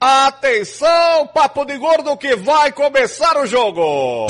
Atenção, 0.00 1.26
papo 1.34 1.64
de 1.64 1.76
gordo 1.76 2.16
que 2.16 2.36
vai 2.36 2.70
começar 2.70 3.36
o 3.36 3.44
jogo. 3.44 4.28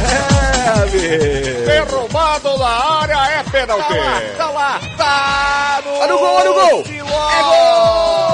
É, 0.00 0.68
amigo. 0.80 1.66
Derrubado 1.66 2.56
na 2.56 3.00
área 3.02 3.40
é 3.40 3.42
pênalti. 3.50 3.88
Tá 3.88 3.94
lá, 3.94 4.22
tá 4.38 4.50
lá, 4.50 4.80
tá 4.96 5.82
no, 5.84 5.98
olha 5.98 6.14
o 6.14 6.18
gol, 6.18 6.34
olha 6.34 6.50
o 6.50 6.54
gol. 6.54 6.82
É 6.88 7.42
gol. 7.42 8.24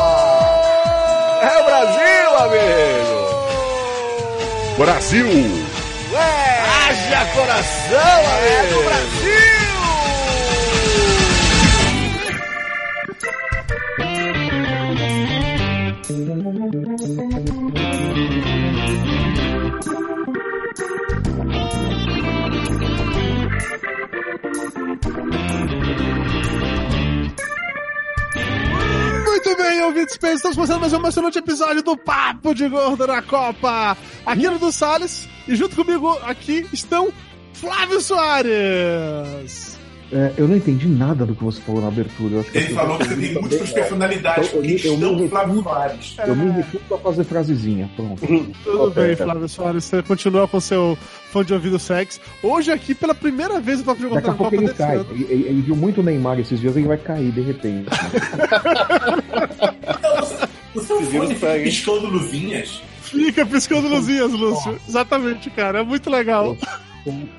É 1.43 1.59
o 1.59 1.65
Brasil, 1.65 2.39
amigo. 2.39 3.19
Brasil. 4.79 5.67
É. 6.15 6.61
Haja 6.91 7.27
coração, 7.35 8.21
amigo. 8.37 8.47
É 8.47 8.63
do 8.69 8.83
Brasil. 8.85 9.20
Muito 29.31 29.57
bem, 29.57 29.81
ouvintes 29.85 30.19
estamos 30.21 30.57
começando 30.57 30.81
mais 30.81 30.93
um 30.93 30.97
emocionante 30.97 31.39
episódio 31.39 31.85
do 31.85 31.97
Papo 31.97 32.53
de 32.53 32.69
Gordo 32.69 33.07
na 33.07 33.23
Copa. 33.23 33.97
Aqui 34.27 34.49
no 34.49 34.59
do 34.59 34.73
Salles, 34.73 35.29
e 35.47 35.55
junto 35.55 35.77
comigo 35.77 36.19
aqui 36.25 36.67
estão 36.73 37.13
Flávio 37.55 38.01
Soares. 38.01 39.80
É, 40.13 40.33
eu 40.37 40.49
não 40.49 40.57
entendi 40.57 40.89
nada 40.89 41.25
do 41.25 41.37
que 41.37 41.45
você 41.45 41.61
falou 41.61 41.81
na 41.83 41.87
abertura. 41.89 42.35
Eu 42.35 42.41
acho 42.41 42.51
que 42.51 42.59
Ele 42.59 42.71
eu 42.73 42.75
falou 42.75 42.99
que 42.99 43.05
entendi 43.05 43.29
tem 43.29 43.41
múltiplas 43.43 43.71
é. 43.71 43.73
personalidades, 43.75 44.53
Eu- 44.53 44.63
eu- 44.65 44.69
porque 44.71 44.89
eu 44.89 44.97
me 44.97 45.25
estão 45.25 45.29
Flávio 45.29 45.63
Soares. 45.63 46.15
Eu 46.27 46.35
me 46.37 46.51
recuso 46.51 46.95
a 46.95 46.99
fazer 46.99 47.25
frasezinha. 47.25 47.91
Pronto. 47.95 48.21
Tudo 48.65 48.83
Ok, 48.89 49.03
bem, 49.07 49.17
tá. 49.17 49.25
Flávio 49.25 49.49
Soares, 49.49 49.85
você 49.85 50.03
continua 50.03 50.49
com 50.49 50.59
seu 50.59 50.99
fã 51.31 51.45
de 51.45 51.55
ouvido 51.55 51.79
sex. 51.79 52.21
Hoje 52.43 52.73
aqui, 52.73 52.93
pela 52.93 53.15
primeira 53.15 53.61
vez, 53.61 53.81
o 53.81 53.85
Papo 53.85 54.01
de 54.01 54.09
Gordo 54.09 54.17
Daqui 54.17 54.29
a 54.29 54.33
na 54.33 54.37
pouco 54.37 54.51
Copa 54.53 54.65
ele 54.65 54.75
cai. 54.75 54.97
Ele, 55.13 55.27
ele- 55.31 55.49
ele 55.49 55.61
viu 55.63 55.77
muito 55.77 56.01
o 56.01 56.03
Neymar 56.03 56.41
esses 56.41 56.59
dias, 56.59 56.77
ele 56.77 56.89
vai 56.89 56.97
cair 56.99 57.31
de 57.31 57.41
repente. 57.43 57.87
O 60.75 60.81
seu 60.81 61.01
vira 61.03 61.23
fone 61.25 61.35
os 61.35 61.41
pega, 61.41 61.53
fica 61.53 61.57
hein? 61.59 61.65
piscando 61.65 62.07
luzinhas. 62.09 62.83
Fica 63.03 63.47
piscando 63.47 63.89
luzinhas, 63.89 64.33
Lúcio. 64.33 64.79
Exatamente, 64.89 65.51
cara. 65.51 65.81
É 65.81 65.83
muito 65.83 66.09
legal. 66.11 66.57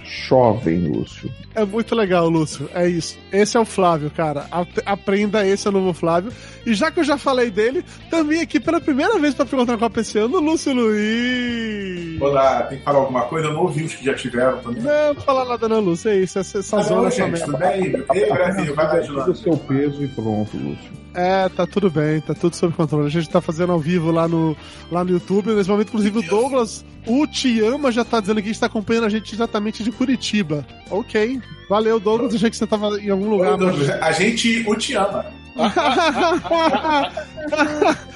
Jovem, 0.03 0.79
Lúcio. 0.87 1.31
É 1.53 1.63
muito 1.65 1.93
legal, 1.95 2.27
Lúcio. 2.29 2.69
É 2.73 2.87
isso. 2.87 3.17
Esse 3.31 3.57
é 3.57 3.59
o 3.59 3.65
Flávio, 3.65 4.09
cara. 4.09 4.45
A- 4.51 4.65
Aprenda, 4.85 5.45
esse 5.45 5.67
é 5.67 5.69
o 5.69 5.73
novo 5.73 5.93
Flávio. 5.93 6.31
E 6.65 6.73
já 6.73 6.89
que 6.91 6.99
eu 6.99 7.03
já 7.03 7.17
falei 7.17 7.49
dele, 7.51 7.83
também 8.09 8.41
aqui 8.41 8.59
pela 8.59 8.79
primeira 8.81 9.17
vez 9.19 9.33
pra 9.35 9.45
perguntar 9.45 9.77
Copa 9.77 10.01
esse 10.01 10.17
ano, 10.17 10.39
Lúcio 10.39 10.73
Luiz. 10.73 12.21
Olá, 12.21 12.63
tem 12.63 12.77
que 12.79 12.83
falar 12.83 12.99
alguma 12.99 13.23
coisa? 13.23 13.47
Eu 13.47 13.53
não 13.53 13.61
ouvi 13.61 13.83
os 13.83 13.93
que 13.95 14.05
já 14.05 14.13
tiveram 14.13 14.59
também. 14.59 14.81
Não, 14.83 15.13
não 15.13 15.21
fala 15.21 15.45
nada 15.45 15.67
não, 15.67 15.79
Lúcio. 15.79 16.09
É 16.09 16.17
isso. 16.17 16.39
Essa, 16.39 16.59
essa 16.59 16.77
Tá 16.77 16.83
zona, 16.83 17.01
bom, 17.01 17.07
essa 17.07 17.17
gente, 17.17 17.31
merda. 17.31 17.45
tudo 17.45 17.57
bem? 17.57 18.05
Ei, 18.13 18.29
Brasil, 18.31 18.75
vai 18.75 19.01
Tira 19.01 19.29
o 19.31 19.35
seu 19.35 19.57
peso 19.57 20.03
e 20.03 20.07
pronto, 20.09 20.57
Lúcio. 20.57 21.00
É, 21.13 21.49
tá 21.49 21.67
tudo 21.67 21.89
bem, 21.89 22.21
tá 22.21 22.33
tudo 22.33 22.55
sob 22.55 22.73
controle. 22.73 23.07
A 23.07 23.09
gente 23.09 23.29
tá 23.29 23.41
fazendo 23.41 23.71
ao 23.73 23.79
vivo 23.79 24.11
lá 24.11 24.27
no, 24.27 24.55
lá 24.91 25.03
no 25.03 25.11
YouTube. 25.11 25.53
Nesse 25.53 25.69
momento, 25.69 25.89
inclusive, 25.89 26.19
o 26.19 26.21
Douglas, 26.21 26.85
o 27.05 27.27
Tiama, 27.27 27.91
já 27.91 28.05
tá 28.05 28.19
dizendo 28.21 28.41
que 28.41 28.49
está 28.49 28.67
acompanhando 28.67 29.05
a 29.05 29.09
gente 29.09 29.31
diretamente 29.35 29.83
de 29.83 29.91
Curitiba. 29.91 30.65
Ok. 30.89 31.41
Valeu, 31.69 31.99
Douglas. 31.99 32.33
Achei 32.35 32.49
que 32.49 32.55
você 32.55 32.65
tava 32.67 32.97
em 33.01 33.09
algum 33.09 33.29
lugar. 33.29 33.59
Oi, 33.59 33.65
mas- 33.77 33.89
A 33.89 34.11
gente 34.13 34.63
o 34.67 34.75
te 34.75 34.93
ama. 34.95 35.25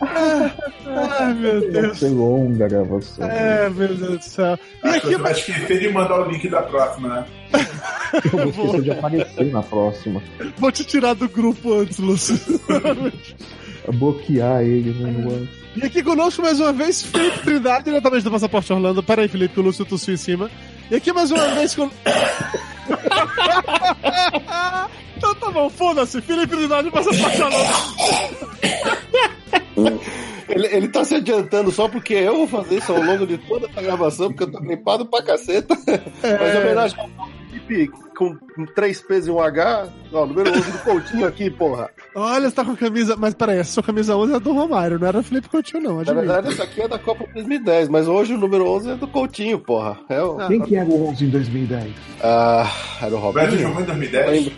Ai, 0.00 1.34
meu 1.34 1.60
Vai 1.60 1.82
Deus. 1.82 1.98
ser 1.98 2.08
longa 2.08 2.64
a 2.64 2.68
gravação. 2.68 3.30
É, 3.30 3.70
meu 3.70 3.88
Deus 3.88 4.18
do 4.18 4.22
céu. 4.24 4.58
E 4.84 4.88
Acho 4.88 5.00
que 5.00 5.06
aqui, 5.06 5.16
você 5.16 5.22
vai 5.22 5.32
esquecer 5.32 5.80
de 5.80 5.88
mandar 5.90 6.20
o 6.20 6.30
link 6.30 6.48
da 6.48 6.62
próxima, 6.62 7.08
né? 7.08 7.26
Eu 8.24 8.50
vou 8.50 8.66
esquecer 8.66 8.82
de 8.82 8.90
aparecer 8.90 9.52
na 9.52 9.62
próxima. 9.62 10.22
vou 10.58 10.72
te 10.72 10.84
tirar 10.84 11.14
do 11.14 11.28
grupo 11.28 11.72
antes, 11.74 11.98
Lúcio. 11.98 12.38
Bloquear 13.94 14.62
ele 14.62 14.92
no 14.92 15.32
antes. 15.34 15.62
E 15.74 15.86
aqui 15.86 16.02
conosco 16.02 16.42
mais 16.42 16.60
uma 16.60 16.72
vez, 16.72 17.02
Felipe 17.02 17.38
Trindade, 17.40 17.84
diretamente 17.86 18.24
do 18.24 18.30
Passaporte 18.30 18.72
Orlando. 18.72 19.02
Pera 19.02 19.22
aí, 19.22 19.28
Felipe, 19.28 19.54
que 19.54 19.60
o 19.60 19.62
Lúcio 19.62 19.84
tossiu 19.84 20.14
em 20.14 20.18
cima. 20.18 20.50
E 20.90 20.96
aqui 20.96 21.12
mais 21.12 21.30
uma 21.30 21.46
vez 21.48 21.74
com. 21.74 21.90
então 25.16 25.34
tá 25.36 25.50
bom, 25.50 25.70
foda-se. 25.70 26.20
Felipe 26.20 26.56
Trindade, 26.56 26.90
Passaporte 26.90 27.42
Orlando. 27.42 27.56
Ele, 30.48 30.66
ele 30.66 30.88
tá 30.88 31.04
se 31.04 31.14
adiantando 31.14 31.70
só 31.70 31.88
porque 31.88 32.14
eu 32.14 32.36
vou 32.36 32.46
fazer 32.46 32.76
isso 32.76 32.92
ao 32.92 33.02
longo 33.02 33.26
de 33.26 33.38
toda 33.38 33.66
essa 33.68 33.80
gravação, 33.80 34.28
porque 34.28 34.44
eu 34.44 34.52
tô 34.52 34.60
gripado 34.60 35.06
pra 35.06 35.22
caceta. 35.22 35.74
Mas 35.86 36.54
em 36.54 36.58
homenagem 36.58 36.98
ao 37.00 37.08
Felipe 37.48 37.90
com, 38.54 38.66
três 38.74 39.00
P's 39.00 39.26
e 39.26 39.30
um 39.30 39.40
H, 39.40 39.88
ó, 40.12 40.26
número 40.26 40.50
11 40.50 40.70
do 40.72 40.78
Coutinho 40.78 41.26
aqui, 41.26 41.50
porra. 41.50 41.90
Olha, 42.14 42.48
você 42.48 42.54
tá 42.56 42.64
com 42.64 42.72
a 42.72 42.76
camisa. 42.76 43.16
Mas 43.16 43.34
peraí, 43.34 43.58
essa 43.58 43.72
sua 43.72 43.82
camisa 43.82 44.16
11 44.16 44.34
é 44.34 44.40
do 44.40 44.52
Romário, 44.52 44.98
não 44.98 45.06
era 45.08 45.22
Felipe 45.22 45.48
Coutinho, 45.48 45.82
não. 45.82 45.94
Na 45.96 46.00
Admito. 46.02 46.20
verdade, 46.26 46.48
essa 46.48 46.62
aqui 46.64 46.80
é 46.82 46.88
da 46.88 46.98
Copa 46.98 47.24
2010, 47.34 47.88
mas 47.88 48.06
hoje 48.08 48.34
o 48.34 48.38
número 48.38 48.66
11 48.68 48.90
é 48.90 48.94
do 48.96 49.08
Coutinho, 49.08 49.58
porra. 49.58 49.98
É 50.08 50.22
o... 50.22 50.40
Ah. 50.40 50.46
Quem 50.48 50.60
que 50.60 50.76
era 50.76 50.88
o 50.88 51.08
11 51.08 51.24
em 51.24 51.30
2010? 51.30 51.92
Ah, 52.22 52.70
era 53.00 53.14
o 53.16 53.28
O 53.28 53.32
Brasil 53.32 53.50
Robinho? 53.50 53.68
jogou 53.68 53.82
em 53.82 53.86
Não 53.86 53.94
2010. 53.98 54.30
lembro. 54.30 54.52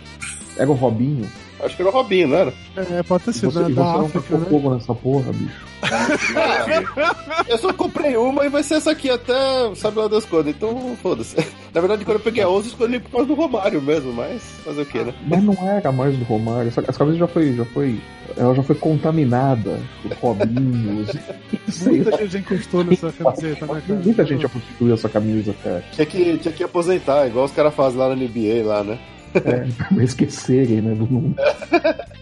Era 0.57 0.69
o 0.69 0.73
Robinho? 0.73 1.29
Acho 1.59 1.75
que 1.75 1.81
era 1.81 1.89
o 1.89 1.93
Robinho, 1.93 2.27
não 2.27 2.37
era? 2.37 2.53
É, 2.75 3.03
pode 3.03 3.23
ter 3.25 3.33
sido, 3.33 3.51
Você, 3.51 3.59
né? 3.59 3.65
você 3.65 3.73
Da 3.73 3.83
não 3.83 4.05
África, 4.05 4.21
tacou 4.21 4.39
né? 4.39 4.45
fogo 4.49 4.73
nessa 4.73 4.93
porra, 4.93 5.31
bicho. 5.33 5.65
Eu 7.47 7.57
só 7.57 7.71
comprei 7.73 8.17
uma 8.17 8.45
e 8.45 8.49
vai 8.49 8.63
ser 8.63 8.75
essa 8.75 8.91
aqui 8.91 9.09
até 9.09 9.33
sabe 9.75 9.99
lá 9.99 10.07
das 10.07 10.25
quando, 10.25 10.49
então 10.49 10.95
foda-se. 11.01 11.35
Na 11.73 11.81
verdade, 11.81 12.03
quando 12.05 12.17
eu 12.17 12.23
peguei 12.23 12.43
a 12.43 12.49
11, 12.49 12.67
eu 12.67 12.71
escolhi 12.71 12.99
por 12.99 13.11
causa 13.11 13.27
do 13.27 13.35
Romário 13.35 13.81
mesmo, 13.81 14.11
mas 14.13 14.41
fazer 14.63 14.81
o 14.81 14.85
que, 14.85 15.03
né? 15.03 15.13
Mas 15.27 15.43
não 15.43 15.53
era 15.61 15.91
mais 15.91 16.17
do 16.17 16.23
Romário. 16.25 16.67
Essa, 16.69 16.81
essa 16.81 16.97
camisa 16.99 17.17
já 17.19 17.27
foi, 17.27 17.53
já 17.53 17.65
foi. 17.65 17.99
Ela 18.37 18.55
já 18.55 18.63
foi 18.63 18.75
contaminada 18.75 19.79
por 20.01 20.13
Robinhos. 20.35 21.09
Muita 21.85 22.17
gente 22.17 22.37
encostou 22.37 22.83
nessa 22.83 23.11
camiseta, 23.11 23.65
né, 23.67 23.83
cara? 23.85 23.99
Muita 24.03 24.25
gente 24.25 24.41
já 24.41 24.49
prostituiu 24.49 24.93
essa 24.93 25.09
camisa, 25.09 25.53
cara. 25.63 25.83
Tinha 25.91 26.05
que, 26.05 26.37
tinha 26.37 26.53
que 26.53 26.63
aposentar, 26.63 27.27
igual 27.27 27.45
os 27.45 27.51
caras 27.51 27.73
fazem 27.75 27.99
lá 27.99 28.09
na 28.09 28.15
NBA, 28.15 28.63
lá, 28.65 28.83
né? 28.83 28.97
É, 29.35 30.03
esquecerem, 30.03 30.81
né? 30.81 30.95
Do 30.95 31.05
mundo. 31.05 31.35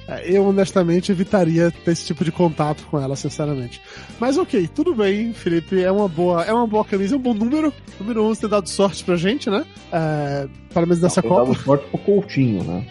É, 0.08 0.36
Eu, 0.36 0.46
honestamente, 0.46 1.12
evitaria 1.12 1.72
ter 1.72 1.92
esse 1.92 2.06
tipo 2.06 2.24
de 2.26 2.32
contato 2.32 2.86
com 2.90 3.00
ela, 3.00 3.16
sinceramente. 3.16 3.82
Mas 4.20 4.38
ok, 4.38 4.68
tudo 4.74 4.94
bem, 4.94 5.34
Felipe. 5.34 5.82
É 5.82 5.92
uma 5.92 6.08
boa, 6.08 6.44
é 6.44 6.54
uma 6.54 6.68
boa 6.68 6.84
camisa, 6.84 7.16
é 7.16 7.18
um 7.18 7.22
bom 7.22 7.34
número. 7.34 7.74
Número 8.00 8.24
11 8.26 8.42
ter 8.42 8.48
dado 8.50 8.68
sorte 8.68 9.04
pra 9.04 9.16
gente, 9.16 9.50
né? 9.50 9.66
É, 9.92 10.48
pelo 10.74 10.88
menos 10.88 11.02
nessa 11.02 11.22
Copa. 11.22 11.46
dado 11.46 11.56
sorte 11.64 11.86
pro 11.90 11.98
Coutinho, 12.00 12.64
né? 12.64 12.86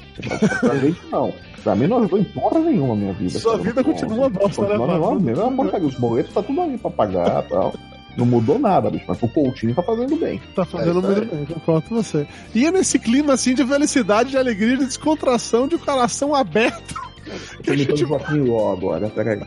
Pra 0.60 0.76
gente, 0.76 1.00
não. 1.10 1.32
Pra 1.62 1.76
mim 1.76 1.86
não 1.86 1.98
ajudou 1.98 2.18
em 2.18 2.24
porra 2.24 2.58
nenhuma 2.60 2.94
a 2.94 2.96
minha 2.96 3.12
vida. 3.12 3.38
Sua 3.38 3.52
cara. 3.52 3.62
vida 3.62 3.84
continua 3.84 4.28
bosta, 4.28 4.62
né, 4.62 4.76
Continua 4.76 5.08
uma 5.10 5.20
mesma 5.20 5.52
porcaria. 5.52 5.86
Os 5.86 5.94
boletos 5.94 6.34
tá 6.34 6.42
tudo 6.42 6.60
ali 6.60 6.78
pra 6.78 6.90
pagar 6.90 7.44
e 7.44 7.48
tal. 7.48 7.72
Não 8.16 8.26
mudou 8.26 8.58
nada, 8.58 8.90
bicho. 8.90 9.04
Mas 9.08 9.22
o 9.22 9.28
Coutinho 9.28 9.74
tá 9.74 9.82
fazendo 9.82 10.16
bem. 10.16 10.40
Tá 10.54 10.64
fazendo 10.64 10.98
É 10.98 11.02
muito 11.02 11.34
bem, 11.34 11.46
concordo 11.46 11.88
com 11.88 11.94
você. 11.96 12.26
E 12.54 12.66
é 12.66 12.70
nesse 12.70 12.98
clima 12.98 13.34
assim 13.34 13.54
de 13.54 13.64
felicidade, 13.64 14.30
de 14.30 14.38
alegria, 14.38 14.76
de 14.76 14.86
descontração, 14.86 15.66
de 15.66 15.78
coração 15.78 16.34
aberto. 16.34 17.11
Eu 17.26 17.62
tô 17.64 17.72
imitando 17.72 17.94
o 17.94 18.06
Joaquim 18.06 18.40
Ló 18.40 18.72
agora, 18.72 19.08
peraí. 19.08 19.40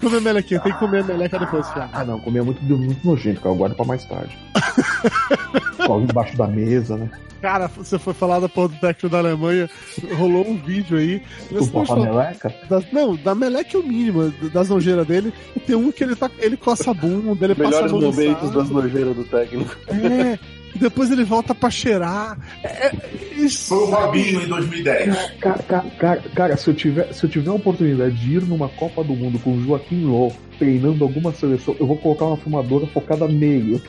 Comer 0.00 0.20
melequinha, 0.20 0.60
tem 0.60 0.72
que 0.72 0.78
comer 0.78 1.04
meleca 1.04 1.38
depois, 1.38 1.66
Thiago. 1.72 1.90
Ah, 1.92 2.04
não, 2.04 2.18
comia 2.20 2.42
muito, 2.42 2.62
muito 2.62 3.06
nojento, 3.06 3.40
cara. 3.40 3.54
Eu 3.54 3.58
guardo 3.58 3.74
pra 3.74 3.84
mais 3.84 4.04
tarde. 4.06 4.36
Coloca 5.86 6.10
embaixo 6.12 6.36
da 6.36 6.46
mesa, 6.46 6.96
né? 6.96 7.10
Cara, 7.40 7.68
você 7.68 7.98
foi 7.98 8.12
falar 8.12 8.38
da 8.38 8.50
porra 8.50 8.68
do 8.68 8.76
técnico 8.76 9.08
da 9.08 9.18
Alemanha, 9.18 9.68
rolou 10.14 10.46
um 10.46 10.58
vídeo 10.58 10.98
aí. 10.98 11.22
Estamos 11.50 11.70
papa 11.88 11.96
meleca? 11.96 12.54
da- 12.68 12.82
não, 12.92 13.16
da 13.16 13.34
meleca 13.34 13.78
é 13.78 13.80
o 13.80 13.82
mínimo, 13.82 14.30
das 14.52 14.68
nojeiras 14.68 15.06
dele. 15.06 15.32
Tem 15.66 15.74
um 15.74 15.90
que 15.90 16.04
ele 16.04 16.14
tá. 16.14 16.30
Ele 16.38 16.56
coça 16.58 16.90
a 16.90 16.94
bunda, 16.94 17.42
ele 17.44 17.54
passa 17.54 17.68
a 17.78 17.82
Melhores 17.82 17.92
mão 17.92 18.00
momentos 18.02 18.50
das 18.50 18.68
nojeiras 18.68 19.16
do 19.16 19.24
técnico. 19.24 19.74
É. 19.88 20.38
E 20.74 20.78
depois 20.78 21.10
ele 21.10 21.24
volta 21.24 21.54
pra 21.54 21.70
cheirar. 21.70 22.38
É, 22.62 22.86
é, 22.86 22.92
isso. 23.36 23.74
Foi 23.74 23.78
o 23.78 23.86
Robinho 23.86 24.42
em 24.42 24.48
2010. 24.48 25.16
Cara, 25.40 25.62
cara, 25.62 25.90
cara, 25.98 26.22
cara, 26.34 26.56
se, 26.56 26.68
eu 26.68 26.74
tiver, 26.74 27.12
se 27.12 27.24
eu 27.24 27.30
tiver 27.30 27.50
a 27.50 27.54
oportunidade 27.54 28.14
de 28.16 28.36
ir 28.36 28.42
numa 28.42 28.68
Copa 28.68 29.02
do 29.02 29.14
Mundo 29.14 29.38
com 29.38 29.52
o 29.52 29.62
Joaquim 29.62 30.04
Ló 30.04 30.30
treinando 30.58 31.02
alguma 31.04 31.32
seleção, 31.32 31.74
eu 31.80 31.86
vou 31.86 31.96
colocar 31.96 32.26
uma 32.26 32.36
fumadora 32.36 32.86
focada 32.88 33.26
nele. 33.26 33.82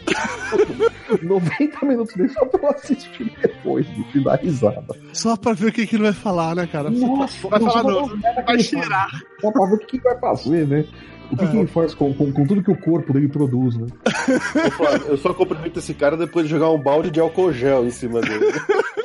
90 1.21 1.83
minutos 1.85 2.15
dele 2.15 2.29
só 2.29 2.45
pra 2.45 2.61
eu 2.61 2.69
assistir 2.69 3.29
depois, 3.41 3.85
e 4.15 4.23
dar 4.23 4.39
risada. 4.39 4.95
Só 5.11 5.35
pra 5.35 5.51
ver 5.51 5.67
o 5.67 5.71
que, 5.73 5.85
que 5.85 5.97
ele 5.97 6.03
vai 6.03 6.13
falar, 6.13 6.55
né, 6.55 6.65
cara? 6.65 6.89
Nossa, 6.89 7.49
vai 7.49 7.59
falar 7.59 7.83
não, 7.83 8.07
que 8.07 8.41
vai 8.45 8.59
cheirar. 8.59 9.09
Só 9.41 9.51
pra 9.51 9.65
ver 9.65 9.75
o 9.75 9.79
que, 9.79 9.97
que 9.97 10.03
vai 10.03 10.17
fazer, 10.17 10.65
né? 10.65 10.85
O 11.31 11.37
que, 11.37 11.47
que 11.47 11.57
ele 11.57 11.67
faz 11.67 11.93
com, 11.93 12.13
com, 12.13 12.31
com 12.31 12.45
tudo 12.45 12.61
que 12.63 12.71
o 12.71 12.77
corpo 12.77 13.13
dele 13.13 13.27
produz, 13.27 13.75
né? 13.77 13.87
Ô, 14.67 14.71
Flávio, 14.71 15.07
Eu 15.07 15.17
só 15.17 15.33
cumprimento 15.33 15.79
esse 15.79 15.93
cara 15.93 16.17
depois 16.17 16.45
de 16.45 16.51
jogar 16.51 16.69
um 16.69 16.77
balde 16.81 17.09
de 17.09 17.19
álcool 17.19 17.51
gel 17.53 17.85
em 17.85 17.91
cima 17.91 18.21
dele. 18.21 18.45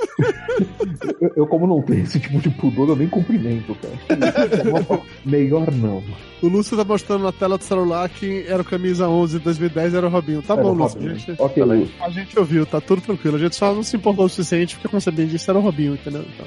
Eu, 1.20 1.32
eu, 1.36 1.46
como 1.46 1.66
não 1.66 1.82
tenho 1.82 2.02
esse 2.02 2.18
tipo 2.18 2.38
de 2.40 2.48
pudor, 2.50 2.88
eu 2.88 2.96
nem 2.96 3.08
cumprimento, 3.08 3.76
cara. 3.76 5.02
Melhor 5.24 5.70
não. 5.72 6.02
O 6.42 6.48
Lúcio 6.48 6.76
tá 6.76 6.84
mostrando 6.84 7.24
na 7.24 7.32
tela 7.32 7.58
do 7.58 7.64
celular 7.64 8.08
que 8.08 8.44
era 8.48 8.62
o 8.62 8.64
camisa 8.64 9.08
11 9.08 9.38
de 9.38 9.44
2010, 9.44 9.94
era 9.94 10.06
o 10.06 10.10
Robinho. 10.10 10.42
Tá 10.42 10.54
Era 10.54 10.62
bom, 10.62 10.72
Lúcio. 10.72 10.98
Robinho. 10.98 11.14
A 11.14 11.18
gente, 11.18 11.42
Ok, 11.42 11.62
Lúcio. 11.62 11.94
a 12.00 12.10
gente 12.10 12.38
ouviu, 12.38 12.66
tá 12.66 12.80
tudo 12.80 13.02
tranquilo. 13.02 13.36
A 13.36 13.40
gente 13.40 13.56
só 13.56 13.74
não 13.74 13.82
se 13.82 13.96
importou 13.96 14.24
o 14.24 14.28
suficiente 14.28 14.76
porque, 14.76 14.88
como 14.88 15.00
você 15.00 15.10
bem 15.10 15.26
disse, 15.26 15.48
era 15.50 15.58
o 15.58 15.62
Robinho, 15.62 15.94
entendeu? 15.94 16.24
Então, 16.34 16.46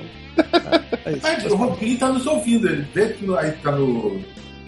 é, 1.05 1.09
é 1.09 1.13
isso. 1.13 1.21
Mas 1.23 1.45
o 1.45 1.55
Robinho 1.55 1.97
tá 1.99 2.11
nos 2.11 2.25
ouvindo, 2.25 2.67
ele 2.67 2.87
vê 2.93 3.09
que 3.09 3.37
aí 3.37 3.51
tá 3.63 3.71
no. 3.71 4.19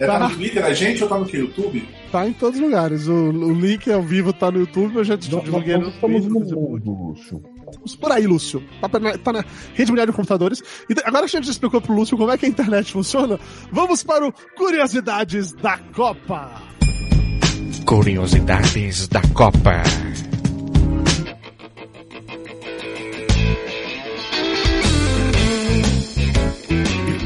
É, 0.02 0.06
tá 0.06 0.18
Tá. 0.18 0.28
no 0.28 0.34
Twitter 0.36 0.64
a 0.64 0.72
gente 0.72 1.02
ou 1.02 1.08
tá 1.08 1.18
no 1.18 1.26
que? 1.26 1.36
YouTube? 1.36 1.88
Tá 2.10 2.26
em 2.28 2.32
todos 2.32 2.58
os 2.58 2.64
lugares. 2.64 3.06
O, 3.08 3.12
o 3.14 3.52
link 3.52 3.90
ao 3.90 4.02
vivo 4.02 4.32
tá 4.32 4.50
no 4.50 4.60
YouTube, 4.60 4.98
a 5.00 5.04
gente 5.04 5.30
Nós, 5.32 5.44
divulguei 5.44 5.76
no 5.76 5.90
Twitter, 5.92 6.30
mundo, 6.30 6.80
Lúcio. 6.84 7.42
Estamos 7.70 7.96
por 7.96 8.12
aí, 8.12 8.26
Lúcio. 8.26 8.62
Tá, 8.80 8.98
na- 8.98 9.16
tá 9.18 9.32
na 9.32 9.44
rede 9.74 9.90
mundial 9.90 10.06
de 10.06 10.12
computadores. 10.12 10.62
E 10.90 10.94
agora 11.04 11.26
que 11.26 11.36
a 11.36 11.40
gente 11.40 11.50
explicou 11.50 11.80
pro 11.80 11.94
Lúcio 11.94 12.16
como 12.18 12.30
é 12.30 12.36
que 12.36 12.44
a 12.44 12.48
internet 12.48 12.92
funciona, 12.92 13.38
vamos 13.70 14.02
para 14.04 14.26
o 14.26 14.32
Curiosidades 14.56 15.52
da 15.52 15.78
Copa. 15.94 16.50
Curiosidades 17.86 19.08
da 19.08 19.22
Copa. 19.34 19.82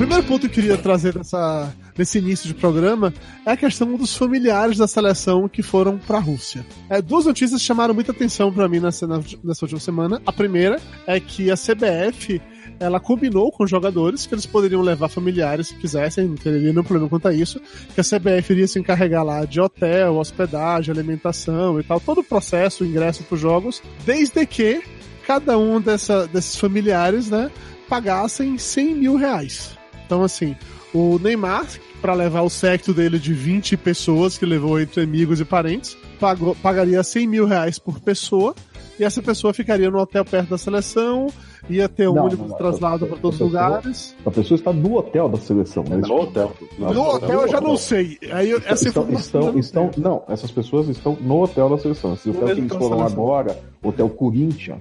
Primeiro 0.07 0.25
ponto 0.29 0.43
que 0.43 0.47
eu 0.47 0.51
queria 0.63 0.79
trazer 0.79 1.17
nessa, 1.17 1.75
nesse 1.99 2.19
início 2.19 2.47
de 2.47 2.55
programa 2.55 3.13
é 3.45 3.51
a 3.51 3.57
questão 3.57 3.97
dos 3.97 4.17
familiares 4.17 4.79
da 4.79 4.87
seleção 4.87 5.49
que 5.49 5.65
foram 5.65 5.99
para 5.99 6.19
a 6.19 6.21
Rússia. 6.21 6.65
É, 6.89 7.03
duas 7.03 7.25
notícias 7.25 7.61
chamaram 7.61 7.93
muita 7.93 8.13
atenção 8.13 8.53
para 8.53 8.69
mim 8.69 8.79
nessa, 8.79 9.05
nessa 9.05 9.65
última 9.65 9.81
semana. 9.81 10.23
A 10.25 10.33
primeira 10.33 10.81
é 11.09 11.19
que 11.19 11.51
a 11.51 11.57
CBF 11.57 12.41
ela 12.79 13.01
combinou 13.01 13.51
com 13.51 13.65
os 13.65 13.71
jogadores 13.71 14.27
que 14.27 14.35
eles 14.35 14.47
poderiam 14.47 14.81
levar 14.81 15.09
familiares 15.09 15.69
se 15.69 15.75
quisessem, 15.75 16.29
não 16.29 16.37
teria 16.37 16.61
nenhum 16.61 16.85
problema 16.85 17.09
quanto 17.09 17.27
a 17.27 17.35
isso, 17.35 17.61
que 17.93 18.01
a 18.01 18.05
CBF 18.05 18.53
iria 18.53 18.69
se 18.69 18.79
encarregar 18.79 19.25
lá 19.25 19.45
de 19.45 19.61
hotel, 19.61 20.19
hospedagem, 20.19 20.95
alimentação 20.95 21.81
e 21.81 21.83
tal, 21.83 21.99
todo 21.99 22.21
o 22.21 22.25
processo, 22.25 22.85
o 22.85 22.87
ingresso 22.87 23.25
para 23.25 23.35
os 23.35 23.41
jogos, 23.41 23.83
desde 24.05 24.47
que 24.47 24.81
cada 25.27 25.59
um 25.59 25.81
dessa, 25.81 26.29
desses 26.29 26.55
familiares, 26.55 27.29
né, 27.29 27.51
pagassem 27.89 28.57
100 28.57 28.95
mil 28.95 29.17
reais. 29.17 29.76
Então, 30.07 30.23
assim, 30.23 30.55
o 30.95 31.19
Neymar, 31.19 31.67
para 32.01 32.15
levar 32.15 32.43
o 32.43 32.49
secto 32.51 32.95
dele 32.95 33.19
de 33.19 33.35
20 33.35 33.77
pessoas, 33.77 34.39
que 34.39 34.47
levou 34.47 34.81
entre 34.81 35.03
amigos 35.03 35.41
e 35.41 35.45
parentes, 35.45 35.97
pagou, 36.21 36.55
pagaria 36.63 37.03
100 37.03 37.27
mil 37.27 37.45
reais 37.47 37.79
por 37.79 37.99
pessoa, 38.01 38.55
e 38.99 39.05
essa 39.05 39.21
pessoa 39.21 39.53
ficaria 39.53 39.91
no 39.91 39.99
hotel 39.99 40.25
perto 40.25 40.49
da 40.51 40.57
seleção, 40.57 41.27
ia 41.69 41.87
ter 41.89 42.09
um 42.09 42.15
Não, 42.15 42.25
ônibus 42.25 42.39
não, 42.45 42.49
não. 42.51 42.57
traslado 42.57 43.07
para 43.07 43.17
todos 43.19 43.39
os 43.41 43.47
lugares. 43.47 44.17
A 44.25 44.31
pessoa 44.31 44.57
está 44.57 44.73
no 44.73 44.97
hotel 44.97 45.29
da 45.29 45.37
seleção. 45.39 45.85
né? 45.87 45.97
No 45.97 46.15
hotel. 46.23 46.53
No 46.79 47.03
hotel 47.03 47.43
eu 47.43 47.49
já 47.49 47.61
não 47.61 47.77
sei. 47.77 48.17
Aí 48.33 48.51
eu- 48.51 48.63
essa 48.65 48.89
Estão, 48.89 49.11
estão, 49.11 49.41
não 49.53 49.59
estão, 49.59 49.91
não, 49.99 50.23
essas 50.29 50.51
pessoas 50.51 50.89
estão 50.89 51.19
no 51.21 51.43
hotel 51.43 51.69
da 51.69 51.77
seleção. 51.79 52.15
Esse 52.15 52.31
hotel 52.31 52.47
que 52.55 52.61
eles 52.61 52.73
foram 52.73 53.03
agora, 53.05 53.59
Hotel 53.83 54.09
Corinthians, 54.09 54.79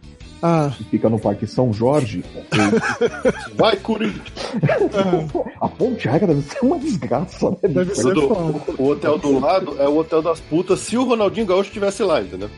Ah, 0.48 0.72
que 0.78 0.84
fica 0.84 1.10
no 1.10 1.18
Parque 1.18 1.48
São 1.48 1.74
Jorge. 1.74 2.24
Vai, 3.58 3.76
Corinthians! 3.78 4.22
a 5.60 5.68
ponte 5.68 6.08
aérea 6.08 6.28
deve 6.28 6.42
ser 6.44 6.60
uma 6.62 6.78
desgraça, 6.78 7.50
né? 7.50 7.58
Deve 7.68 7.96
ser. 7.96 8.14
Do- 8.14 8.62
o 8.78 8.88
hotel 8.90 9.18
do 9.18 9.40
lado 9.40 9.76
é 9.80 9.88
o 9.88 9.98
hotel 9.98 10.22
das 10.22 10.40
putas 10.40 10.82
se 10.82 10.98
o 10.98 11.04
Ronaldinho 11.04 11.48
Gaúcho 11.48 11.70
estivesse 11.70 12.04
lá, 12.04 12.22
entendeu? 12.22 12.50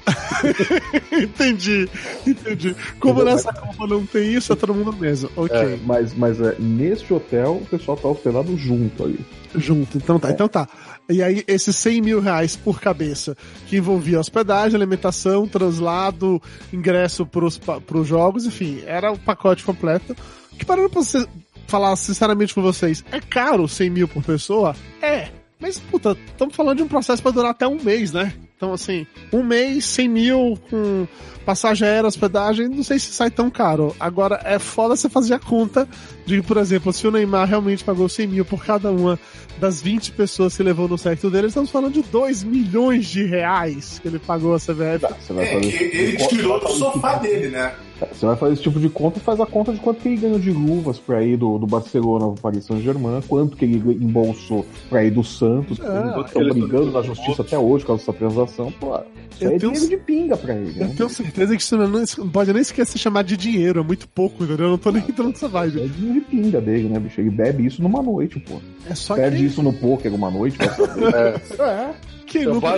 entendi, 1.12 1.90
entendi. 2.26 2.76
Como 3.00 3.24
nessa 3.24 3.54
Copa 3.54 3.88
não 3.88 4.06
tem 4.06 4.34
isso, 4.34 4.54
é 4.54 4.56
todo 4.56 4.74
mundo 4.74 4.94
mesmo. 4.94 5.30
Ok. 5.36 5.56
É. 5.58 5.78
Mas, 5.86 6.14
mas 6.14 6.40
é, 6.42 6.56
neste 6.60 7.14
hotel 7.14 7.62
o 7.62 7.66
pessoal 7.66 7.98
tá 7.98 8.08
hospedado 8.08 8.56
junto 8.58 9.04
ali. 9.04 9.20
Junto, 9.56 9.98
então 9.98 10.18
É. 10.18 10.20
tá, 10.20 10.32
então 10.32 10.48
tá. 10.48 10.68
E 11.10 11.24
aí, 11.24 11.42
esses 11.48 11.74
100 11.78 12.02
mil 12.02 12.20
reais 12.20 12.58
por 12.58 12.82
cabeça, 12.82 13.36
que 13.68 13.78
envolvia 13.78 14.20
hospedagem, 14.20 14.76
alimentação, 14.76 15.48
translado, 15.48 16.42
ingresso 16.74 17.26
pros, 17.26 17.58
pa- 17.80 17.82
pros 17.82 18.08
jogos, 18.08 18.46
enfim, 18.46 18.82
era 18.86 19.12
o 19.12 19.18
pacote 19.20 19.64
completo. 19.64 20.16
Que 20.58 20.66
parando 20.66 20.90
pra 20.90 21.02
você 21.02 21.28
falar 21.68 21.96
sinceramente 21.96 22.54
com 22.54 22.62
vocês, 22.62 23.04
é 23.12 23.20
caro 23.20 23.68
100 23.68 23.90
mil 23.90 24.08
por 24.08 24.24
pessoa? 24.24 24.76
É. 25.02 25.30
Mas, 25.60 25.80
puta, 25.80 26.16
estamos 26.28 26.56
falando 26.56 26.78
de 26.78 26.84
um 26.84 26.88
processo 26.88 27.22
pra 27.22 27.32
durar 27.32 27.52
até 27.52 27.68
um 27.68 27.82
mês, 27.82 28.12
né? 28.14 28.34
Então, 28.58 28.74
assim, 28.74 29.06
um 29.32 29.44
mês, 29.44 29.86
100 29.86 30.10
mil 30.10 30.60
com 30.68 31.08
passagem 31.46 31.88
aérea, 31.88 32.08
hospedagem, 32.08 32.68
não 32.68 32.82
sei 32.82 32.98
se 32.98 33.14
sai 33.14 33.30
tão 33.30 33.52
caro. 33.52 33.96
Agora, 34.00 34.42
é 34.44 34.58
foda 34.58 34.96
você 34.96 35.08
fazer 35.08 35.36
a 35.36 35.40
conta 35.40 35.88
de, 36.26 36.42
por 36.42 36.58
exemplo, 36.58 36.92
se 36.92 37.08
o 37.08 37.12
Neymar 37.12 37.48
realmente 37.48 37.84
pagou 37.84 38.10
100 38.10 38.28
mil 38.28 38.44
por 38.44 38.66
cada 38.66 38.92
uma 38.92 39.20
das 39.60 39.80
20 39.80 40.12
pessoas 40.14 40.58
que 40.58 40.64
levou 40.64 40.88
no 40.88 40.98
secto 40.98 41.30
dele, 41.30 41.48
estamos 41.48 41.70
falando 41.70 41.94
de 41.94 42.02
2 42.02 42.44
milhões 42.44 43.06
de 43.06 43.24
reais 43.26 44.00
que 44.00 44.08
ele 44.08 44.18
pagou 44.18 44.56
a 44.56 44.60
CBF. 44.60 45.00
Tá, 45.02 45.10
você 45.10 45.34
vai 45.34 45.46
É, 45.46 45.54
fazer 45.54 45.96
ele 45.96 46.18
tirou 46.28 46.60
do 46.60 46.70
sofá 46.70 47.16
dele, 47.20 47.50
né? 47.50 47.76
Você 48.12 48.26
vai 48.26 48.36
fazer 48.36 48.54
esse 48.54 48.62
tipo 48.64 48.80
de 48.80 48.90
conta, 48.90 49.20
faz 49.20 49.40
a 49.40 49.46
conta 49.46 49.74
de 49.74 49.80
quanto 49.80 50.02
que 50.02 50.08
ele 50.10 50.18
ganhou 50.18 50.40
de 50.40 50.52
luvas 50.52 51.00
pra 51.00 51.24
ir 51.24 51.38
do, 51.38 51.58
do 51.58 51.66
Barcelona 51.66 52.28
pro 52.32 52.42
Paris 52.42 52.66
Saint-Germain, 52.66 53.22
quanto 53.28 53.58
que 53.58 53.66
ele 53.66 53.78
embolsou 54.04 54.66
pra 54.90 55.04
ir 55.04 55.12
do 55.12 55.24
Santos, 55.24 55.80
Ah, 55.82 56.22
estão 56.26 56.42
ele- 56.42 56.54
brigando 56.54 56.92
na 56.92 57.02
justiça 57.02 57.42
até 57.42 57.58
hoje 57.58 57.86
com 57.86 57.96
essa 57.96 58.14
transação, 58.14 58.72
pô. 58.80 58.98
Isso 59.32 59.44
Eu 59.44 59.50
aí 59.50 59.56
é 59.56 59.60
tenho- 59.60 59.72
dinheiro 59.74 59.90
de 59.98 60.04
pinga 60.04 60.38
pra 60.38 60.54
ele, 60.56 60.74
Eu 60.80 60.88
né? 60.88 60.94
tenho 60.98 61.10
certeza 61.10 61.56
que 61.56 61.62
isso 61.62 61.78
não, 61.78 61.88
não 61.88 62.30
pode 62.30 62.54
nem 62.54 62.64
sequer 62.64 62.86
se 62.86 62.98
chamar 62.98 63.24
de 63.24 63.38
dinheiro, 63.38 63.80
é 63.80 63.84
muito 63.84 64.08
pouco, 64.08 64.44
entendeu? 64.44 64.66
Eu 64.66 64.72
não 64.72 64.78
tô 64.78 64.92
nem 64.92 65.02
entrando 65.04 65.30
nessa 65.30 65.48
vibe. 65.48 65.82
é 65.82 65.88
dinheiro 65.88 66.20
de 66.20 66.26
pinga 66.26 66.62
dele, 66.62 66.90
né, 66.90 67.00
bicho? 67.00 67.22
Ele 67.22 67.30
bebe 67.30 67.66
isso 67.66 67.82
numa 67.82 68.02
noite, 68.02 68.40
pô. 68.40 68.56
É 68.90 68.96
só 68.96 69.16
Perde 69.16 69.38
que, 69.38 69.46
isso 69.46 69.62
no 69.62 69.74
poker 69.74 70.14
uma 70.14 70.30
noite, 70.32 70.58
saber. 70.58 71.42
É, 71.60 71.94
quem 72.28 72.44
é 72.44 72.50
o 72.50 72.54
nunca 72.54 72.78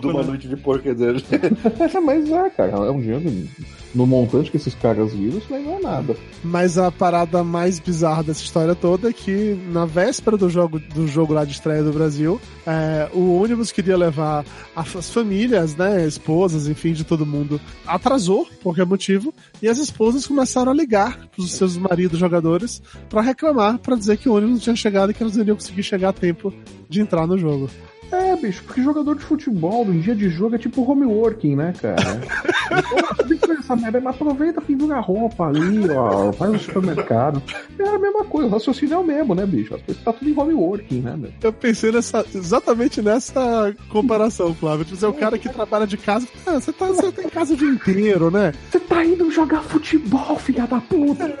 de 0.00 0.06
uma 0.06 0.22
né? 0.22 0.28
noite 0.28 0.48
de 0.48 0.56
porco 0.56 0.94
dele. 0.94 1.22
Mas 2.02 2.30
é, 2.30 2.50
cara, 2.50 2.70
é 2.70 2.90
um 2.90 3.00
dinheiro 3.00 3.48
no 3.94 4.06
montante 4.06 4.50
que 4.50 4.56
esses 4.56 4.74
caras 4.74 5.12
viram, 5.14 5.38
isso 5.38 5.54
aí 5.54 5.62
não 5.62 5.76
é 5.76 5.80
nada. 5.80 6.16
Mas 6.42 6.76
a 6.76 6.90
parada 6.90 7.44
mais 7.44 7.78
bizarra 7.78 8.24
dessa 8.24 8.42
história 8.42 8.74
toda 8.74 9.08
é 9.08 9.12
que 9.12 9.56
na 9.70 9.86
véspera 9.86 10.36
do 10.36 10.50
jogo, 10.50 10.80
do 10.80 11.06
jogo 11.06 11.32
lá 11.32 11.44
de 11.44 11.52
estreia 11.52 11.82
do 11.82 11.92
Brasil, 11.92 12.40
é, 12.66 13.08
o 13.12 13.40
ônibus 13.40 13.70
queria 13.70 13.96
levar 13.96 14.44
as 14.74 15.10
famílias, 15.10 15.76
né, 15.76 16.04
esposas, 16.06 16.66
enfim, 16.66 16.92
de 16.92 17.04
todo 17.04 17.24
mundo, 17.24 17.60
atrasou, 17.86 18.44
por 18.46 18.74
qualquer 18.74 18.86
motivo, 18.86 19.32
e 19.62 19.68
as 19.68 19.78
esposas 19.78 20.26
começaram 20.26 20.72
a 20.72 20.74
ligar 20.74 21.28
pros 21.28 21.52
seus 21.52 21.76
maridos 21.76 22.18
jogadores 22.18 22.82
pra 23.08 23.20
reclamar, 23.20 23.78
pra 23.78 23.96
dizer 23.96 24.16
que 24.16 24.28
o 24.28 24.34
ônibus 24.34 24.54
não 24.54 24.60
tinha 24.60 24.76
chegado 24.76 25.10
e 25.10 25.14
que 25.14 25.22
elas 25.22 25.36
não 25.36 25.42
iriam 25.42 25.56
conseguir 25.56 25.82
chegar 25.82 26.08
a 26.08 26.12
tempo 26.12 26.52
de 26.88 27.00
entrar 27.00 27.26
no 27.26 27.38
jogo. 27.38 27.70
É, 28.14 28.36
bicho, 28.36 28.62
porque 28.64 28.80
jogador 28.82 29.16
de 29.16 29.24
futebol, 29.24 29.84
em 29.86 30.00
dia 30.00 30.14
de 30.14 30.28
jogo, 30.28 30.54
é 30.54 30.58
tipo 30.58 30.88
homeworking, 30.88 31.56
né, 31.56 31.72
cara? 31.80 32.20
então, 32.70 33.26
tem 33.26 33.36
que 33.36 33.46
fazer 33.46 33.58
essa 33.58 33.76
merda, 33.76 34.00
mas 34.00 34.14
aproveita, 34.14 34.60
pendura 34.60 34.96
a 34.96 35.00
roupa 35.00 35.48
ali, 35.48 35.90
ó, 35.90 36.30
vai 36.30 36.50
no 36.50 36.58
supermercado. 36.58 37.42
É 37.78 37.88
a 37.88 37.98
mesma 37.98 38.24
coisa, 38.24 38.48
o 38.48 38.50
raciocínio 38.50 38.94
é 38.94 38.98
o 38.98 39.04
mesmo, 39.04 39.34
né, 39.34 39.44
bicho? 39.44 39.74
As 39.74 39.82
coisas 39.82 40.02
tá 40.02 40.12
tudo 40.12 40.30
em 40.30 40.38
homeworking, 40.38 41.00
né, 41.00 41.16
meu? 41.16 41.32
Eu 41.42 41.52
pensei 41.52 41.90
nessa, 41.90 42.24
exatamente 42.34 43.02
nessa 43.02 43.74
comparação, 43.88 44.54
Flávio. 44.54 44.84
Tipo, 44.84 44.96
você 44.96 45.04
é 45.04 45.08
o 45.08 45.14
cara 45.14 45.36
que 45.36 45.48
trabalha 45.48 45.86
de 45.86 45.96
casa. 45.96 46.28
Ah, 46.46 46.60
você, 46.60 46.72
tá, 46.72 46.86
você 46.86 47.10
tá 47.10 47.22
em 47.22 47.28
casa 47.28 47.54
o 47.54 47.56
dia 47.56 47.68
inteiro, 47.68 48.30
né? 48.30 48.52
Você 48.70 48.78
tá 48.78 49.04
indo 49.04 49.30
jogar 49.30 49.62
futebol, 49.62 50.38
filha 50.38 50.66
da 50.66 50.80
puta! 50.80 51.36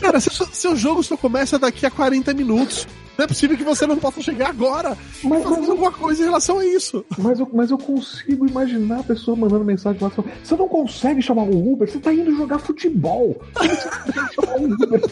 Cara, 0.00 0.20
seu, 0.20 0.46
seu 0.52 0.76
jogo 0.76 1.02
só 1.02 1.16
começa 1.16 1.58
daqui 1.58 1.86
a 1.86 1.90
40 1.90 2.34
minutos. 2.34 2.86
Não 3.18 3.24
é 3.24 3.28
possível 3.28 3.56
que 3.56 3.64
você 3.64 3.84
não 3.84 3.96
possa 3.96 4.22
chegar 4.22 4.48
agora 4.50 4.96
Mas, 5.24 5.42
fazendo 5.42 5.60
mas, 5.62 5.70
alguma 5.70 5.90
coisa 5.90 6.22
em 6.22 6.24
relação 6.26 6.60
a 6.60 6.64
isso. 6.64 7.04
mas, 7.18 7.40
eu, 7.40 7.50
mas 7.52 7.70
eu 7.72 7.76
consigo 7.78 8.46
imaginar 8.46 9.00
a 9.00 9.02
pessoa 9.02 9.36
mandando 9.36 9.64
mensagem 9.64 10.00
lá, 10.00 10.08
falando, 10.08 10.32
você 10.42 10.54
não 10.56 10.68
consegue 10.68 11.20
chamar 11.20 11.42
um 11.42 11.72
Uber, 11.72 11.90
você 11.90 11.98
tá 11.98 12.12
indo 12.12 12.34
jogar 12.36 12.60
futebol. 12.60 13.40
Você 13.54 13.88
consegue 13.88 14.34
chamar 14.34 14.56
um 14.58 14.72
Uber? 14.72 15.10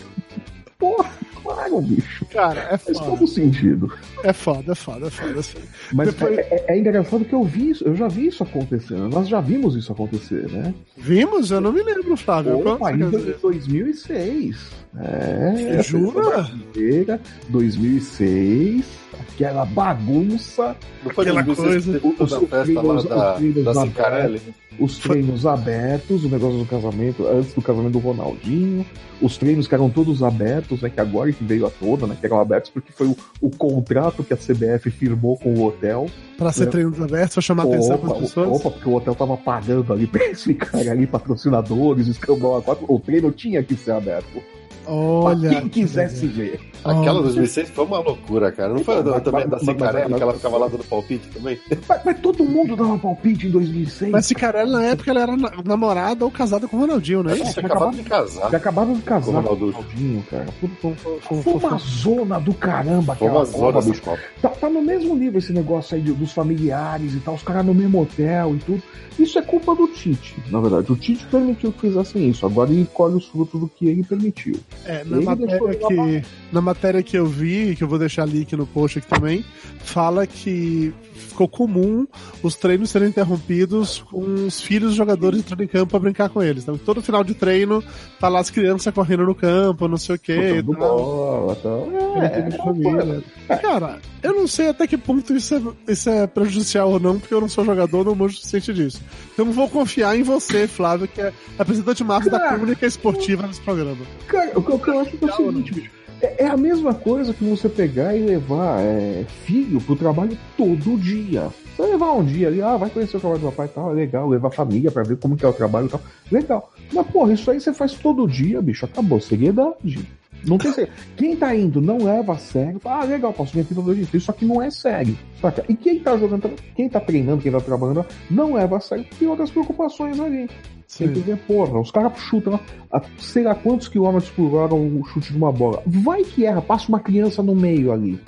Porra, 0.78 1.10
claro, 1.42 1.80
bicho. 1.80 2.26
Cara, 2.26 2.60
é 2.70 2.76
Faz 2.76 2.98
foda. 2.98 3.10
todo 3.10 3.26
sentido. 3.26 3.90
É 4.22 4.32
foda, 4.32 4.72
é 4.72 4.75
foda, 4.75 5.06
é 5.06 5.10
foda. 5.10 5.40
assim. 5.40 5.58
Mas 5.92 6.08
Depois- 6.14 6.38
é, 6.38 6.42
é- 6.42 6.64
é 6.75 6.78
engraçado 6.78 7.25
que 7.25 7.32
eu 7.34 7.42
vi 7.44 7.70
isso, 7.70 7.82
eu 7.84 7.96
já 7.96 8.06
vi 8.08 8.26
isso 8.26 8.42
acontecendo. 8.42 9.08
Nós 9.08 9.26
já 9.26 9.40
vimos 9.40 9.75
isso 9.75 9.90
acontecer, 9.90 10.48
né? 10.52 10.75
Vimos? 10.96 11.50
Eu 11.50 11.60
não 11.62 11.72
me 11.72 11.82
lembro, 11.82 12.14
Flávio. 12.16 12.58
Opa, 12.68 12.90
ainda 12.90 13.06
em 13.06 13.10
2006. 13.40 14.70
É, 14.98 15.82
Jura? 15.82 16.22
Brasileira, 16.22 17.20
2006, 17.50 18.84
aquela 19.20 19.64
bagunça, 19.64 20.76
Não 21.04 21.12
foi 21.12 21.24
Aquela 21.24 21.42
2006 21.42 21.84
que 21.84 22.00
coisa- 22.00 22.00
teve 22.00 22.16
toda 22.16 22.36
a 22.36 22.64
festa 22.64 22.82
lá 22.82 22.94
os- 22.94 23.04
da, 23.04 23.32
os 23.32 23.36
treinos 23.38 23.64
da 23.64 23.72
da 23.72 23.80
Cicarelli? 23.82 24.40
os 24.78 24.98
treinos 24.98 25.46
abertos, 25.46 26.24
o 26.24 26.28
negócio 26.28 26.58
do 26.58 26.64
casamento, 26.66 27.26
antes 27.26 27.52
do 27.54 27.62
casamento 27.62 27.92
do 27.92 27.98
Ronaldinho, 27.98 28.84
os 29.22 29.36
treinos 29.38 29.66
que 29.68 29.74
eram 29.74 29.88
todos 29.88 30.22
abertos, 30.22 30.82
né, 30.82 30.90
que 30.90 31.00
agora 31.00 31.32
que 31.32 31.42
veio 31.44 31.66
à 31.66 31.70
tona, 31.70 32.06
né, 32.08 32.16
que 32.18 32.26
eram 32.26 32.40
abertos 32.40 32.70
porque 32.70 32.92
foi 32.92 33.06
o, 33.06 33.16
o 33.40 33.50
contrato 33.50 34.22
que 34.24 34.34
a 34.34 34.36
CBF 34.36 34.90
firmou 34.90 35.38
com 35.38 35.54
o 35.54 35.64
hotel. 35.64 36.06
Pra 36.36 36.52
ser 36.52 36.64
É. 36.64 36.66
treinos 36.66 37.00
abertos, 37.00 37.34
pra 37.34 37.42
chamar 37.42 37.62
atenção 37.64 37.96
Opa, 37.96 38.06
para 38.08 38.14
as 38.16 38.20
pessoas. 38.22 38.48
opa, 38.60 38.70
porque 38.70 38.88
o 38.88 38.94
hotel 38.94 39.14
tava 39.14 39.36
pagando 39.36 39.92
ali 39.92 40.06
pra 40.08 40.24
eles 40.24 40.42
ficarem 40.42 40.88
ali, 40.90 41.06
patrocinadores, 41.06 42.06
escambau 42.08 42.56
a 42.56 42.62
quatro, 42.62 42.84
o 42.88 42.98
treino 42.98 43.30
tinha 43.30 43.62
que 43.62 43.74
ser 43.76 43.92
aberto. 43.92 44.42
Olha. 44.86 45.50
pra 45.50 45.60
quem 45.60 45.68
quisesse 45.68 46.26
ver. 46.26 46.60
Aquela 46.84 47.18
Oh. 47.18 47.22
2006 47.22 47.70
foi 47.70 47.84
uma 47.84 47.98
loucura, 47.98 48.52
cara. 48.52 48.72
Não 48.72 48.84
foi 48.84 48.96
a 48.96 49.00
Então, 49.00 49.20
também 49.20 49.48
da 49.48 49.58
Cicarelli, 49.58 50.14
que 50.14 50.22
ela 50.22 50.32
ficava 50.34 50.56
lá 50.56 50.68
dando 50.68 50.84
palpite 50.84 51.28
também? 51.30 51.58
Mas, 51.88 52.00
mas 52.04 52.20
todo 52.20 52.44
mundo 52.44 52.76
dava 52.76 52.96
palpite 52.98 53.48
em 53.48 53.50
2006. 53.50 54.12
Mas 54.12 54.26
Cicarelli, 54.26 54.70
na 54.70 54.84
época, 54.84 55.10
ela 55.10 55.20
era 55.22 55.36
na- 55.36 55.52
namorada 55.64 56.24
ou 56.24 56.30
casada 56.30 56.68
com 56.68 56.76
o 56.76 56.80
Ronaldinho, 56.80 57.28
é 57.28 57.34
isso? 57.34 57.52
tinha 57.54 57.66
acabado 57.66 57.96
de 57.96 58.02
casar. 58.04 58.50
Já 58.50 58.56
acabaram 58.56 58.94
de 58.94 59.02
casar 59.02 59.32
Com 59.42 59.52
o. 59.52 59.54
Ronaldinho, 59.54 60.22
cara. 60.30 60.46
Foi, 60.80 60.94
foi 61.42 61.52
uma 61.54 61.78
zona 61.78 62.38
do 62.38 62.54
caramba 62.54 63.14
Foi 63.16 63.26
aquela 63.26 63.40
uma 63.40 63.44
zona 63.46 63.80
bicho. 63.80 64.02
Copa. 64.02 64.20
Tá, 64.40 64.48
tá 64.50 64.70
no 64.70 64.82
mesmo 64.82 65.16
nível 65.16 65.38
esse 65.38 65.52
negócio 65.52 65.96
aí 65.96 66.02
dos 66.02 66.30
familiares 66.32 67.14
e 67.14 67.18
tal, 67.20 67.34
os 67.34 67.42
caras 67.42 67.66
no 67.66 67.74
mesmo 67.74 68.00
hotel 68.00 68.54
e 68.54 68.58
tudo. 68.58 68.82
Isso 69.18 69.38
é 69.38 69.42
culpa 69.42 69.74
do 69.74 69.88
Tite, 69.88 70.36
na 70.50 70.60
verdade. 70.60 70.92
O 70.92 70.96
Tite 70.96 71.24
permitiu 71.26 71.72
que 71.72 71.80
fizessem 71.80 72.28
isso. 72.28 72.44
Agora 72.46 72.70
ele 72.70 72.86
colhe 72.92 73.14
os 73.16 73.26
frutos 73.26 73.58
do 73.58 73.66
que 73.66 73.86
ele 73.88 74.04
permitiu. 74.04 74.54
É, 74.85 75.02
na 75.04 75.21
matéria, 75.21 75.75
que, 75.75 76.23
na 76.52 76.61
matéria 76.61 77.02
que 77.02 77.16
eu 77.16 77.26
vi, 77.26 77.75
que 77.75 77.83
eu 77.83 77.88
vou 77.88 77.99
deixar 77.99 78.25
link 78.25 78.54
no 78.54 78.66
post 78.66 78.99
aqui 78.99 79.09
também, 79.09 79.45
fala 79.78 80.26
que 80.26 80.92
ficou 81.16 81.49
comum 81.49 82.06
os 82.42 82.54
treinos 82.54 82.90
serem 82.90 83.09
interrompidos 83.09 84.04
com 84.11 84.47
os 84.47 84.61
filhos 84.61 84.90
dos 84.90 84.97
jogadores 84.97 85.40
entrando 85.40 85.62
em 85.62 85.66
campo 85.66 85.90
pra 85.90 85.99
brincar 85.99 86.28
com 86.28 86.42
eles. 86.42 86.62
Então, 86.62 86.78
todo 86.78 87.02
final 87.02 87.25
de 87.25 87.35
treino, 87.35 87.83
tá 88.21 88.28
lá 88.28 88.40
as 88.40 88.50
crianças 88.50 88.92
correndo 88.92 89.25
no 89.25 89.35
campo, 89.35 89.88
não 89.88 89.97
sei 89.97 90.16
o 90.16 90.18
que. 90.18 90.62
Botando 90.62 90.78
bola 90.78 91.52
e 91.52 91.62
tal. 91.62 91.88
É, 92.23 92.50
família. 92.52 93.25
Cara, 93.61 93.99
eu 94.23 94.35
não 94.35 94.47
sei 94.47 94.68
até 94.68 94.87
que 94.87 94.97
ponto 94.97 95.35
isso 95.35 95.54
é, 95.54 95.92
isso 95.92 96.09
é 96.09 96.26
prejudicial 96.26 96.90
ou 96.90 97.00
não, 97.00 97.18
porque 97.18 97.35
eu 97.35 97.40
não 97.40 97.49
sou 97.49 97.64
jogador, 97.64 98.04
não 98.04 98.14
manjo 98.14 98.35
o 98.35 98.37
suficiente 98.38 98.73
disso. 98.73 99.02
Então 99.33 99.50
vou 99.52 99.68
confiar 99.68 100.16
em 100.16 100.23
você, 100.23 100.66
Flávio, 100.66 101.09
que 101.09 101.21
é 101.21 101.33
representante 101.59 102.02
máximo 102.02 102.33
da 102.33 102.49
comunicação 102.50 102.88
esportiva 102.88 103.47
nesse 103.47 103.61
programa. 103.61 104.04
Cara, 104.26 104.50
que 104.66 104.73
o 104.73 104.78
que 104.78 104.90
eu 104.90 105.00
acho 105.00 105.16
que 105.16 105.25
é 105.25 105.28
o 105.28 105.32
seguinte, 105.37 105.75
bicho. 105.75 105.90
É 106.20 106.44
é 106.44 106.46
a 106.46 106.56
mesma 106.56 106.94
coisa 106.94 107.35
que 107.35 107.44
você 107.44 107.68
pegar 107.68 108.16
e 108.16 108.23
levar 108.23 108.80
é, 108.80 109.25
filho 109.44 109.80
pro 109.80 109.96
trabalho 109.96 110.37
todo 110.56 110.99
dia. 110.99 111.49
Você 111.76 111.82
vai 111.82 111.90
levar 111.90 112.12
um 112.12 112.25
dia 112.25 112.49
ali, 112.49 112.62
ah, 112.62 112.76
vai 112.76 112.88
conhecer 112.88 113.18
o 113.18 113.20
trabalho 113.20 113.40
do 113.42 113.50
papai 113.50 113.66
e 113.66 113.68
tal, 113.68 113.90
é 113.90 113.94
legal, 113.94 114.28
levar 114.28 114.49
a 114.49 114.52
família 114.52 114.90
pra 114.90 115.02
ver 115.02 115.18
como 115.18 115.37
que 115.37 115.44
é 115.44 115.49
o 115.49 115.52
trabalho 115.52 115.87
e 115.87 115.90
tal. 115.90 116.00
Legal. 116.32 116.73
Mas, 116.92 117.06
porra, 117.08 117.35
isso 117.35 117.50
aí 117.50 117.61
você 117.61 117.73
faz 117.73 117.92
todo 117.92 118.26
dia, 118.26 118.62
bicho. 118.62 118.87
Acabou. 118.87 119.20
Seriedade. 119.20 120.06
Não 120.44 120.58
tem. 120.58 120.73
Quem 121.16 121.37
tá 121.37 121.54
indo 121.54 121.80
não 121.80 121.99
leva 121.99 122.35
a 122.35 122.38
sério. 122.38 122.78
fala, 122.80 123.02
Ah, 123.02 123.04
legal, 123.04 123.32
posso 123.32 123.52
vir 123.52 123.61
aqui 123.61 123.75
todo 123.75 123.94
dia. 123.94 124.06
Isso 124.12 124.30
aqui 124.30 124.44
não 124.44 124.62
é 124.62 124.70
sério. 124.70 125.16
Saca? 125.40 125.64
E 125.68 125.75
quem 125.75 125.99
tá 125.99 126.16
jogando, 126.16 126.50
quem 126.75 126.88
tá 126.88 127.00
treinando, 127.00 127.42
quem 127.42 127.52
tá 127.52 127.61
trabalhando, 127.61 128.06
não 128.30 128.54
leva 128.54 128.76
a 128.76 128.80
sério, 128.80 129.04
tem 129.18 129.28
outras 129.28 129.50
preocupações 129.50 130.18
ali. 130.20 130.49
Tem 130.98 131.12
que 131.12 131.18
ver, 131.20 131.36
porra, 131.38 131.80
os 131.80 131.90
caras 131.90 132.12
chutam 132.18 132.60
a 132.92 133.02
sei 133.18 133.42
lá 133.42 133.54
quantos 133.54 133.88
quilômetros 133.88 134.30
por 134.30 134.54
hora 134.54 134.72
o 134.74 135.04
chute 135.12 135.32
de 135.32 135.36
uma 135.36 135.50
bola. 135.50 135.82
Vai 135.84 136.22
que 136.22 136.46
erra, 136.46 136.62
passa 136.62 136.88
uma 136.88 137.00
criança 137.00 137.42
no 137.42 137.54
meio 137.56 137.90
ali. 137.92 138.18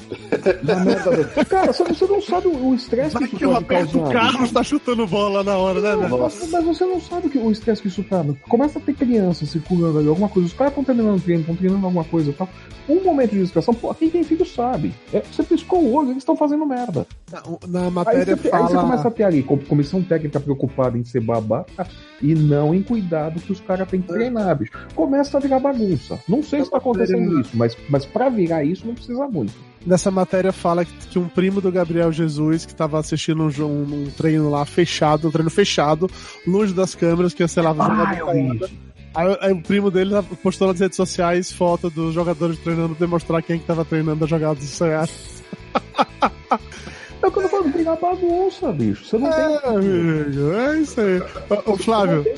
Na 0.65 0.75
da- 0.75 1.45
Cara, 1.47 1.73
você, 1.73 1.85
você 1.85 2.07
não 2.07 2.21
sabe 2.21 2.49
o 2.49 2.75
estresse 2.75 3.17
que 3.17 3.25
isso 3.25 3.37
que 3.37 3.47
o 3.47 3.53
Roberto 3.55 3.99
causar. 4.01 4.13
Carlos 4.13 4.51
tá 4.53 4.63
chutando 4.63 5.07
bola 5.07 5.45
na 5.45 5.57
hora, 5.57 5.81
né, 5.81 5.97
velho? 5.97 6.19
Mas, 6.19 6.51
mas 6.51 6.65
você 6.65 6.85
não 6.85 7.01
sabe 7.01 7.31
o 7.39 7.51
estresse 7.51 7.81
que 7.81 7.89
isso 7.89 8.03
tá. 8.03 8.25
Começa 8.49 8.79
a 8.79 8.83
ter 8.83 8.95
criança 8.95 9.47
circulando 9.47 9.99
ali, 10.01 10.09
alguma 10.09 10.29
coisa. 10.29 10.49
Os 10.49 10.53
caras 10.55 10.73
estão 10.73 10.85
terminando 10.85 11.17
o 11.19 11.21
treino, 11.21 11.41
estão 11.43 11.55
treinando 11.57 11.87
alguma 11.87 12.05
coisa 12.05 12.31
e 12.31 12.33
tal. 12.33 12.49
Um 12.89 13.05
momento 13.05 13.31
de 13.33 13.43
distração, 13.43 13.73
pô, 13.75 13.95
quem 13.95 14.11
tem 14.11 14.25
filho 14.25 14.45
sabe. 14.45 14.93
É, 15.13 15.21
você 15.21 15.43
piscou 15.43 15.81
o 15.83 15.93
olho, 15.95 16.09
eles 16.09 16.19
estão 16.19 16.35
fazendo 16.37 16.67
merda. 16.67 17.07
Na 17.69 17.85
Aí 17.85 17.91
matéria 17.91 18.37
você, 18.37 18.49
aí 18.49 18.63
você 18.63 18.75
fala. 18.75 18.81
começa 18.83 19.09
a 19.09 19.11
ter 19.11 19.25
ali, 19.25 19.43
com- 19.43 19.59
comissão 19.59 20.03
técnica 20.03 20.41
preocupada 20.41 20.97
em 20.99 21.05
ser 21.05 21.21
babaca 21.21 21.87
e 22.21 22.35
não 22.35 22.75
em 22.75 22.83
cuidado 22.83 23.41
que 23.41 23.53
os 23.53 23.61
caras 23.61 23.89
têm 23.89 24.01
que 24.01 24.09
treinar, 24.09 24.57
bicho. 24.57 24.73
Começa 24.95 25.37
a 25.37 25.41
virar 25.41 25.61
bagunça. 25.61 26.19
Não 26.29 26.43
sei 26.43 26.65
se 26.65 26.71
tá 26.71 26.79
acontecendo 26.79 27.41
isso, 27.41 27.51
mas, 27.55 27.77
mas 27.89 28.05
pra 28.05 28.29
virar 28.29 28.65
isso 28.65 28.87
não 28.87 28.95
precisa 28.95 29.27
muito. 29.29 29.53
Nessa 29.87 30.11
matéria 30.11 30.53
fala 30.53 30.85
que, 30.85 31.19
um 31.19 31.29
primo 31.29 31.61
do 31.61 31.71
Gabriel 31.71 32.13
Jesus, 32.13 32.67
que 32.67 32.75
tava 32.75 32.99
assistindo 32.99 33.45
um, 33.45 33.65
um, 33.65 34.05
um 34.05 34.11
treino 34.11 34.51
lá 34.51 34.65
fechado, 34.65 35.29
um 35.29 35.31
treino 35.31 35.51
fechado, 35.51 36.11
longe 36.47 36.75
das 36.75 36.95
câmeras, 36.95 37.33
que 37.33 37.47
sei 37.47 37.63
lá, 37.63 37.75
Ah. 37.79 38.89
Aí, 39.15 39.39
aí 39.41 39.53
o 39.53 39.63
primo 39.63 39.91
dele 39.91 40.15
postou 40.43 40.69
nas 40.69 40.79
redes 40.79 40.97
sociais 40.97 41.51
foto 41.51 41.89
dos 41.89 42.15
jogadores 42.15 42.59
treinando, 42.59 42.95
demonstrar 42.95 43.43
quem 43.43 43.59
que 43.59 43.67
tava 43.67 43.85
treinando 43.85 44.25
as 44.25 44.31
jogadas 44.31 44.63
certas. 44.65 45.43
É 46.61 46.98
o 47.29 47.33
que 47.33 47.39
eu 47.39 47.43
tô 47.43 47.49
falando, 47.49 47.73
virar 47.73 47.97
bagunça, 47.97 48.73
bicho. 48.73 49.05
Você 49.05 49.19
não 49.19 49.31
tem. 49.31 49.41
É, 49.41 49.69
amigo, 49.69 50.53
é 50.53 50.79
isso 50.79 51.01
aí. 51.01 51.23
Ô, 51.67 51.77
Flávio, 51.77 52.25
tem 52.25 52.37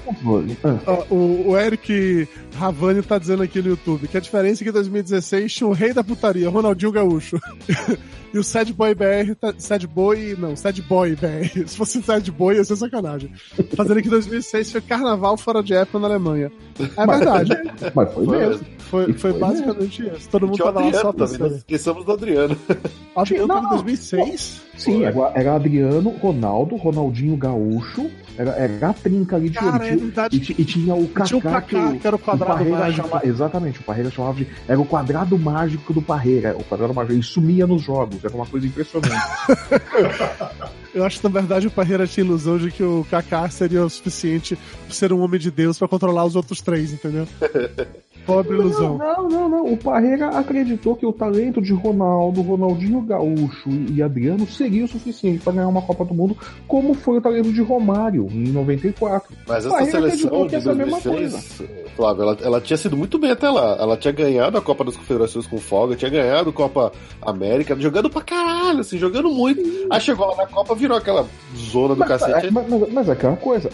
ó, 0.86 1.04
o, 1.10 1.50
o 1.50 1.58
Eric 1.58 2.28
Ravani 2.56 3.02
tá 3.02 3.18
dizendo 3.18 3.42
aqui 3.42 3.62
no 3.62 3.70
YouTube 3.70 4.08
que 4.08 4.16
a 4.16 4.20
diferença 4.20 4.62
é 4.62 4.64
que 4.64 4.70
em 4.70 4.72
2016 4.72 5.52
tinha 5.52 5.68
o 5.68 5.72
rei 5.72 5.92
da 5.92 6.04
putaria, 6.04 6.48
Ronaldinho 6.48 6.92
Gaúcho. 6.92 7.38
e 8.32 8.38
o 8.38 8.44
Sad 8.44 8.72
Boy 8.72 8.94
BR, 8.94 9.34
tá, 9.40 9.52
Sad 9.58 9.86
Boy, 9.86 10.36
não, 10.38 10.54
Sad 10.56 10.80
Boy 10.82 11.16
BR. 11.16 11.64
Se 11.66 11.76
fosse 11.76 12.02
Sad 12.02 12.30
Boy 12.30 12.56
ia 12.56 12.64
ser 12.64 12.76
sacanagem. 12.76 13.30
Fazendo 13.76 13.98
aqui 13.98 14.08
em 14.08 14.10
2006 14.10 14.72
foi 14.72 14.80
carnaval 14.80 15.36
fora 15.36 15.62
de 15.62 15.74
época 15.74 15.98
na 15.98 16.06
Alemanha. 16.08 16.50
É 16.96 17.06
verdade. 17.06 17.50
Mas 17.94 18.12
foi 18.12 18.26
mesmo. 18.26 18.66
Foi, 18.78 19.04
foi 19.12 19.14
foi 19.14 19.32
basicamente 19.38 20.02
isso. 20.06 20.28
Todo 20.28 20.46
mundo 20.48 20.54
o 20.60 20.64
tava 20.64 20.80
lá 20.80 20.92
só 20.92 21.08
Adriano 21.08 21.12
também, 21.12 21.18
nós 21.18 21.38
pensando. 21.38 21.56
esquecemos 21.56 22.04
do 22.04 22.12
Adriano. 22.12 22.56
Adriano 23.14 23.46
Não, 23.46 23.54
tava 23.54 23.66
em 23.66 23.70
não. 23.70 23.76
2006? 23.76 24.62
Sim, 24.76 25.04
era, 25.04 25.32
era 25.34 25.54
Adriano, 25.54 26.10
Ronaldo, 26.10 26.74
Ronaldinho 26.76 27.36
Gaúcho, 27.36 28.10
era, 28.38 28.52
era 28.52 28.88
a 28.88 28.92
trinca 28.94 29.36
ali 29.36 29.50
de 29.50 29.58
Cara, 29.58 29.86
é 29.86 29.94
verdade. 29.94 30.54
E, 30.56 30.62
e 30.62 30.64
tinha 30.64 30.94
o 30.94 31.06
Kaká, 31.08 31.24
Tinha 31.26 31.38
o 31.38 31.42
Kaká, 31.42 31.92
que 31.92 32.06
era 32.06 32.16
o 32.16 32.18
quadrado 32.18 32.52
Parreira 32.54 32.78
mágico. 32.78 33.08
chama- 33.08 33.20
exatamente, 33.24 33.80
o 33.80 33.82
Parreira 33.82 34.10
chamava 34.10 34.38
de. 34.38 34.48
Era 34.66 34.80
o 34.80 34.84
quadrado 34.86 35.38
mágico 35.38 35.92
do 35.92 36.00
Parreira. 36.00 36.56
O 36.56 36.64
quadrado 36.64 36.94
mágico. 36.94 37.12
Ele 37.12 37.22
sumia 37.22 37.66
nos 37.66 37.82
jogos, 37.82 38.19
era 38.26 38.34
uma 38.34 38.46
coisa 38.46 38.66
impressionante. 38.66 39.14
Eu 40.92 41.04
acho 41.04 41.18
que 41.18 41.24
na 41.24 41.30
verdade 41.30 41.68
o 41.68 41.70
Parreira 41.70 42.06
tinha 42.06 42.24
a 42.24 42.26
ilusão 42.26 42.58
de 42.58 42.70
que 42.70 42.82
o 42.82 43.06
Kaká 43.08 43.48
seria 43.48 43.84
o 43.84 43.90
suficiente 43.90 44.58
pra 44.86 44.94
ser 44.94 45.12
um 45.12 45.20
homem 45.20 45.38
de 45.38 45.50
Deus 45.50 45.78
pra 45.78 45.86
controlar 45.86 46.24
os 46.24 46.34
outros 46.34 46.60
três, 46.60 46.92
entendeu? 46.92 47.28
Pobre 48.26 48.56
não, 48.56 48.60
ilusão. 48.64 48.98
não, 48.98 49.28
não, 49.28 49.48
não. 49.48 49.72
O 49.72 49.76
Parreira 49.76 50.28
acreditou 50.28 50.94
que 50.96 51.04
o 51.06 51.12
talento 51.12 51.60
de 51.60 51.72
Ronaldo, 51.72 52.42
Ronaldinho 52.42 53.00
Gaúcho 53.00 53.68
e 53.92 54.02
Adriano 54.02 54.46
seria 54.46 54.84
o 54.84 54.88
suficiente 54.88 55.40
para 55.42 55.52
ganhar 55.54 55.68
uma 55.68 55.82
Copa 55.82 56.04
do 56.04 56.14
Mundo, 56.14 56.36
como 56.68 56.94
foi 56.94 57.18
o 57.18 57.20
talento 57.20 57.52
de 57.52 57.60
Romário 57.62 58.26
em 58.30 58.48
94. 58.52 59.34
Mas 59.46 59.64
essa 59.64 59.70
Parreira 59.70 59.90
seleção 60.10 60.46
de 60.46 60.54
essa 60.56 60.68
é 60.68 60.72
a 60.72 60.74
mesma 60.74 61.00
2006, 61.00 61.62
Flávio, 61.96 62.22
ela, 62.22 62.38
ela 62.42 62.60
tinha 62.60 62.76
sido 62.76 62.96
muito 62.96 63.18
bem 63.18 63.30
até 63.32 63.48
lá. 63.50 63.76
Ela 63.78 63.96
tinha 63.96 64.12
ganhado 64.12 64.56
a 64.56 64.60
Copa 64.62 64.84
das 64.84 64.96
Confederações 64.96 65.46
com 65.46 65.58
folga, 65.58 65.96
tinha 65.96 66.10
ganhado 66.10 66.50
a 66.50 66.52
Copa 66.52 66.92
América, 67.20 67.76
jogando 67.78 68.08
pra 68.08 68.22
caralho, 68.22 68.80
assim, 68.80 68.98
jogando 68.98 69.30
muito. 69.30 69.60
Aí 69.90 70.00
chegou 70.00 70.26
lá 70.28 70.36
na 70.36 70.46
Copa, 70.46 70.74
virou 70.74 70.96
aquela 70.96 71.26
zona 71.56 71.94
do 71.94 72.00
Mas, 72.00 72.08
cacete. 72.08 72.46
é, 72.46 72.50
mas, 72.50 72.68
mas- 72.68 72.92
mas 72.92 73.08
é 73.08 73.12
aquela 73.12 73.36
coisa, 73.36 73.68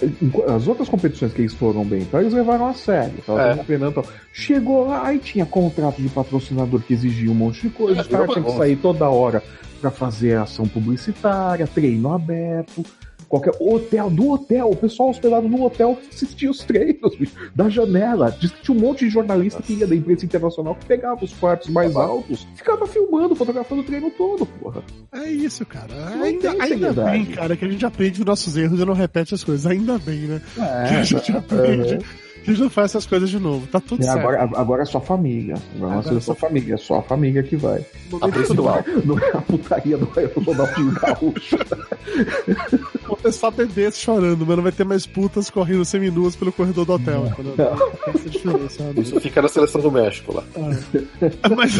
as 0.54 0.66
outras 0.66 0.88
competições 0.88 1.32
que 1.32 1.42
eles 1.42 1.54
foram 1.54 1.84
bem, 1.84 2.00
então 2.02 2.20
eles 2.20 2.32
levaram 2.32 2.66
a 2.66 2.74
sério. 2.74 3.14
Tava 3.26 3.42
É. 3.42 3.54
Chegou 4.38 4.86
lá, 4.86 5.06
aí 5.06 5.18
tinha 5.18 5.46
contrato 5.46 6.02
de 6.02 6.10
patrocinador 6.10 6.82
que 6.82 6.92
exigia 6.92 7.30
um 7.30 7.34
monte 7.34 7.62
de 7.62 7.70
coisa, 7.70 8.00
É, 8.00 8.02
os 8.02 8.06
caras 8.08 8.26
virou 8.26 8.42
tinham 8.42 8.52
que 8.52 8.58
sair 8.58 8.76
toda 8.76 9.08
hora 9.08 9.42
pra 9.80 9.90
fazer 9.90 10.36
ação 10.36 10.68
publicitária, 10.68 11.66
treino 11.66 12.12
aberto. 12.12 12.84
Qualquer 13.28 13.54
hotel, 13.58 14.10
do 14.10 14.30
hotel, 14.30 14.70
o 14.70 14.76
pessoal 14.76 15.08
hospedado 15.08 15.48
no 15.48 15.64
hotel 15.64 15.98
assistia 16.12 16.50
os 16.50 16.58
treinos, 16.58 17.16
bicho, 17.18 17.32
da 17.54 17.70
janela. 17.70 18.30
Diz 18.38 18.50
que 18.50 18.62
tinha 18.62 18.76
um 18.76 18.80
monte 18.80 19.06
de 19.06 19.10
jornalista 19.10 19.62
que 19.62 19.72
ia 19.72 19.86
da 19.86 19.96
imprensa 19.96 20.26
internacional 20.26 20.74
que 20.74 20.84
pegava 20.84 21.24
os 21.24 21.32
quartos 21.32 21.70
mais 21.70 21.94
Tá 21.94 22.02
altos, 22.02 22.46
ficava 22.54 22.86
filmando, 22.86 23.34
fotografando 23.34 23.80
o 23.80 23.84
treino 23.84 24.10
todo, 24.10 24.44
porra. 24.44 24.82
É 25.12 25.30
isso, 25.30 25.64
cara. 25.64 25.88
Ainda, 26.22 26.52
tem 26.52 26.60
ainda 26.60 26.92
bem, 26.92 27.24
cara, 27.24 27.56
que 27.56 27.64
a 27.64 27.68
gente 27.68 27.86
aprende 27.86 28.20
os 28.20 28.26
nossos 28.26 28.54
erros 28.54 28.78
e 28.78 28.84
não 28.84 28.92
repete 28.92 29.34
as 29.34 29.42
coisas. 29.42 29.64
Ainda 29.66 29.98
bem, 29.98 30.18
né? 30.20 30.42
que 30.54 30.60
É, 30.60 30.96
a 30.96 31.02
gente 31.02 31.32
aprende. 31.34 31.96
Que 31.98 32.04
a 32.04 32.25
gente 32.52 32.62
não 32.62 32.70
faz 32.70 32.90
essas 32.92 33.06
coisas 33.06 33.28
de 33.30 33.38
novo. 33.38 33.66
Tá 33.66 33.80
tudo 33.80 34.02
É, 34.02 34.06
certo. 34.06 34.18
agora, 34.18 34.42
agora 34.56 34.82
é 34.82 34.84
só 34.86 35.00
família. 35.00 35.54
Agora, 35.76 35.92
Agora 35.98 36.14
é 36.14 36.18
é 36.18 36.20
só 36.20 36.32
só- 36.32 36.34
família, 36.34 36.74
é 36.74 36.76
só 36.78 36.98
a 36.98 37.02
família 37.02 37.42
que 37.42 37.56
vai. 37.56 37.84
No 38.10 38.24
A 38.24 38.28
principal. 38.28 38.84
Não 39.04 39.18
é 39.18 39.30
a 39.30 39.40
putaria 39.40 39.96
do 39.98 40.04
Ronaldinho 40.06 40.92
Gaúcho. 40.92 41.56
ter 43.22 43.32
só 43.32 43.50
bebês 43.50 43.98
chorando, 43.98 44.46
mas 44.46 44.56
não 44.56 44.62
vai 44.62 44.72
ter 44.72 44.84
mais 44.84 45.06
putas 45.06 45.50
correndo 45.50 45.84
seminuas 45.84 46.36
pelo 46.36 46.52
corredor 46.52 46.84
do 46.84 46.92
hotel. 46.92 47.24
Diferença. 48.28 48.82
Né? 48.84 48.92
Isso 48.98 49.20
fica 49.20 49.42
na 49.42 49.48
seleção 49.48 49.80
do 49.80 49.90
México 49.90 50.34
lá. 50.34 50.44
Ah. 50.56 51.48
Mas... 51.56 51.72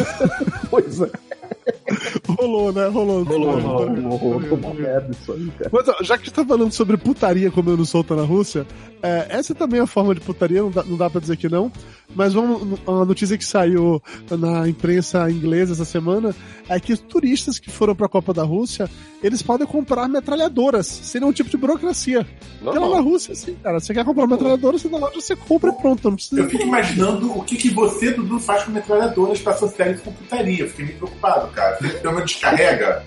pois 0.69 1.01
é. 1.01 1.09
Rolou, 2.27 2.71
né? 2.73 2.87
Rolou. 2.87 3.23
Rolou, 3.23 3.59
rolou, 3.59 4.17
rolou, 4.17 4.39
rolou 4.39 4.73
merda 4.73 5.11
isso 5.11 5.31
aí, 5.31 5.49
cara. 5.57 5.69
Mas, 5.71 5.87
ó, 5.87 5.95
já 6.03 6.17
que 6.17 6.29
tá 6.29 6.45
falando 6.45 6.71
sobre 6.71 6.97
putaria 6.97 7.49
comendo 7.49 7.85
solta 7.85 8.15
na 8.15 8.23
Rússia, 8.23 8.65
é, 9.01 9.27
essa 9.29 9.55
também 9.55 9.79
é 9.79 9.83
a 9.83 9.87
forma 9.87 10.13
de 10.13 10.21
putaria, 10.21 10.61
não 10.61 10.71
dá, 10.71 10.83
não 10.83 10.97
dá 10.97 11.09
pra 11.09 11.21
dizer 11.21 11.37
que 11.37 11.47
não. 11.47 11.71
Mas 12.15 12.33
vamos, 12.33 12.79
uma 12.85 13.05
notícia 13.05 13.37
que 13.37 13.45
saiu 13.45 14.01
na 14.31 14.67
imprensa 14.67 15.29
inglesa 15.29 15.73
essa 15.73 15.85
semana 15.85 16.35
é 16.69 16.79
que 16.79 16.93
os 16.93 16.99
turistas 16.99 17.59
que 17.59 17.69
foram 17.69 17.95
pra 17.95 18.07
Copa 18.07 18.33
da 18.33 18.43
Rússia, 18.43 18.89
eles 19.21 19.41
podem 19.41 19.67
comprar 19.67 20.07
metralhadoras. 20.07 20.87
Seria 20.87 21.27
um 21.27 21.33
tipo 21.33 21.49
de 21.49 21.57
burocracia. 21.57 22.25
Porque 22.61 22.79
lá 22.79 22.89
na 22.89 23.01
Rússia, 23.01 23.33
assim, 23.33 23.55
cara, 23.61 23.79
você 23.79 23.93
quer 23.93 24.05
comprar 24.05 24.23
uma 24.23 24.35
metralhadora, 24.35 24.77
você 24.77 24.89
dá 24.89 24.97
lá, 24.97 25.09
você 25.11 25.35
compra 25.35 25.69
e 25.69 25.73
pronto. 25.73 26.09
Não 26.09 26.15
precisa 26.15 26.41
Eu 26.41 26.49
fico 26.49 26.63
imaginando 26.63 27.37
o 27.37 27.43
que, 27.43 27.55
que 27.55 27.69
você, 27.69 28.11
Dudu, 28.11 28.39
faz 28.39 28.63
com 28.63 28.71
metralhadoras 28.71 29.39
pra 29.39 29.53
associar 29.53 29.91
isso 29.91 30.03
com 30.03 30.11
putaria. 30.11 30.63
Eu 30.63 30.69
fiquei 30.69 30.85
meio 30.85 30.97
preocupado, 30.97 31.47
cara. 31.51 31.76
Uma 32.03 32.21
descarrega. 32.21 33.03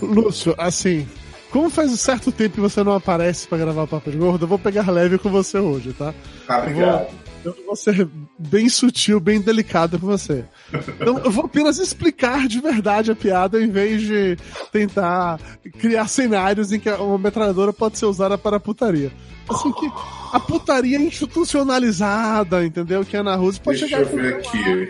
Lúcio, 0.00 0.54
assim, 0.56 1.06
como 1.50 1.68
faz 1.68 1.90
um 1.90 1.96
certo 1.96 2.30
tempo 2.30 2.54
que 2.54 2.60
você 2.60 2.82
não 2.82 2.94
aparece 2.94 3.46
para 3.48 3.58
gravar 3.58 3.82
o 3.82 3.88
Papo 3.88 4.10
de 4.10 4.16
Gordo, 4.16 4.44
eu 4.44 4.48
vou 4.48 4.58
pegar 4.58 4.90
leve 4.90 5.18
com 5.18 5.28
você 5.28 5.58
hoje, 5.58 5.92
tá? 5.92 6.14
Tá, 6.46 6.58
obrigado. 6.58 7.08
Eu 7.42 7.56
vou, 7.64 7.74
ser 7.74 8.06
bem 8.38 8.68
sutil, 8.68 9.18
bem 9.18 9.40
delicado 9.40 9.98
com 9.98 10.06
você. 10.06 10.44
Então, 10.72 11.18
eu 11.24 11.30
vou 11.30 11.46
apenas 11.46 11.78
explicar 11.78 12.46
de 12.46 12.60
verdade 12.60 13.10
a 13.10 13.16
piada 13.16 13.60
em 13.62 13.70
vez 13.70 14.02
de 14.02 14.36
tentar 14.70 15.40
criar 15.78 16.06
cenários 16.06 16.70
em 16.70 16.78
que 16.78 16.90
uma 16.90 17.16
metralhadora 17.18 17.72
pode 17.72 17.98
ser 17.98 18.04
usada 18.04 18.36
para 18.36 18.60
putaria. 18.60 19.10
Assim 19.48 19.72
que 19.72 19.90
a 20.32 20.38
putaria 20.38 20.98
institucionalizada, 20.98 22.64
entendeu? 22.64 23.04
Que 23.06 23.16
é 23.16 23.22
na 23.22 23.36
Rússia 23.36 23.62
pode 23.64 23.80
Deixa 23.80 23.96
chegar 23.96 24.12
eu 24.12 24.16
ver 24.16 24.34
aqui. 24.34 24.88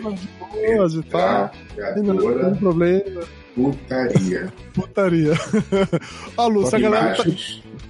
De 0.53 0.99
e 0.99 1.03
tal. 1.03 1.51
Não 1.95 2.17
tem 2.17 2.55
problema. 2.55 3.21
Putaria. 3.55 4.53
Putaria. 4.73 5.33
Ó, 6.37 6.47
Lúcio, 6.47 6.77
a 6.77 6.81
galera, 6.81 7.15
tá, 7.15 7.23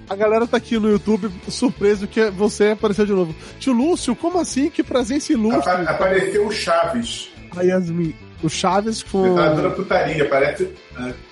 a 0.08 0.16
galera 0.16 0.46
tá 0.46 0.56
aqui 0.56 0.78
no 0.78 0.90
YouTube 0.90 1.30
surpreso 1.48 2.08
que 2.08 2.30
você 2.30 2.70
apareceu 2.70 3.06
de 3.06 3.12
novo. 3.12 3.34
Tio 3.58 3.72
Lúcio, 3.72 4.16
como 4.16 4.40
assim? 4.40 4.68
Que 4.70 4.82
presença 4.82 5.32
ilustre. 5.32 5.70
Apa 5.70 5.90
apareceu 5.90 6.46
o 6.46 6.52
Chaves. 6.52 7.30
A 7.56 7.62
Yasmin. 7.62 8.14
O 8.42 8.48
Chaves 8.48 9.02
com. 9.04 9.22
Você 9.22 9.34
tá 9.34 9.54
dando 9.54 9.70
putaria, 9.76 10.28
parece. 10.28 10.68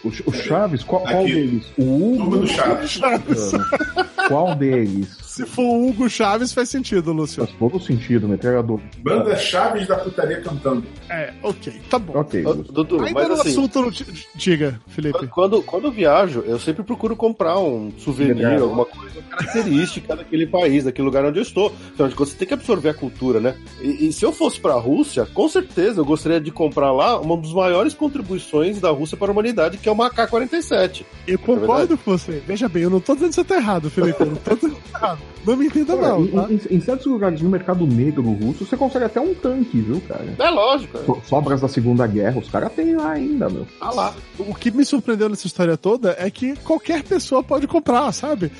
O, 0.05 0.09
o 0.09 0.33
Chaves? 0.33 0.83
Qual, 0.83 1.03
qual 1.03 1.25
deles? 1.25 1.65
O 1.77 2.15
Hugo. 2.15 2.39
do 2.39 2.47
Chaves. 2.47 2.91
Chaves. 2.91 3.53
qual 4.29 4.55
deles? 4.55 5.17
Se 5.23 5.47
for 5.47 5.63
o 5.63 5.89
Hugo 5.89 6.09
Chaves, 6.09 6.53
faz 6.53 6.69
sentido, 6.69 7.13
Lúcio. 7.13 7.47
Faz 7.47 7.57
todo 7.59 7.81
sentido, 7.81 8.29
metralhador. 8.29 8.81
Banda 8.99 9.37
Chaves 9.37 9.87
da 9.87 9.97
putaria 9.97 10.41
cantando. 10.41 10.85
É, 11.09 11.33
ok, 11.43 11.81
tá 11.89 11.99
bom. 11.99 12.19
Ok. 12.19 12.43
Dudu, 12.43 13.03
Ainda 13.05 13.13
mas 13.13 13.29
no 13.29 13.35
assim, 13.35 13.51
assunto, 13.51 13.91
diga, 14.35 14.81
Felipe. 14.89 15.27
Quando, 15.29 15.63
quando 15.63 15.87
eu 15.87 15.93
viajo, 15.93 16.41
eu 16.41 16.59
sempre 16.59 16.83
procuro 16.83 17.15
comprar 17.15 17.59
um 17.59 17.93
souvenir, 17.99 18.61
alguma 18.61 18.85
coisa 18.85 19.23
característica 19.23 20.17
daquele 20.17 20.47
país, 20.47 20.85
daquele 20.85 21.07
lugar 21.07 21.25
onde 21.25 21.39
eu 21.39 21.43
estou. 21.43 21.73
Então, 21.95 22.09
você 22.11 22.37
tem 22.37 22.49
que 22.49 22.55
absorver 22.55 22.91
a 22.91 22.95
cultura, 22.95 23.41
né? 23.41 23.55
E, 23.81 24.09
e 24.09 24.13
se 24.13 24.25
eu 24.25 24.33
fosse 24.33 24.61
pra 24.61 24.75
Rússia, 24.75 25.27
com 25.27 25.49
certeza 25.49 26.01
eu 26.01 26.05
gostaria 26.05 26.41
de 26.41 26.51
comprar 26.51 26.93
lá 26.93 27.21
uma 27.21 27.37
das 27.37 27.53
maiores 27.53 27.95
contribuições 27.95 28.81
da 28.81 28.91
Rússia 28.91 29.17
para 29.17 29.29
a 29.29 29.33
humanidade, 29.33 29.50
que 29.81 29.89
é 29.89 29.93
uma 29.93 30.07
AK-47. 30.07 31.05
Eu 31.27 31.39
concordo 31.39 31.95
é 31.95 31.97
com 31.97 32.19
você. 32.19 32.43
Veja 32.47 32.69
bem, 32.69 32.85
eu 32.85 32.91
não 32.91 33.01
tô 33.01 33.15
dizendo 33.15 33.31
que 33.31 33.35
você 33.37 33.45
tá 33.45 33.57
errado, 33.57 33.91
Felipe. 33.91 34.21
Eu 34.21 34.27
não 34.27 34.37
tô 34.37 34.55
dizendo 34.55 34.75
que 34.75 34.83
você 34.83 34.93
tá 34.93 34.99
errado. 34.99 35.21
Não 35.47 35.57
me 35.57 35.67
entenda 35.67 35.97
mal. 35.97 36.27
Tá? 36.27 36.47
Em, 36.51 36.55
em, 36.55 36.77
em, 36.77 36.81
certos 36.81 37.07
lugares 37.07 37.41
no 37.41 37.49
mercado 37.49 37.87
negro 37.87 38.31
russo, 38.33 38.67
você 38.67 38.77
consegue 38.77 39.07
até 39.07 39.21
um 39.21 39.35
tanque, 39.35 39.81
viu, 39.81 40.01
cara? 40.03 40.25
É 40.39 40.51
lógico. 40.51 40.99
É. 40.99 41.05
So, 41.05 41.21
sobras 41.25 41.61
da 41.61 41.69
Segunda 41.69 42.07
Guerra, 42.07 42.39
os 42.39 42.51
caras 42.51 42.73
têm 42.73 42.95
lá 42.95 43.13
ainda, 43.13 43.49
meu. 43.49 43.67
Ah 43.81 43.91
lá. 43.91 44.15
O 44.39 44.55
que 44.55 44.71
me 44.71 44.85
surpreendeu 44.85 45.29
nessa 45.29 45.47
história 45.47 45.77
toda 45.77 46.15
é 46.19 46.31
que 46.31 46.57
qualquer 46.57 47.03
pessoa 47.03 47.43
pode 47.43 47.67
comprar, 47.67 48.13
sabe? 48.13 48.53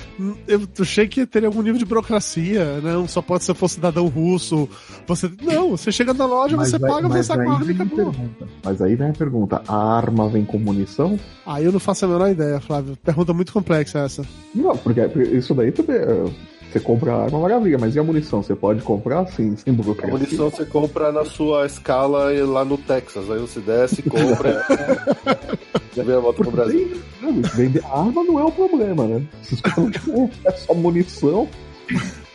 Eu 0.47 0.67
achei 0.79 1.07
que 1.07 1.25
teria 1.25 1.47
algum 1.47 1.61
nível 1.61 1.77
de 1.77 1.85
burocracia, 1.85 2.79
não 2.81 3.07
só 3.07 3.21
pode 3.21 3.43
ser 3.43 3.53
for 3.53 3.67
cidadão 3.67 4.07
russo. 4.07 4.67
Você 5.07 5.31
não, 5.41 5.71
você 5.71 5.91
chega 5.91 6.13
na 6.13 6.25
loja, 6.25 6.57
mas 6.57 6.69
você 6.69 6.79
vai, 6.79 6.89
paga, 6.89 7.07
você 7.07 7.23
saca 7.23 7.49
a 7.49 7.53
arma 7.53 7.71
e 7.71 7.75
acabou. 7.75 8.15
Mas 8.63 8.81
aí 8.81 8.95
vem 8.95 9.09
a 9.09 9.13
pergunta: 9.13 9.61
a 9.67 9.95
arma 9.97 10.27
vem 10.29 10.45
com 10.45 10.57
munição? 10.81 11.19
Ah, 11.45 11.61
eu 11.61 11.71
não 11.71 11.79
faço 11.79 12.05
a 12.05 12.07
menor 12.07 12.29
ideia, 12.29 12.59
Flávio. 12.59 12.97
Pergunta 12.97 13.33
muito 13.33 13.53
complexa 13.53 13.99
essa. 13.99 14.23
Não, 14.53 14.75
porque 14.77 15.01
isso 15.31 15.53
daí 15.53 15.71
também. 15.71 15.99
Você 16.71 16.79
compra 16.79 17.11
a 17.13 17.23
arma, 17.23 17.39
maravilha, 17.39 17.77
mas 17.77 17.95
e 17.95 17.99
a 17.99 18.03
munição? 18.03 18.41
Você 18.41 18.55
pode 18.55 18.81
comprar 18.81 19.27
sim, 19.27 19.57
sem 19.57 19.73
burocracia? 19.73 20.15
A 20.15 20.17
munição 20.17 20.49
você 20.49 20.65
compra 20.65 21.11
na 21.11 21.25
sua 21.25 21.65
escala 21.65 22.31
lá 22.45 22.63
no 22.63 22.77
Texas. 22.77 23.29
Aí 23.29 23.39
você 23.39 23.59
desce, 23.59 24.01
compra. 24.03 24.65
Já 25.93 26.03
vem 26.03 26.15
a 26.15 26.19
volta 26.19 26.41
pro 26.41 26.51
Brasil. 26.51 26.97
Não, 27.21 27.41
vender 27.41 27.83
arma 27.85 28.23
não 28.23 28.39
é 28.39 28.45
o 28.45 28.51
problema, 28.51 29.05
né? 29.05 29.21
Se 29.43 29.55
os 29.55 29.61
caras 29.61 29.91
é 30.45 30.51
só 30.51 30.73
munição. 30.73 31.49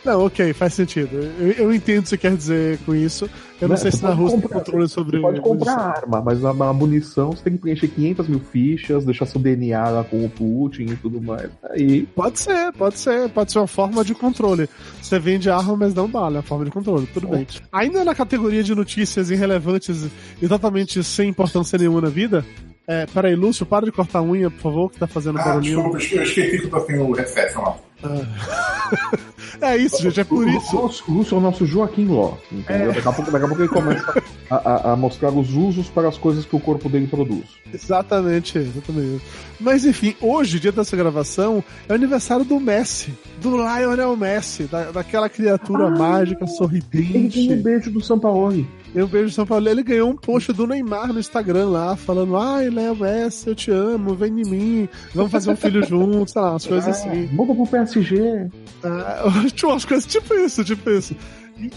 Não, 0.07 0.25
ok, 0.25 0.53
faz 0.53 0.73
sentido. 0.73 1.17
Eu, 1.37 1.51
eu 1.51 1.73
entendo 1.73 1.99
o 1.99 2.03
que 2.03 2.09
você 2.09 2.17
quer 2.17 2.33
dizer 2.33 2.79
com 2.85 2.95
isso. 2.95 3.25
Eu 3.59 3.67
não, 3.67 3.75
não 3.75 3.77
sei 3.77 3.91
se 3.91 4.01
na 4.01 4.11
Rússia 4.11 4.39
tem 4.39 4.47
controle 4.47 4.87
sobre. 4.87 5.17
Você 5.17 5.21
pode 5.21 5.41
comprar 5.41 5.75
munição. 5.75 5.91
arma, 5.91 6.21
mas 6.21 6.45
a, 6.45 6.49
a, 6.49 6.73
munição 6.73 7.31
você 7.31 7.43
tem 7.43 7.53
que 7.53 7.59
preencher 7.59 7.89
500 7.89 8.27
mil 8.29 8.39
fichas, 8.39 9.03
deixar 9.03 9.25
seu 9.25 9.41
DNA 9.41 9.89
lá 9.89 10.05
com 10.05 10.23
o 10.23 10.29
Putin 10.29 10.83
e 10.83 10.95
tudo 10.95 11.21
mais. 11.21 11.49
Aí. 11.71 12.03
Pode 12.15 12.39
ser, 12.39 12.71
pode 12.71 12.97
ser. 12.97 13.27
Pode 13.31 13.51
ser 13.51 13.59
uma 13.59 13.67
forma 13.67 14.05
de 14.05 14.15
controle. 14.15 14.69
Você 15.01 15.19
vende 15.19 15.49
arma, 15.49 15.75
mas 15.75 15.93
não 15.93 16.07
bala, 16.07 16.37
é 16.37 16.39
uma 16.39 16.43
forma 16.43 16.63
de 16.63 16.71
controle, 16.71 17.05
tudo 17.13 17.27
bem. 17.27 17.45
Ainda 17.73 18.05
na 18.05 18.15
categoria 18.15 18.63
de 18.63 18.73
notícias 18.73 19.29
irrelevantes 19.29 20.07
e 20.41 20.47
totalmente 20.47 21.03
sem 21.03 21.27
importância 21.27 21.77
nenhuma 21.77 21.99
na 21.99 22.09
vida, 22.09 22.45
é, 22.87 23.05
peraí, 23.07 23.35
Lúcio, 23.35 23.65
para 23.65 23.85
de 23.85 23.91
cortar 23.91 24.19
a 24.19 24.23
unha, 24.23 24.49
por 24.49 24.61
favor, 24.61 24.89
que 24.89 24.99
tá 24.99 25.07
fazendo 25.07 25.37
ah, 25.39 25.43
barulhinho. 25.43 25.91
Desculpa, 25.97 26.15
eu 26.15 26.23
esqueci 26.23 26.59
que 26.59 26.65
eu 26.65 26.69
tô 26.69 26.79
sem 26.85 26.97
o 26.97 27.11
headset, 27.11 27.57
lá. 27.57 27.75
É 29.61 29.75
isso, 29.75 30.01
gente, 30.01 30.19
é 30.19 30.23
por 30.23 30.47
isso. 30.47 30.77
O 30.77 31.11
Lúcio 31.11 31.35
é 31.35 31.37
o 31.37 31.41
nosso 31.41 31.65
Joaquim 31.65 32.05
Ló, 32.05 32.35
entendeu? 32.51 32.91
É. 32.91 32.93
Daqui, 32.93 33.07
a 33.07 33.11
pouco, 33.11 33.31
daqui 33.31 33.45
a 33.45 33.47
pouco 33.47 33.63
ele 33.63 33.69
começa 33.69 34.23
a, 34.49 34.55
a, 34.55 34.93
a, 34.93 34.95
mostrar 34.95 35.31
os 35.31 35.53
usos 35.53 35.89
para 35.89 36.07
as 36.07 36.17
coisas 36.17 36.45
que 36.45 36.55
o 36.55 36.59
corpo 36.59 36.87
dele 36.87 37.07
produz. 37.07 37.45
Exatamente, 37.73 38.57
exatamente. 38.57 39.23
Mas 39.59 39.85
enfim, 39.85 40.15
hoje, 40.21 40.59
dia 40.59 40.71
dessa 40.71 40.95
gravação, 40.95 41.63
é 41.87 41.91
o 41.91 41.95
aniversário 41.95 42.45
do 42.45 42.59
Messi, 42.59 43.13
do 43.41 43.57
Lionel 43.57 44.15
Messi, 44.15 44.63
da, 44.65 44.91
daquela 44.91 45.27
criatura 45.27 45.87
ah, 45.87 45.91
mágica, 45.91 46.45
sorridente. 46.45 47.39
Ele 47.39 47.47
tem 47.47 47.53
um 47.53 47.61
beijo 47.61 47.89
do 47.89 48.01
Sampaoli. 48.01 48.67
Eu 48.95 49.07
vejo 49.07 49.31
São 49.31 49.45
Paulo. 49.45 49.67
Ele 49.67 49.83
ganhou 49.83 50.09
um 50.09 50.15
post 50.15 50.51
do 50.53 50.65
Neymar 50.65 51.13
no 51.13 51.19
Instagram 51.19 51.69
lá, 51.69 51.95
falando: 51.95 52.37
Ai, 52.37 52.69
Léo 52.69 52.95
Messi, 52.95 53.47
eu 53.47 53.55
te 53.55 53.71
amo, 53.71 54.15
vem 54.15 54.41
em 54.41 54.49
mim, 54.49 54.89
vamos 55.13 55.31
fazer 55.31 55.51
um 55.51 55.55
filho 55.55 55.85
juntos, 55.85 56.33
sei 56.33 56.41
lá, 56.41 56.51
umas 56.51 56.65
coisas 56.65 56.87
ah, 56.87 56.91
assim. 56.91 57.27
Muda 57.31 57.53
pro 57.53 57.67
PSG. 57.67 58.47
Ah, 58.83 59.23
umas 59.63 59.85
coisas 59.85 60.05
tipo 60.05 60.33
isso, 60.33 60.63
tipo 60.63 60.89
isso. 60.89 61.15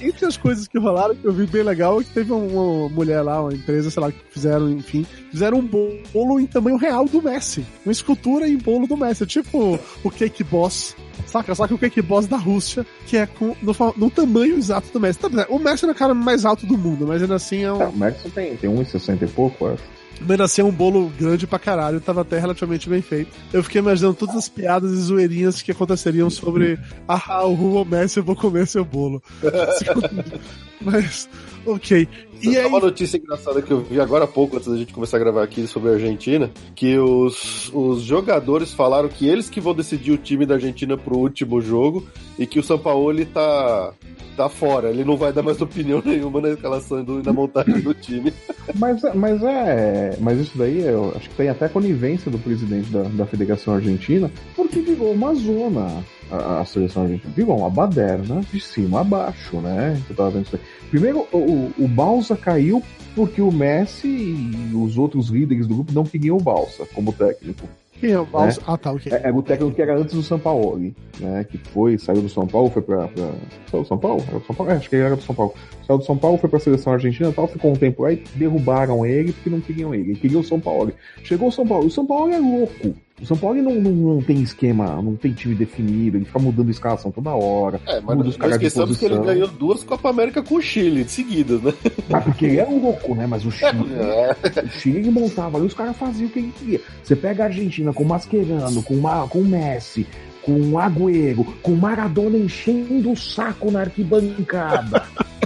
Entre 0.01 0.27
as 0.27 0.37
coisas 0.37 0.69
que 0.69 0.79
rolaram, 0.79 1.15
que 1.15 1.25
eu 1.25 1.33
vi 1.33 1.47
bem 1.47 1.63
legal, 1.63 2.01
é 2.01 2.05
que 2.05 2.11
teve 2.11 2.33
uma 2.33 2.89
mulher 2.89 3.23
lá, 3.23 3.43
uma 3.43 3.53
empresa, 3.53 3.91
sei 3.91 4.03
lá, 4.03 4.13
que 4.13 4.19
fizeram, 4.31 4.71
enfim, 4.71 5.07
fizeram 5.31 5.59
um 5.59 5.67
bolo 6.13 6.39
em 6.39 6.47
tamanho 6.47 6.77
real 6.77 7.07
do 7.07 7.23
Messi. 7.23 7.65
Uma 7.85 7.93
escultura 7.93 8.49
em 8.49 8.59
bolo 8.59 8.87
do 8.87 8.97
Messi. 8.97 9.27
Tipo 9.27 9.79
o 10.05 10.11
Cake 10.11 10.45
Boss 10.45 10.95
Saca? 11.27 11.55
Só 11.55 11.67
que 11.67 11.75
o 11.75 11.79
Cake 11.79 12.03
Boss 12.03 12.27
da 12.27 12.37
Rússia, 12.37 12.85
que 13.07 13.17
é 13.17 13.27
com, 13.27 13.55
no, 13.63 13.75
no 13.97 14.11
tamanho 14.11 14.57
exato 14.57 14.93
do 14.93 15.01
Messi. 15.01 15.19
Tá, 15.19 15.29
o 15.49 15.59
Messi 15.59 15.85
é 15.85 15.91
o 15.91 15.95
cara 15.95 16.15
mais 16.15 16.45
alto 16.45 16.67
do 16.67 16.77
mundo, 16.77 17.07
mas 17.07 17.23
ainda 17.23 17.37
assim 17.37 17.63
é 17.63 17.73
um. 17.73 17.83
É, 17.83 17.87
o 17.87 17.97
Messi 17.97 18.31
tem, 18.31 18.57
tem 18.57 18.71
1,60 18.71 19.23
e 19.23 19.27
pouco, 19.29 19.67
acho. 19.67 20.00
Mas 20.21 20.41
assim 20.41 20.61
é 20.61 20.65
um 20.65 20.71
bolo 20.71 21.11
grande 21.19 21.47
pra 21.47 21.59
caralho, 21.59 22.01
tava 22.01 22.21
até 22.21 22.39
relativamente 22.39 22.89
bem 22.89 23.03
feito. 23.03 23.31
Eu 23.53 23.63
fiquei 23.63 23.81
imaginando 23.81 24.15
todas 24.15 24.37
as 24.37 24.49
piadas 24.49 24.93
e 24.93 24.97
zoeirinhas 24.97 25.63
que 25.63 25.73
aconteceriam 25.73 26.29
sobre 26.29 26.79
ah, 27.09 27.45
o 27.45 27.85
Messi, 27.85 28.19
eu 28.19 28.25
vou 28.25 28.37
comer 28.37 28.67
seu 28.67 28.85
bolo. 28.85 29.23
Mas, 30.81 31.29
ok. 31.67 32.09
E 32.43 32.57
aí... 32.57 32.65
uma 32.65 32.81
notícia 32.81 33.19
engraçada 33.19 33.61
que 33.61 33.71
eu 33.71 33.81
vi 33.81 34.01
agora 34.01 34.25
há 34.25 34.29
pouco, 34.29 34.57
antes 34.57 34.69
da 34.69 34.77
gente 34.77 34.93
começar 34.93 35.19
a 35.19 35.21
gravar 35.21 35.43
aqui 35.43 35.67
sobre 35.67 35.91
a 35.91 35.93
Argentina, 35.93 36.51
que 36.75 36.99
os, 36.99 37.71
os 37.75 38.03
jogadores 38.03 38.73
falaram 38.73 39.09
que 39.09 39.29
eles 39.29 39.51
que 39.51 39.61
vão 39.61 39.75
decidir 39.75 40.13
o 40.13 40.19
time 40.19 40.47
da 40.47 40.55
Argentina 40.55 40.97
pro 40.97 41.19
último 41.19 41.61
jogo 41.61 42.07
e 42.39 42.47
que 42.47 42.59
o 42.59 42.63
Sampaoli 42.63 43.27
tá, 43.27 43.93
tá 44.37 44.49
fora. 44.49 44.89
Ele 44.89 45.05
não 45.05 45.19
vai 45.19 45.33
dar 45.33 45.43
mais 45.43 45.61
opinião 45.61 46.01
nenhuma 46.05 46.41
na 46.41 46.49
escalação 46.49 47.01
e 47.01 47.23
na 47.23 47.33
montagem 47.33 47.81
do 47.81 47.93
time. 47.93 48.33
Mas, 48.77 49.03
mas 49.15 49.43
é. 49.43 50.17
Mas 50.19 50.41
isso 50.41 50.57
daí 50.57 50.81
eu 50.81 51.13
acho 51.15 51.29
que 51.29 51.37
tem 51.37 51.51
até 51.51 51.69
conivência 51.69 52.31
do 52.31 52.39
presidente 52.39 52.91
da, 52.91 53.03
da 53.03 53.27
Federação 53.27 53.75
Argentina, 53.75 54.31
porque 54.57 54.81
virou 54.81 55.13
uma 55.13 55.35
zona 55.35 56.03
a, 56.31 56.61
a 56.61 56.65
seleção 56.65 57.03
argentina. 57.03 57.33
Virou 57.35 57.59
uma 57.59 57.71
baderna 57.71 58.41
de 58.53 58.61
cima 58.61 59.01
a 59.01 59.05
baixo, 59.05 59.57
né? 59.61 60.01
Eu 60.09 60.17
tava 60.17 60.31
vendo 60.31 60.47
isso 60.47 60.57
aí. 60.57 60.63
Primeiro, 60.91 61.27
o, 61.33 61.73
o 61.79 61.89
Balsa 61.89 62.37
caiu 62.37 62.83
porque 63.15 63.43
o 63.43 63.51
Messi 63.51 64.09
e 64.09 64.71
os 64.75 64.97
outros 64.97 65.29
líderes 65.29 65.67
do 65.67 65.75
grupo 65.75 65.93
não 65.93 66.05
queriam 66.05 66.37
o 66.37 66.41
Balsa 66.41 66.87
como 66.95 67.13
técnico. 67.13 67.69
Quem 68.01 68.13
é 68.13 68.19
o 68.19 68.25
Balsa? 68.25 68.63
Ah, 68.67 68.79
tá, 68.79 68.93
ok. 68.93 69.13
É, 69.13 69.27
Era 69.27 69.37
o 69.37 69.43
técnico 69.43 69.75
que 69.75 69.83
era 69.83 69.95
antes 69.95 70.15
do 70.15 70.23
São 70.23 70.39
Paulo, 70.39 70.79
né? 71.19 71.45
Que 71.45 71.59
foi, 71.59 71.99
saiu 71.99 72.23
do 72.23 72.31
São 72.31 72.47
Paulo, 72.47 72.71
foi 72.71 72.81
pra. 72.81 73.09
pra... 73.09 73.31
Saiu 73.71 73.83
do 73.83 73.89
São 73.89 73.99
Paulo? 73.99 74.25
Era 74.27 74.39
do 74.39 74.47
São 74.47 74.57
Paulo? 74.57 74.73
É, 74.73 74.77
acho 74.77 74.89
que 74.89 74.97
ele 74.97 75.05
era 75.05 75.17
do 75.17 75.23
São 75.23 75.35
Paulo. 75.35 75.55
Saiu 75.87 75.99
do 75.99 76.05
São 76.05 76.17
Paulo, 76.17 76.39
foi 76.39 76.49
pra 76.49 76.59
seleção 76.59 76.95
argentina 76.95 77.29
e 77.29 77.33
tal, 77.33 77.47
ficou 77.47 77.71
um 77.71 77.77
tempo 77.77 78.03
lá 78.05 78.13
e 78.13 78.25
derrubaram 78.37 79.05
ele 79.05 79.35
porque 79.35 79.51
não 79.51 79.61
queriam 79.61 79.95
ele. 79.95 80.13
Ele 80.13 80.19
queria 80.19 80.39
o 80.39 80.45
São 80.45 80.59
Paulo. 80.59 80.91
Chegou 81.23 81.49
o 81.49 81.53
São 81.53 81.67
Paulo. 81.67 81.87
O 81.87 81.91
São 81.91 82.07
Paulo 82.07 82.33
é 82.33 82.39
louco. 82.39 82.97
O 83.21 83.27
São 83.27 83.37
Paulo 83.37 83.61
não, 83.63 83.75
não, 83.75 84.15
não 84.15 84.23
tem 84.23 84.41
esquema, 84.41 85.01
não 85.03 85.15
tem 85.15 85.33
time 85.33 85.55
definido, 85.55 86.17
ele 86.17 86.25
fica 86.25 86.39
mudando 86.39 86.71
escalação 86.71 87.11
toda 87.11 87.31
hora. 87.31 87.81
É, 87.87 88.01
mas 88.01 88.17
muda 88.17 88.29
os 88.29 88.37
caras 88.37 88.59
de 88.59 88.67
esqueçamos 88.67 88.99
que 88.99 89.05
ele 89.05 89.19
ganhou 89.19 89.49
duas 89.49 89.85
Copa 89.85 90.09
América 90.09 90.43
com 90.43 90.55
o 90.55 90.63
Chile, 90.63 91.05
de 91.05 91.11
seguidas, 91.11 91.61
né? 91.63 91.73
Ah, 92.13 92.21
porque 92.21 92.47
ele 92.47 92.59
era 92.59 92.71
um 92.71 92.81
louco, 92.81 93.15
né? 93.15 93.27
Mas 93.27 93.45
o 93.45 93.51
Chile, 93.51 93.87
É. 93.99 94.63
o 94.65 94.69
Chile 94.69 94.99
ele 94.99 95.11
montava 95.11 95.59
ali, 95.59 95.67
os 95.67 95.75
caras 95.75 95.97
faziam 95.97 96.29
o 96.29 96.31
que 96.31 96.39
ele 96.39 96.53
queria. 96.59 96.81
Você 97.03 97.15
pega 97.15 97.45
a 97.45 97.47
Argentina 97.47 97.93
com 97.93 98.05
Mascherano, 98.05 98.83
com, 98.83 98.97
Ma, 98.97 99.27
com 99.29 99.43
Messi, 99.43 100.07
com 100.43 100.79
Agüero, 100.79 101.45
com 101.63 101.73
Maradona 101.73 102.37
enchendo 102.39 103.13
o 103.13 103.17
saco 103.17 103.71
na 103.71 103.81
arquibancada. 103.81 105.05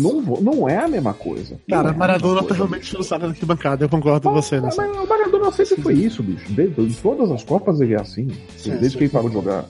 Não, 0.00 0.20
vou- 0.22 0.40
não 0.42 0.68
é 0.68 0.78
a 0.78 0.88
mesma 0.88 1.12
coisa. 1.14 1.58
Cara, 1.68 1.84
Não 1.84 1.90
é 1.90 1.94
a 1.94 1.96
Maradona 1.96 2.42
tá 2.42 2.54
realmente 2.54 2.94
no 2.94 3.02
saco 3.02 3.28
daqui 3.28 3.44
bancada, 3.44 3.84
eu 3.84 3.88
concordo 3.88 4.28
com 4.28 4.34
você 4.34 4.56
Mas, 4.60 4.76
nessa. 4.76 4.82
mas 4.92 5.04
o 5.04 5.08
Maradona 5.08 5.50
sempre 5.52 5.82
foi 5.82 5.94
isso, 5.94 6.22
bicho. 6.22 6.52
Desde, 6.52 6.80
em 6.80 6.92
todas 6.92 7.30
as 7.30 7.42
Copas 7.44 7.80
ele 7.80 7.94
é 7.94 8.00
assim. 8.00 8.28
Sim, 8.56 8.70
desde 8.70 8.90
sim. 8.90 8.98
que 8.98 9.04
ele 9.04 9.10
parou 9.12 9.28
de 9.28 9.34
jogar. 9.34 9.64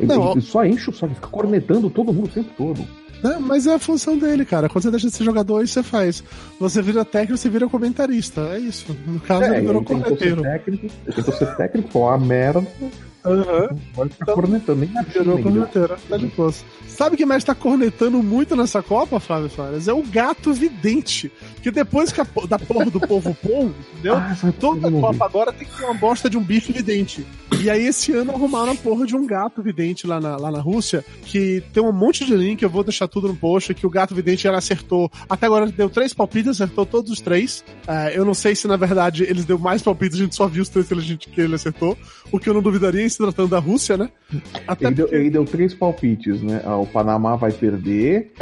Ele, 0.00 0.08
Não, 0.08 0.32
ele 0.32 0.40
só 0.40 0.64
enche 0.64 0.90
o 0.90 0.92
saco, 0.92 1.14
fica 1.14 1.28
cornetando 1.28 1.88
todo 1.90 2.12
mundo 2.12 2.26
o 2.26 2.28
tempo 2.28 2.50
todo. 2.56 2.84
Não, 3.22 3.40
mas 3.40 3.68
é 3.68 3.74
a 3.74 3.78
função 3.78 4.18
dele, 4.18 4.44
cara. 4.44 4.68
Quando 4.68 4.82
você 4.82 4.90
deixa 4.90 5.06
de 5.08 5.14
ser 5.14 5.22
jogador, 5.22 5.58
aí 5.60 5.66
você 5.68 5.80
faz. 5.80 6.24
Você 6.58 6.82
vira 6.82 7.04
técnico, 7.04 7.36
você 7.38 7.48
vira 7.48 7.68
comentarista. 7.68 8.40
É 8.52 8.58
isso. 8.58 8.96
No 9.06 9.20
caso, 9.20 9.44
É, 9.44 9.58
ele 9.58 9.60
virou 9.66 9.76
ele 9.76 9.84
corneteiro. 9.84 10.42
técnico, 10.42 10.86
ele 11.06 11.14
tentou 11.14 11.32
ser 11.34 11.54
técnico, 11.54 11.98
uma 12.00 12.18
merda, 12.18 12.66
Aham. 13.24 13.68
vai 13.94 14.08
ficar 14.08 14.32
cornetando. 14.32 14.80
Nem 14.80 14.88
na 14.90 15.02
Virou 15.02 15.38
corneteiro. 15.40 15.94
Tá 16.08 16.16
de 16.16 16.26
poço. 16.28 16.64
Sabe 17.02 17.16
quem 17.16 17.26
mais 17.26 17.42
tá 17.42 17.52
cornetando 17.52 18.22
muito 18.22 18.54
nessa 18.54 18.80
Copa, 18.80 19.18
Flávio 19.18 19.50
Soares? 19.50 19.88
É 19.88 19.92
o 19.92 20.04
gato 20.04 20.52
vidente. 20.52 21.32
Que 21.60 21.68
depois 21.68 22.12
que 22.12 22.20
a, 22.20 22.26
da 22.48 22.60
porra 22.60 22.90
do 22.92 23.00
povo 23.00 23.34
pão, 23.42 23.74
entendeu? 23.94 24.14
Ah, 24.14 24.36
Toda. 24.60 24.88
Copa 24.88 25.24
agora 25.24 25.52
tem 25.52 25.66
que 25.66 25.76
ter 25.76 25.82
uma 25.84 25.94
bosta 25.94 26.30
de 26.30 26.38
um 26.38 26.42
bicho 26.44 26.72
vidente. 26.72 27.26
E 27.60 27.68
aí, 27.68 27.86
esse 27.86 28.12
ano, 28.12 28.30
arrumaram 28.32 28.70
a 28.72 28.74
porra 28.76 29.04
de 29.04 29.16
um 29.16 29.26
gato 29.26 29.60
vidente 29.62 30.06
lá 30.06 30.20
na, 30.20 30.36
lá 30.36 30.50
na 30.50 30.60
Rússia, 30.60 31.04
que 31.24 31.62
tem 31.72 31.82
um 31.82 31.92
monte 31.92 32.24
de 32.24 32.36
link, 32.36 32.62
eu 32.62 32.70
vou 32.70 32.82
deixar 32.84 33.06
tudo 33.08 33.26
no 33.28 33.34
post, 33.36 33.74
que 33.74 33.86
o 33.86 33.90
gato 33.90 34.14
vidente 34.14 34.46
ela 34.46 34.58
acertou. 34.58 35.10
Até 35.28 35.46
agora 35.46 35.64
ele 35.64 35.72
deu 35.72 35.90
três 35.90 36.14
palpites, 36.14 36.50
acertou 36.60 36.86
todos 36.86 37.10
os 37.10 37.20
três. 37.20 37.64
Ah, 37.86 38.10
eu 38.12 38.24
não 38.24 38.34
sei 38.34 38.54
se, 38.54 38.68
na 38.68 38.76
verdade, 38.76 39.24
eles 39.24 39.44
deu 39.44 39.58
mais 39.58 39.82
palpites, 39.82 40.18
a 40.18 40.22
gente 40.22 40.36
só 40.36 40.46
viu 40.46 40.62
os 40.62 40.68
três 40.68 40.86
que, 40.86 41.00
gente, 41.00 41.28
que 41.28 41.40
ele 41.40 41.56
acertou. 41.56 41.98
O 42.30 42.38
que 42.38 42.48
eu 42.48 42.54
não 42.54 42.62
duvidaria 42.62 43.04
em 43.04 43.08
se 43.08 43.18
tratando 43.18 43.48
da 43.50 43.58
Rússia, 43.58 43.96
né? 43.96 44.08
Até 44.66 44.86
Ele 44.86 44.94
deu, 44.94 45.06
porque- 45.06 45.20
ele 45.20 45.30
deu 45.30 45.44
três 45.44 45.74
palpites, 45.74 46.40
né? 46.42 46.62
Ah, 46.64 46.76
o 46.78 46.86
Panamá 46.92 47.36
vai 47.36 47.52
perder. 47.52 48.32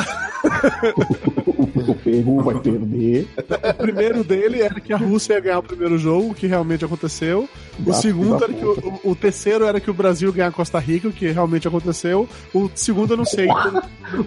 o, 1.56 1.62
o 1.90 1.94
Peru 1.94 2.42
vai 2.42 2.58
perder. 2.60 3.28
O 3.70 3.74
primeiro 3.74 4.24
dele 4.24 4.62
era 4.62 4.80
que 4.80 4.92
a 4.92 4.96
Rússia 4.96 5.34
ia 5.34 5.40
ganhar 5.40 5.58
o 5.58 5.62
primeiro 5.62 5.98
jogo, 5.98 6.30
o 6.30 6.34
que 6.34 6.46
realmente 6.46 6.84
aconteceu. 6.84 7.48
O 7.78 7.82
Gato 7.84 8.00
segundo 8.00 8.38
da 8.38 8.46
era 8.46 8.54
que 8.54 8.64
o, 8.64 9.00
o- 9.04 9.14
terceiro 9.16 9.64
era 9.66 9.80
que 9.80 9.90
o 9.90 9.94
Brasil 9.94 10.28
ia 10.30 10.34
ganhar 10.34 10.48
a 10.48 10.52
Costa 10.52 10.78
Rica, 10.78 11.08
o 11.08 11.12
que 11.12 11.28
realmente 11.30 11.68
aconteceu. 11.68 12.28
O 12.54 12.70
segundo 12.74 13.12
eu 13.12 13.16
não 13.18 13.24
sei. 13.24 13.46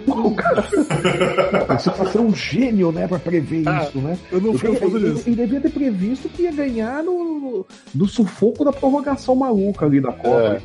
O 0.06 0.34
cara. 0.34 0.64
Você 1.78 1.90
tá 1.90 2.06
sendo 2.06 2.24
um 2.24 2.34
gênio, 2.34 2.92
né? 2.92 3.06
Pra 3.08 3.18
prever 3.18 3.62
Ah, 3.68 3.84
isso, 3.88 3.98
né? 3.98 4.18
Eu 4.30 4.40
não 4.40 4.56
fui 4.56 4.70
a 4.74 4.76
favor 4.78 4.96
ele, 5.00 5.12
disso. 5.14 5.28
ele 5.28 5.36
devia 5.36 5.60
ter 5.60 5.70
previsto 5.70 6.28
que 6.28 6.42
ia 6.42 6.52
ganhar 6.52 7.02
no, 7.02 7.66
no 7.94 8.08
sufoco 8.08 8.64
da 8.64 8.72
prorrogação 8.72 9.34
maluca 9.34 9.84
ali 9.86 10.00
da 10.00 10.12
Copa. 10.12 10.60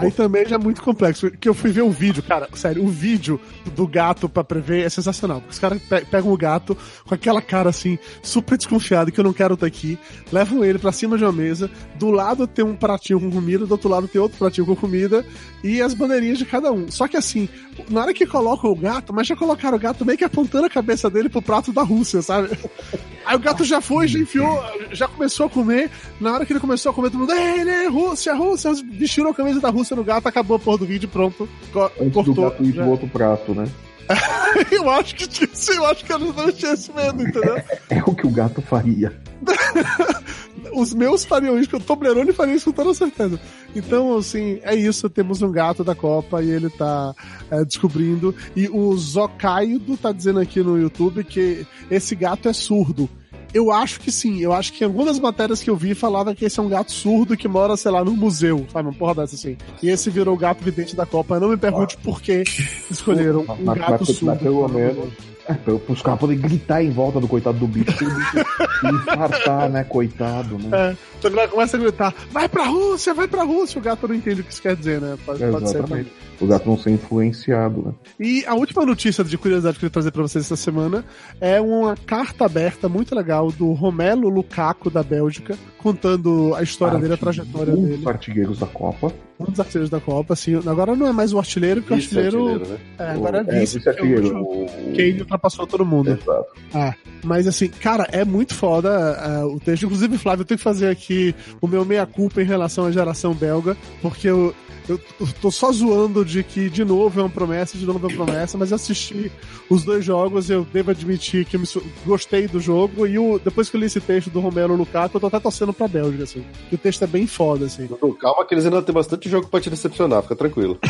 Aí 0.00 0.10
também 0.10 0.46
já 0.46 0.56
é 0.56 0.58
muito 0.58 0.82
complexo. 0.82 1.30
Que 1.30 1.48
eu 1.48 1.54
fui 1.54 1.70
ver 1.70 1.82
o 1.82 1.90
vídeo, 1.90 2.22
cara, 2.22 2.48
sério, 2.54 2.84
o 2.88 2.90
vídeo 2.92 3.40
do 3.74 3.86
gato 3.86 4.28
pra 4.28 4.42
prever 4.42 4.84
é 4.84 4.88
sensacional. 4.88 5.38
Porque 5.40 5.52
os 5.52 5.58
caras 5.58 5.80
pe- 5.82 6.04
pegam 6.06 6.32
o 6.32 6.36
gato 6.36 6.76
com 7.04 7.14
aquela 7.14 7.40
cara 7.42 7.70
assim, 7.70 7.98
super 8.22 8.56
desconfiado, 8.56 9.12
que 9.12 9.20
eu 9.20 9.24
não 9.24 9.32
quero 9.32 9.54
estar 9.54 9.66
aqui, 9.66 9.98
levam 10.32 10.64
ele 10.64 10.78
pra 10.78 10.90
cima 10.92 11.16
de 11.16 11.24
uma 11.24 11.32
mesa, 11.32 11.70
do 11.96 12.10
lado 12.10 12.46
tem 12.46 12.64
um 12.64 12.74
pratinho 12.74 13.20
com 13.20 13.30
comida, 13.30 13.66
do 13.66 13.72
outro 13.72 13.88
lado 13.88 14.08
tem 14.08 14.20
outro 14.20 14.38
pratinho 14.38 14.66
com 14.66 14.74
comida, 14.76 15.24
e 15.62 15.82
as 15.82 15.92
bandeirinhas 15.94 16.38
de 16.38 16.44
cada 16.44 16.70
um. 16.72 16.90
Só 16.90 17.08
que 17.08 17.16
assim, 17.16 17.48
na 17.90 18.02
hora 18.02 18.14
que 18.14 18.26
colocam 18.26 18.70
o 18.70 18.74
gato, 18.76 19.12
mas 19.12 19.26
já 19.26 19.34
colocaram 19.36 19.76
o 19.76 19.80
gato 19.80 20.04
meio 20.04 20.16
que 20.18 20.24
apontando 20.24 20.66
a 20.66 20.70
cabeça 20.70 21.08
dele 21.10 21.28
pro 21.28 21.42
prato 21.42 21.72
da 21.72 21.82
Rússia, 21.82 22.22
sabe? 22.22 22.50
Aí 23.26 23.36
o 23.36 23.40
gato 23.40 23.62
já 23.64 23.80
foi, 23.80 24.08
já 24.08 24.18
enfiou, 24.18 24.62
já 24.92 25.06
começou 25.06 25.46
a 25.46 25.50
comer. 25.50 25.90
Na 26.20 26.32
hora 26.32 26.46
que 26.46 26.52
ele 26.52 26.60
começou 26.60 26.90
a 26.90 26.94
comer, 26.94 27.10
todo 27.10 27.20
mundo, 27.20 27.32
ei, 27.32 27.60
ele 27.60 27.70
é 27.70 27.86
Rússia, 27.88 28.34
Rússia, 28.34 28.72
vestiram 28.90 29.30
a 29.30 29.34
camisa 29.34 29.60
da 29.60 29.68
Rússia 29.68 29.94
no 29.94 30.02
gato, 30.04 30.26
acabou 30.26 30.56
a 30.56 30.60
porra 30.60 30.78
do 30.78 30.86
vídeo, 30.86 31.08
pronto. 31.08 31.46
Co- 31.72 31.84
Antes 32.00 32.04
do 32.04 32.10
cortou. 32.12 32.44
gato 32.50 32.64
ir 32.64 32.72
já. 32.72 32.82
pro 32.82 32.90
outro 32.90 33.08
prato, 33.08 33.54
né? 33.54 33.66
Eu 34.72 34.88
acho 34.90 35.14
que 35.14 35.26
tinha, 35.26 35.48
eu 35.76 35.84
acho 35.86 36.02
que 36.04 36.10
eles 36.12 36.34
não 36.34 36.50
tinham 36.50 36.72
esse 36.72 36.90
medo, 36.92 37.22
entendeu? 37.22 37.56
É 37.90 38.02
o 38.06 38.14
que 38.14 38.26
o 38.26 38.30
gato 38.30 38.62
faria. 38.62 39.14
Os 40.74 40.92
meus 40.92 41.24
fariam 41.24 41.58
isso, 41.58 41.68
que 41.68 41.76
o 41.76 41.80
Toblerone 41.80 42.32
faria 42.32 42.54
isso 42.54 42.66
com 42.66 42.72
toda 42.72 42.92
certeza. 42.94 43.40
Então, 43.74 44.16
assim, 44.16 44.60
é 44.62 44.74
isso. 44.74 45.08
Temos 45.08 45.40
um 45.42 45.50
gato 45.50 45.82
da 45.82 45.94
Copa 45.94 46.42
e 46.42 46.50
ele 46.50 46.68
tá 46.68 47.14
é, 47.50 47.64
descobrindo. 47.64 48.34
E 48.54 48.68
o 48.68 48.94
Zokaido 48.96 49.96
tá 49.96 50.12
dizendo 50.12 50.40
aqui 50.40 50.60
no 50.62 50.78
YouTube 50.78 51.24
que 51.24 51.66
esse 51.90 52.14
gato 52.14 52.48
é 52.48 52.52
surdo. 52.52 53.08
Eu 53.54 53.72
acho 53.72 54.00
que 54.00 54.12
sim. 54.12 54.40
Eu 54.40 54.52
acho 54.52 54.72
que 54.72 54.84
em 54.84 54.86
algumas 54.86 55.18
matérias 55.18 55.62
que 55.62 55.70
eu 55.70 55.76
vi 55.76 55.94
falava 55.94 56.34
que 56.34 56.44
esse 56.44 56.60
é 56.60 56.62
um 56.62 56.68
gato 56.68 56.92
surdo 56.92 57.36
que 57.36 57.48
mora, 57.48 57.76
sei 57.76 57.90
lá, 57.90 58.04
num 58.04 58.14
museu, 58.14 58.66
sabe? 58.70 58.88
Uma 58.88 58.94
porra 58.94 59.14
dessa 59.14 59.36
assim. 59.36 59.56
E 59.82 59.88
esse 59.88 60.10
virou 60.10 60.34
o 60.34 60.38
gato 60.38 60.62
vidente 60.62 60.94
da 60.94 61.06
Copa. 61.06 61.40
Não 61.40 61.48
me 61.48 61.56
pergunte 61.56 61.96
por 61.98 62.20
que 62.20 62.44
escolheram 62.90 63.40
um 63.40 63.44
gato 63.46 63.64
mas- 63.64 64.00
mas 64.00 64.16
surdo. 64.16 64.38
pelo 64.38 64.68
menos. 64.68 65.08
É, 65.48 65.56
os 65.88 66.02
caras 66.02 66.20
poderem 66.20 66.42
gritar 66.42 66.82
em 66.82 66.90
volta 66.90 67.18
do 67.18 67.26
coitado 67.26 67.58
do 67.58 67.66
bicho, 67.66 67.96
pro 67.96 68.06
bicho 68.06 68.36
infartar, 68.84 69.70
né? 69.70 69.82
Coitado, 69.82 70.58
né? 70.58 70.90
É, 70.90 70.96
então 71.18 71.48
começa 71.48 71.76
a 71.76 71.80
gritar: 71.80 72.14
vai 72.30 72.48
pra 72.48 72.64
Rússia, 72.66 73.14
vai 73.14 73.26
pra 73.26 73.44
Rússia. 73.44 73.78
O 73.78 73.82
gato 73.82 74.06
não 74.06 74.14
entende 74.14 74.42
o 74.42 74.44
que 74.44 74.52
isso 74.52 74.60
quer 74.60 74.76
dizer, 74.76 75.00
né? 75.00 75.16
Pode, 75.24 75.42
pode 75.50 75.70
ser 75.70 75.82
também. 75.82 76.06
O 76.40 76.46
gato 76.46 76.68
não 76.68 76.78
ser 76.78 76.90
influenciado, 76.90 77.82
né? 77.84 77.92
E 78.20 78.44
a 78.46 78.54
última 78.54 78.86
notícia 78.86 79.24
de 79.24 79.36
curiosidade 79.36 79.74
que 79.78 79.84
eu 79.84 79.88
queria 79.88 79.92
trazer 79.94 80.10
pra 80.12 80.22
vocês 80.22 80.44
essa 80.44 80.56
semana 80.56 81.04
é 81.40 81.60
uma 81.60 81.96
carta 81.96 82.44
aberta 82.44 82.88
muito 82.88 83.14
legal 83.14 83.50
do 83.50 83.72
Romelo 83.72 84.28
Lukaku 84.28 84.88
da 84.90 85.02
Bélgica, 85.02 85.58
contando 85.78 86.54
a 86.54 86.62
história 86.62 86.98
dele, 86.98 87.14
a 87.14 87.16
trajetória 87.16 87.72
um 87.74 87.82
dele. 87.84 87.96
dos 87.98 88.06
artilheiros 88.06 88.58
da 88.58 88.66
Copa. 88.66 89.12
Um 89.40 89.44
dos 89.46 89.58
artilheiros 89.60 89.90
da 89.90 90.00
Copa, 90.00 90.32
assim. 90.34 90.54
Agora 90.66 90.94
não 90.96 91.06
é 91.06 91.12
mais 91.12 91.32
o 91.32 91.38
artilheiro, 91.38 91.80
porque 91.80 91.94
o 91.94 91.96
artilheiro. 91.96 92.38
Vice-artilheiro, 92.58 92.72
né? 92.72 92.78
É, 92.98 93.10
agora 93.10 93.38
é 93.38 93.56
é, 93.56 93.60
vice. 93.60 93.78
vice-artilheiro. 93.78 94.22
porque 94.22 94.36
o- 94.38 94.64
o 94.64 94.96
Kane 94.96 95.20
ultrapassou 95.20 95.66
todo 95.66 95.84
mundo. 95.86 96.10
Exato. 96.10 96.46
Ah, 96.74 96.94
mas 97.24 97.46
assim, 97.46 97.68
cara, 97.68 98.06
é 98.12 98.24
muito 98.24 98.54
foda 98.54 98.90
ah, 99.20 99.46
o 99.46 99.58
texto. 99.60 99.84
Inclusive, 99.84 100.18
Flávio, 100.18 100.42
eu 100.42 100.46
tenho 100.46 100.58
que 100.58 100.64
fazer 100.64 100.88
aqui 100.88 101.34
o 101.60 101.66
meu 101.68 101.84
meia-culpa 101.84 102.42
em 102.42 102.44
relação 102.44 102.86
à 102.86 102.90
geração 102.92 103.32
belga, 103.32 103.76
porque 104.02 104.28
eu, 104.28 104.52
eu 104.88 105.00
tô 105.40 105.50
só 105.52 105.70
zoando 105.70 106.24
de 106.28 106.42
que, 106.42 106.68
de 106.68 106.84
novo, 106.84 107.18
é 107.18 107.22
uma 107.22 107.28
promessa, 107.30 107.76
de 107.78 107.86
novo 107.86 107.98
é 108.06 108.08
uma 108.10 108.24
promessa, 108.24 108.58
mas 108.58 108.70
eu 108.70 108.74
assisti 108.76 109.32
os 109.70 109.82
dois 109.84 110.04
jogos, 110.04 110.50
eu 110.50 110.66
devo 110.72 110.90
admitir 110.90 111.44
que 111.44 111.56
eu 111.56 111.60
me 111.60 111.66
su- 111.66 111.82
gostei 112.04 112.46
do 112.46 112.60
jogo, 112.60 113.06
e 113.06 113.18
o, 113.18 113.38
depois 113.38 113.68
que 113.70 113.76
eu 113.76 113.80
li 113.80 113.86
esse 113.86 114.00
texto 114.00 114.28
do 114.30 114.40
Romero 114.40 114.74
Lukaku, 114.76 115.16
eu 115.16 115.20
tô 115.20 115.26
até 115.28 115.40
torcendo 115.40 115.72
pra 115.72 115.88
Bélgica, 115.88 116.24
assim. 116.24 116.44
Que 116.68 116.74
o 116.74 116.78
texto 116.78 117.02
é 117.02 117.06
bem 117.06 117.26
foda, 117.26 117.64
assim. 117.66 117.88
Calma 118.20 118.44
que 118.44 118.54
eles 118.54 118.64
ainda 118.66 118.82
têm 118.82 118.94
bastante 118.94 119.28
jogo 119.28 119.48
pra 119.48 119.60
te 119.60 119.70
decepcionar, 119.70 120.22
fica 120.22 120.36
tranquilo. 120.36 120.78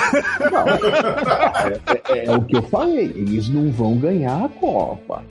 É, 2.11 2.27
é 2.27 2.37
o 2.37 2.42
que 2.42 2.57
eu 2.57 2.62
falei, 2.62 3.05
eles 3.14 3.48
não 3.48 3.70
vão 3.70 3.96
ganhar 3.96 4.44
a 4.44 4.48
Copa. 4.48 5.24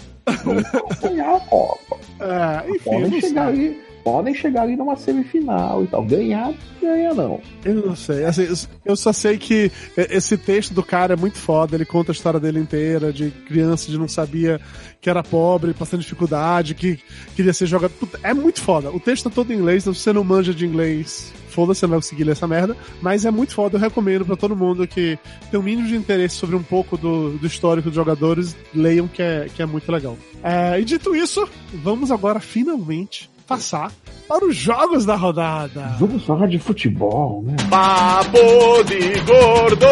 Não 0.46 0.56
vão 0.56 0.89
ganhar 1.02 1.36
a 1.36 1.39
Copa. 1.41 1.98
Ah, 2.20 2.63
enfim, 2.67 2.80
Podem 2.84 3.22
chegar 3.22 3.54
sei. 3.54 3.82
Podem 4.08 4.34
chegar 4.34 4.62
ali 4.62 4.78
numa 4.78 4.96
semifinal 4.96 5.84
e 5.84 5.88
tal. 5.88 6.02
Ganhar, 6.02 6.54
ganha 6.82 7.13
não. 7.13 7.41
Eu 7.65 7.88
não 7.88 7.93
sei. 7.93 8.24
Assim, 8.24 8.48
eu 8.86 8.96
só 8.96 9.12
sei 9.12 9.38
que 9.38 9.70
esse 9.98 10.38
texto 10.38 10.74
do 10.74 10.82
cara 10.82 11.15
é 11.15 11.17
muito 11.17 11.38
foda. 11.38 11.76
Ele 11.76 11.84
conta 11.84 12.13
a 12.13 12.15
história 12.15 12.39
dele 12.39 12.58
inteira, 12.58 13.12
de 13.12 13.30
criança, 13.32 13.91
de 13.91 13.98
não 13.98 14.08
sabia 14.08 14.62
que 15.02 15.10
era 15.10 15.22
pobre, 15.22 15.74
passando 15.74 16.00
dificuldade, 16.00 16.74
que 16.74 16.98
queria 17.36 17.52
ser 17.52 17.65
jogador. 17.65 17.93
Puta, 17.96 18.17
É 18.24 18.34
muito 18.34 18.62
foda. 18.62 18.89
O 18.91 19.00
texto 19.00 19.28
é 19.28 19.32
todo 19.32 19.52
em 19.52 19.58
inglês, 19.58 19.84
então 19.84 19.93
se 19.93 20.00
você 20.00 20.13
não 20.13 20.24
manja 20.24 20.54
de 20.54 20.65
inglês, 20.65 21.34
foda-se, 21.50 21.82
não 21.84 21.89
vai 21.89 22.00
conseguir 22.00 22.24
ler 22.24 22.32
essa 22.32 22.48
merda. 22.48 22.78
Mas 23.02 23.26
é 23.26 23.32
muito 23.32 23.54
foda. 23.54 23.76
Eu 23.76 23.82
recomendo 23.82 24.24
pra 24.26 24.38
todo 24.38 24.56
mundo 24.56 24.88
que 24.88 25.20
tem 25.52 25.60
um 25.60 25.63
mínimo 25.63 25.86
de 25.86 25.98
interesse 25.98 26.38
sobre 26.38 26.56
um 26.56 26.63
pouco 26.63 26.96
do, 26.96 27.38
do 27.38 27.46
histórico 27.46 27.89
dos 27.89 27.96
jogadores, 27.96 28.56
leiam 28.74 29.06
que 29.06 29.22
é, 29.22 29.50
que 29.54 29.62
é 29.62 29.65
muito 29.65 29.91
legal. 29.91 30.17
É, 30.41 30.80
e 30.80 30.86
dito 30.86 31.13
isso, 31.13 31.46
vamos 31.74 32.10
agora 32.10 32.39
finalmente 32.39 33.30
passar 33.47 33.91
para 34.27 34.45
os 34.45 34.55
jogos 34.55 35.05
da 35.05 35.15
rodada. 35.15 35.95
Vamos 35.99 36.25
falar 36.25 36.47
de 36.47 36.60
futebol, 36.60 37.41
né? 37.43 37.55
Papo 37.69 38.83
de 38.83 39.19
gordo. 39.21 39.86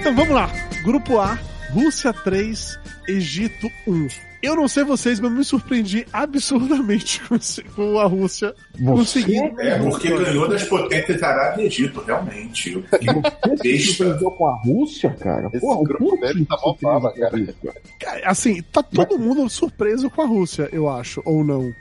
Então 0.00 0.14
vamos 0.14 0.34
lá. 0.34 0.50
Grupo 0.82 1.18
A, 1.18 1.38
Rússia 1.74 2.14
3, 2.14 2.80
Egito 3.08 3.70
1. 3.86 4.08
Eu 4.40 4.54
não 4.54 4.68
sei 4.68 4.84
vocês, 4.84 5.18
mas 5.18 5.30
eu 5.32 5.36
me 5.36 5.44
surpreendi 5.44 6.06
absurdamente 6.12 7.20
com, 7.74 7.98
a 7.98 8.04
Rússia 8.04 8.54
Você? 8.74 8.84
conseguindo. 8.84 9.60
É, 9.60 9.78
porque 9.80 10.08
ganhou 10.16 10.48
das 10.48 10.62
potências 10.62 11.20
Arábia 11.22 11.64
e 11.64 11.66
Egito, 11.66 12.00
realmente. 12.02 12.72
Eu 12.72 12.82
fiquei 12.82 13.08
Você 13.08 13.56
se 13.56 13.62
besta. 13.62 13.92
surpreendeu 13.94 14.30
com 14.30 14.46
a 14.46 14.54
Rússia, 14.62 15.10
cara? 15.18 15.48
Esse 15.52 15.60
Porra, 15.60 15.80
o 15.80 15.84
Putin 15.84 16.20
dele 16.20 16.46
tá 16.46 16.54
mó 16.54 16.72
se 16.74 16.80
surpreendeu 16.80 17.00
bala, 17.00 17.12
com 17.12 17.24
a 17.24 17.30
cara. 17.30 17.36
Rússia. 17.36 17.74
Assim, 18.24 18.62
tá 18.62 18.82
todo 18.82 19.18
mundo 19.18 19.48
surpreso 19.50 20.08
com 20.08 20.22
a 20.22 20.26
Rússia, 20.26 20.68
eu 20.70 20.88
acho, 20.88 21.20
ou 21.24 21.42
não? 21.42 21.74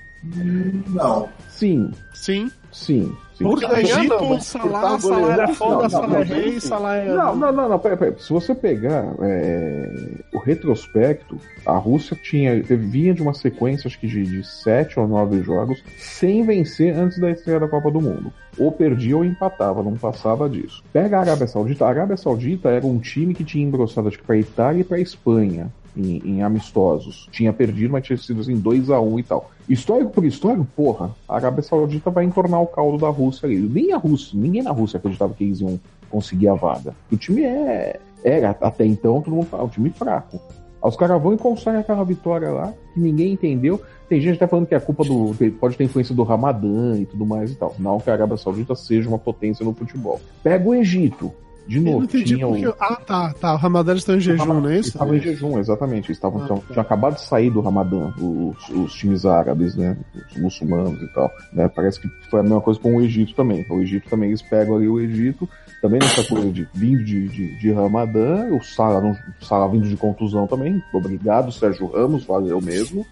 Não. 0.87 1.29
Sim, 1.49 1.91
Sim. 2.13 2.51
Sim. 2.71 3.15
sim. 3.35 3.43
Por 3.43 3.59
ganhar, 3.59 3.99
Egito, 3.99 4.15
não, 4.15 4.39
Salah, 4.39 4.99
Salah 4.99 5.33
era 5.33 5.47
foda, 5.53 5.83
não, 5.83 5.89
Salah 5.89 6.07
não, 6.07 6.15
é 6.15 6.25
não, 6.25 6.35
rei, 6.35 6.53
não. 6.53 6.59
Salah 6.59 6.95
é... 6.97 7.05
Não, 7.07 7.35
não, 7.35 7.51
não, 7.51 7.69
não, 7.69 7.79
pera, 7.79 7.97
pera. 7.97 8.15
Se 8.17 8.31
você 8.31 8.53
pegar 8.53 9.13
é, 9.21 9.91
o 10.33 10.39
retrospecto, 10.39 11.39
a 11.65 11.77
Rússia 11.77 12.17
tinha, 12.21 12.61
vinha 12.61 13.13
de 13.13 13.21
uma 13.21 13.33
sequência, 13.33 13.87
acho 13.87 13.99
que 13.99 14.07
de, 14.07 14.23
de 14.23 14.43
sete 14.43 14.99
ou 14.99 15.07
nove 15.07 15.41
jogos, 15.41 15.83
sem 15.97 16.43
vencer 16.43 16.95
antes 16.95 17.19
da 17.19 17.31
estreia 17.31 17.59
da 17.59 17.67
Copa 17.67 17.91
do 17.91 18.01
Mundo. 18.01 18.31
Ou 18.57 18.71
perdia 18.71 19.15
ou 19.15 19.23
empatava, 19.23 19.83
não 19.83 19.95
passava 19.95 20.49
disso. 20.49 20.83
Pega 20.91 21.17
a 21.17 21.21
Arábia 21.21 21.47
Saudita. 21.47 21.85
A 21.85 21.89
Arábia 21.89 22.17
Saudita 22.17 22.69
era 22.69 22.85
um 22.85 22.97
time 22.97 23.33
que 23.33 23.43
tinha 23.43 23.65
engrossado, 23.65 24.07
acho 24.07 24.17
que 24.17 24.25
pra 24.25 24.37
Itália 24.37 24.81
e 24.81 24.83
pra 24.83 24.99
Espanha. 24.99 25.71
Em, 25.95 26.21
em 26.23 26.43
amistosos. 26.43 27.27
Tinha 27.31 27.51
perdido, 27.51 27.91
mas 27.91 28.05
tinha 28.05 28.17
sido 28.17 28.41
assim 28.41 28.61
2x1 28.61 29.19
e 29.19 29.23
tal. 29.23 29.51
Histórico 29.67 30.11
por 30.11 30.23
histórico, 30.23 30.67
porra, 30.75 31.09
a 31.27 31.35
Arábia 31.35 31.63
Saudita 31.63 32.11
vai 32.11 32.23
entornar 32.23 32.61
o 32.61 32.67
caldo 32.67 32.97
da 32.97 33.09
Rússia 33.09 33.47
ali. 33.47 33.57
Nem 33.57 33.93
a 33.93 33.97
Rússia, 33.97 34.39
ninguém 34.39 34.61
na 34.61 34.71
Rússia 34.71 34.97
acreditava 34.97 35.33
que 35.33 35.43
eles 35.43 35.59
iam 35.59 35.79
conseguir 36.09 36.47
a 36.47 36.53
vaga. 36.53 36.95
O 37.11 37.17
time 37.17 37.43
é. 37.43 37.99
Era, 38.23 38.51
até 38.61 38.85
então, 38.85 39.21
todo 39.21 39.35
mundo 39.35 39.45
fala, 39.45 39.63
um 39.63 39.69
time 39.69 39.89
fraco. 39.89 40.39
Os 40.81 40.95
caras 40.95 41.21
vão 41.21 41.33
e 41.33 41.37
conseguem 41.37 41.79
aquela 41.79 42.03
vitória 42.03 42.49
lá, 42.49 42.73
que 42.93 42.99
ninguém 42.99 43.33
entendeu. 43.33 43.81
Tem 44.07 44.21
gente 44.21 44.35
até 44.35 44.47
falando 44.47 44.67
que 44.67 44.75
é 44.75 44.79
culpa 44.79 45.03
do. 45.03 45.35
pode 45.59 45.75
ter 45.75 45.83
influência 45.83 46.15
do 46.15 46.23
Ramadã 46.23 46.95
e 46.97 47.05
tudo 47.05 47.25
mais 47.25 47.51
e 47.51 47.55
tal. 47.55 47.75
Não 47.77 47.99
que 47.99 48.09
a 48.09 48.13
Arábia 48.13 48.37
Saudita 48.37 48.73
seja 48.75 49.09
uma 49.09 49.19
potência 49.19 49.65
no 49.65 49.73
futebol. 49.73 50.21
Pega 50.41 50.67
o 50.67 50.73
Egito. 50.73 51.33
De 51.67 51.77
Eu 51.77 51.83
não 51.83 51.91
novo, 51.93 52.05
entendi 52.05 52.35
tinha 52.35 52.47
porque... 52.47 52.67
o. 52.67 52.75
Ah, 52.79 52.95
tá, 52.95 53.33
tá. 53.33 53.53
O 53.53 53.57
Ramadã 53.57 53.93
está 53.93 54.13
em 54.15 54.19
jejum, 54.19 54.45
não 54.61 54.69
é 54.69 54.79
isso? 54.79 54.89
Estavam 54.89 55.15
em 55.15 55.19
jejum, 55.19 55.59
exatamente. 55.59 56.07
Eles 56.07 56.17
estavam, 56.17 56.41
Ah, 56.41 56.45
tinham, 56.45 56.59
tá. 56.59 56.65
tinham 56.67 56.81
acabado 56.81 57.15
de 57.15 57.21
sair 57.21 57.49
do 57.49 57.59
Ramadã, 57.61 58.13
os, 58.19 58.69
os 58.69 58.93
times 58.93 59.25
árabes, 59.25 59.75
né? 59.75 59.97
Os 60.31 60.37
muçulmanos 60.41 61.01
e 61.01 61.07
tal. 61.13 61.29
Né? 61.51 61.67
Parece 61.67 61.99
que 61.99 62.07
foi 62.29 62.39
a 62.39 62.43
mesma 62.43 62.61
coisa 62.61 62.79
com 62.79 62.95
o 62.95 63.01
Egito 63.01 63.33
também. 63.35 63.65
O 63.69 63.81
Egito 63.81 64.09
também, 64.09 64.29
eles 64.29 64.41
pegam 64.41 64.77
ali 64.77 64.87
o 64.87 64.99
Egito, 64.99 65.47
também 65.81 65.99
nessa 65.99 66.23
coisa 66.23 66.49
de 66.51 66.67
vindo 66.73 67.03
de, 67.03 67.27
de, 67.27 67.59
de 67.59 67.71
Ramadã, 67.71 68.47
o 68.53 68.63
Sala, 68.63 69.17
o 69.41 69.45
Sala 69.45 69.69
vindo 69.69 69.87
de 69.87 69.97
contusão 69.97 70.47
também. 70.47 70.81
Obrigado, 70.93 71.51
Sérgio 71.51 71.87
Ramos, 71.87 72.25
valeu 72.25 72.61
mesmo. 72.61 73.05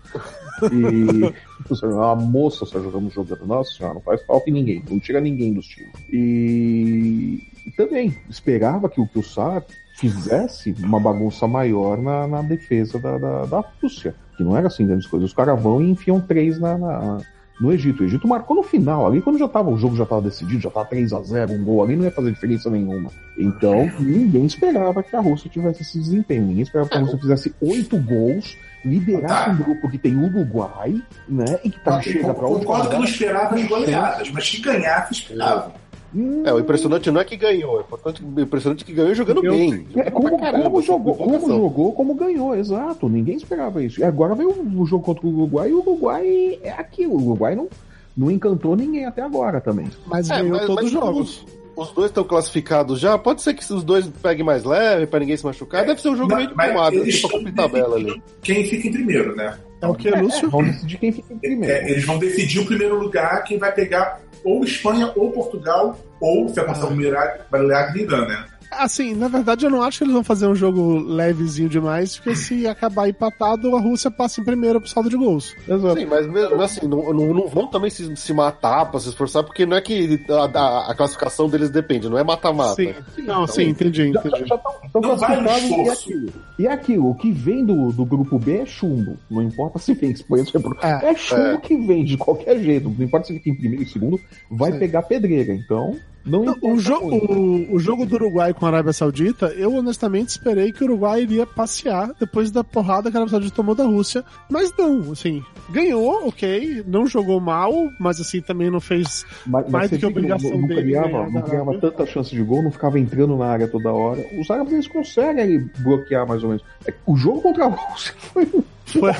E 0.71 1.33
a 2.01 2.15
moça, 2.15 2.63
o 2.63 2.67
Sérgio 2.67 2.89
Ramos 2.89 3.13
jogando, 3.13 3.45
nossa 3.45 3.71
senhora, 3.71 3.95
não 3.95 4.01
faz 4.01 4.23
falta 4.25 4.49
em 4.49 4.53
ninguém, 4.53 4.83
não 4.89 4.99
tira 4.99 5.19
ninguém 5.19 5.53
dos 5.53 5.65
times. 5.67 5.91
E 6.11 7.43
também 7.71 8.15
esperava 8.30 8.89
que, 8.89 8.99
o- 9.01 9.08
que 9.08 9.19
o 9.19 9.23
Sá 9.23 9.62
fizesse 9.97 10.75
uma 10.80 10.99
bagunça 10.99 11.47
maior 11.47 11.97
na, 12.01 12.28
na 12.28 12.41
defesa 12.41 12.99
da, 12.99 13.17
da, 13.17 13.45
da 13.45 13.63
Rússia, 13.82 14.13
que 14.38 14.43
não 14.43 14.56
era 14.58 14.67
assim 14.67 14.86
grandes 14.86 15.08
coisas. 15.08 15.30
Os 15.30 15.36
caras 15.36 15.60
vão 15.62 15.82
e 15.82 15.89
enfiam 15.89 16.19
três 16.19 16.60
na, 16.60 16.78
na- 16.78 17.17
no 17.62 17.71
Egito. 17.71 18.04
O 18.04 18.06
Egito 18.06 18.28
marcou 18.28 18.58
no 18.58 18.63
final, 18.63 19.08
ali 19.08 19.21
quando 19.21 19.39
já 19.39 19.47
tava, 19.47 19.69
o 19.69 19.78
jogo 19.78 19.95
já 19.95 20.04
estava 20.04 20.21
decidido, 20.21 20.60
já 20.62 20.67
estava 20.67 20.86
3 20.88 21.13
a 21.13 21.21
0 21.21 21.54
um 21.54 21.63
gol 21.63 21.82
ali 21.84 21.95
não 21.95 22.04
ia 22.04 22.12
fazer 22.12 22.32
diferença 22.32 22.69
nenhuma. 22.69 23.10
Então, 23.38 23.89
ninguém 23.99 24.45
esperava 24.45 25.01
que 25.01 25.15
a 25.15 25.21
Rússia 25.21 25.49
tivesse 25.49 25.82
esse 25.82 25.97
desempenho. 25.97 26.43
Ninguém 26.43 26.63
esperava 26.63 26.89
que 26.89 26.97
a 26.97 26.99
Rússia 26.99 27.17
fizesse 27.17 27.56
oito 27.62 27.97
gols, 27.97 28.58
liderasse 28.84 29.45
Tá. 29.45 29.51
um 29.51 29.56
grupo 29.56 29.89
que 29.89 29.97
tem 29.97 30.15
Uruguai, 30.17 31.01
né? 31.30 31.45
E 31.63 31.69
que 31.69 31.80
tá, 31.80 32.01
chega 32.01 32.34
pra 32.34 32.45
outra 32.45 32.65
Concordo 32.67 32.89
que 32.89 32.95
não 32.97 33.04
esperava 33.06 33.56
as 33.56 33.67
goleadas, 33.67 34.30
mas 34.32 34.49
que 34.49 34.62
ganhasse, 34.62 35.13
esperava. 35.13 35.73
Hum, 36.13 36.43
É, 36.45 36.53
o 36.53 36.59
impressionante 36.59 37.09
não 37.11 37.19
é 37.19 37.25
que 37.25 37.35
ganhou, 37.35 37.77
é 37.77 37.81
importante- 37.81 38.23
o 38.23 38.39
impressionante 38.41 38.83
é 38.83 38.85
que 38.85 38.93
ganhou 38.93 39.13
jogando 39.15 39.43
Eu- 39.43 39.51
bem. 39.51 39.85
É, 39.95 40.09
como, 40.11 40.37
caramba, 40.39 40.63
como 40.65 40.77
sem 40.77 40.87
jogou, 40.87 41.15
como 41.15 41.47
jogou, 41.47 41.91
como 41.93 42.13
ganhou, 42.15 42.55
exato. 42.55 43.09
Ninguém 43.09 43.35
esperava 43.35 43.83
isso. 43.83 43.99
E 43.99 44.03
agora 44.03 44.33
veio 44.35 44.49
o, 44.51 44.85
jogo 44.85 45.03
contra 45.03 45.25
o 45.25 45.29
Uruguai 45.29 45.69
e 45.69 45.73
o 45.73 45.79
Uruguai 45.79 46.59
é 46.63 46.71
aquilo. 46.71 47.13
O 47.15 47.25
Uruguai 47.25 47.55
não, 47.55 47.67
não 48.15 48.31
encantou 48.31 48.75
ninguém 48.75 49.05
até 49.05 49.21
agora 49.21 49.59
também. 49.59 49.87
Mas 50.05 50.29
É, 50.29 50.37
ganhou 50.41 50.57
mas- 50.57 50.65
todos 50.67 50.85
os 50.85 50.93
mas 50.93 51.03
jogos. 51.03 51.45
Os, 51.75 51.87
os 51.89 51.91
dois 51.93 52.07
estão 52.09 52.23
classificados 52.23 52.99
já. 52.99 53.17
Pode 53.17 53.41
ser 53.41 53.53
que 53.53 53.73
os 53.73 53.83
dois 53.83 54.07
peguem 54.07 54.45
mais 54.45 54.63
leve 54.63 55.07
pra 55.07 55.19
ninguém 55.19 55.35
se 55.35 55.43
machucar. 55.45 55.85
Deve 55.85 56.01
ser 56.01 56.09
um 56.09 56.15
jogo 56.15 56.29
Mas- 56.31 56.37
meio 56.37 56.49
de 56.49 56.55
pomada, 56.55 57.03
tipo 57.03 57.51
tabela 57.51 57.95
ali. 57.97 58.21
Quem 58.41 58.63
fica 58.63 58.87
em 58.87 58.91
primeiro, 58.93 59.35
né? 59.35 59.57
É 59.85 59.91
o 59.91 59.95
que, 59.95 60.09
É, 60.09 60.21
Lúcio? 60.21 60.49
vamos 60.49 60.71
decidir 60.73 60.97
quem 60.97 61.11
fica 61.11 61.33
em 61.33 61.37
primeiro. 61.39 61.73
É, 61.73 61.89
eles 61.91 62.05
vão 62.05 62.17
decidir 62.17 62.59
o 62.59 62.65
primeiro 62.65 62.99
lugar, 62.99 63.43
quem 63.43 63.57
vai 63.57 63.71
pegar 63.71 64.19
ou 64.43 64.63
Espanha 64.63 65.11
ou 65.15 65.31
Portugal, 65.31 65.97
ou 66.21 66.47
se 66.49 66.59
acontecer 66.59 66.85
Ah. 66.85 66.89
um 66.89 66.95
milagre, 66.95 67.39
milagre 67.51 68.01
Irã, 68.03 68.25
né? 68.27 68.45
Assim, 68.79 69.13
na 69.15 69.27
verdade, 69.27 69.65
eu 69.65 69.69
não 69.71 69.81
acho 69.81 69.97
que 69.99 70.03
eles 70.03 70.13
vão 70.13 70.23
fazer 70.23 70.47
um 70.47 70.55
jogo 70.55 70.97
levezinho 70.99 71.69
demais, 71.69 72.15
porque 72.17 72.35
se 72.35 72.67
acabar 72.67 73.07
empatado, 73.09 73.75
a 73.75 73.79
Rússia 73.79 74.09
passa 74.11 74.41
em 74.41 74.43
primeiro 74.43 74.79
pro 74.79 74.89
saldo 74.89 75.09
de 75.09 75.15
gols. 75.17 75.55
Exato. 75.67 75.99
Sim, 75.99 76.05
mas 76.05 76.27
mesmo 76.27 76.61
assim, 76.61 76.88
não, 76.88 77.13
não, 77.13 77.33
não 77.33 77.47
vão 77.47 77.67
também 77.67 77.89
se, 77.89 78.15
se 78.15 78.33
matar 78.33 78.85
pra 78.91 78.99
se 78.99 79.09
esforçar, 79.09 79.43
porque 79.43 79.65
não 79.65 79.77
é 79.77 79.81
que 79.81 80.19
a, 80.29 80.59
a- 80.59 80.91
a 80.91 80.95
classificação 80.95 81.49
deles 81.49 81.69
depende, 81.69 82.09
não 82.09 82.17
é 82.17 82.23
mata-mata. 82.23 82.75
Sim. 82.75 82.93
Não, 83.23 83.47
sim, 83.47 83.63
entendi, 83.69 84.11
Já 84.13 84.19
entendi. 84.19 84.43
estão 84.43 84.59
Não 85.01 85.15
vale 85.17 85.41
o 85.41 85.43
classificados 85.43 85.69
e 85.69 85.88
é 85.88 85.91
aquilo. 85.91 86.33
E 86.59 86.67
é 86.67 86.71
aquilo, 86.71 87.09
o 87.09 87.15
que 87.15 87.31
vem 87.31 87.65
do, 87.65 87.91
do 87.91 88.05
grupo 88.05 88.38
B 88.39 88.57
é 88.59 88.65
chumbo. 88.65 89.17
Não 89.29 89.41
importa 89.41 89.79
se 89.79 89.93
vem 89.93 90.11
Espanha 90.11 90.43
vem 90.53 90.63
É. 90.81 91.05
É 91.11 91.15
chumbo 91.15 91.59
que 91.61 91.75
vem 91.77 92.03
de 92.03 92.17
qualquer 92.17 92.59
jeito. 92.59 92.89
Não 92.89 93.05
importa 93.05 93.27
se 93.27 93.33
fica 93.33 93.49
em 93.49 93.55
primeiro 93.55 93.83
e 93.83 93.88
segundo, 93.88 94.19
vai 94.49 94.71
Sim. 94.71 94.79
pegar 94.79 95.01
pedreira. 95.03 95.53
Então, 95.53 95.95
não 96.25 96.55
O 96.61 96.79
jogo, 96.79 97.09
muito. 97.11 97.31
o, 97.31 97.75
o 97.75 97.79
jogo 97.79 98.05
do 98.05 98.15
Uruguai 98.15 98.53
com 98.53 98.65
a 98.65 98.69
Arábia 98.69 98.93
Saudita, 98.93 99.47
eu 99.55 99.73
honestamente 99.75 100.29
esperei 100.29 100.71
que 100.71 100.83
o 100.83 100.88
Uruguai 100.88 101.21
iria 101.21 101.45
passear 101.45 102.11
depois 102.19 102.49
da 102.49 102.63
porrada 102.63 103.11
que 103.11 103.17
a 103.17 103.19
Arábia 103.19 103.31
Saudita 103.31 103.55
tomou 103.55 103.75
da 103.75 103.83
Rússia, 103.85 104.23
mas 104.49 104.75
não, 104.77 105.11
assim, 105.11 105.43
ganhou, 105.69 106.27
ok, 106.27 106.83
não 106.88 107.05
jogou 107.05 107.39
mal, 107.39 107.71
mas 107.99 108.19
assim 108.19 108.41
também 108.41 108.69
não 108.69 108.79
fez 108.79 109.25
Mas, 109.45 109.69
mais 109.69 109.89
mas 109.89 109.91
do 109.91 109.97
que 109.99 110.05
obrigação 110.05 110.49
não, 110.51 110.61
não 110.61 110.67
dele 110.67 110.81
criava, 110.81 111.29
não 111.29 111.41
criava 111.41 111.77
tanta 111.79 112.05
chance 112.05 112.31
de 112.31 112.41
gol, 112.41 112.63
não 112.63 112.71
ficava 112.71 112.99
entrando 112.99 113.38
na 113.38 113.45
área 113.45 113.67
toda 113.67 113.91
hora. 113.91 114.25
Os 114.39 114.49
árabes 114.49 114.73
eles 114.73 114.88
conseguem 114.88 115.69
bloquear 115.79 116.27
mais 116.27 116.43
ou 116.43 116.49
menos. 116.49 116.63
É 116.88 116.93
O 117.05 117.15
jogo 117.15 117.41
contra 117.41 117.65
a 117.65 117.67
Rússia 117.67 118.13
foi. 118.17 118.45
Foi. 118.85 119.11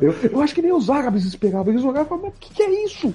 Eu, 0.00 0.14
eu 0.30 0.40
acho 0.40 0.54
que 0.54 0.62
nem 0.62 0.72
os 0.72 0.88
árabes 0.88 1.24
esperavam. 1.24 1.72
Eles 1.72 1.82
olhavam 1.84 2.02
e 2.02 2.08
falavam, 2.08 2.26
mas 2.28 2.36
o 2.36 2.40
que, 2.40 2.54
que 2.54 2.62
é 2.62 2.84
isso? 2.84 3.14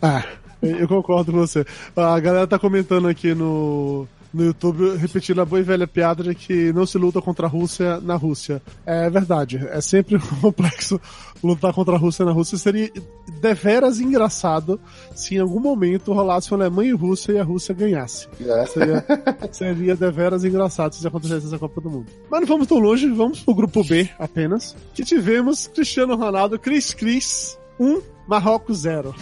Ah, 0.00 0.24
eu 0.62 0.88
concordo 0.88 1.32
com 1.32 1.38
você. 1.38 1.64
A 1.96 2.18
galera 2.20 2.46
tá 2.46 2.58
comentando 2.58 3.08
aqui 3.08 3.34
no, 3.34 4.06
no 4.32 4.44
YouTube, 4.44 4.96
repetindo 4.96 5.40
a 5.40 5.44
boa 5.44 5.60
e 5.60 5.62
velha 5.62 5.86
piada 5.86 6.22
de 6.22 6.34
que 6.34 6.72
não 6.72 6.86
se 6.86 6.98
luta 6.98 7.20
contra 7.20 7.46
a 7.46 7.50
Rússia 7.50 8.00
na 8.00 8.16
Rússia. 8.16 8.62
É 8.84 9.08
verdade, 9.08 9.66
é 9.70 9.80
sempre 9.80 10.18
complexo 10.40 11.00
lutar 11.42 11.72
contra 11.72 11.94
a 11.94 11.98
Rússia 11.98 12.24
na 12.24 12.32
Rússia. 12.32 12.58
Seria 12.58 12.90
deveras 13.40 14.00
engraçado 14.00 14.80
se 15.14 15.36
em 15.36 15.38
algum 15.38 15.60
momento 15.60 16.12
rolasse 16.12 16.52
uma 16.52 16.64
Alemanha 16.64 16.90
e 16.90 16.94
Rússia 16.94 17.32
e 17.32 17.38
a 17.38 17.44
Rússia 17.44 17.74
ganhasse. 17.74 18.28
É. 18.40 18.66
Seria, 18.66 19.04
seria 19.52 19.96
deveras 19.96 20.44
engraçado 20.44 20.94
se 20.94 21.06
acontecesse 21.06 21.46
nessa 21.46 21.58
Copa 21.58 21.80
do 21.80 21.90
Mundo. 21.90 22.06
Mas 22.30 22.40
não 22.40 22.48
vamos 22.48 22.66
tão 22.66 22.78
longe, 22.78 23.08
vamos 23.08 23.40
pro 23.40 23.54
grupo 23.54 23.82
B 23.84 24.08
apenas, 24.18 24.76
que 24.92 25.04
tivemos 25.04 25.66
Cristiano 25.68 26.16
Ronaldo, 26.16 26.58
Cris 26.58 26.92
Cris 26.92 27.58
1, 27.78 28.02
Marrocos 28.26 28.78
0. 28.78 29.14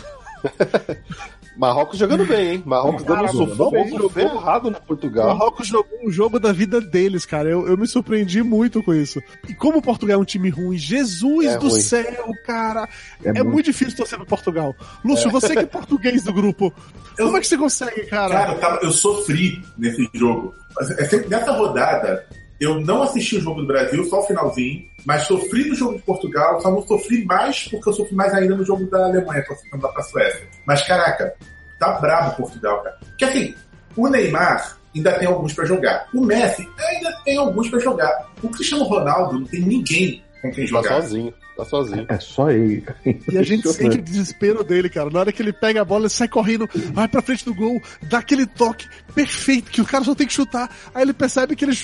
Marrocos 1.57 1.99
jogando 1.99 2.27
bem, 2.27 2.51
hein? 2.57 2.63
Marrocos 2.67 3.03
dando 3.03 3.25
um 3.25 3.29
sufoco 3.29 4.09
ferrado 4.11 4.71
no 4.71 4.77
O 4.77 4.83
Portugal. 4.83 5.29
Marrocos 5.29 5.67
jogou 5.67 5.99
o 6.05 6.11
jogo 6.11 6.39
da 6.39 6.53
vida 6.53 6.83
deles, 6.83 7.25
cara. 7.25 7.49
Eu, 7.49 7.67
eu 7.67 7.79
me 7.79 7.87
surpreendi 7.87 8.43
muito 8.43 8.83
com 8.83 8.93
isso. 8.93 9.23
E 9.49 9.55
como 9.55 9.79
o 9.79 9.83
Portugal 9.83 10.19
é 10.19 10.21
um 10.21 10.25
time 10.25 10.51
ruim, 10.51 10.77
Jesus 10.77 11.47
É 11.47 11.57
do 11.59 11.69
ruim. 11.69 11.81
céu, 11.81 12.31
cara. 12.47 12.87
É, 13.25 13.39
É, 13.39 13.43
muito... 13.43 13.65
difícil 13.67 13.97
torcer 13.97 14.19
pro 14.19 14.27
Portugal. 14.27 14.75
Lúcio, 15.03 15.31
você 15.31 15.55
que 15.55 15.61
é 15.61 15.67
português 15.67 16.23
do 16.25 16.33
grupo, 16.33 16.71
Eu- 17.17 17.25
como 17.27 17.39
é 17.39 17.41
que 17.41 17.47
você 17.47 17.57
consegue, 17.57 18.05
cara? 18.05 18.35
Cara, 18.35 18.53
eu, 18.53 18.59
tava- 18.61 18.79
eu 18.83 18.93
sofri 18.93 19.65
nesse 19.79 20.07
jogo. 20.13 20.55
É 20.99 21.05
sempre- 21.07 21.29
Nessa 21.31 21.53
rodada, 21.53 22.27
eu 22.61 22.81
não 22.81 23.03
assisti 23.03 23.37
o 23.37 23.41
jogo 23.41 23.61
do 23.61 23.67
Brasil, 23.67 24.05
só 24.05 24.21
o 24.21 24.27
finalzinho, 24.27 24.87
mas 25.05 25.23
sofri 25.25 25.69
no 25.69 25.75
jogo 25.75 25.97
de 25.97 26.03
Portugal, 26.03 26.61
só 26.61 26.71
não 26.71 26.83
sofri 26.83 27.25
mais 27.25 27.69
porque 27.69 27.89
eu 27.89 27.93
sofri 27.93 28.15
mais 28.15 28.33
ainda 28.35 28.57
no 28.57 28.65
jogo 28.65 28.85
da 28.91 29.05
Alemanha, 29.07 29.45
torcendo 29.45 29.83
lá 29.83 29.89
pra 29.91 30.03
Suécia. 30.03 30.49
Mas 30.67 30.87
caraca, 30.87 31.35
tá 31.79 31.93
brabo 32.01 32.37
Portugal, 32.37 32.83
cara. 32.83 32.97
Porque 33.01 33.25
assim, 33.25 33.55
o 33.97 34.09
Neymar 34.09 34.79
ainda 34.95 35.13
tem 35.19 35.29
alguns 35.29 35.53
pra 35.53 35.65
jogar. 35.67 36.09
O 36.15 36.21
Messi 36.25 36.67
ainda 36.79 37.13
tem 37.25 37.37
alguns 37.37 37.69
pra 37.69 37.79
jogar. 37.79 38.31
O 38.43 38.49
Cristiano 38.49 38.85
Ronaldo 38.85 39.39
não 39.41 39.47
tem 39.47 39.61
ninguém 39.61 40.23
com 40.41 40.51
quem 40.51 40.65
Tá 40.65 40.71
jogar. 40.71 41.03
sozinho, 41.03 41.35
tá 41.57 41.65
sozinho. 41.65 42.07
É 42.09 42.19
só 42.19 42.51
ele. 42.51 42.83
cara. 42.83 42.99
E 43.05 43.39
a 43.39 43.43
gente 43.43 43.69
sente 43.73 43.99
o 43.99 44.03
desespero 44.03 44.63
dele, 44.63 44.89
cara. 44.89 45.11
Na 45.11 45.21
hora 45.21 45.33
que 45.33 45.43
ele 45.43 45.53
pega 45.53 45.81
a 45.81 45.85
bola, 45.85 46.03
ele 46.03 46.11
sai 46.11 46.29
correndo, 46.29 46.69
vai 46.93 47.09
pra 47.09 47.23
frente 47.23 47.45
do 47.45 47.55
gol, 47.55 47.81
dá 48.03 48.19
aquele 48.19 48.47
toque 48.47 48.87
perfeito, 49.15 49.71
que 49.71 49.81
o 49.81 49.87
cara 49.87 50.05
só 50.05 50.15
tem 50.15 50.27
que 50.27 50.33
chutar. 50.33 50.71
Aí 50.95 51.03
ele 51.03 51.13
percebe 51.13 51.57
que 51.57 51.65
ele 51.65 51.77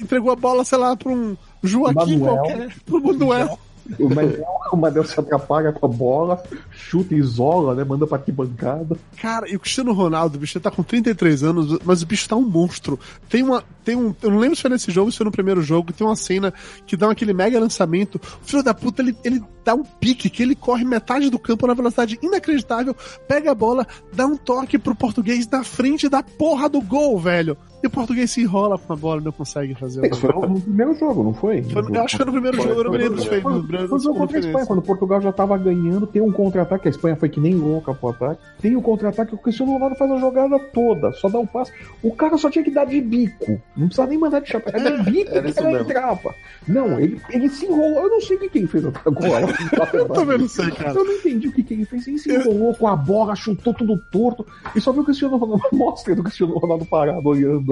entregou 0.00 0.32
a 0.32 0.36
bola, 0.36 0.64
sei 0.64 0.78
lá, 0.78 0.96
pra 0.96 1.10
um 1.10 1.36
Joaquim 1.62 2.18
Manuel. 2.18 2.36
qualquer, 2.36 2.74
pro 2.84 3.02
Manuel. 3.02 3.58
O 3.98 4.08
Manel, 4.08 4.44
o 4.72 4.76
Manel 4.76 5.04
se 5.04 5.18
atrapalha 5.18 5.72
com 5.72 5.86
a 5.86 5.88
bola, 5.88 6.42
chuta 6.70 7.14
e 7.14 7.18
isola, 7.18 7.74
né? 7.74 7.84
Manda 7.84 8.06
pra 8.06 8.18
arquibancada. 8.18 8.96
Cara, 9.16 9.48
e 9.48 9.56
o 9.56 9.60
Cristiano 9.60 9.92
Ronaldo, 9.92 10.36
o 10.36 10.40
bicho, 10.40 10.60
tá 10.60 10.70
com 10.70 10.82
33 10.82 11.42
anos, 11.42 11.78
mas 11.84 12.02
o 12.02 12.06
bicho 12.06 12.28
tá 12.28 12.36
um 12.36 12.42
monstro. 12.42 12.98
Tem 13.28 13.42
uma. 13.42 13.64
Tem 13.84 13.96
um. 13.96 14.14
Eu 14.22 14.30
não 14.30 14.38
lembro 14.38 14.56
se 14.56 14.62
foi 14.62 14.70
nesse 14.70 14.90
jogo, 14.90 15.10
se 15.10 15.16
foi 15.16 15.24
no 15.24 15.32
primeiro 15.32 15.62
jogo, 15.62 15.92
tem 15.92 16.06
uma 16.06 16.16
cena 16.16 16.52
que 16.86 16.96
dá 16.96 17.10
aquele 17.10 17.32
mega 17.32 17.58
lançamento. 17.58 18.16
O 18.16 18.44
filho 18.44 18.62
da 18.62 18.74
puta, 18.74 19.00
ele, 19.00 19.16
ele 19.24 19.42
dá 19.64 19.74
um 19.74 19.84
pique, 19.84 20.28
que 20.28 20.42
ele 20.42 20.54
corre 20.54 20.84
metade 20.84 21.30
do 21.30 21.38
campo 21.38 21.66
na 21.66 21.74
velocidade 21.74 22.18
inacreditável, 22.22 22.94
pega 23.26 23.50
a 23.50 23.54
bola, 23.54 23.86
dá 24.12 24.26
um 24.26 24.36
toque 24.36 24.78
pro 24.78 24.94
português 24.94 25.48
na 25.48 25.64
frente 25.64 26.08
da 26.08 26.22
porra 26.22 26.68
do 26.68 26.80
gol, 26.80 27.18
velho. 27.18 27.56
E 27.82 27.86
o 27.86 27.90
português 27.90 28.30
se 28.30 28.42
enrola 28.42 28.78
com 28.78 28.92
a 28.92 28.96
bola 28.96 29.20
e 29.20 29.24
não 29.24 29.32
consegue 29.32 29.74
fazer 29.74 30.00
o 30.00 30.06
Isso 30.06 30.20
foi 30.20 30.32
no, 30.32 30.60
primeiro 30.60 30.94
jogo, 30.94 31.22
não 31.22 31.34
foi? 31.34 31.62
Foi 31.62 31.82
eu 31.82 32.02
acho 32.02 32.16
que 32.16 32.16
foi 32.16 32.26
no 32.26 32.32
primeiro 32.32 32.56
jogo, 32.56 32.80
eu 32.80 32.84
não 32.84 32.90
me 32.90 32.98
lembro 32.98 33.22
foi 33.22 33.36
no 33.40 33.42
Foi 33.42 33.62
Brasil. 33.62 33.94
o 33.94 33.98
jogo 33.98 34.18
contra 34.18 34.36
a 34.36 34.40
Espanha, 34.40 34.66
quando 34.66 34.82
Portugal 34.82 35.20
já 35.20 35.32
tava 35.32 35.56
ganhando, 35.56 36.06
tem 36.06 36.20
um 36.20 36.32
contra-ataque, 36.32 36.88
a 36.88 36.90
Espanha 36.90 37.16
foi 37.16 37.28
que 37.28 37.40
nem 37.40 37.54
louca 37.54 37.94
pro 37.94 38.10
ataque. 38.10 38.42
Tem 38.60 38.74
o 38.74 38.82
contra-ataque, 38.82 39.34
o 39.34 39.38
Cristiano 39.38 39.72
Ronaldo 39.72 39.96
faz 39.96 40.10
a 40.10 40.18
jogada 40.18 40.58
toda, 40.72 41.12
só 41.12 41.28
dá 41.28 41.38
um 41.38 41.46
passe. 41.46 41.72
O 42.02 42.14
cara 42.14 42.36
só 42.36 42.50
tinha 42.50 42.64
que 42.64 42.70
dar 42.70 42.84
de 42.84 43.00
bico. 43.00 43.60
Não 43.76 43.86
precisava 43.86 44.10
nem 44.10 44.18
mandar 44.18 44.40
de 44.40 44.48
chapéu, 44.48 44.72
era 44.74 45.02
de 45.02 45.10
bico 45.10 45.30
Era 45.30 45.52
que 45.52 45.58
ela 45.58 45.80
entrava. 45.80 46.34
Não, 46.66 46.98
ele, 46.98 47.20
ele 47.30 47.48
se 47.48 47.66
enrolou. 47.66 48.02
Eu 48.02 48.10
não 48.10 48.20
sei 48.20 48.36
o 48.36 48.40
que, 48.40 48.48
que 48.48 48.58
ele 48.58 48.66
fez 48.66 48.84
até 48.84 49.00
agora. 49.04 49.46
Eu 49.92 50.08
também 50.08 50.38
não 50.38 50.48
sei, 50.48 50.70
cara. 50.70 50.90
Eu 50.90 51.04
não 51.04 51.12
entendi 51.12 51.48
o 51.48 51.52
que, 51.52 51.62
que 51.62 51.74
ele 51.74 51.84
fez. 51.84 52.06
Ele 52.06 52.18
se 52.18 52.32
enrolou 52.32 52.74
com 52.74 52.86
a 52.86 52.96
bola, 52.96 53.34
chutou 53.34 53.72
tudo 53.72 53.98
torto. 54.10 54.46
E 54.74 54.80
só 54.80 54.92
viu 54.92 55.02
o 55.02 55.04
Cristiano 55.04 55.36
Ronaldo. 55.36 55.64
Mostra 55.72 56.14
do 56.14 56.22
Cristiano 56.22 56.58
Ronaldo 56.58 56.84
parado, 56.84 57.26
olhando. 57.28 57.67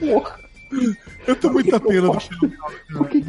Porra. 0.00 0.38
Eu 1.26 1.36
tô 1.36 1.50
muita 1.50 1.78
pena 1.78 2.08
do 2.08 2.18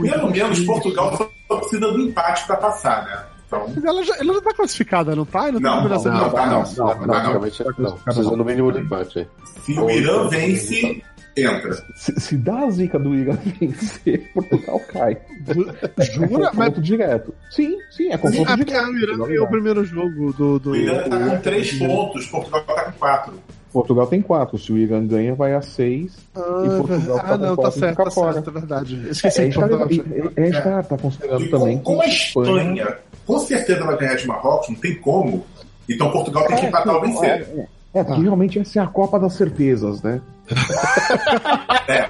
Pelo 0.02 0.32
menos 0.32 0.60
Portugal 0.62 1.16
só 1.48 1.58
precisa 1.58 1.92
do 1.92 2.00
empate 2.02 2.46
pra 2.48 2.58
passar, 2.58 3.06
né? 3.06 3.24
Então, 3.48 3.66
Mas 3.76 3.84
ela 3.86 4.04
já, 4.04 4.16
ela 4.18 4.34
já 4.34 4.42
tá 4.42 4.54
classificada, 4.56 5.16
não 5.16 5.26
tá? 5.26 5.52
Não, 5.52 5.60
Não, 5.60 5.72
tá 5.72 5.78
combinação 5.78 6.12
não, 6.12 6.20
de 6.20 6.26
não, 6.26 6.32
tá, 6.34 6.46
não. 6.48 6.64
Não, 6.64 6.76
não, 6.76 6.96
não. 6.96 7.08
praticamente 7.08 7.64
não. 7.78 7.98
Precisa 8.00 8.32
no 8.38 8.44
mínimo 8.46 8.72
de 8.72 8.80
empate 8.80 9.20
aí. 9.20 9.28
se 9.64 9.80
o 9.80 9.88
Irã 9.92 10.28
vence, 10.28 11.04
entra. 11.38 11.74
Se, 11.96 12.20
se 12.20 12.38
dá 12.38 12.62
a 12.66 12.70
zica 12.72 12.98
do 12.98 13.14
Irã 13.14 13.38
vencer, 13.62 14.32
Portugal 14.34 14.80
cai. 14.92 15.18
Jura? 15.54 16.48
É 16.48 16.50
confronto 16.50 16.82
direto. 16.82 17.36
Sim, 17.52 17.78
sim, 17.92 18.12
é 18.12 18.18
confronto 18.18 18.52
Ah, 18.52 18.58
porque 18.58 18.74
direto. 18.74 18.90
o 18.90 18.98
Irã 18.98 19.18
ganhou 19.28 19.46
o 19.46 19.50
primeiro 19.50 19.86
jogo 19.86 20.34
do. 20.34 20.58
do... 20.58 20.72
O 20.72 20.76
Irã 20.76 21.08
tá 21.08 21.20
com 21.30 21.38
3 21.42 21.78
pontos, 21.78 22.26
Portugal 22.26 22.64
tá 22.64 22.86
com 22.86 22.92
4. 22.94 23.34
Portugal 23.76 24.08
tem 24.08 24.22
quatro. 24.22 24.58
Se 24.58 24.72
o 24.72 24.78
Irã 24.78 25.06
ganha, 25.06 25.36
vai 25.36 25.54
a 25.54 25.62
seis. 25.62 26.16
Ah, 26.34 26.64
e 26.66 26.78
Portugal 26.78 27.18
ah, 27.18 27.24
tá 27.24 27.38
não, 27.38 27.50
com 27.50 27.56
tá 27.58 27.62
quatro 27.64 27.80
certo, 27.82 27.92
fica 27.92 28.04
tá 28.06 28.12
fora. 28.12 28.34
certo, 28.34 28.50
é 28.50 28.54
verdade. 28.54 29.04
É, 29.06 29.12
Esqueci 29.12 29.50
tá, 29.50 29.60
Portugal 29.60 29.88
e- 29.92 30.32
a 30.38 30.42
gente 30.46 30.64
tá, 30.64 30.84
tá 30.84 30.98
considerando 30.98 31.44
E 31.44 31.50
também 31.50 31.78
como 31.80 32.02
a 32.02 32.06
Espanha 32.06 32.98
com 33.26 33.40
certeza 33.40 33.84
vai 33.84 33.98
ganhar 33.98 34.16
de 34.16 34.28
Marrocos, 34.28 34.70
não 34.70 34.76
tem 34.78 34.96
como. 34.96 35.46
Então 35.90 36.10
Portugal 36.10 36.48
tem 36.48 36.56
que 36.56 36.66
empatar 36.68 36.96
ou 36.96 37.02
vencer. 37.02 37.30
É, 37.30 37.68
é, 37.96 38.04
porque 38.06 38.22
realmente 38.22 38.60
essa 38.60 38.80
é 38.80 38.82
a 38.82 38.88
Copa 38.88 39.20
das 39.20 39.34
Certezas, 39.34 40.02
né? 40.02 40.22
É, 41.88 42.08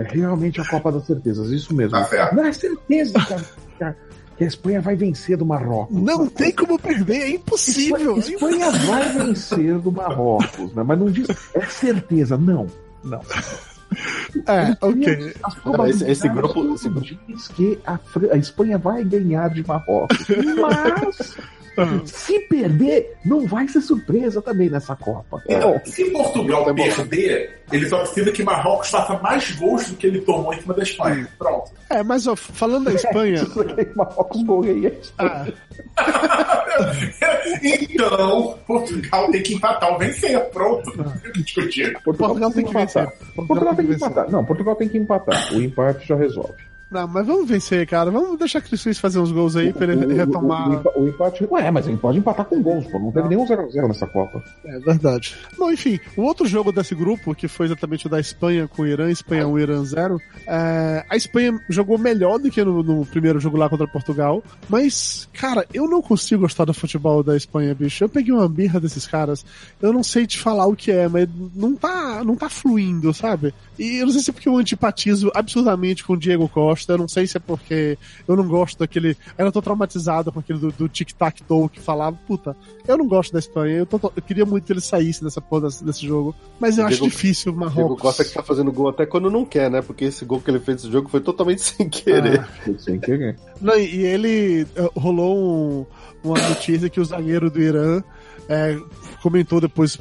É 0.00 0.02
realmente 0.02 0.60
a 0.60 0.66
Copa 0.68 0.90
das 0.90 1.06
Certezas, 1.06 1.50
isso 1.50 1.72
mesmo. 1.72 1.92
Tá 1.92 2.04
certo. 2.04 2.34
Não 2.34 2.44
é 2.44 2.52
certeza, 2.52 3.18
cara, 3.78 3.96
que 4.36 4.44
a 4.44 4.46
Espanha 4.46 4.80
vai 4.80 4.94
vencer 4.96 5.36
do 5.36 5.46
Marrocos. 5.46 5.96
Não 6.00 6.26
tem 6.26 6.52
como 6.52 6.78
perder, 6.78 7.22
é 7.22 7.28
impossível. 7.30 8.18
Espanha 8.18 8.70
vai 8.70 9.08
vencer 9.12 9.78
do 9.78 9.90
Marrocos, 9.92 10.74
né? 10.74 10.82
Mas 10.82 10.98
não 10.98 11.10
diz 11.10 11.26
é 11.54 11.66
certeza, 11.66 12.36
não. 12.36 12.66
Não. 13.04 13.20
É, 14.46 14.76
ok. 14.80 15.34
Esse- 15.88 16.10
esse 16.10 16.28
grupo- 16.28 16.74
esse 16.74 16.88
grupo- 16.88 17.06
diz 17.28 17.48
que 17.48 17.78
a, 17.86 17.96
Fran- 17.98 18.32
a 18.32 18.36
Espanha 18.36 18.76
vai 18.78 19.04
ganhar 19.04 19.48
de 19.50 19.66
Marrocos. 19.66 20.18
Mas 20.60 21.36
se 22.06 22.40
perder, 22.40 23.16
não 23.24 23.46
vai 23.46 23.68
ser 23.68 23.80
surpresa 23.80 24.40
também 24.40 24.70
nessa 24.70 24.96
Copa. 24.96 25.42
Então, 25.48 25.80
se 25.84 26.10
Portugal 26.10 26.74
perder, 26.74 27.60
ele 27.70 27.88
só 27.88 27.98
precisa 27.98 28.32
que 28.32 28.42
Marrocos 28.42 28.90
faça 28.90 29.18
mais 29.18 29.50
gols 29.52 29.90
do 29.90 29.96
que 29.96 30.06
ele 30.06 30.20
tomou 30.20 30.52
em 30.54 30.60
cima 30.60 30.74
da 30.74 30.82
Espanha. 30.82 31.28
Pronto. 31.38 31.72
É, 31.90 32.02
mas 32.02 32.26
ó, 32.26 32.36
falando 32.36 32.86
da 32.86 32.94
Espanha. 32.94 33.42
Aqui, 33.42 33.96
Marrocos 33.96 34.42
goleia 34.42 34.98
ah, 35.18 35.46
Então, 37.62 38.58
Portugal 38.66 39.30
tem 39.30 39.42
que 39.42 39.54
empatar 39.54 39.92
ou 39.92 39.98
vencer. 39.98 40.40
Pronto. 40.50 40.90
Que 41.32 41.42
discutir. 41.42 41.98
Portugal 42.02 42.50
tem 42.50 42.64
que 42.64 42.72
vencer. 42.72 43.08
Portugal 43.34 43.74
tem 43.74 43.86
que 43.86 43.94
empatar. 43.94 44.30
Não, 44.30 44.44
Portugal 44.44 44.76
tem 44.76 44.88
que 44.88 44.98
empatar. 44.98 45.54
O 45.54 45.60
empate 45.60 46.06
já 46.06 46.16
resolve. 46.16 46.54
Não, 46.88 47.06
mas 47.08 47.26
vamos 47.26 47.48
vencer, 47.48 47.84
cara. 47.86 48.10
Vamos 48.12 48.38
deixar 48.38 48.60
Cris 48.60 48.82
Cris 48.82 48.98
fazer 48.98 49.18
uns 49.18 49.32
gols 49.32 49.56
aí 49.56 49.72
pra 49.72 49.92
ele 49.92 50.06
O- 50.06 50.16
retomar. 50.16 50.86
O, 50.96 51.02
o 51.02 51.08
empate. 51.08 51.44
Ué, 51.50 51.68
mas 51.70 51.86
ele 51.88 51.96
pode 51.96 52.18
empatar 52.18 52.46
com 52.46 52.62
gols, 52.62 52.86
pô. 52.86 52.98
Não 53.00 53.10
teve 53.10 53.28
nenhum 53.28 53.44
0x0 53.44 53.88
nessa 53.88 54.06
Copa. 54.06 54.42
É 54.64 54.78
verdade. 54.78 55.34
Bom, 55.58 55.70
enfim, 55.72 55.98
o 56.16 56.22
outro 56.22 56.46
jogo 56.46 56.70
desse 56.70 56.94
grupo, 56.94 57.34
que 57.34 57.48
foi 57.48 57.66
exatamente 57.66 58.06
o 58.06 58.08
da 58.08 58.20
Espanha 58.20 58.68
com 58.68 58.82
o 58.82 58.86
Irã, 58.86 59.10
Espanha 59.10 59.48
1, 59.48 59.58
Irã 59.58 59.84
0, 59.84 60.20
é, 60.46 61.04
a 61.10 61.16
Espanha 61.16 61.58
jogou 61.68 61.98
melhor 61.98 62.38
do 62.38 62.50
que 62.50 62.62
no, 62.62 62.82
no 62.84 63.04
primeiro 63.04 63.40
jogo 63.40 63.56
lá 63.56 63.68
contra 63.68 63.86
Portugal, 63.88 64.42
mas, 64.68 65.28
cara, 65.32 65.66
eu 65.74 65.88
não 65.88 66.00
consigo 66.00 66.42
gostar 66.42 66.66
do 66.66 66.72
futebol 66.74 67.22
da 67.22 67.36
Espanha, 67.36 67.74
bicho. 67.74 68.04
Eu 68.04 68.08
peguei 68.08 68.32
uma 68.32 68.48
birra 68.48 68.78
desses 68.78 69.06
caras, 69.08 69.44
eu 69.82 69.92
não 69.92 70.04
sei 70.04 70.24
te 70.24 70.38
falar 70.38 70.66
o 70.66 70.76
que 70.76 70.92
é, 70.92 71.08
mas 71.08 71.28
não 71.54 71.74
tá, 71.74 72.22
não 72.24 72.36
tá 72.36 72.48
fluindo, 72.48 73.12
sabe? 73.12 73.52
E 73.76 73.96
eu 73.96 74.06
não 74.06 74.12
sei 74.12 74.22
se 74.22 74.30
é 74.30 74.32
porque 74.32 74.48
eu 74.48 74.56
antipatizo 74.56 75.32
absurdamente 75.34 76.04
com 76.04 76.12
o 76.12 76.16
Diego 76.16 76.48
Costa, 76.48 76.75
eu 76.88 76.98
não 76.98 77.08
sei 77.08 77.26
se 77.26 77.36
é 77.36 77.40
porque 77.40 77.96
eu 78.26 78.36
não 78.36 78.46
gosto 78.46 78.78
daquele. 78.78 79.10
Eu 79.10 79.16
ainda 79.38 79.52
tô 79.52 79.62
traumatizado 79.62 80.30
com 80.32 80.40
aquele 80.40 80.58
do, 80.58 80.72
do 80.72 80.88
tic-tac-toe 80.88 81.68
que 81.68 81.80
falava, 81.80 82.18
puta, 82.26 82.56
eu 82.86 82.98
não 82.98 83.06
gosto 83.06 83.32
da 83.32 83.38
Espanha, 83.38 83.76
eu, 83.78 83.86
tô- 83.86 84.12
eu 84.14 84.22
queria 84.22 84.44
muito 84.44 84.64
que 84.64 84.72
ele 84.72 84.80
saísse 84.80 85.22
dessa 85.24 85.40
porra 85.40 85.62
desse, 85.68 85.84
desse 85.84 86.06
jogo, 86.06 86.34
mas 86.60 86.76
eu 86.78 86.84
O 86.84 86.86
acho 86.88 86.96
Diego- 86.96 87.10
difícil 87.10 87.52
o 87.52 87.56
Diego 87.56 87.74
Marrocos. 87.76 88.02
Costa 88.02 88.24
que 88.24 88.32
tá 88.32 88.42
fazendo 88.42 88.70
gol 88.72 88.88
até 88.88 89.06
quando 89.06 89.30
não 89.30 89.44
quer, 89.44 89.70
né? 89.70 89.80
Porque 89.82 90.04
esse 90.04 90.24
gol 90.24 90.40
que 90.40 90.50
ele 90.50 90.60
fez 90.60 90.78
nesse 90.82 90.92
jogo 90.92 91.08
foi 91.08 91.20
totalmente 91.20 91.62
sem 91.62 91.88
querer. 91.88 92.40
Ah, 92.40 92.72
Sem 92.78 92.98
querer. 93.00 93.38
Não, 93.60 93.76
e 93.76 93.96
e 93.96 94.04
ele 94.04 94.66
eh, 94.76 94.90
rolou 94.96 95.36
um- 95.38 95.86
uma 96.22 96.38
notícia 96.48 96.90
que 96.90 97.00
o 97.00 97.04
zagueiro 97.04 97.48
do 97.50 97.60
Irã 97.62 98.02
eh, 98.48 98.78
comentou 99.22 99.60
depois, 99.60 99.98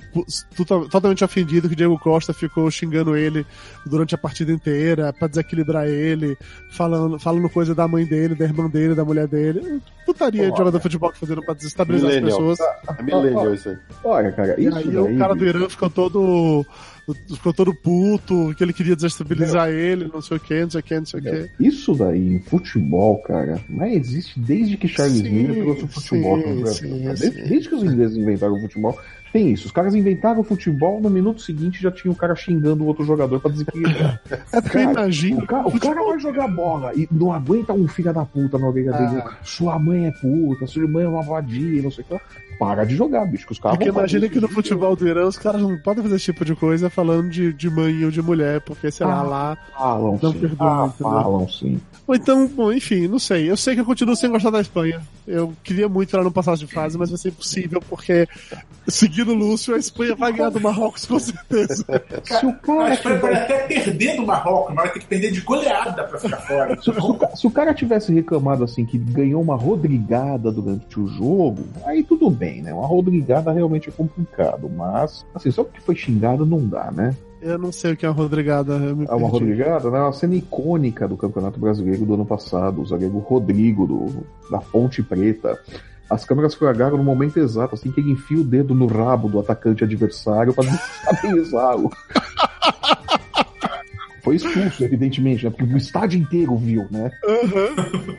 tota- 0.55 0.88
totalmente 0.89 1.23
ofendido, 1.23 1.67
que 1.67 1.73
o 1.73 1.77
Diego 1.77 1.97
Costa 1.99 2.34
ficou 2.34 2.69
xingando 2.69 3.15
ele 3.15 3.45
durante 3.86 4.13
a 4.13 4.17
partida 4.17 4.51
inteira 4.51 5.12
pra 5.13 5.27
desequilibrar 5.27 5.88
ele, 5.88 6.38
falando, 6.71 7.17
falando 7.19 7.49
coisa 7.49 7.73
da 7.73 7.88
mãe 7.88 8.05
dele, 8.05 8.36
da 8.36 8.45
irmã 8.45 8.69
dele, 8.69 8.93
da 8.95 9.03
mulher 9.05 9.27
dele. 9.27 9.81
Putaria 10.05 10.43
de 10.51 10.58
jogador 10.58 10.77
de 10.77 10.84
futebol 10.84 11.12
que 11.12 11.17
fazendo 11.19 11.41
pra 11.43 11.53
desestabilizar 11.55 12.12
as 12.12 12.19
pessoas. 12.21 12.60
É 12.60 13.01
millennial 13.03 13.53
isso 13.53 13.69
aí. 13.69 13.77
Olha, 14.03 14.31
cara, 14.31 14.55
E 14.60 14.65
isso 14.67 14.77
aí 14.77 14.86
daí. 14.88 14.97
o 15.15 15.17
cara 15.17 15.34
do 15.36 15.45
Irã 15.45 15.67
ficou 15.69 15.89
todo. 15.89 16.65
Ficou 17.30 17.54
todo 17.54 17.74
puto, 17.74 18.54
que 18.58 18.63
ele 18.63 18.74
queria 18.74 18.96
desestabilizar 18.96 19.70
ele, 19.70 20.10
não 20.12 20.22
sei 20.22 20.38
o 20.38 20.39
que, 20.39 20.62
não 20.62 20.70
sei 20.70 20.80
o 20.80 20.84
que, 20.84 20.96
não 20.96 21.06
sei 21.06 21.20
o 21.20 21.24
que. 21.24 21.50
Isso 21.60 21.94
daí 21.94 22.36
em 22.36 22.39
futebol, 22.39 23.22
cara, 23.22 23.60
mas 23.70 23.94
existe 23.94 24.39
desde 24.39 24.76
que 24.76 24.88
Charles 24.88 25.18
Sim, 25.18 25.30
Miller 25.30 25.63
trouxe 25.63 25.84
o 25.84 25.88
futebol 25.88 26.41
sim, 26.41 26.62
Brasil. 26.62 26.89
sim. 26.89 27.04
Desde, 27.04 27.30
desde 27.44 27.70
que 27.70 27.76
os 27.76 27.84
ingleses 27.84 28.18
inventaram 28.18 28.56
o 28.56 28.62
futebol, 28.62 29.00
tem 29.36 29.52
isso. 29.52 29.65
Os 29.65 29.72
caras 29.72 29.94
inventaram 29.94 30.39
o 30.39 30.44
futebol, 30.44 31.02
no 31.02 31.10
minuto 31.10 31.41
seguinte 31.41 31.82
já 31.82 31.91
tinha 31.91 32.10
o 32.10 32.15
cara 32.15 32.36
xingando 32.36 32.84
o 32.86 32.88
outro 32.88 33.04
jogador 33.04 33.39
pra 33.41 33.52
desequilibrar. 33.52 34.22
É 34.52 34.62
porque 34.62 34.78
Cara, 34.78 34.91
imagina. 34.91 35.44
O 35.44 35.48
cara, 35.48 35.68
o 35.68 35.80
cara 35.80 36.04
vai 36.04 36.20
jogar 36.20 36.48
bola 36.48 36.94
e 36.96 37.06
não 37.12 37.34
aguenta 37.34 37.74
um 37.74 37.88
filho 37.88 38.13
da 38.13 38.24
puta 38.26 38.58
na 38.58 38.68
orelha 38.68 38.94
dele. 38.94 39.22
Ah. 39.26 39.36
Sua 39.44 39.78
mãe 39.78 40.08
é 40.08 40.12
puta, 40.12 40.65
sua 40.65 40.84
irmã 40.84 41.02
é 41.02 41.08
uma 41.08 41.22
vadia, 41.22 41.82
não 41.82 41.91
sei 41.91 42.06
o 42.06 42.08
que. 42.08 42.22
Para 42.60 42.86
de 42.86 42.96
jogar, 42.96 43.26
bicho, 43.26 43.46
que 43.46 43.52
os 43.52 43.60
caras 43.60 43.78
Porque 43.78 43.89
imagina 43.89 44.30
que 44.30 44.39
no 44.39 44.48
futebol 44.48 44.96
do 44.96 45.08
Irã 45.08 45.26
os 45.28 45.38
caras 45.38 45.62
não 45.62 45.78
podem 45.78 46.04
fazer 46.04 46.15
esse 46.15 46.26
tipo 46.26 46.46
de 46.46 46.56
coisa 46.56 46.89
falando 46.89 47.30
de, 47.30 47.52
de 47.54 47.70
mãe 47.70 48.04
ou 48.06 48.12
de 48.12 48.22
mulher, 48.22 48.62
porque, 48.62 48.89
sei 48.91 49.06
lá, 49.06 49.20
Ah. 49.20 49.24
lá. 49.24 49.58
Falam 49.78 50.20
Não 50.22 50.32
sim. 50.32 50.39
perdoa, 50.39 50.68
Ah, 50.86 50.89
falam 50.98 51.50
sim. 51.50 51.80
Ou 52.08 52.13
então, 52.15 52.48
bom, 52.48 52.72
enfim, 52.72 53.08
não 53.08 53.18
sei. 53.18 53.50
Eu 53.50 53.58
sei 53.58 53.74
que 53.74 53.82
eu 53.82 53.86
continuo 53.86 54.15
sem 54.15 54.30
gostar 54.30 54.52
da 54.52 54.62
Espanha. 54.62 55.02
Eu 55.28 55.54
queria 55.63 55.89
muito 55.89 56.10
que 56.10 56.15
ela 56.15 56.24
não 56.24 56.32
passasse 56.32 56.63
de 56.63 56.72
fase, 56.72 57.00
mas 57.00 57.10
vai 57.10 57.18
ser 57.18 57.30
impossível, 57.30 57.82
porque, 57.89 58.28
seguindo 58.88 59.32
o 59.32 59.36
Lúcio, 59.36 59.74
a 59.74 59.78
Espanha 59.80 60.15
vai 60.15 60.32
ganhar 60.32 60.52
do 60.52 60.62
Marrocos 60.62 61.04
com 61.06 61.18
certeza. 61.18 61.84
Se 62.24 62.46
o 62.46 62.50
A 62.50 62.54
cara 62.54 62.94
Espanha 62.94 63.20
pode 63.20 63.34
até 63.36 63.58
perder 63.68 64.18
do 64.18 64.26
Marrocos, 64.26 64.76
mas 64.76 64.86
vai 64.86 64.94
ter 64.94 65.00
que 65.00 65.06
perder 65.08 65.32
de 65.32 65.41
goleada 65.41 66.04
pra 66.04 66.20
ficar 66.20 66.38
fora. 66.38 66.80
se, 66.80 66.89
o 66.91 67.20
se 67.36 67.48
o 67.48 67.52
cara 67.52 67.74
tivesse 67.74 68.13
reclamado 68.13 68.63
assim 68.63 68.86
que 68.86 69.00
ganhou 69.00 69.41
uma 69.41 69.56
rodrigada 69.56 70.52
durante 70.52 71.00
o 71.00 71.08
jogo, 71.08 71.65
aí 71.86 72.04
tudo 72.04 72.30
bem, 72.30 72.44
né? 72.62 72.73
Uma 72.73 72.88
rodrigada 72.88 73.51
realmente 73.51 73.89
é 73.89 73.91
complicado, 73.91 74.69
mas 74.69 75.25
assim, 75.34 75.51
só 75.51 75.63
porque 75.63 75.81
foi 75.81 75.95
xingado 75.95 76.45
não 76.45 76.65
dá, 76.65 76.91
né? 76.91 77.15
Eu 77.41 77.60
não 77.60 77.71
sei 77.71 77.93
o 77.93 77.97
que 77.97 78.05
é 78.05 78.10
uma 78.10 78.15
Rodrigada. 78.15 78.73
É 78.73 78.91
uma 78.91 79.05
perdi. 79.05 79.31
Rodrigada, 79.31 79.91
né? 79.91 79.99
Uma 79.99 80.13
cena 80.13 80.36
icônica 80.36 81.08
do 81.08 81.15
Campeonato 81.15 81.60
Brasileiro 81.60 82.03
do 82.03 82.15
ano 82.15 82.25
passado. 82.25 82.81
O 82.81 82.86
zagueiro 82.86 83.19
Rodrigo, 83.19 83.86
do, 83.86 84.25
da 84.49 84.58
Ponte 84.58 85.03
Preta. 85.03 85.60
As 86.10 86.25
câmeras 86.25 86.55
flagaram 86.55 86.97
no 86.97 87.03
momento 87.03 87.38
exato, 87.38 87.75
assim 87.75 87.91
que 87.91 88.00
ele 88.00 88.12
enfia 88.12 88.39
o 88.39 88.43
dedo 88.43 88.73
no 88.73 88.87
rabo 88.87 89.27
do 89.27 89.39
atacante 89.39 89.83
adversário 89.83 90.54
para 90.54 90.65
desestabilizá-lo. 90.65 91.91
Foi 94.26 94.38
expulso, 94.38 94.84
evidentemente, 94.84 95.46
né? 95.46 95.52
Porque 95.52 95.71
o 95.71 95.78
estádio 95.78 96.19
inteiro 96.19 96.58
viu, 96.58 96.88
né? 96.90 97.12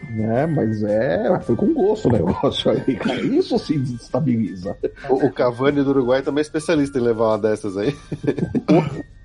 né? 0.09 0.47
Mas 0.47 0.81
é. 0.85 1.41
Foi 1.41 1.57
com 1.57 1.75
gosto 1.75 2.09
o 2.09 2.13
negócio 2.13 2.71
aí, 2.71 2.95
cara. 2.95 3.21
Isso 3.23 3.59
se 3.59 3.77
desestabiliza. 3.77 4.77
O, 5.11 5.27
o 5.27 5.33
Cavani 5.33 5.83
do 5.83 5.91
Uruguai 5.91 6.23
também 6.23 6.43
é 6.43 6.43
especialista 6.43 6.97
em 6.97 7.03
levar 7.03 7.31
uma 7.31 7.39
dessas 7.39 7.77
aí. 7.77 7.93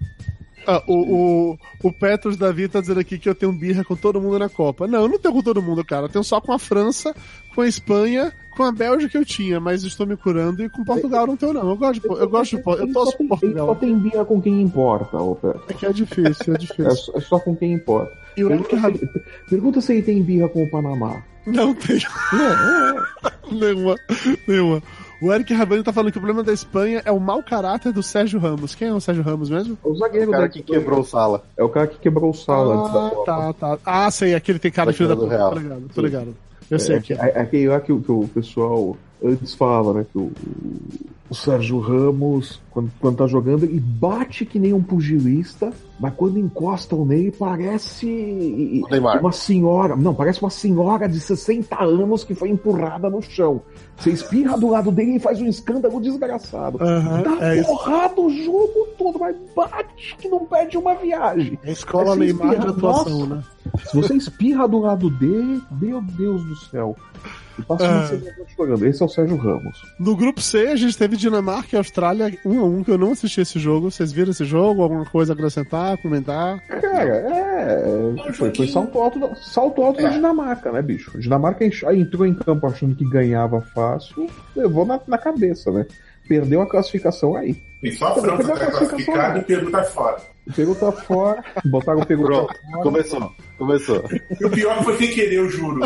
Ah, 0.68 0.84
o, 0.88 0.94
o, 1.54 1.60
o 1.84 1.92
Petros 1.92 2.38
Davi 2.38 2.68
tá 2.68 2.80
dizendo 2.82 3.00
aqui 3.00 3.18
que 3.18 3.28
eu 3.28 3.34
tenho 3.36 3.52
birra 3.52 3.84
com 3.84 3.96
todo 3.96 4.22
mundo 4.22 4.38
na 4.38 4.48
Copa. 4.50 4.88
Não, 4.88 5.02
eu 5.02 5.08
não 5.10 5.18
tenho 5.20 5.34
com 5.34 5.42
todo 5.42 5.62
mundo, 5.62 5.84
cara. 5.84 6.06
Eu 6.06 6.10
tenho 6.10 6.24
só 6.24 6.40
com 6.40 6.54
a 6.54 6.60
França, 6.60 7.16
com 7.56 7.62
a 7.62 7.68
Espanha, 7.68 8.32
com 8.56 8.64
a 8.64 8.72
Bélgica 8.72 9.18
eu 9.18 9.26
tinha, 9.26 9.60
mas 9.60 9.84
estou 9.84 10.06
me 10.06 10.16
curando 10.16 10.64
e 10.64 10.70
com 10.70 10.84
Portugal 10.84 11.26
não 11.26 11.36
tenho, 11.36 11.54
não. 11.54 11.70
Eu 11.70 11.76
gosto 11.78 12.02
de, 12.02 12.08
eu 12.08 12.30
gosto 12.30 12.52
de, 12.52 12.58
eu 12.58 12.94
torço 12.94 13.18
por 13.18 13.24
Ele 13.24 13.24
só 13.24 13.28
Portugal. 13.28 13.76
tem 13.78 13.98
birra 13.98 14.24
com 14.26 14.42
quem 14.42 14.62
importa, 14.62 15.18
ô. 15.18 15.38
É 15.68 15.74
que 15.74 15.86
é 15.86 15.92
difícil, 15.92 16.54
é 16.54 16.56
É 16.56 16.60
difícil. 16.60 17.14
é 17.16 17.22
só 17.22 17.40
com 17.40 17.56
quem 17.56 17.74
importa. 17.74 18.12
E 18.38 18.44
Pergunta 18.46 18.78
se, 18.80 19.10
pergunta 19.50 19.82
se 19.82 19.94
ele 19.94 20.02
tem 20.04 20.22
birra 20.22 20.48
com 20.48 20.64
o 20.64 20.70
Panamá. 20.70 21.24
Não 21.46 21.74
tenho 21.74 22.00
nenhuma, 23.52 23.96
nenhuma. 24.48 24.84
O 25.22 25.32
Eric 25.32 25.54
Rabani 25.54 25.84
tá 25.84 25.94
falando 25.94 26.12
que 26.12 26.18
o 26.18 26.22
problema 26.22 26.44
da 26.44 26.52
Espanha 26.52 27.02
é 27.06 27.12
o 27.12 27.20
mau 27.20 27.44
caráter 27.44 27.94
do 27.94 28.02
Sérgio 28.02 28.40
Ramos. 28.40 28.74
Quem 28.74 28.88
é 28.88 28.94
o 28.94 29.00
Sérgio 29.00 29.24
Ramos 29.24 29.50
mesmo? 29.52 29.78
O 29.84 29.94
zagueiro 29.96 30.30
O 30.30 30.32
cara 30.32 30.50
que 30.50 30.64
quebrou 30.64 31.00
o 31.02 31.04
sala. 31.06 31.44
É 31.56 31.64
o 31.64 31.70
cara 31.70 31.86
que 31.88 32.00
quebrou 32.00 32.32
o 32.32 32.34
sala 32.34 32.76
antes 32.82 32.94
da 32.94 33.08
Ah, 33.08 33.10
Copa. 33.12 33.26
tá, 33.26 33.54
tá. 33.54 33.78
Ah, 33.86 34.10
sei, 34.10 34.34
aquele 34.34 34.58
tem 34.58 34.72
cara 34.72 34.92
de 34.92 34.98
filho 34.98 35.10
da 35.10 35.16
puta. 35.16 35.38
Tô 35.38 35.56
ligado, 35.60 35.90
tô 35.94 36.02
ligado. 36.02 36.36
Eu 36.70 36.80
sei 36.80 36.96
É, 36.96 37.00
que 37.02 37.14
é. 37.14 37.18
é, 37.18 37.30
é 37.36 37.42
aquele 37.42 37.68
lá 37.68 37.80
que, 37.80 37.92
o- 37.92 38.02
que 38.02 38.12
o 38.12 38.28
pessoal 38.34 38.98
antes 39.24 39.54
falava, 39.54 39.94
né? 39.94 40.06
Que 40.12 40.18
o, 40.18 40.32
o 41.32 41.34
Sérgio 41.34 41.80
Ramos, 41.80 42.60
quando, 42.72 42.92
quando 43.00 43.16
tá 43.16 43.26
jogando, 43.26 43.64
ele 43.64 43.80
bate 43.80 44.46
que 44.46 44.60
nem 44.60 44.74
um 44.74 44.84
pugilista, 44.84 45.72
mas 45.98 46.14
quando 46.14 46.38
encostam 46.38 47.06
nele, 47.06 47.32
parece 47.32 48.82
uma 49.18 49.32
senhora. 49.32 49.96
Não, 49.96 50.14
parece 50.14 50.42
uma 50.42 50.50
senhora 50.50 51.08
de 51.08 51.22
60 51.22 51.82
anos 51.82 52.26
que 52.26 52.36
foi 52.36 52.50
empurrada 52.50 53.10
no 53.10 53.22
chão. 53.22 53.62
Você 53.96 54.10
espirra 54.10 54.58
do 54.58 54.72
lado 54.72 54.92
dele 54.92 55.16
e 55.16 55.20
faz 55.20 55.40
um 55.40 55.48
escândalo 55.48 56.02
desgraçado. 56.02 56.78
Aham, 56.84 57.22
Dá 57.24 57.48
é 57.48 57.60
isso. 57.62 57.68
porrada 57.70 58.20
o 58.20 58.30
jogo 58.30 58.88
todo, 58.98 59.18
mas 59.18 59.34
bate 59.56 60.18
que 60.18 60.28
não 60.28 60.46
perde 60.46 60.78
uma 60.78 60.96
viagem. 60.96 61.58
É 61.64 61.70
a 61.70 61.72
escola 61.72 62.14
Neymar 62.14 62.60
de 62.60 62.68
atuação, 62.68 63.20
Nossa. 63.20 63.36
né? 63.36 63.44
Se 63.86 63.96
você 63.96 64.16
espirra 64.16 64.68
do 64.68 64.80
lado 64.80 65.10
dele, 65.10 65.62
meu 65.72 66.02
Deus 66.02 66.44
do 66.44 66.58
céu. 66.58 66.94
Passa 67.68 67.84
uma 67.88 68.08
semana 68.08 68.36
chorando. 68.56 68.86
Esse 68.86 69.02
é 69.02 69.06
o 69.06 69.10
Sérgio 69.10 69.38
Ramos. 69.38 69.82
No 70.00 70.16
grupo 70.16 70.42
C, 70.42 70.68
a 70.68 70.76
gente 70.76 70.98
teve 70.98 71.16
Dinamarca 71.22 71.70
e 71.76 71.78
Austrália 71.78 72.38
1 72.46 72.60
a 72.60 72.64
1 72.64 72.84
que 72.84 72.92
eu 72.92 72.98
não 72.98 73.12
assisti 73.12 73.42
esse 73.42 73.58
jogo. 73.60 73.90
Vocês 73.90 74.12
viram 74.12 74.32
esse 74.32 74.44
jogo? 74.46 74.82
Alguma 74.82 75.06
coisa 75.06 75.32
a 75.32 75.36
acrescentar, 75.36 75.98
comentar? 76.00 76.60
Cara, 76.68 77.04
é. 77.16 78.32
Foi, 78.34 78.54
foi 78.54 78.68
salto 78.68 79.00
alto, 79.00 79.20
da- 79.20 79.36
salto 79.36 79.82
alto 79.84 80.02
da 80.02 80.10
Dinamarca, 80.10 80.72
né, 80.72 80.82
bicho? 80.82 81.12
A 81.16 81.20
Dinamarca 81.20 81.64
entrou 81.66 82.26
em 82.26 82.34
campo 82.34 82.66
achando 82.68 82.96
que 82.96 83.08
ganhava 83.10 83.62
fácil, 83.62 84.28
levou 84.56 84.86
na, 84.86 85.00
na 85.08 85.18
cabeça, 85.18 85.72
né? 85.72 85.86
Perdeu 86.28 86.62
a 86.62 86.68
classificação 86.70 87.36
aí. 87.36 87.56
Tem 87.82 87.92
só 87.92 88.08
a 88.08 88.16
França 88.16 88.54
que 88.54 88.60
tá 88.60 88.72
classificada 88.72 89.38
e 89.40 89.42
o 89.42 89.46
Peru 89.46 89.72
tá 89.72 89.84
fora. 89.84 90.18
Peru 90.52 90.76
tá 90.76 90.92
fora, 90.92 91.44
botaram 91.66 92.00
o 92.00 92.06
Peru 92.06 92.24
Pronto, 92.24 92.48
pra 92.48 92.72
fora. 92.72 92.84
começou. 92.84 93.32
Começou. 93.58 94.04
E 94.40 94.46
o 94.46 94.50
pior 94.50 94.84
foi 94.84 94.98
sem 94.98 95.12
querer, 95.12 95.36
eu 95.36 95.50
juro. 95.50 95.82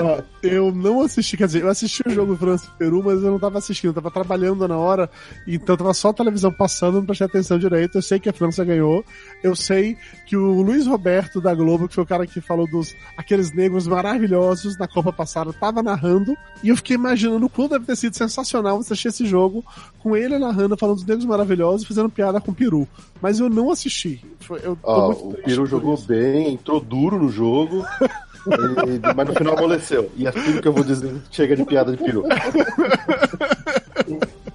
Ó, 0.00 0.22
eu 0.42 0.72
não 0.72 1.00
assisti, 1.00 1.36
quer 1.36 1.46
dizer, 1.46 1.62
eu 1.62 1.68
assisti 1.68 2.02
o 2.04 2.10
jogo 2.10 2.36
França 2.36 2.66
e 2.74 2.78
Peru, 2.78 3.02
mas 3.04 3.22
eu 3.22 3.30
não 3.30 3.38
tava 3.38 3.58
assistindo, 3.58 3.90
eu 3.90 3.94
tava 3.94 4.10
trabalhando 4.10 4.66
na 4.66 4.76
hora, 4.76 5.08
então 5.46 5.76
tava 5.76 5.94
só 5.94 6.08
a 6.08 6.14
televisão 6.14 6.52
passando, 6.52 6.96
não 6.98 7.06
prestei 7.06 7.26
atenção 7.26 7.58
direito. 7.58 7.96
Eu 7.96 8.02
sei 8.02 8.18
que 8.18 8.28
a 8.28 8.32
França 8.32 8.64
ganhou, 8.64 9.04
eu 9.42 9.54
sei 9.54 9.96
que 10.26 10.36
o 10.36 10.62
Luiz 10.62 10.86
Roberto 10.86 11.40
da 11.40 11.54
Globo, 11.54 11.88
que 11.88 11.94
foi 11.94 12.04
o 12.04 12.06
cara 12.06 12.26
que 12.26 12.40
falou 12.40 12.66
dos 12.68 12.94
aqueles 13.16 13.52
negros 13.52 13.86
maravilhosos 13.86 14.76
na 14.76 14.88
Copa 14.88 15.12
passada, 15.12 15.52
tava 15.52 15.82
narrando, 15.82 16.36
e 16.62 16.70
eu 16.70 16.76
fiquei 16.76 16.96
imaginando 16.96 17.46
o 17.46 17.50
quanto 17.50 17.72
deve 17.72 17.86
ter 17.86 17.96
sido 17.96 18.16
sensacional 18.16 18.78
você 18.78 18.92
assistir 18.92 19.08
esse 19.08 19.26
jogo 19.26 19.64
com 20.00 20.16
ele 20.16 20.38
narrando, 20.38 20.76
falando 20.76 20.96
dos 20.96 21.06
negros 21.06 21.24
maravilhosos, 21.24 21.86
fazendo 21.86 22.10
piada 22.10 22.40
com 22.40 22.50
o 22.50 22.54
Peru. 22.54 22.88
Mas 23.22 23.38
eu 23.38 23.48
não 23.48 23.70
assisti. 23.70 24.20
Eu 24.62 24.76
muito 24.76 25.38
o 25.38 25.42
por 25.44 25.66
jogou 25.66 25.94
isso. 25.94 26.06
bem, 26.08 26.52
entrou 26.54 26.80
duro 26.80 27.18
no 27.22 27.28
jogo. 27.28 27.86
e- 28.44 29.14
mas 29.14 29.28
no 29.28 29.34
final 29.34 29.56
amoleceu. 29.56 30.10
E 30.16 30.26
é 30.26 30.32
tudo 30.32 30.60
que 30.60 30.66
eu 30.66 30.72
vou 30.72 30.82
dizer 30.82 31.14
chega 31.30 31.54
de 31.54 31.64
piada 31.64 31.92
de 31.96 32.02
peru. 32.02 32.24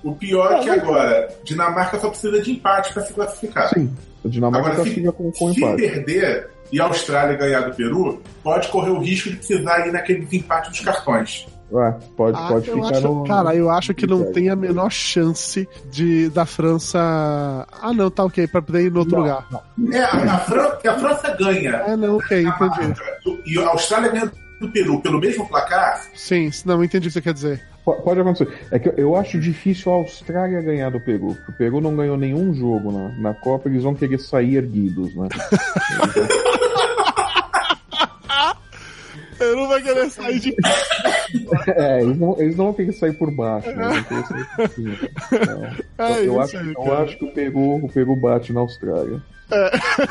O 0.04 0.14
pior 0.16 0.52
é 0.54 0.60
que 0.60 0.70
agora, 0.70 1.28
Dinamarca 1.44 2.00
só 2.00 2.10
precisa 2.10 2.42
de 2.42 2.52
empate 2.52 2.94
pra 2.94 3.04
se 3.04 3.14
classificar. 3.14 3.70
Sim, 3.70 3.90
a 4.24 4.28
Dinamarca 4.28 4.68
Agora, 4.68 4.84
tá 4.84 4.90
se, 4.90 4.96
fica 4.96 5.12
com, 5.12 5.32
com 5.32 5.54
se 5.54 5.60
empate. 5.60 5.82
perder 5.82 6.50
e 6.72 6.82
a 6.82 6.84
Austrália 6.86 7.38
ganhar 7.38 7.62
do 7.62 7.74
Peru, 7.76 8.22
pode 8.44 8.68
correr 8.68 8.90
o 8.92 9.00
risco 9.00 9.30
de 9.30 9.38
precisar 9.38 9.88
ir 9.88 9.92
naquele 9.94 10.26
desempate 10.26 10.70
dos 10.70 10.82
cartões. 10.82 11.48
É, 11.70 11.92
pode, 12.16 12.38
Ah, 12.38 12.48
pode 12.48 12.72
ficar 12.72 12.88
acho, 12.98 13.02
no. 13.14 13.24
Cara, 13.26 13.54
eu 13.56 13.70
acho 13.70 13.94
que 13.94 14.08
não 14.08 14.32
tem 14.32 14.50
a 14.50 14.56
menor 14.56 14.90
chance 14.90 15.68
de 15.92 16.30
da 16.30 16.46
França. 16.46 16.98
Ah, 17.82 17.94
não, 17.94 18.10
tá 18.10 18.24
ok, 18.24 18.48
pra 18.48 18.62
poder 18.62 18.86
ir 18.86 18.92
no 18.92 19.00
outro 19.00 19.16
Não, 19.18 19.24
lugar. 19.24 19.46
É, 19.92 20.00
a, 20.00 20.36
a 20.36 20.40
Fran- 20.40 20.78
a 20.88 20.94
França 20.98 21.36
ganha 21.38 21.72
É, 21.88 21.96
não, 21.98 22.16
ok, 22.18 22.42
entendi. 22.44 22.94
e 23.46 23.60
a 23.60 23.68
Austrália 23.70 24.10
ganha 24.12 24.32
do 24.62 24.70
Peru 24.72 25.00
pelo 25.02 25.20
mesmo 25.20 25.48
placar, 25.48 26.02
Sim, 26.16 26.50
não, 26.66 26.84
entendi 26.84 27.08
o 27.08 27.12
que 27.12 27.14
você 27.14 27.22
quer 27.22 27.34
dizer. 27.34 27.62
Po- 27.86 28.02
Pode 28.02 28.20
acontecer. 28.22 28.48
É 28.72 28.80
que 28.80 28.90
eu- 28.90 28.94
eu 28.98 29.16
acho 29.16 29.40
difícil 29.40 29.92
a 29.92 29.96
Austrália 29.96 30.62
ganhar 30.62 30.90
do 30.90 31.00
Peru. 31.00 31.38
O 31.48 31.52
Peru 31.58 31.80
não 31.82 31.96
ganhou 31.96 32.18
nenhum 32.18 32.54
jogo 32.54 32.92
na, 32.92 33.10
na 33.20 33.34
Copa, 33.34 33.70
eles 33.70 33.84
vão 33.84 33.94
querer 33.94 34.20
sair 34.20 34.56
erguidos, 34.56 35.14
né? 35.16 35.28
Eu 39.40 39.56
não 39.56 39.68
vai 39.68 39.82
querer 39.82 40.10
sair 40.10 40.40
de. 40.40 40.56
É, 41.68 42.02
eles 42.02 42.18
não, 42.18 42.36
eles 42.40 42.56
não 42.56 42.66
vão 42.66 42.74
querer 42.74 42.94
sair 42.94 43.14
por 43.14 43.30
baixo, 43.32 43.70
né? 43.72 43.86
Eles 43.86 43.96
vão 43.96 44.24
querer 44.24 44.26
sair 44.26 44.46
por 44.56 44.70
cima. 44.70 44.96
Então, 45.34 46.06
É 46.08 46.20
eu, 46.20 46.24
isso 46.24 46.40
acho, 46.40 46.58
aí, 46.58 46.74
eu 46.76 46.94
acho 46.98 47.18
que 47.18 47.26
o 47.26 47.32
Peru, 47.32 47.76
o 47.86 47.90
Peru 47.92 48.16
bate 48.16 48.54
na 48.54 48.62
Austrália. 48.62 49.22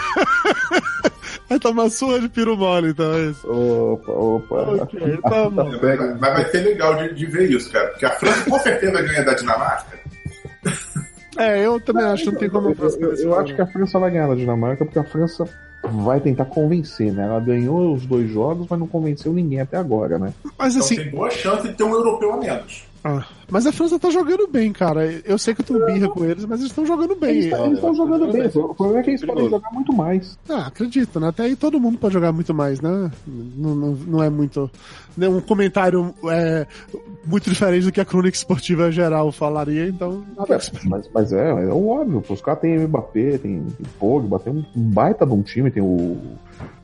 Vai 1.48 1.58
tomar 1.60 1.88
surra 1.90 2.18
de 2.20 2.28
piru 2.28 2.56
mole, 2.56 2.90
então 2.90 3.12
é 3.14 3.20
isso. 3.30 3.46
Opa, 3.48 4.10
opa. 4.12 4.82
Ok, 4.82 5.18
tá 5.22 5.48
bom. 5.48 5.70
mas 6.20 6.32
vai 6.32 6.44
ser 6.50 6.60
legal 6.62 6.96
de, 6.96 7.14
de 7.14 7.26
ver 7.26 7.48
isso, 7.50 7.70
cara. 7.70 7.88
Porque 7.90 8.04
a 8.04 8.10
França 8.10 8.50
com 8.50 8.58
certeza 8.58 9.00
ganha 9.02 9.24
da 9.24 9.32
Dinamarca. 9.34 9.96
É, 11.38 11.64
eu 11.64 11.78
também 11.80 12.04
acho 12.04 12.24
que 12.24 12.30
não 12.32 12.38
tem 12.38 12.50
como 12.50 12.70
Eu, 12.70 12.74
eu- 12.74 12.98
ganhar 12.98 13.22
eu 13.22 13.38
acho 13.38 13.54
que 13.54 13.60
a 13.62 13.66
França 13.66 13.98
vai 13.98 14.10
ganhar 14.10 14.26
da 14.26 14.34
Dinamarca, 14.34 14.84
porque 14.84 14.98
a 14.98 15.04
França 15.04 15.44
vai 15.82 16.20
tentar 16.20 16.46
convencer, 16.46 17.12
né? 17.12 17.24
Ela 17.24 17.40
ganhou 17.40 17.94
os 17.94 18.06
dois 18.06 18.30
jogos, 18.30 18.66
mas 18.68 18.78
não 18.78 18.86
convenceu 18.86 19.32
ninguém 19.32 19.60
até 19.60 19.76
agora, 19.76 20.18
né? 20.18 20.32
Mas 20.58 20.74
Então 20.74 20.84
assim, 20.86 20.96
tem 20.96 21.10
boa 21.10 21.30
chance 21.30 21.68
de 21.68 21.74
ter 21.74 21.84
um 21.84 21.92
europeu 21.92 22.32
a 22.32 22.36
menos. 22.36 22.84
Ah, 23.04 23.24
mas 23.50 23.66
a 23.66 23.72
França 23.72 23.98
tá 23.98 24.10
jogando 24.10 24.48
bem, 24.48 24.72
cara. 24.72 25.04
Eu 25.24 25.38
sei 25.38 25.54
que 25.54 25.60
eu 25.60 25.64
tenho 25.64 25.86
birra 25.86 26.08
com 26.08 26.24
eles, 26.24 26.44
mas 26.44 26.58
eles 26.60 26.72
estão 26.72 26.84
jogando 26.84 27.14
bem. 27.14 27.30
Eles 27.38 27.54
estão 27.74 27.94
jogando 27.94 28.32
bem. 28.32 28.46
O 28.48 28.74
problema 28.74 29.00
é 29.00 29.02
que 29.04 29.10
eles 29.10 29.24
podem 29.24 29.48
jogar 29.48 29.70
muito 29.72 29.92
mais. 29.92 30.36
Ah, 30.48 30.66
acredito, 30.66 31.20
né? 31.20 31.28
Até 31.28 31.44
aí 31.44 31.54
todo 31.56 31.78
mundo 31.80 31.98
pode 31.98 32.14
jogar 32.14 32.32
muito 32.32 32.52
mais, 32.52 32.80
né? 32.80 33.10
Não, 33.26 33.74
não, 33.74 33.92
não 33.92 34.22
é 34.22 34.28
muito. 34.28 34.68
né, 35.16 35.28
Um 35.28 35.40
comentário 35.40 36.12
é, 36.28 36.66
muito 37.24 37.48
diferente 37.48 37.84
do 37.84 37.92
que 37.92 38.00
a 38.00 38.04
crônica 38.04 38.36
esportiva 38.36 38.90
geral 38.90 39.30
falaria, 39.30 39.86
então. 39.88 40.24
se- 40.60 40.88
Mas, 40.88 41.08
mas 41.14 41.32
é, 41.32 41.48
é 41.50 41.68
óbvio. 41.68 42.22
Os 42.28 42.40
caras 42.40 42.60
têm 42.60 42.78
Mbappé, 42.78 43.38
tem, 43.38 43.62
tem 43.62 43.86
Pogba, 44.00 44.38
tem 44.40 44.52
um 44.52 44.64
baita 44.90 45.24
de 45.24 45.32
um 45.32 45.42
time, 45.42 45.70
tem 45.70 45.82
o. 45.82 46.16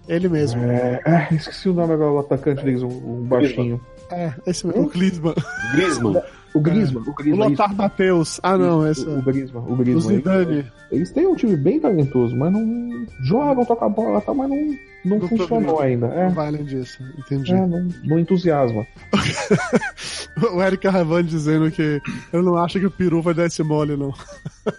Ele 0.09 0.29
mesmo. 0.29 0.61
É, 0.63 1.01
é, 1.05 1.35
esqueci 1.35 1.69
o 1.69 1.73
nome 1.75 1.95
agora, 1.95 2.11
o 2.13 2.19
atacante 2.19 2.65
deles, 2.65 2.83
um, 2.83 2.89
um 2.89 3.23
baixinho. 3.25 3.81
É, 4.13 4.35
esse 4.47 4.67
mesmo. 4.67 4.83
O 4.83 4.89
Klinsmann. 4.89 5.35
Grisman. 5.75 6.23
O 6.55 6.61
Griezmann, 6.61 7.03
o 7.07 7.11
O 7.11 7.15
Griezmann. 7.15 7.49
Lothar 7.51 7.75
Matheus. 7.75 8.39
Ah, 8.43 8.59
não, 8.59 8.87
esse. 8.87 9.07
O, 9.07 9.19
o 9.19 9.23
Griezmann, 9.23 9.63
o 9.65 9.73
O 9.73 9.77
Griezmann. 9.77 10.17
Zidane. 10.17 10.53
Eles, 10.59 10.67
eles 10.91 11.11
têm 11.11 11.27
um 11.27 11.35
time 11.35 11.57
bem 11.57 11.81
talentoso, 11.81 12.37
mas 12.37 12.53
não 12.53 13.07
jogam, 13.23 13.65
tocam 13.65 13.87
a 13.89 13.91
bola, 13.91 14.21
tá, 14.21 14.35
mas 14.35 14.51
não, 14.51 14.57
não, 15.05 15.19
Não 15.19 15.29
funcionou 15.29 15.81
ainda. 15.81 16.09
É, 16.09 16.27
Não 16.27 16.35
vai 16.35 16.49
além 16.49 16.65
disso, 16.65 17.03
entendi. 17.19 17.55
é, 17.55 17.67
não, 17.67 17.89
não 18.05 18.19
entusiasma. 18.19 18.87
O 20.55 20.63
Eric 20.63 20.87
Ravan 20.89 21.25
dizendo 21.25 21.71
que 21.71 22.01
eu 22.33 22.43
não 22.43 22.57
acho 22.57 22.81
que 22.81 22.87
o 22.87 22.91
Peru 22.91 23.21
vai 23.23 23.35
dar 23.35 23.47
esse 23.47 23.63
mole, 23.63 23.97
não. 23.97 24.13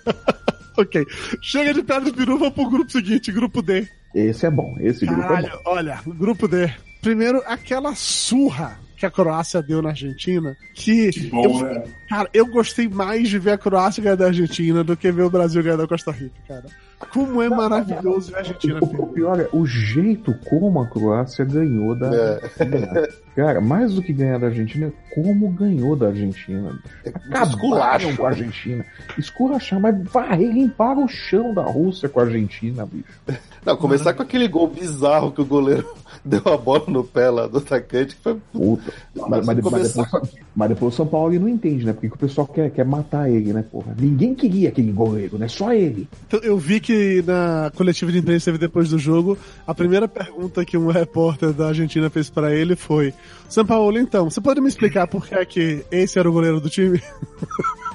ok. 0.77 1.05
Chega 1.41 1.73
de 1.73 1.83
pedra 1.83 2.05
do 2.11 2.13
Peru, 2.13 2.37
vamos 2.37 2.53
pro 2.55 2.69
grupo 2.69 2.91
seguinte, 2.91 3.31
grupo 3.31 3.61
D. 3.61 3.87
Esse 4.13 4.45
é 4.45 4.51
bom, 4.51 4.75
esse 4.79 5.05
grupo 5.05 5.21
é 5.21 5.27
Caralho, 5.27 5.49
bom. 5.63 5.71
olha, 5.71 5.99
grupo 6.05 6.47
D. 6.47 6.71
Primeiro, 7.01 7.41
aquela 7.45 7.93
surra 7.95 8.79
que 9.03 9.07
a 9.07 9.11
Croácia 9.11 9.61
deu 9.61 9.81
na 9.81 9.89
Argentina, 9.89 10.55
que, 10.73 11.09
Que 11.11 11.27
bom, 11.29 11.43
eu, 11.43 11.63
né? 11.65 11.83
cara, 12.07 12.29
eu 12.33 12.47
gostei 12.47 12.87
mais 12.87 13.27
de 13.27 13.37
ver 13.37 13.51
a 13.51 13.57
Croácia 13.57 14.01
ganhar 14.01 14.15
da 14.15 14.27
Argentina 14.27 14.81
do 14.81 14.95
que 14.95 15.11
ver 15.11 15.23
o 15.23 15.29
Brasil 15.29 15.61
ganhar 15.61 15.75
da 15.75 15.85
Costa 15.85 16.09
Rica, 16.11 16.35
cara. 16.47 16.63
Como 17.11 17.41
é 17.41 17.49
maravilhoso 17.49 18.31
ver 18.31 18.37
a 18.37 18.39
Argentina 18.39 18.79
O, 18.81 19.03
o 19.03 19.07
pior 19.07 19.37
é 19.41 19.49
o 19.51 19.65
jeito 19.65 20.33
como 20.45 20.81
a 20.81 20.87
Croácia 20.87 21.43
ganhou 21.43 21.93
da 21.95 22.15
É. 22.15 23.09
Cara, 23.35 23.59
mais 23.59 23.93
do 23.93 24.01
que 24.01 24.13
ganhar 24.13 24.37
da 24.39 24.47
Argentina, 24.47 24.91
como 25.13 25.49
ganhou 25.49 25.95
da 25.95 26.07
Argentina. 26.07 26.79
Acabaram 27.05 27.49
esculacho. 27.49 28.17
com 28.17 28.25
a 28.25 28.29
Argentina. 28.29 28.85
Escurachar, 29.17 29.79
mas 29.79 30.03
varrer, 30.03 30.51
limparam 30.51 31.05
o 31.05 31.07
chão 31.07 31.53
da 31.53 31.63
Rússia 31.63 32.07
com 32.07 32.19
a 32.19 32.23
Argentina, 32.23 32.85
bicho. 32.85 33.05
Não, 33.65 33.77
começar 33.77 34.13
com 34.13 34.21
aquele 34.21 34.47
gol 34.47 34.67
bizarro 34.67 35.31
que 35.31 35.39
o 35.41 35.45
goleiro 35.45 35.87
deu 36.23 36.41
a 36.45 36.57
bola 36.57 36.83
no 36.87 37.01
pé 37.01 37.29
lá 37.29 37.47
do 37.47 37.59
atacante, 37.59 38.13
que 38.15 38.21
foi 38.21 38.37
Puta. 38.51 38.91
Mas, 39.15 39.29
mas, 39.29 39.45
mas 39.45 39.59
começar- 39.61 40.03
depois, 40.03 40.29
mas 40.53 40.69
depois 40.69 40.93
o 40.93 40.97
São 40.97 41.07
Paulo 41.07 41.31
ele 41.31 41.39
não 41.39 41.47
entende, 41.47 41.85
né? 41.85 41.93
Porque 41.93 42.09
que 42.09 42.15
o 42.15 42.19
pessoal 42.19 42.45
quer, 42.45 42.69
quer 42.71 42.83
matar 42.85 43.29
ele, 43.31 43.53
né, 43.53 43.63
porra? 43.63 43.95
Ninguém 43.97 44.35
queria 44.35 44.67
aquele 44.67 44.91
goleiro, 44.91 45.37
né? 45.37 45.47
Só 45.47 45.73
ele. 45.73 46.09
Eu 46.43 46.57
vi 46.57 46.81
que 46.81 47.23
na 47.25 47.71
coletiva 47.73 48.11
de 48.11 48.17
imprensa 48.19 48.39
que 48.39 48.45
teve 48.45 48.57
depois 48.57 48.89
do 48.89 48.99
jogo, 48.99 49.37
a 49.65 49.73
primeira 49.73 50.09
pergunta 50.09 50.65
que 50.65 50.77
um 50.77 50.87
repórter 50.87 51.53
da 51.53 51.67
Argentina 51.69 52.09
fez 52.09 52.29
pra 52.29 52.53
ele 52.53 52.75
foi: 52.75 53.13
São 53.49 53.65
Paulo, 53.65 53.97
então, 53.99 54.29
você 54.29 54.41
pode 54.41 54.59
me 54.61 54.67
explicar 54.67 55.07
por 55.07 55.25
que 55.27 55.35
é 55.35 55.45
que 55.45 55.85
esse 55.91 56.17
era 56.17 56.27
o 56.29 56.33
goleiro 56.33 56.59
do 56.59 56.69
time? 56.69 57.01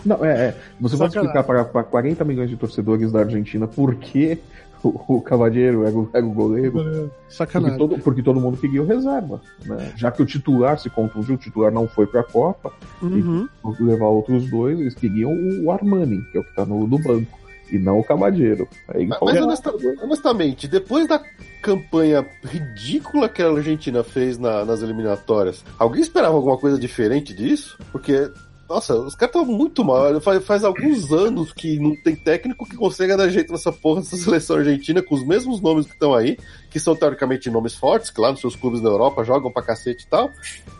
Não, 0.05 0.24
é, 0.24 0.49
é. 0.49 0.57
Você 0.81 0.97
pode 0.97 1.12
Sacanagem. 1.12 1.22
explicar 1.22 1.43
para, 1.45 1.64
para 1.64 1.83
40 1.85 2.24
milhões 2.24 2.49
de 2.51 2.57
torcedores 2.57 3.11
da 3.11 3.20
Argentina 3.20 3.66
por 3.66 3.97
que 3.97 4.39
o, 4.85 5.16
o 5.16 5.20
Cavaleiro 5.20 5.85
era 5.85 5.97
o, 5.97 6.09
era 6.14 6.24
o 6.24 6.31
goleiro? 6.31 6.70
Porque 6.72 7.11
Sacanagem. 7.29 7.76
todo, 7.76 7.99
porque 7.99 8.22
todo 8.22 8.41
mundo 8.41 8.57
queria 8.57 8.81
o 8.83 8.87
reserva. 8.87 9.41
Né? 9.66 9.93
Já 9.97 10.12
que 10.12 10.22
o 10.22 10.26
titular 10.26 10.79
se 10.79 10.89
contundiu, 10.89 11.35
o 11.35 11.39
titular 11.39 11.72
não 11.72 11.89
foi 11.89 12.07
pra 12.07 12.22
Copa, 12.22 12.72
Uhum. 13.03 13.49
por 13.61 13.81
levar 13.81 14.07
outros 14.07 14.49
dois, 14.49 14.79
eles 14.79 14.95
queriam 14.95 15.33
o 15.64 15.72
Armani, 15.72 16.22
que 16.31 16.39
é 16.39 16.41
o 16.41 16.45
que 16.45 16.55
tá 16.55 16.64
no, 16.64 16.87
no 16.87 16.99
banco, 17.01 17.37
e 17.70 17.78
não 17.78 17.98
o 18.00 18.04
Cavaleiro. 18.04 18.68
Aí 18.88 19.02
ele 19.02 19.06
Mas, 19.08 19.18
mas 19.22 19.42
honesta- 19.42 19.74
honestamente, 20.02 20.66
depois 20.68 21.06
da 21.08 21.20
campanha 21.62 22.24
ridícula 22.44 23.28
que 23.28 23.42
a 23.42 23.50
Argentina 23.50 24.02
fez 24.04 24.38
na- 24.38 24.64
nas 24.64 24.82
eliminatórias, 24.82 25.64
alguém 25.78 26.00
esperava 26.02 26.34
alguma 26.34 26.56
coisa 26.56 26.78
diferente 26.78 27.34
disso? 27.34 27.76
Porque, 27.90 28.30
nossa, 28.68 28.94
os 28.94 29.14
caras 29.14 29.34
estão 29.34 29.44
muito 29.44 29.84
mal. 29.84 30.20
Faz, 30.20 30.44
faz 30.44 30.64
alguns 30.64 31.10
anos 31.12 31.52
que 31.52 31.78
não 31.78 31.96
tem 31.96 32.14
técnico 32.14 32.68
que 32.68 32.76
consegue 32.76 33.16
dar 33.16 33.28
jeito 33.28 33.52
nessa 33.52 33.72
porra 33.72 34.00
dessa 34.00 34.16
seleção 34.16 34.56
argentina 34.56 35.02
com 35.02 35.14
os 35.14 35.26
mesmos 35.26 35.60
nomes 35.60 35.86
que 35.86 35.92
estão 35.92 36.14
aí, 36.14 36.36
que 36.70 36.78
são 36.78 36.94
teoricamente 36.94 37.50
nomes 37.50 37.74
fortes, 37.74 38.10
que 38.10 38.20
lá 38.20 38.30
nos 38.30 38.40
seus 38.40 38.54
clubes 38.54 38.80
da 38.80 38.88
Europa 38.88 39.24
jogam 39.24 39.50
pra 39.50 39.62
cacete 39.62 40.04
e 40.04 40.08
tal. 40.08 40.30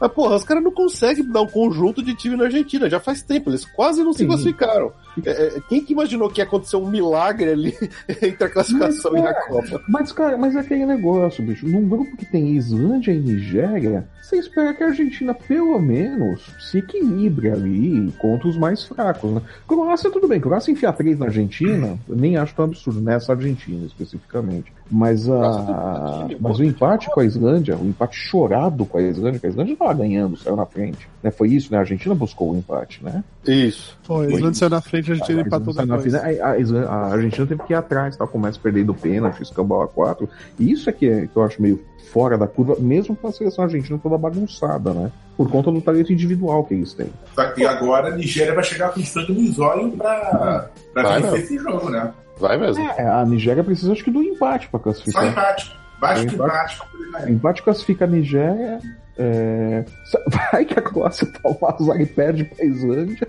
Mas, 0.01 0.13
porra, 0.13 0.37
os 0.37 0.45
caras 0.45 0.63
não 0.63 0.71
conseguem 0.71 1.31
dar 1.31 1.43
um 1.43 1.47
conjunto 1.47 2.03
de 2.03 2.15
time 2.15 2.37
na 2.37 2.45
Argentina, 2.45 2.89
já 2.89 3.01
faz 3.01 3.23
tempo, 3.23 3.51
eles 3.51 3.65
quase 3.65 4.03
não 4.03 4.13
se 4.13 4.21
Sim. 4.21 4.27
classificaram. 4.27 4.93
É, 5.25 5.31
é, 5.31 5.61
quem 5.69 5.85
que 5.85 5.93
imaginou 5.93 6.31
que 6.31 6.41
ia 6.41 6.45
acontecer 6.45 6.77
um 6.77 6.89
milagre 6.89 7.51
ali 7.51 7.75
entre 8.23 8.45
a 8.45 8.49
classificação 8.49 9.13
Mas, 9.13 9.23
e 9.23 9.27
a 9.27 9.35
Copa? 9.35 9.83
Mas, 9.89 10.13
cara, 10.13 10.37
mas 10.37 10.55
é 10.55 10.61
aquele 10.61 10.87
negócio, 10.87 11.45
bicho. 11.45 11.67
Num 11.67 11.89
grupo 11.89 12.17
que 12.17 12.27
tem 12.27 12.57
Islândia 12.57 13.13
e 13.13 13.19
Nigéria, 13.19 14.09
você 14.23 14.37
espera 14.37 14.75
que 14.75 14.83
a 14.83 14.89
Argentina, 14.89 15.35
pelo 15.35 15.79
menos, 15.81 16.43
se 16.61 16.79
equilibre 16.79 17.51
ali 17.51 18.13
contra 18.19 18.49
os 18.49 18.57
mais 18.57 18.85
fracos, 18.85 19.33
né? 19.33 19.43
Croácia, 19.67 20.11
tudo 20.11 20.29
bem. 20.29 20.41
Croácia 20.41 20.71
enfiar 20.71 20.93
três 20.93 21.19
na 21.19 21.27
Argentina, 21.27 21.99
nem 22.07 22.37
acho 22.37 22.55
tão 22.55 22.67
absurdo, 22.67 23.01
nessa 23.01 23.33
Argentina 23.33 23.87
especificamente. 23.87 24.73
Mas, 24.91 25.29
a... 25.29 26.25
time, 26.27 26.39
mas 26.41 26.59
o 26.59 26.65
empate 26.65 27.11
com 27.11 27.21
a 27.21 27.25
Islândia, 27.25 27.77
o 27.77 27.87
empate 27.87 28.17
chorado 28.17 28.87
com 28.87 28.97
a 28.99 29.03
Islândia, 29.03 29.39
que 29.39 29.47
a 29.47 29.51
Islândia 29.51 29.77
tava 29.77 29.93
ganhando, 29.95 30.37
saiu 30.37 30.57
na 30.57 30.65
frente. 30.65 31.09
Né? 31.23 31.31
Foi 31.31 31.49
isso, 31.49 31.71
né? 31.71 31.77
A 31.77 31.81
Argentina 31.81 32.15
buscou 32.15 32.53
o 32.53 32.57
empate, 32.57 33.05
né? 33.05 33.23
Isso. 33.47 33.99
Foi, 34.03 34.27
a 34.27 34.31
Islândia 34.31 34.55
saiu 34.55 34.71
na 34.71 34.81
frente, 34.81 35.11
a 35.11 35.15
Argentina 35.15 35.43
A 35.43 35.47
empatou 35.47 35.71
Islândia 35.71 35.97
depois. 35.97 36.13
na 36.13 36.21
a, 36.47 36.51
a 36.53 36.59
Islândia- 36.59 36.89
a 36.89 37.13
Argentina 37.13 37.47
teve 37.47 37.63
que 37.65 37.73
ir 37.73 37.77
atrás, 37.77 38.17
tá? 38.17 38.27
começa 38.27 38.59
perdendo 38.63 38.95
pênalti, 38.95 39.43
escambau 39.43 39.83
a 39.83 39.89
4. 39.89 40.29
E 40.59 40.73
isso 40.73 40.89
é 40.89 40.93
que, 40.93 41.09
é 41.09 41.27
que 41.27 41.37
eu 41.37 41.43
acho 41.43 41.61
meio 41.61 41.83
fora 42.13 42.39
da 42.39 42.47
curva, 42.47 42.77
mesmo 42.79 43.15
com 43.15 43.29
a 43.29 43.33
seleção 43.33 43.65
argentina 43.65 43.99
toda 44.03 44.17
bagunçada, 44.17 44.95
né? 44.95 45.13
Por 45.37 45.51
conta 45.51 45.71
do 45.71 45.81
talento 45.81 46.13
individual 46.13 46.65
que 46.65 46.75
eles 46.75 46.95
têm. 46.95 47.09
Só 47.35 47.51
que 47.53 47.65
agora 47.65 48.09
a 48.09 48.17
Nigéria 48.17 48.55
vai 48.55 48.65
chegar 48.65 48.93
com 48.93 49.01
sangue 49.05 49.33
nos 49.33 49.59
olhos 49.59 49.95
pra, 49.95 50.71
pra 50.93 51.19
vencer 51.19 51.41
esse 51.41 51.59
jogo, 51.59 51.91
né? 51.91 52.13
Vai 52.39 52.57
mesmo. 52.57 52.83
É, 52.83 53.07
a 53.09 53.25
Nigéria 53.25 53.65
precisa, 53.65 53.93
acho 53.93 54.05
que, 54.05 54.11
do 54.11 54.23
empate 54.23 54.69
para 54.69 54.79
Só 54.79 54.83
classificar. 54.85 55.27
empate. 55.27 55.79
Basta 56.01 56.25
Empate. 56.25 56.35
empate 56.35 56.77
pra 56.79 56.87
poder 56.87 57.11
ganhar. 57.13 57.31
Empate 57.31 57.63
classifica 57.63 58.05
a 58.05 58.09
Nigéria. 58.09 58.79
é, 59.19 59.85
Vai 60.53 60.65
que 60.65 60.79
a 60.79 60.83
Croácia 60.83 61.27
o 61.45 61.67
azar 61.67 62.01
e 62.01 62.07
perde 62.07 62.45
pra 62.45 62.65
Islândia. 62.65 63.28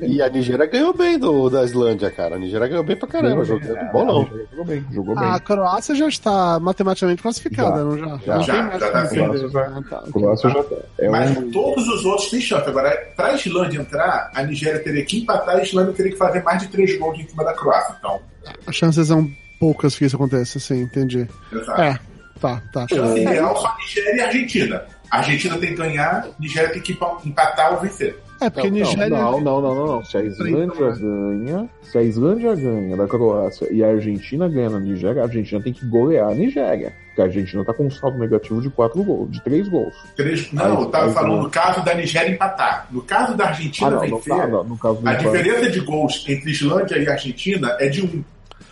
E 0.00 0.20
a 0.22 0.28
Nigéria 0.28 0.66
ganhou 0.66 0.92
bem 0.92 1.18
do, 1.18 1.48
da 1.48 1.64
Islândia, 1.64 2.10
cara. 2.10 2.36
A 2.36 2.38
Nigéria 2.38 2.66
ganhou 2.68 2.84
bem 2.84 2.96
pra 2.96 3.08
caramba. 3.08 3.44
Jogo 3.44 3.60
bom 3.92 4.02
A 4.02 4.04
não. 4.04 4.22
Nigéria 4.24 4.46
Jogou 4.50 4.64
bem, 4.64 4.84
jogou 4.92 5.14
bem. 5.14 5.28
A 5.28 5.38
Croácia 5.40 5.94
já 5.94 6.08
está 6.08 6.58
matematicamente 6.60 7.22
classificada, 7.22 7.78
Já, 7.78 7.84
não 7.84 7.98
já? 7.98 8.18
já. 8.18 8.34
não 8.36 8.42
Já, 8.42 8.52
tem 8.54 8.62
mais 8.62 8.80
já 8.80 8.90
tá. 8.90 9.06
Croácia 9.08 9.48
já- 9.48 9.60
Ah, 9.60 9.82
tá, 9.88 9.96
A 9.96 10.00
ok. 10.00 10.12
Croácia 10.12 10.50
já 10.50 10.62
tá. 10.64 10.76
É 10.98 11.08
Mas 11.08 11.36
um... 11.36 11.50
todos 11.50 11.88
os 11.88 12.04
outros 12.04 12.30
têm 12.30 12.40
chance. 12.40 12.68
Agora, 12.68 12.90
pra 13.16 13.32
Islândia 13.34 13.78
entrar, 13.80 14.30
a 14.34 14.42
Nigéria 14.42 14.80
teria 14.82 15.04
que 15.04 15.18
empatar 15.20 15.56
e 15.56 15.60
a 15.60 15.62
Islândia 15.62 15.92
teria 15.92 16.12
que 16.12 16.18
fazer 16.18 16.42
mais 16.42 16.60
de 16.62 16.68
três 16.68 16.98
gols 16.98 17.18
em 17.18 17.26
cima 17.28 17.44
da 17.44 17.52
Croácia. 17.54 17.94
Então, 17.98 18.20
As 18.66 18.74
chances 18.74 19.06
são 19.08 19.30
poucas 19.58 19.96
que 19.96 20.04
isso 20.04 20.16
aconteça, 20.16 20.58
sim, 20.58 20.80
entendi. 20.82 21.28
exato. 21.52 21.80
É, 21.80 21.98
tá, 22.40 22.62
tá. 22.72 22.86
Chance 22.88 23.20
ideal 23.20 23.56
só 23.56 23.76
Nigéria 23.78 24.16
e 24.16 24.20
Argentina. 24.20 24.82
A 25.10 25.18
Argentina 25.18 25.58
tem 25.58 25.70
que 25.70 25.76
ganhar, 25.76 26.24
a 26.24 26.28
Nigéria 26.40 26.70
tem 26.70 26.80
que 26.80 26.92
empatar 27.24 27.74
ou 27.74 27.80
vencer. 27.80 28.16
É, 28.40 28.48
porque 28.48 28.70
Não, 28.70 28.78
Nigéria. 28.78 29.08
Não, 29.10 29.40
não, 29.40 29.60
não, 29.60 29.74
não, 29.74 29.86
não. 29.86 30.04
Se 30.04 30.16
a 30.16 30.22
Islândia 30.22 30.90
ganha, 30.92 31.68
se 31.82 31.98
a 31.98 32.02
Islândia 32.02 32.54
ganha 32.54 32.96
da 32.96 33.06
Croácia 33.06 33.68
e 33.70 33.84
a 33.84 33.88
Argentina 33.88 34.48
ganha 34.48 34.70
na 34.70 34.80
Nigéria, 34.80 35.22
a 35.22 35.26
Argentina 35.26 35.60
tem 35.60 35.72
que 35.72 35.84
golear 35.86 36.30
a 36.30 36.34
Nigéria. 36.34 36.92
Porque 37.08 37.20
a 37.20 37.24
Argentina 37.24 37.64
tá 37.64 37.74
com 37.74 37.86
um 37.86 37.90
saldo 37.90 38.18
negativo 38.18 38.60
de 38.62 38.70
quatro 38.70 39.02
gols, 39.02 39.30
de 39.30 39.42
três 39.42 39.68
gols. 39.68 39.94
Três... 40.16 40.50
Não, 40.52 40.64
Aí- 40.64 40.72
eu 40.82 40.86
tava 40.86 41.06
aí- 41.06 41.12
falando 41.12 41.42
no 41.42 41.50
caso 41.50 41.84
da 41.84 41.94
Nigéria 41.94 42.30
empatar. 42.30 42.86
No 42.90 43.02
caso 43.02 43.36
da 43.36 43.46
Argentina 43.48 43.88
Ah, 43.88 43.90
não, 43.90 44.00
vencer, 44.00 44.48
não, 44.48 44.64
no 44.64 44.78
caso 44.78 45.00
a 45.04 45.14
diferença 45.14 45.70
de 45.70 45.80
gols 45.80 46.24
entre 46.28 46.50
Islândia 46.50 46.96
e 46.98 47.08
Argentina 47.08 47.76
é 47.78 47.88
de 47.88 48.02
um. 48.04 48.24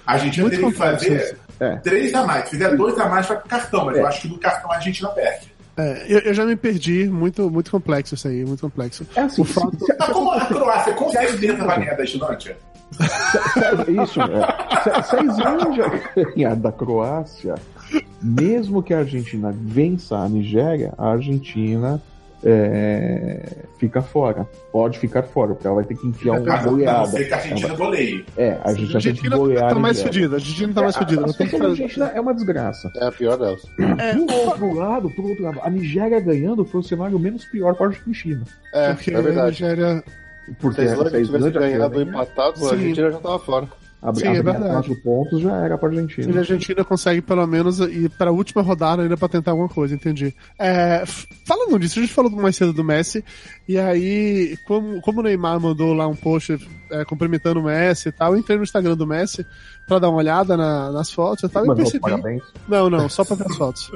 A 0.07 0.13
Argentina 0.15 0.45
Muito 0.47 0.55
teria 0.57 0.71
que 0.71 0.77
fazer. 0.79 1.37
É. 1.61 1.77
três 1.77 2.15
a 2.15 2.25
mais. 2.25 2.45
Se 2.45 2.51
fizer 2.53 2.75
dois 2.77 2.97
a 2.99 3.09
mais, 3.09 3.27
vai 3.27 3.37
pro 3.37 3.49
cartão. 3.49 3.85
Mas 3.85 3.97
É. 3.97 4.01
eu 4.01 4.07
acho 4.07 4.23
que 4.23 4.29
no 4.29 4.39
cartão 4.39 4.71
a 4.73 4.77
Argentina 4.77 5.09
perde. 5.11 5.58
É, 5.79 6.07
eu, 6.09 6.19
eu 6.21 6.35
já 6.35 6.45
me 6.45 6.57
perdi, 6.57 7.09
muito, 7.09 7.49
muito 7.51 7.71
complexo 7.71 8.15
isso 8.15 8.27
aí, 8.27 8.45
muito 8.45 8.61
complexo. 8.61 9.07
É 9.15 9.21
assim, 9.21 9.43
O 9.43 9.45
fato- 9.45 9.79
se- 9.79 9.87
se- 9.87 9.97
Mas 9.99 10.09
como 10.11 10.31
a 10.33 10.45
Croácia 10.45 10.93
com 10.95 11.09
certeza 11.11 11.65
vai 11.65 11.79
ganhar 11.79 11.95
da 11.97 12.03
Islândia? 12.05 12.57
se- 12.93 13.93
isso, 14.03 14.21
é. 14.23 15.03
Se, 15.03 15.09
se 15.09 15.17
a 15.17 15.23
Islândia 15.23 15.85
ganhar 16.35 16.57
da 16.57 16.73
Croácia, 16.73 17.55
mesmo 18.21 18.83
que 18.83 18.93
a 18.93 18.99
Argentina 18.99 19.55
vença 19.57 20.17
a 20.17 20.29
Nigéria, 20.29 20.93
a 20.99 21.11
Argentina 21.13 22.03
é, 22.45 23.65
fica 23.79 24.01
fora. 24.03 24.47
Pode 24.73 24.99
ficar 24.99 25.23
fora, 25.23 25.55
porque 25.55 25.67
ela 25.67 25.77
vai 25.77 25.85
ter 25.85 25.97
que 25.97 26.07
enfiar 26.07 26.41
uma 26.41 26.55
A 26.55 26.63
não 26.63 26.71
goleada. 26.73 27.07
ser 27.09 27.25
que 27.27 27.35
a 27.35 27.37
Argentina 27.37 27.75
goleie. 27.75 28.25
É, 28.37 28.51
a 28.65 28.69
A 28.71 28.75
gente 28.75 28.93
vai 28.93 29.03
ter 29.03 29.13
que 29.15 29.29
golear 29.29 29.71
tá 29.71 29.77
a 29.77 29.79
mais 29.79 29.97
Nigéria. 29.99 30.13
fedida, 30.13 30.35
a 30.35 30.39
Argentina 30.39 30.75
tá 30.75 30.83
mais 30.83 30.97
fedida. 30.97 31.23
A 31.23 31.27
Não 31.27 31.33
tem 31.33 31.47
que 31.47 31.53
situação 31.53 31.59
da 31.61 31.69
fazer. 31.69 31.83
Argentina 31.83 32.13
é 32.15 32.21
uma 32.21 32.35
desgraça. 32.35 32.91
É 32.97 33.07
a 33.07 33.13
pior 33.13 33.37
delas. 33.37 33.63
É, 33.99 34.15
Do 34.15 34.33
outro 34.33 34.73
lado, 34.75 35.09
do 35.09 35.29
outro 35.29 35.43
lado, 35.43 35.61
a 35.63 35.71
Nigéria 35.71 36.21
ganhando 36.21 36.65
foi 36.65 36.81
o 36.81 36.85
cenário 36.85 37.19
menos 37.19 37.45
pior 37.47 37.75
para 37.75 37.87
a 37.87 37.89
Argentina. 37.91 38.43
É, 38.73 38.93
porque 38.95 39.11
é 39.11 39.17
a 39.17 39.21
verdade. 39.21 39.51
Nigéria. 39.63 40.05
Porque 40.61 40.81
é 40.81 40.89
Se 40.89 41.17
a 41.17 41.21
Islândia 41.21 41.51
tivesse 41.51 41.73
ganhado 41.73 41.97
ou 41.97 42.03
empatado, 42.03 42.67
a. 42.67 42.71
Argentina 42.73 43.11
já 43.11 43.19
tava 43.19 43.39
fora. 43.39 43.69
Sim, 44.15 44.29
é 44.29 44.43
verdade. 44.43 44.69
quatro 44.73 44.97
pontos 45.03 45.41
já 45.41 45.57
era 45.57 45.77
para 45.77 45.89
a 45.89 45.93
Se 45.93 45.99
a 45.99 46.03
Argentina. 46.03 46.39
Argentina 46.39 46.85
consegue 46.85 47.21
pelo 47.21 47.45
menos 47.47 47.81
ir 47.81 48.09
para 48.11 48.31
a 48.31 48.33
última 48.33 48.63
rodada 48.63 49.03
ainda 49.03 49.17
para 49.17 49.29
tentar 49.29 49.51
alguma 49.51 49.69
coisa, 49.69 49.95
entendi. 49.95 50.33
É, 50.59 51.05
falando 51.45 51.79
disso, 51.81 51.99
a 51.99 52.03
gente 52.03 52.15
falou 52.15 52.31
mais 52.31 52.55
cedo 52.55 52.73
do 52.73 52.85
Messi, 52.85 53.25
e 53.69 53.77
aí, 53.77 54.57
como, 54.67 55.01
como 55.01 55.21
o 55.21 55.23
Neymar 55.25 55.59
mandou 55.61 55.93
lá 55.95 56.07
um 56.07 56.15
post 56.15 56.59
é, 56.93 57.05
cumprimentando 57.05 57.59
o 57.61 57.65
Messi 57.65 58.09
e 58.09 58.13
tal, 58.13 58.33
eu 58.35 58.39
entrei 58.39 58.57
no 58.57 58.63
Instagram 58.63 58.97
do 58.97 59.07
Messi 59.07 59.45
para 59.87 59.99
dar 59.99 60.11
uma 60.11 60.19
olhada 60.19 60.57
na- 60.57 60.93
nas 60.93 61.11
fotos 61.11 61.43
e 61.45 61.49
tal, 61.53 61.65
e 61.67 61.75
percebi. 61.75 61.99
parabéns. 62.01 62.43
Não, 62.69 62.89
não, 62.89 63.09
só 63.09 63.25
pra 63.25 63.35
ver 63.37 63.47
as 63.51 63.57
fotos. 63.57 63.91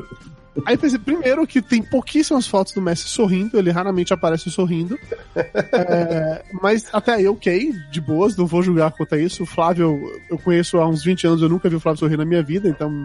Aí 0.66 0.76
pensei, 0.76 0.98
primeiro 0.98 1.46
que 1.46 1.62
tem 1.62 1.82
pouquíssimas 1.82 2.46
fotos 2.46 2.74
do 2.74 2.82
Messi 2.82 3.08
sorrindo, 3.08 3.58
ele 3.58 3.70
raramente 3.70 4.12
aparece 4.12 4.50
sorrindo. 4.50 4.98
É, 5.34 6.44
mas 6.60 6.86
até 6.92 7.14
aí, 7.14 7.26
ok, 7.26 7.72
de 7.90 8.00
boas, 8.00 8.36
não 8.36 8.46
vou 8.46 8.62
julgar 8.62 8.92
quanto 8.92 9.14
a 9.14 9.18
isso. 9.18 9.44
O 9.44 9.46
Flávio, 9.46 9.98
eu 10.30 10.38
conheço 10.38 10.78
há 10.78 10.86
uns 10.86 11.02
20 11.02 11.26
anos, 11.26 11.42
eu 11.42 11.48
nunca 11.48 11.68
vi 11.68 11.76
o 11.76 11.80
Flávio 11.80 12.00
sorrir 12.00 12.18
na 12.18 12.24
minha 12.24 12.42
vida, 12.42 12.68
então. 12.68 13.04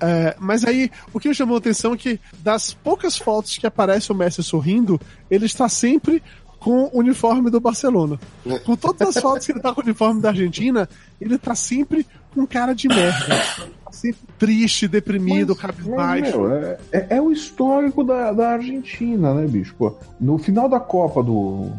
É, 0.00 0.36
mas 0.38 0.64
aí, 0.64 0.90
o 1.12 1.20
que 1.20 1.28
me 1.28 1.34
chamou 1.34 1.54
a 1.54 1.58
atenção 1.58 1.94
é 1.94 1.96
que 1.96 2.20
das 2.40 2.74
poucas 2.74 3.16
fotos 3.16 3.56
que 3.56 3.66
aparece 3.66 4.10
o 4.10 4.14
Messi 4.14 4.42
sorrindo, 4.42 5.00
ele 5.30 5.46
está 5.46 5.68
sempre 5.68 6.22
com 6.58 6.90
o 6.92 6.98
uniforme 6.98 7.50
do 7.50 7.60
Barcelona. 7.60 8.18
Com 8.64 8.76
todas 8.76 9.16
as 9.16 9.22
fotos 9.22 9.46
que 9.46 9.52
ele 9.52 9.60
tá 9.60 9.72
com 9.72 9.80
o 9.80 9.84
uniforme 9.84 10.20
da 10.20 10.30
Argentina, 10.30 10.88
ele 11.20 11.38
tá 11.38 11.54
sempre 11.54 12.04
com 12.34 12.46
cara 12.46 12.74
de 12.74 12.88
merda. 12.88 13.42
Sempre 13.92 14.20
triste, 14.38 14.88
deprimido, 14.88 15.54
cabisbaixo. 15.54 16.46
É, 16.48 16.78
é, 16.92 17.06
é, 17.16 17.22
o 17.22 17.30
histórico 17.30 18.04
da, 18.04 18.32
da 18.32 18.50
Argentina, 18.50 19.34
né, 19.34 19.46
bicho? 19.46 19.74
Pô, 19.76 19.94
no 20.20 20.38
final 20.38 20.68
da 20.68 20.80
Copa 20.80 21.22
do. 21.22 21.70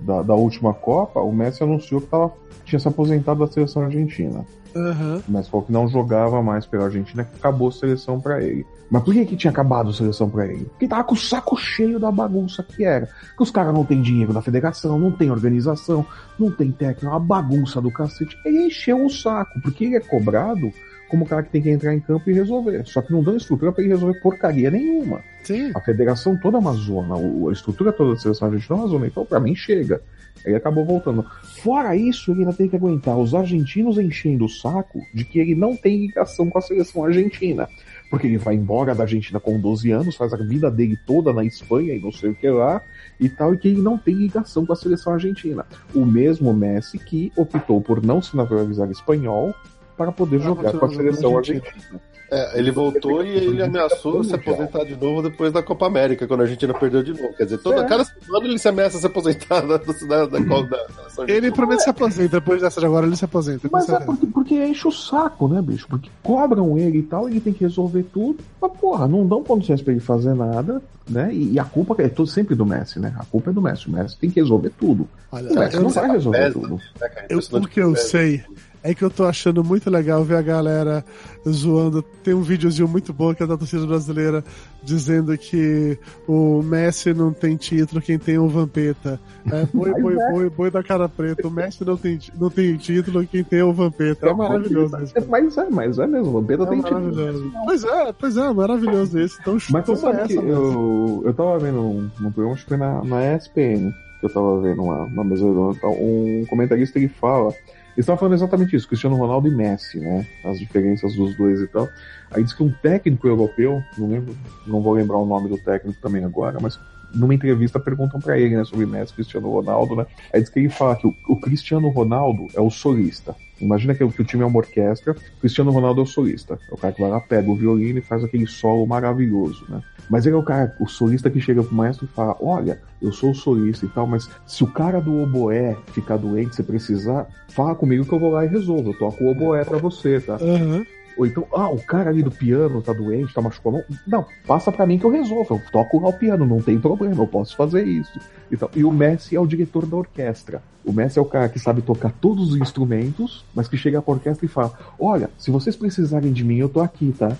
Da, 0.00 0.22
da 0.22 0.34
última 0.34 0.74
Copa, 0.74 1.20
o 1.20 1.32
Messi 1.32 1.64
anunciou 1.64 2.00
que 2.00 2.06
tava, 2.08 2.32
tinha 2.64 2.78
se 2.78 2.86
aposentado 2.86 3.40
da 3.40 3.50
seleção 3.50 3.82
argentina. 3.82 4.44
Uhum. 4.76 5.22
Mas 5.26 5.48
falou 5.48 5.64
que 5.64 5.72
não 5.72 5.88
jogava 5.88 6.42
mais 6.42 6.66
pela 6.66 6.84
Argentina, 6.84 7.24
que 7.24 7.36
acabou 7.36 7.68
a 7.68 7.72
seleção 7.72 8.20
para 8.20 8.42
ele. 8.42 8.66
Mas 8.90 9.02
por 9.02 9.14
que, 9.14 9.24
que 9.24 9.36
tinha 9.36 9.50
acabado 9.50 9.90
a 9.90 9.92
seleção 9.92 10.28
para 10.28 10.46
ele? 10.46 10.66
Porque 10.66 10.86
tava 10.86 11.02
com 11.02 11.14
o 11.14 11.18
saco 11.18 11.56
cheio 11.56 11.98
da 11.98 12.10
bagunça 12.10 12.62
que 12.62 12.84
era. 12.84 13.06
Que 13.36 13.42
os 13.42 13.50
caras 13.50 13.74
não 13.74 13.84
têm 13.84 14.00
dinheiro 14.00 14.32
na 14.32 14.42
federação, 14.42 14.98
não 14.98 15.10
tem 15.10 15.30
organização, 15.30 16.06
não 16.38 16.50
tem 16.52 16.70
técnica, 16.70 17.08
uma 17.08 17.18
bagunça 17.18 17.80
do 17.80 17.90
cacete. 17.90 18.36
Ele 18.44 18.66
encheu 18.66 19.04
o 19.04 19.10
saco, 19.10 19.60
porque 19.62 19.84
ele 19.84 19.96
é 19.96 20.00
cobrado 20.00 20.70
como 21.08 21.24
o 21.24 21.28
cara 21.28 21.42
que 21.42 21.50
tem 21.50 21.62
que 21.62 21.70
entrar 21.70 21.94
em 21.94 22.00
campo 22.00 22.28
e 22.30 22.32
resolver. 22.32 22.84
Só 22.86 23.00
que 23.00 23.12
não 23.12 23.22
dão 23.22 23.36
estrutura 23.36 23.72
para 23.72 23.82
ele 23.82 23.92
resolver 23.92 24.20
porcaria 24.20 24.70
nenhuma. 24.70 25.22
Sim. 25.42 25.70
A 25.74 25.80
federação 25.80 26.36
toda 26.36 26.56
é 26.56 26.60
uma 26.60 26.72
zona, 26.72 27.14
a 27.16 27.52
estrutura 27.52 27.92
toda 27.92 28.14
da 28.14 28.20
seleção 28.20 28.48
argentina 28.48 28.76
é 28.76 28.80
uma 28.80 28.88
zona. 28.88 29.06
Então, 29.06 29.24
para 29.24 29.40
mim, 29.40 29.54
chega. 29.54 30.00
Ele 30.44 30.56
acabou 30.56 30.84
voltando. 30.84 31.24
Fora 31.62 31.96
isso, 31.96 32.30
ele 32.30 32.40
ainda 32.40 32.52
tem 32.52 32.68
que 32.68 32.76
aguentar 32.76 33.18
os 33.18 33.34
argentinos 33.34 33.98
enchendo 33.98 34.44
o 34.44 34.48
saco 34.48 35.00
de 35.12 35.24
que 35.24 35.38
ele 35.38 35.54
não 35.54 35.76
tem 35.76 35.98
ligação 35.98 36.48
com 36.48 36.58
a 36.58 36.62
seleção 36.62 37.04
argentina. 37.04 37.68
Porque 38.08 38.28
ele 38.28 38.38
vai 38.38 38.54
embora 38.54 38.94
da 38.94 39.02
Argentina 39.02 39.40
com 39.40 39.58
12 39.58 39.90
anos, 39.90 40.14
faz 40.14 40.32
a 40.32 40.36
vida 40.36 40.70
dele 40.70 40.96
toda 41.04 41.32
na 41.32 41.44
Espanha 41.44 41.94
e 41.94 42.00
não 42.00 42.12
sei 42.12 42.30
o 42.30 42.34
que 42.34 42.48
lá, 42.48 42.80
e 43.18 43.28
tal, 43.28 43.54
e 43.54 43.58
que 43.58 43.66
ele 43.66 43.82
não 43.82 43.98
tem 43.98 44.14
ligação 44.14 44.64
com 44.64 44.72
a 44.72 44.76
seleção 44.76 45.14
argentina. 45.14 45.66
O 45.92 46.04
mesmo 46.04 46.54
Messi 46.54 46.98
que 46.98 47.32
optou 47.36 47.80
por 47.80 48.04
não 48.04 48.22
se 48.22 48.36
naturalizar 48.36 48.88
espanhol 48.90 49.52
para 49.96 50.12
poder 50.12 50.40
jogar 50.40 50.72
com 50.72 50.84
a 50.84 50.88
seleção 50.90 51.36
argentina. 51.36 52.00
É, 52.30 52.58
ele 52.58 52.72
voltou 52.72 53.24
e 53.24 53.28
ele 53.28 53.62
ameaçou 53.62 54.24
se 54.24 54.34
aposentar 54.34 54.84
de 54.84 54.96
novo 54.96 55.22
depois 55.22 55.52
da 55.52 55.62
Copa 55.62 55.86
América, 55.86 56.26
quando 56.26 56.40
a 56.40 56.42
Argentina 56.42 56.74
perdeu 56.74 57.02
de 57.02 57.12
novo. 57.12 57.32
Quer 57.36 57.44
dizer, 57.44 57.58
toda, 57.58 57.82
é. 57.82 57.84
cada 57.84 58.04
semana 58.04 58.46
ele 58.46 58.58
se 58.58 58.68
ameaça 58.68 58.98
se 58.98 59.06
aposentar 59.06 59.60
da, 59.60 59.76
da, 59.76 60.26
da, 60.26 60.38
da 60.38 61.24
Ele 61.28 61.52
promete 61.52 61.84
se 61.84 61.90
aposentar, 61.90 62.40
depois 62.40 62.60
dessa 62.60 62.80
de 62.80 62.86
agora 62.86 63.06
ele 63.06 63.16
se 63.16 63.24
aposenta. 63.24 63.68
Mas 63.70 63.88
é 63.88 64.00
porque, 64.00 64.26
porque 64.26 64.54
enche 64.66 64.88
o 64.88 64.92
saco, 64.92 65.46
né, 65.46 65.62
bicho? 65.62 65.86
Porque 65.88 66.10
cobram 66.20 66.76
ele 66.76 66.98
e 66.98 67.02
tal, 67.02 67.28
ele 67.28 67.40
tem 67.40 67.52
que 67.52 67.62
resolver 67.62 68.02
tudo. 68.12 68.38
Mas, 68.60 68.72
porra, 68.72 69.06
não 69.06 69.24
dão 69.24 69.44
condições 69.44 69.80
pra 69.80 69.92
ele 69.92 70.00
fazer 70.00 70.34
nada, 70.34 70.82
né? 71.08 71.32
E, 71.32 71.52
e 71.52 71.58
a 71.60 71.64
culpa 71.64 71.94
é 72.02 72.08
todo, 72.08 72.26
sempre 72.26 72.56
do 72.56 72.66
Messi, 72.66 72.98
né? 72.98 73.14
A 73.18 73.24
culpa 73.24 73.50
é 73.50 73.52
do 73.52 73.62
Messi. 73.62 73.86
O 73.86 73.92
Messi 73.92 74.18
tem 74.18 74.30
que 74.30 74.40
resolver 74.40 74.70
tudo. 74.70 75.08
Olha, 75.30 75.52
o 75.52 75.54
Messi 75.54 75.76
não 75.78 75.90
vai 75.90 76.10
resolver 76.10 76.52
tudo. 76.52 76.80
Né, 77.00 77.08
eu, 77.28 77.40
porque 77.60 77.80
eu 77.80 77.94
sei 77.94 78.42
é 78.90 78.94
que 78.94 79.02
eu 79.02 79.10
tô 79.10 79.24
achando 79.24 79.64
muito 79.64 79.90
legal 79.90 80.22
ver 80.22 80.36
a 80.36 80.42
galera 80.42 81.04
zoando. 81.48 82.02
Tem 82.22 82.32
um 82.32 82.42
videozinho 82.42 82.86
muito 82.86 83.12
bom 83.12 83.34
que 83.34 83.42
é 83.42 83.46
da 83.46 83.56
torcida 83.56 83.84
brasileira 83.84 84.44
dizendo 84.82 85.36
que 85.36 85.98
o 86.28 86.62
Messi 86.62 87.12
não 87.12 87.32
tem 87.32 87.56
título, 87.56 88.00
quem 88.00 88.16
tem 88.16 88.36
é 88.36 88.40
o 88.40 88.48
Vampeta. 88.48 89.20
É, 89.50 89.66
boi, 89.74 89.92
boi, 90.00 90.14
é. 90.14 90.30
boi, 90.30 90.50
boi 90.50 90.70
da 90.70 90.84
cara 90.84 91.08
preta. 91.08 91.48
O 91.48 91.50
Messi 91.50 91.84
não 91.84 91.96
tem, 91.96 92.18
não 92.38 92.48
tem 92.48 92.76
título, 92.76 93.26
quem 93.26 93.42
tem 93.42 93.58
é 93.58 93.64
o 93.64 93.72
Vampeta. 93.72 94.28
É 94.28 94.32
maravilhoso 94.32 95.02
isso. 95.02 95.14
Mas 95.28 95.58
é, 95.58 95.68
mas 95.68 95.98
é 95.98 96.06
mesmo. 96.06 96.28
O 96.28 96.32
Vampeta 96.40 96.62
é 96.62 96.66
tem 96.66 96.80
título. 96.80 97.52
Pois 97.64 97.82
é, 97.82 98.12
pois 98.12 98.36
é, 98.36 98.52
maravilhoso 98.52 99.18
isso. 99.18 99.38
Então, 99.40 99.58
mas 99.70 99.84
você 99.84 99.96
sabe 99.96 100.18
essa, 100.18 100.28
que 100.28 100.36
eu, 100.36 101.22
eu 101.24 101.34
tava 101.34 101.58
vendo 101.58 101.80
um, 101.80 102.10
um 102.20 102.30
programa, 102.30 102.52
acho 102.52 102.62
que 102.62 102.68
foi 102.68 102.76
na, 102.76 103.02
na 103.02 103.34
ESPN, 103.34 103.92
que 104.20 104.26
eu 104.26 104.30
tava 104.30 104.60
vendo 104.60 104.80
uma, 104.84 105.04
uma 105.06 105.24
mesa 105.24 105.44
um 105.44 106.44
comentarista 106.48 107.00
que 107.00 107.08
fala 107.08 107.52
eles 107.96 108.04
estavam 108.04 108.18
falando 108.18 108.34
exatamente 108.34 108.76
isso, 108.76 108.86
Cristiano 108.86 109.16
Ronaldo 109.16 109.48
e 109.48 109.50
Messi, 109.50 109.98
né? 109.98 110.26
As 110.44 110.58
diferenças 110.58 111.14
dos 111.14 111.34
dois 111.34 111.60
e 111.60 111.66
tal. 111.66 111.88
Aí 112.30 112.44
diz 112.44 112.52
que 112.52 112.62
um 112.62 112.70
técnico 112.70 113.26
europeu, 113.26 113.82
não 113.96 114.10
lembro, 114.10 114.36
não 114.66 114.82
vou 114.82 114.92
lembrar 114.92 115.16
o 115.16 115.24
nome 115.24 115.48
do 115.48 115.56
técnico 115.56 115.98
também 116.00 116.22
agora, 116.22 116.58
mas 116.60 116.78
numa 117.14 117.34
entrevista 117.34 117.80
perguntam 117.80 118.20
para 118.20 118.38
ele, 118.38 118.54
né, 118.54 118.64
sobre 118.64 118.84
Messi, 118.84 119.14
Cristiano 119.14 119.50
Ronaldo, 119.50 119.96
né? 119.96 120.06
Aí 120.30 120.42
diz 120.42 120.50
que 120.50 120.58
ele 120.58 120.68
fala 120.68 120.94
que 120.94 121.06
o, 121.06 121.16
o 121.26 121.36
Cristiano 121.36 121.88
Ronaldo 121.88 122.48
é 122.54 122.60
o 122.60 122.70
solista. 122.70 123.34
Imagina 123.60 123.94
que, 123.94 124.06
que, 124.06 124.22
o 124.22 124.24
time 124.24 124.42
é 124.42 124.46
uma 124.46 124.58
orquestra, 124.58 125.14
Cristiano 125.40 125.70
Ronaldo 125.70 126.00
é 126.00 126.04
o 126.04 126.06
solista. 126.06 126.58
É 126.70 126.74
o 126.74 126.76
cara 126.76 126.92
que 126.92 127.00
vai 127.00 127.10
lá, 127.10 127.20
pega 127.20 127.50
o 127.50 127.54
violino 127.54 127.98
e 127.98 128.02
faz 128.02 128.22
aquele 128.22 128.46
solo 128.46 128.86
maravilhoso, 128.86 129.64
né? 129.68 129.82
Mas 130.08 130.24
ele 130.24 130.36
é 130.36 130.38
o 130.38 130.42
cara, 130.42 130.74
o 130.78 130.86
solista 130.86 131.28
que 131.28 131.40
chega 131.40 131.62
pro 131.62 131.74
maestro 131.74 132.06
e 132.06 132.14
fala: 132.14 132.36
Olha, 132.40 132.80
eu 133.02 133.12
sou 133.12 133.30
o 133.30 133.34
solista 133.34 133.84
e 133.84 133.88
tal, 133.88 134.06
mas 134.06 134.28
se 134.46 134.62
o 134.62 134.66
cara 134.66 135.00
do 135.00 135.22
oboé 135.22 135.76
ficar 135.88 136.16
doente, 136.16 136.54
você 136.54 136.62
precisar, 136.62 137.26
fala 137.48 137.74
comigo 137.74 138.04
que 138.04 138.12
eu 138.12 138.18
vou 138.18 138.30
lá 138.30 138.44
e 138.44 138.48
resolvo. 138.48 138.90
Eu 138.90 138.98
toco 138.98 139.24
o 139.24 139.30
oboé 139.30 139.64
pra 139.64 139.78
você, 139.78 140.20
tá? 140.20 140.36
Uhum. 140.40 140.84
Ou 141.16 141.26
então, 141.26 141.46
ah, 141.52 141.70
o 141.70 141.80
cara 141.82 142.10
ali 142.10 142.22
do 142.22 142.30
piano 142.30 142.82
tá 142.82 142.92
doente, 142.92 143.32
tá 143.32 143.40
machucado. 143.40 143.82
Não, 144.06 144.26
passa 144.46 144.70
para 144.70 144.86
mim 144.86 144.98
que 144.98 145.04
eu 145.04 145.10
resolvo. 145.10 145.54
Eu 145.54 145.62
toco 145.72 146.00
lá 146.00 146.08
o 146.08 146.12
piano, 146.12 146.44
não 146.44 146.60
tem 146.60 146.78
problema, 146.78 147.22
eu 147.22 147.26
posso 147.26 147.56
fazer 147.56 147.84
isso. 147.84 148.20
Então, 148.52 148.68
e 148.74 148.84
o 148.84 148.92
Messi 148.92 149.34
é 149.34 149.40
o 149.40 149.46
diretor 149.46 149.86
da 149.86 149.96
orquestra. 149.96 150.62
O 150.84 150.92
Messi 150.92 151.18
é 151.18 151.22
o 151.22 151.24
cara 151.24 151.48
que 151.48 151.58
sabe 151.58 151.82
tocar 151.82 152.12
todos 152.20 152.52
os 152.52 152.56
instrumentos, 152.56 153.44
mas 153.54 153.66
que 153.66 153.76
chega 153.76 154.00
pra 154.00 154.14
orquestra 154.14 154.44
e 154.44 154.48
fala: 154.48 154.72
Olha, 154.98 155.30
se 155.38 155.50
vocês 155.50 155.74
precisarem 155.74 156.32
de 156.32 156.44
mim, 156.44 156.58
eu 156.58 156.68
tô 156.68 156.80
aqui, 156.80 157.12
tá? 157.18 157.36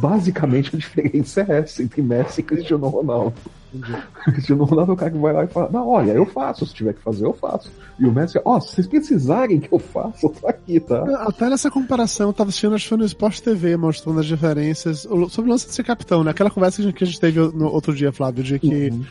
Basicamente 0.00 0.74
a 0.74 0.78
diferença 0.78 1.42
é 1.48 1.58
essa 1.58 1.82
entre 1.82 2.02
Messi 2.02 2.40
e 2.40 2.44
Cristiano 2.44 2.88
Ronaldo. 2.88 3.34
Cristiano 4.24 4.64
Ronaldo 4.64 4.92
é 4.92 4.94
o 4.94 4.96
cara 4.96 5.10
que 5.10 5.18
vai 5.18 5.32
lá 5.32 5.44
e 5.44 5.48
fala: 5.48 5.68
Não, 5.72 5.88
olha, 5.88 6.12
eu 6.12 6.26
faço, 6.26 6.64
se 6.64 6.74
tiver 6.74 6.94
que 6.94 7.02
fazer, 7.02 7.24
eu 7.24 7.32
faço. 7.32 7.70
E 7.98 8.06
o 8.06 8.12
Messi, 8.12 8.40
ó, 8.44 8.56
oh, 8.56 8.60
se 8.60 8.74
vocês 8.74 8.86
precisarem 8.86 9.60
que 9.60 9.72
eu 9.72 9.78
faça, 9.78 10.26
eu 10.26 10.30
tô 10.30 10.46
aqui, 10.46 10.80
tá? 10.80 11.04
Até 11.26 11.48
nessa 11.48 11.70
comparação, 11.70 12.28
eu 12.28 12.32
tava 12.32 12.50
assistindo, 12.50 12.74
acho 12.74 12.84
que 12.84 12.88
foi 12.88 12.98
no 12.98 13.04
Sport 13.04 13.40
TV, 13.40 13.76
mostrando 13.76 14.20
as 14.20 14.26
diferenças 14.26 15.00
sobre 15.00 15.50
o 15.50 15.52
lance 15.52 15.66
de 15.66 15.74
ser 15.74 15.84
capitão, 15.84 16.22
né? 16.22 16.30
Aquela 16.30 16.50
conversa 16.50 16.92
que 16.92 17.04
a 17.04 17.06
gente 17.06 17.20
teve 17.20 17.40
no 17.40 17.66
outro 17.66 17.94
dia, 17.94 18.12
Flávio, 18.12 18.42
de 18.44 18.58
que, 18.58 18.90
uhum. 18.90 19.04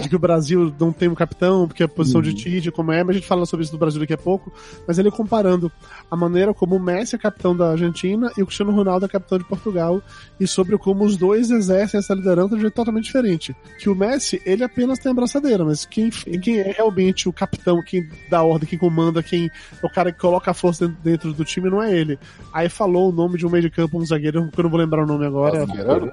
De 0.00 0.08
que 0.08 0.16
o 0.16 0.18
Brasil 0.18 0.72
não 0.78 0.92
tem 0.92 1.08
um 1.08 1.14
capitão, 1.14 1.66
porque 1.66 1.82
a 1.82 1.88
posição 1.88 2.20
uhum. 2.20 2.26
de 2.26 2.34
Tite, 2.34 2.70
como 2.70 2.92
é, 2.92 3.02
mas 3.02 3.16
a 3.16 3.18
gente 3.18 3.28
fala 3.28 3.46
sobre 3.46 3.64
isso 3.64 3.72
do 3.72 3.78
Brasil 3.78 4.00
daqui 4.00 4.12
a 4.12 4.18
pouco, 4.18 4.52
mas 4.86 4.98
ele 4.98 5.10
comparando 5.10 5.72
a 6.10 6.16
maneira 6.16 6.52
como 6.52 6.76
o 6.76 6.80
Messi 6.80 7.14
é 7.14 7.18
capitão 7.18 7.56
da 7.56 7.70
Argentina 7.70 8.30
e 8.36 8.42
o 8.42 8.46
Cristiano 8.46 8.72
Ronaldo 8.72 9.06
é 9.06 9.08
capitão 9.08 9.38
de 9.38 9.44
Portugal, 9.44 10.02
e 10.40 10.46
sobre 10.46 10.76
como 10.78 11.04
os 11.04 11.16
dois 11.16 11.50
exercem 11.50 11.98
essa 11.98 12.14
liderança 12.14 12.54
de 12.56 12.62
jeito 12.62 12.74
totalmente 12.74 13.04
diferente. 13.04 13.54
Que 13.78 13.88
o 13.88 13.94
Messi, 13.94 14.40
ele 14.44 14.64
apenas 14.64 14.98
tem 14.98 15.12
a 15.12 15.14
braçadeira, 15.14 15.64
mas 15.64 15.84
quem, 15.84 16.10
quem 16.10 16.58
é 16.58 16.72
realmente 16.72 17.28
o 17.28 17.32
capitão, 17.32 17.82
quem 17.82 18.08
dá 18.28 18.42
ordem, 18.42 18.68
quem 18.68 18.78
comanda, 18.78 19.22
quem 19.22 19.46
é 19.46 19.86
o 19.86 19.90
cara 19.90 20.10
que 20.10 20.18
coloca 20.18 20.50
a 20.50 20.54
força 20.54 20.88
dentro, 20.88 21.20
dentro 21.20 21.32
do 21.34 21.44
time, 21.44 21.68
não 21.68 21.82
é 21.82 21.92
ele. 21.92 22.18
Aí 22.52 22.68
falou 22.68 23.10
o 23.10 23.12
nome 23.12 23.36
de 23.36 23.46
um 23.46 23.50
meio 23.50 23.62
de 23.62 23.70
campo, 23.70 23.98
um 23.98 24.04
zagueiro, 24.04 24.48
que 24.50 24.58
eu 24.58 24.62
não 24.62 24.70
vou 24.70 24.80
lembrar 24.80 25.04
o 25.04 25.06
nome 25.06 25.26
agora. 25.26 25.66
Mascherano? 25.66 26.12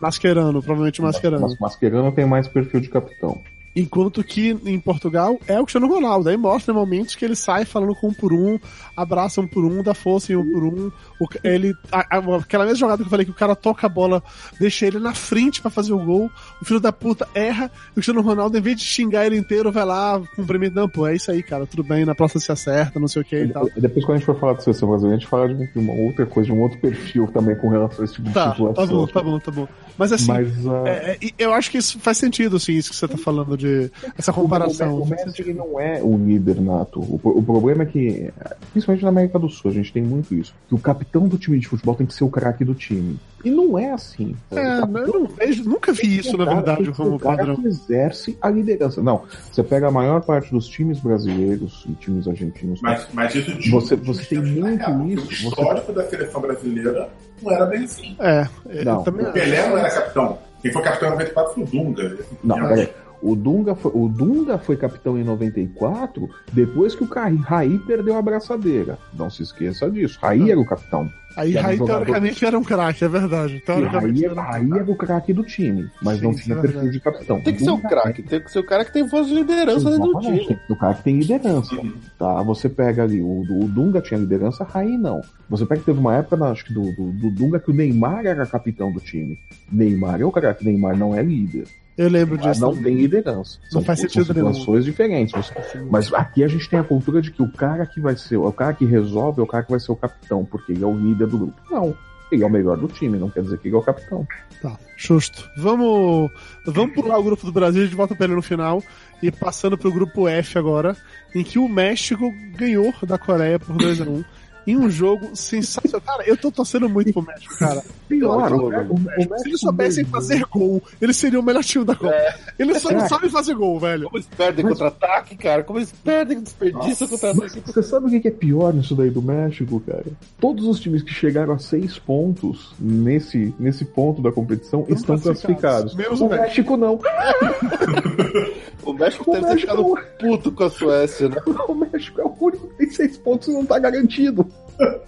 Mascherano, 0.00 0.62
provavelmente 0.62 1.00
Mascherano. 1.00 1.42
Mas 1.42 1.58
Mascherano 1.58 2.12
tem 2.12 2.26
mais 2.26 2.48
perfil 2.48 2.80
de 2.80 2.88
capitão. 2.88 3.40
Enquanto 3.78 4.24
que 4.24 4.58
em 4.64 4.80
Portugal 4.80 5.38
é 5.46 5.60
o 5.60 5.62
Cristiano 5.62 5.86
Ronaldo. 5.86 6.28
Aí 6.28 6.36
mostra 6.36 6.74
momentos 6.74 7.14
que 7.14 7.24
ele 7.24 7.36
sai 7.36 7.64
falando 7.64 7.94
com 7.94 8.08
um 8.08 8.12
por 8.12 8.32
um, 8.32 8.58
abraça 8.96 9.40
um 9.40 9.46
por 9.46 9.64
um, 9.64 9.84
dá 9.84 9.94
força 9.94 10.32
em 10.32 10.36
um 10.36 10.52
por 10.52 10.64
um. 10.64 10.90
O, 11.20 11.28
ele, 11.44 11.72
a, 11.92 12.16
a, 12.16 12.36
aquela 12.38 12.64
mesma 12.64 12.78
jogada 12.78 12.98
que 12.98 13.06
eu 13.06 13.10
falei 13.10 13.24
que 13.24 13.30
o 13.30 13.34
cara 13.34 13.54
toca 13.54 13.86
a 13.86 13.88
bola, 13.88 14.20
deixa 14.58 14.84
ele 14.84 14.98
na 14.98 15.14
frente 15.14 15.62
para 15.62 15.70
fazer 15.70 15.92
o 15.92 16.04
gol. 16.04 16.28
O 16.60 16.64
filho 16.64 16.80
da 16.80 16.90
puta 16.92 17.28
erra. 17.32 17.70
O 17.90 17.94
Cristiano 17.94 18.20
Ronaldo, 18.20 18.58
em 18.58 18.60
vez 18.60 18.78
de 18.78 18.82
xingar 18.82 19.26
ele 19.26 19.36
inteiro, 19.36 19.70
vai 19.70 19.84
lá, 19.84 20.20
cumprimenta. 20.34 20.80
Não, 20.80 20.88
pô, 20.88 21.06
é 21.06 21.14
isso 21.14 21.30
aí, 21.30 21.40
cara. 21.40 21.64
Tudo 21.64 21.84
bem, 21.84 22.04
na 22.04 22.16
próxima 22.16 22.40
se 22.40 22.50
acerta, 22.50 22.98
não 22.98 23.06
sei 23.06 23.22
o 23.22 23.24
que 23.24 23.36
e 23.36 23.48
tal. 23.52 23.68
Depois, 23.76 24.04
quando 24.04 24.16
a 24.16 24.18
gente 24.18 24.26
for 24.26 24.40
falar 24.40 24.58
seleção 24.58 24.88
brasileira, 24.88 25.16
a 25.16 25.20
gente 25.20 25.28
fala 25.28 25.54
de 25.54 25.78
uma 25.78 25.92
outra 25.92 26.26
coisa, 26.26 26.48
de 26.48 26.52
um 26.52 26.60
outro 26.60 26.80
perfil 26.80 27.28
também 27.28 27.54
com 27.54 27.68
relação 27.68 28.00
a 28.00 28.04
esse 28.04 28.14
tipo 28.14 28.32
tá, 28.32 28.46
de 28.46 28.56
situação. 28.56 28.74
Tá 28.74 28.92
bom, 28.92 29.06
tá 29.06 29.22
bom, 29.22 29.38
tá 29.38 29.50
bom. 29.52 29.68
Mas 29.96 30.12
assim, 30.12 30.28
Mas, 30.28 30.66
uh... 30.66 30.86
é, 30.86 31.16
é, 31.20 31.30
eu 31.38 31.52
acho 31.52 31.70
que 31.70 31.78
isso 31.78 31.98
faz 32.00 32.18
sentido, 32.18 32.56
assim, 32.56 32.72
isso 32.72 32.90
que 32.90 32.96
você 32.96 33.06
tá 33.06 33.16
falando 33.16 33.56
de 33.56 33.67
essa 34.16 34.32
comparação. 34.32 35.00
O, 35.00 35.06
Messi 35.06 35.42
ele 35.42 35.54
não 35.54 35.78
é 35.78 36.00
o 36.02 36.16
líder 36.16 36.60
nato. 36.60 37.00
O, 37.00 37.20
o, 37.22 37.42
problema 37.42 37.82
é 37.82 37.86
que, 37.86 38.32
principalmente 38.72 39.02
na 39.02 39.08
América 39.08 39.38
do 39.38 39.48
Sul, 39.48 39.70
a 39.70 39.74
gente 39.74 39.92
tem 39.92 40.02
muito 40.02 40.34
isso. 40.34 40.54
Que 40.68 40.74
o 40.74 40.78
capitão 40.78 41.26
do 41.26 41.38
time 41.38 41.58
de 41.58 41.68
futebol 41.68 41.94
tem 41.94 42.06
que 42.06 42.14
ser 42.14 42.24
o 42.24 42.30
craque 42.30 42.64
do 42.64 42.74
time. 42.74 43.18
E 43.44 43.50
não 43.50 43.78
é 43.78 43.92
assim. 43.92 44.34
É, 44.50 44.80
capitão, 44.80 45.06
eu 45.06 45.20
não 45.20 45.26
vejo, 45.26 45.64
nunca 45.64 45.92
vi 45.92 46.18
isso, 46.18 46.36
na 46.36 46.44
verdade, 46.44 46.90
como 46.92 47.18
padrão. 47.18 47.56
que 47.56 47.68
exerce 47.68 48.36
a 48.40 48.50
liderança. 48.50 49.02
Não, 49.02 49.22
você 49.50 49.62
pega 49.62 49.88
a 49.88 49.90
maior 49.90 50.20
parte 50.22 50.50
dos 50.50 50.66
times 50.66 50.98
brasileiros 51.00 51.84
e 51.88 51.92
times 51.92 52.26
argentinos. 52.26 52.80
Mas, 52.80 53.06
mas 53.12 53.34
isso 53.34 53.52
de 53.54 53.70
você, 53.70 53.96
você 53.96 54.24
tem 54.24 54.42
muito 54.42 55.06
isso. 55.06 55.46
O 55.46 55.50
histórico 55.50 55.86
você... 55.86 55.92
da 55.92 56.04
seleção 56.08 56.40
brasileira 56.40 57.08
não 57.42 57.52
era 57.52 57.66
bem 57.66 57.84
assim. 57.84 58.16
É, 58.18 58.48
não. 58.84 59.00
O 59.00 59.32
Pelé 59.32 59.68
não 59.68 59.78
era 59.78 59.90
capitão. 59.90 60.38
Quem 60.60 60.72
foi 60.72 60.82
capitão 60.82 61.08
em 61.08 61.12
94 61.12 61.54
foi 61.54 61.62
o 61.62 61.66
Dunga. 61.66 62.18
Não, 62.42 62.56
peraí. 62.56 62.88
O 63.20 63.34
Dunga, 63.34 63.74
foi, 63.74 63.90
o 63.94 64.08
Dunga 64.08 64.58
foi 64.58 64.76
capitão 64.76 65.18
em 65.18 65.24
94 65.24 66.28
depois 66.52 66.94
que 66.94 67.02
o 67.04 67.08
Raí 67.08 67.78
perdeu 67.80 68.16
a 68.16 68.22
braçadeira. 68.22 68.98
Não 69.12 69.28
se 69.28 69.42
esqueça 69.42 69.90
disso. 69.90 70.18
Raí 70.22 70.50
era 70.50 70.60
o 70.60 70.64
capitão. 70.66 71.10
Aí, 71.36 71.56
era 71.56 71.68
um 71.68 71.70
aí 71.70 71.76
jogador- 71.76 72.04
teoricamente 72.04 72.44
era 72.44 72.58
um 72.58 72.64
craque, 72.64 73.04
é 73.04 73.08
verdade. 73.08 73.56
E 73.56 73.60
Teoricamente 73.60 74.18
aí, 74.26 74.70
era 74.72 74.84
um 74.84 74.90
o 74.90 74.96
craque 74.96 75.32
do 75.32 75.44
time, 75.44 75.88
mas 76.02 76.18
Sim, 76.18 76.24
não 76.24 76.34
tinha 76.34 76.56
é 76.56 76.60
perfil 76.60 76.90
de 76.90 77.00
capitão. 77.00 77.40
Tem 77.40 77.54
que 77.54 77.62
ser 77.62 77.70
o 77.70 77.76
Dunga- 77.76 77.88
craque, 77.88 78.22
tem 78.24 78.40
que 78.40 78.50
ser 78.50 78.58
o 78.58 78.64
cara 78.64 78.84
que 78.84 78.92
tem 78.92 79.06
voz 79.06 79.28
de 79.28 79.34
liderança 79.34 79.88
dentro 79.90 80.12
do 80.12 80.20
time. 80.20 80.46
tem 80.46 80.56
que 80.56 80.66
ser 80.66 80.72
o 80.72 80.76
cara 80.76 80.94
que 80.94 81.02
tem 81.04 81.18
liderança. 81.18 81.76
Tá? 82.18 82.42
Você 82.42 82.68
pega 82.68 83.04
ali, 83.04 83.20
o, 83.22 83.42
o 83.42 83.68
Dunga 83.68 84.00
tinha 84.00 84.18
liderança, 84.18 84.64
Raí 84.64 84.96
não. 84.98 85.20
Você 85.48 85.64
pega 85.64 85.80
que 85.80 85.86
teve 85.86 86.00
uma 86.00 86.16
época, 86.16 86.44
acho 86.46 86.64
que 86.64 86.72
do, 86.74 86.82
do, 86.92 87.12
do 87.12 87.30
Dunga, 87.30 87.60
que 87.60 87.70
o 87.70 87.74
Neymar 87.74 88.26
era 88.26 88.44
capitão 88.44 88.90
do 88.90 88.98
time. 88.98 89.38
Neymar 89.70 90.20
é 90.20 90.24
o 90.24 90.32
cara 90.32 90.52
que 90.54 90.64
Neymar 90.64 90.96
não 90.96 91.14
é 91.14 91.22
líder. 91.22 91.66
Eu 91.98 92.08
lembro 92.08 92.36
Neymar 92.36 92.52
disso. 92.52 92.64
não 92.64 92.76
tem 92.82 92.94
liderança. 92.94 93.58
Não 93.72 93.82
faz 93.82 93.98
sentido 94.00 94.24
são 94.26 94.34
nenhum. 94.34 94.54
situações 94.54 94.84
diferentes. 94.84 95.32
Você- 95.34 95.80
Mas 95.90 96.12
aqui 96.14 96.44
a 96.44 96.48
gente 96.48 96.68
tem 96.70 96.78
a 96.78 96.84
cultura 96.84 97.20
de 97.20 97.30
que 97.32 97.42
o 97.42 97.50
cara 97.50 97.84
que 97.84 98.00
vai 98.00 98.16
ser, 98.16 98.36
o 98.36 98.52
cara 98.52 98.72
que 98.72 98.84
resolve 98.84 99.40
é 99.40 99.42
o 99.42 99.46
cara 99.46 99.64
que 99.64 99.70
vai 99.72 99.80
ser 99.80 99.90
o 99.90 99.96
capitão, 99.96 100.44
porque 100.44 100.72
ele 100.72 100.84
é 100.84 100.86
o 100.86 100.94
líder 100.96 101.26
do 101.26 101.38
grupo. 101.38 101.60
Não. 101.70 101.94
Ele 102.30 102.42
é 102.44 102.46
o 102.46 102.50
melhor 102.50 102.76
do 102.76 102.86
time, 102.88 103.16
não 103.18 103.30
quer 103.30 103.42
dizer 103.42 103.58
que 103.58 103.68
ele 103.68 103.74
é 103.74 103.78
o 103.78 103.82
capitão. 103.82 104.26
Tá, 104.60 104.78
justo. 104.98 105.48
Vamos, 105.56 106.30
vamos 106.66 106.94
pular 106.94 107.18
o 107.18 107.22
grupo 107.22 107.46
do 107.46 107.52
Brasil, 107.52 107.80
a 107.80 107.84
gente 107.86 107.96
volta 107.96 108.14
pra 108.14 108.26
ele 108.26 108.34
no 108.34 108.42
final. 108.42 108.82
E 109.22 109.30
passando 109.32 109.78
pro 109.78 109.90
grupo 109.90 110.28
F 110.28 110.58
agora, 110.58 110.94
em 111.34 111.42
que 111.42 111.58
o 111.58 111.66
México 111.66 112.30
ganhou 112.54 112.92
da 113.02 113.16
Coreia 113.18 113.58
por 113.58 113.74
2x1. 113.76 114.22
Em 114.68 114.76
um 114.76 114.90
jogo 114.90 115.30
sensacional. 115.34 116.00
Cara, 116.02 116.24
eu 116.28 116.36
tô 116.36 116.50
torcendo 116.50 116.88
muito 116.88 117.12
pro 117.12 117.22
México, 117.22 117.56
cara. 117.58 117.82
Pior, 118.08 118.52
o, 118.52 118.64
o, 118.66 118.94
o 118.94 118.98
Se 118.98 119.28
México 119.28 119.48
eles 119.48 119.60
soubessem 119.60 120.04
fazer 120.04 120.44
gol, 120.50 120.82
eles 121.00 121.16
seriam 121.16 121.40
o 121.40 121.44
melhor 121.44 121.64
time 121.64 121.84
da 121.84 121.94
Copa. 121.94 122.14
Eles 122.58 122.82
só 122.82 122.90
não 122.90 123.00
É. 123.04 123.08
sabem 123.08 123.30
fazer 123.30 123.54
gol, 123.54 123.78
velho. 123.80 124.04
Como 124.04 124.16
eles 124.16 124.28
perdem 124.36 124.64
Mas- 124.64 124.74
contra-ataque, 124.74 125.36
cara? 125.36 125.62
Como 125.64 125.78
eles 125.78 125.92
perdem 126.04 126.40
desperdício 126.42 127.08
contra-ataque? 127.08 127.60
Você 127.64 127.82
sabe 127.82 128.14
o 128.16 128.20
que 128.20 128.28
é 128.28 128.30
pior 128.30 128.72
nisso 128.74 128.94
daí 128.94 129.10
do 129.10 129.22
México, 129.22 129.80
cara? 129.80 130.04
Todos 130.40 130.66
os 130.66 130.78
times 130.80 131.02
que 131.02 131.12
chegaram 131.12 131.52
a 131.54 131.58
seis 131.58 131.98
pontos 131.98 132.74
nesse, 132.78 133.54
nesse 133.58 133.84
ponto 133.84 134.20
da 134.22 134.30
competição 134.30 134.80
Estão 134.88 135.14
estão 135.16 135.18
classificados. 135.18 135.94
classificados. 135.94 135.94
Menos 135.94 136.20
o 136.20 136.26
o 136.26 136.28
México 136.28 136.76
não. 136.76 136.98
O 138.88 138.92
México 138.94 139.30
O 139.30 139.34
deve 139.34 139.46
ter 139.46 139.60
ficado 139.60 139.84
puto 140.18 140.52
com 140.52 140.64
a 140.64 140.70
Suécia, 140.70 141.28
né? 141.28 141.36
O 141.68 141.74
México 141.74 142.20
é 142.20 142.24
o 142.24 142.34
único 142.40 142.68
que 142.68 142.74
tem 142.76 142.90
seis 142.90 143.18
pontos 143.18 143.48
e 143.48 143.52
não 143.52 143.64
tá 143.66 143.78
garantido. 143.78 144.46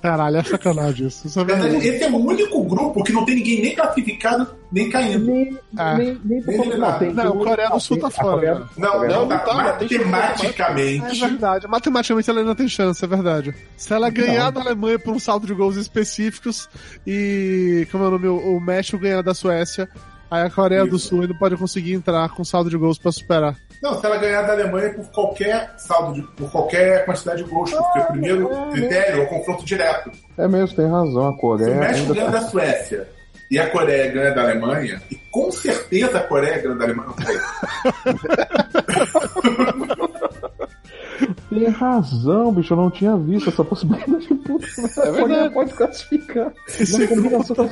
Caralho, 0.03 0.37
é 0.39 0.43
sacanagem 0.43 1.07
isso. 1.07 1.27
Isso 1.29 1.41
é 1.41 1.77
esse 1.79 2.03
é 2.05 2.11
o 2.11 2.17
único 2.17 2.63
grupo 2.65 3.05
que 3.05 3.13
não 3.13 3.25
tem 3.25 3.37
ninguém 3.37 3.63
nem 3.63 3.75
classificado, 3.77 4.47
nem 4.73 4.91
caindo. 4.91 5.27
Nem, 5.27 5.57
Ah. 5.79 5.95
nem, 5.97 6.19
nem, 6.25 6.41
Nem 6.43 6.61
eliminado. 6.61 7.05
Não, 7.15 7.29
a 7.41 7.45
Coreia 7.45 7.71
do 7.71 7.81
Sul 7.81 7.99
tá 8.01 8.11
fora, 8.11 8.31
Coreia- 8.33 8.55
né? 8.57 8.67
Não, 8.77 9.07
não, 9.09 9.29
tá, 9.29 9.39
tá, 9.39 9.73
tem 9.75 9.97
É 9.99 10.05
matematicamente. 10.05 11.21
verdade. 11.21 11.69
Matematicamente 11.69 12.31
ela 12.31 12.41
ainda 12.41 12.55
tem 12.55 12.69
chance, 12.69 13.05
é 13.05 13.09
verdade. 13.09 13.55
Se 13.77 13.93
ela 13.95 14.11
ganhar 14.11 14.51
da 14.51 14.61
Alemanha 14.61 14.99
por 14.99 15.15
um 15.15 15.19
saldo 15.21 15.47
de 15.47 15.55
gols 15.55 15.77
específicos 15.77 16.69
e, 17.07 17.87
como 17.93 18.05
é 18.05 18.09
o 18.09 18.11
nome, 18.11 18.27
o 18.29 18.59
México 18.61 18.99
ganhar 18.99 19.23
da 19.23 19.35
Suécia, 19.35 19.89
aí 20.31 20.43
a 20.43 20.51
Coreia 20.51 20.87
do 20.87 20.99
Sul 20.99 21.23
ainda 21.23 21.35
pode 21.35 21.57
conseguir 21.57 21.95
entrar 21.95 22.29
com 22.31 22.45
saldo 22.45 22.71
de 22.71 22.77
gols 22.77 22.99
pra 22.99 23.13
superar. 23.13 23.57
Não, 23.83 23.99
se 23.99 24.05
ela 24.05 24.19
ganhar 24.19 24.43
da 24.43 24.53
Alemanha 24.53 24.93
por 24.93 25.11
qualquer 25.11 25.73
saldo, 25.79 26.15
de, 26.15 26.23
por 26.23 26.51
qualquer 26.51 27.07
quantidade 27.07 27.43
de 27.43 27.51
gols, 27.51 27.71
porque 27.71 27.99
o 27.99 28.07
primeiro 28.07 28.51
critério 28.73 29.23
é 29.23 29.25
o 29.25 29.29
confronto 29.29 29.65
direto. 29.65 30.11
É 30.37 30.47
mesmo, 30.47 30.77
tem 30.77 30.87
razão. 30.87 31.29
A 31.29 31.31
Se 31.31 31.37
o 31.37 31.41
Coreia 31.41 31.75
México 31.75 32.13
ainda 32.13 32.15
ganha 32.15 32.27
tá... 32.27 32.39
da 32.39 32.41
Suécia 32.43 33.09
e 33.51 33.59
a 33.59 33.71
Coreia 33.71 34.13
ganha 34.13 34.35
da 34.35 34.43
Alemanha, 34.43 35.01
e 35.11 35.17
com 35.31 35.51
certeza 35.51 36.19
a 36.19 36.23
Coreia 36.23 36.59
ganha 36.59 36.75
da 36.75 36.85
Alemanha. 36.85 37.11
Tem 41.51 41.69
razão, 41.69 42.53
bicho. 42.53 42.73
Eu 42.73 42.77
não 42.79 42.91
tinha 42.91 43.17
visto 43.17 43.49
essa 43.51 43.65
possibilidade. 43.65 44.27
Puta, 44.29 44.67
a 45.03 45.07
Coreia 45.07 45.27
verdade. 45.27 45.55
pode 45.55 45.75
classificar. 45.75 46.53
Na 46.99 47.07
combinação... 47.09 47.71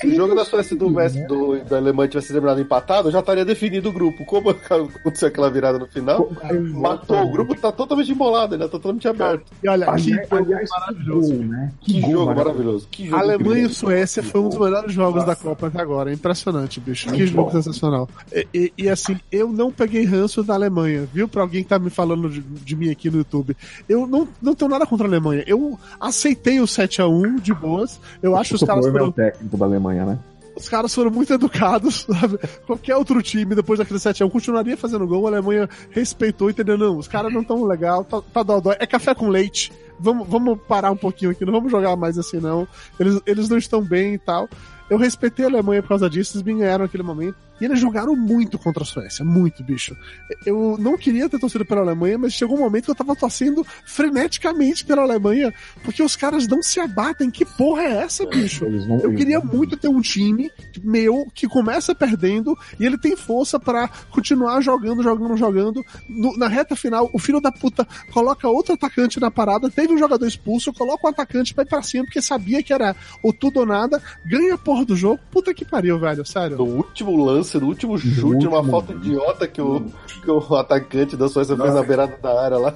Se 0.00 0.06
o 0.08 0.14
jogo 0.14 0.34
da 0.34 0.44
Suécia 0.44 0.74
e 0.74 0.78
do, 0.78 0.90
México- 0.90 1.28
do, 1.28 1.64
da 1.64 1.76
Alemanha 1.76 2.08
tivesse 2.08 2.32
terminado 2.32 2.60
empatado, 2.60 3.10
já 3.10 3.20
estaria 3.20 3.44
definido 3.44 3.88
o 3.88 3.92
grupo. 3.92 4.24
Como 4.24 4.50
aconteceu 4.68 5.28
aquela 5.28 5.48
virada 5.50 5.78
no 5.78 5.86
final, 5.86 6.28
matou 6.74 7.22
o 7.22 7.30
grupo, 7.30 7.54
tá 7.54 7.70
totalmente 7.70 8.10
embolado, 8.10 8.58
né? 8.58 8.64
Tá 8.64 8.70
totalmente 8.72 9.06
aberto. 9.06 9.44
E 9.62 9.68
olha, 9.68 9.86
que 9.86 9.92
Aliás, 9.92 10.28
jogo 10.28 10.44
aliás, 10.44 10.70
que 10.70 10.80
maravilhoso. 10.80 11.34
gol, 11.34 11.44
né? 11.44 11.72
Que, 11.80 12.00
gol 12.00 12.10
jogo 12.10 12.34
maravilhoso. 12.34 12.88
Que 12.90 13.04
jogo 13.06 13.16
Alemanha 13.16 13.38
incrível. 13.50 13.70
e 13.70 13.74
Suécia 13.74 14.22
foi 14.22 14.40
um 14.40 14.48
dos 14.48 14.58
melhores 14.58 14.92
jogos 14.92 15.24
da 15.24 15.36
Copa 15.36 15.68
até 15.68 15.80
agora. 15.80 16.10
É 16.10 16.14
impressionante, 16.14 16.80
bicho. 16.80 17.08
Que 17.12 17.26
jogo 17.26 17.50
sensacional. 17.52 18.08
E, 18.32 18.46
e- 18.52 18.72
e, 18.78 18.88
assim, 18.88 19.16
eu 19.30 19.48
não 19.52 19.70
peguei 19.70 20.04
ranço 20.04 20.42
da 20.42 20.54
Alemanha, 20.54 21.08
viu? 21.12 21.28
Pra 21.28 21.42
alguém 21.42 21.62
que 21.62 21.68
tá 21.68 21.78
me 21.78 21.90
falando 21.90 22.28
de, 22.28 22.40
de 22.40 22.74
mim 22.76 22.90
aqui 22.90 23.11
no 23.12 23.18
YouTube. 23.18 23.56
Eu 23.88 24.06
não, 24.06 24.26
não 24.40 24.54
tenho 24.54 24.70
nada 24.70 24.86
contra 24.86 25.06
a 25.06 25.10
Alemanha. 25.10 25.44
Eu 25.46 25.78
aceitei 26.00 26.60
o 26.60 26.64
7x1 26.64 27.40
de 27.40 27.54
boas. 27.54 28.00
Eu 28.22 28.36
acho 28.36 28.50
que 28.50 28.56
os 28.56 28.64
caras 28.64 28.86
é 28.86 28.90
foram 28.90 29.08
o 29.08 29.12
técnico 29.12 29.56
da 29.56 29.66
Alemanha, 29.66 30.04
né? 30.04 30.18
os 30.54 30.68
caras 30.68 30.94
foram 30.94 31.10
muito 31.10 31.32
educados, 31.32 32.06
sabe? 32.08 32.38
Qualquer 32.66 32.96
outro 32.96 33.22
time, 33.22 33.54
depois 33.54 33.78
daquele 33.78 33.98
7x1, 33.98 34.30
continuaria 34.30 34.76
fazendo 34.76 35.06
gol, 35.06 35.26
a 35.26 35.30
Alemanha 35.30 35.68
respeitou, 35.90 36.50
entendeu? 36.50 36.76
Não, 36.76 36.98
os 36.98 37.08
caras 37.08 37.32
não 37.32 37.42
tão 37.42 37.64
legal, 37.64 38.04
tá, 38.04 38.20
tá 38.32 38.42
dodói. 38.42 38.76
É 38.78 38.86
café 38.86 39.14
com 39.14 39.28
leite. 39.28 39.72
Vamos, 39.98 40.26
vamos 40.28 40.58
parar 40.66 40.90
um 40.90 40.96
pouquinho 40.96 41.30
aqui, 41.30 41.44
não 41.44 41.52
vamos 41.52 41.70
jogar 41.70 41.96
mais 41.96 42.18
assim, 42.18 42.38
não. 42.38 42.66
Eles, 42.98 43.20
eles 43.24 43.48
não 43.48 43.58
estão 43.58 43.82
bem 43.82 44.14
e 44.14 44.18
tal. 44.18 44.48
Eu 44.90 44.98
respeitei 44.98 45.44
a 45.44 45.48
Alemanha 45.48 45.82
por 45.82 45.90
causa 45.90 46.10
disso, 46.10 46.36
eles 46.36 46.44
me 46.44 46.54
ganharam 46.54 46.84
naquele 46.84 47.02
momento. 47.02 47.36
E 47.62 47.64
eles 47.64 47.78
jogaram 47.78 48.16
muito 48.16 48.58
contra 48.58 48.82
a 48.82 48.86
Suécia, 48.86 49.24
muito, 49.24 49.62
bicho. 49.62 49.96
Eu 50.44 50.76
não 50.80 50.98
queria 50.98 51.28
ter 51.28 51.38
torcido 51.38 51.64
pela 51.64 51.80
Alemanha, 51.80 52.18
mas 52.18 52.32
chegou 52.32 52.56
um 52.56 52.60
momento 52.60 52.86
que 52.86 52.90
eu 52.90 52.94
tava 52.94 53.14
torcendo 53.14 53.64
freneticamente 53.84 54.84
pela 54.84 55.02
Alemanha, 55.02 55.54
porque 55.84 56.02
os 56.02 56.16
caras 56.16 56.46
não 56.48 56.62
se 56.62 56.80
abatem. 56.80 57.30
Que 57.30 57.44
porra 57.44 57.82
é 57.82 57.92
essa, 58.02 58.26
bicho? 58.26 58.68
Não, 58.68 58.98
Eu 58.98 59.14
queria 59.14 59.38
muito 59.40 59.76
ter 59.76 59.86
um 59.88 60.00
time 60.00 60.50
meu 60.82 61.26
que 61.32 61.46
começa 61.46 61.94
perdendo 61.94 62.58
e 62.80 62.84
ele 62.84 62.98
tem 62.98 63.16
força 63.16 63.60
pra 63.60 63.88
continuar 64.10 64.60
jogando, 64.60 65.02
jogando, 65.02 65.36
jogando. 65.36 65.84
No- 66.08 66.36
na 66.36 66.48
reta 66.48 66.74
final, 66.74 67.08
o 67.12 67.18
filho 67.18 67.40
da 67.40 67.52
puta 67.52 67.86
coloca 68.12 68.48
outro 68.48 68.74
atacante 68.74 69.20
na 69.20 69.30
parada, 69.30 69.70
teve 69.70 69.92
um 69.94 69.98
jogador 69.98 70.26
expulso, 70.26 70.72
coloca 70.72 71.06
o 71.06 71.10
atacante 71.10 71.54
pra 71.54 71.62
ir 71.62 71.68
pra 71.68 71.82
cima 71.82 72.04
porque 72.04 72.20
sabia 72.20 72.62
que 72.62 72.72
era 72.72 72.96
o 73.22 73.32
tudo 73.32 73.60
ou 73.60 73.66
nada, 73.66 74.02
ganha 74.26 74.54
a 74.54 74.58
porra 74.58 74.84
do 74.84 74.96
jogo. 74.96 75.20
Puta 75.30 75.54
que 75.54 75.64
pariu, 75.64 75.98
velho, 75.98 76.26
sério. 76.26 76.56
No 76.58 76.64
último 76.64 77.16
lance, 77.24 77.51
no 77.58 77.66
último 77.66 77.96
chute, 77.98 78.46
uma 78.46 78.64
falta 78.64 78.92
idiota 78.92 79.46
que 79.48 79.60
o, 79.60 79.80
que 80.22 80.30
o 80.30 80.56
atacante 80.56 81.16
da 81.16 81.28
Suécia 81.28 81.56
fez 81.56 81.74
na 81.74 81.82
beirada 81.82 82.16
da 82.22 82.40
área 82.44 82.58
lá. 82.58 82.74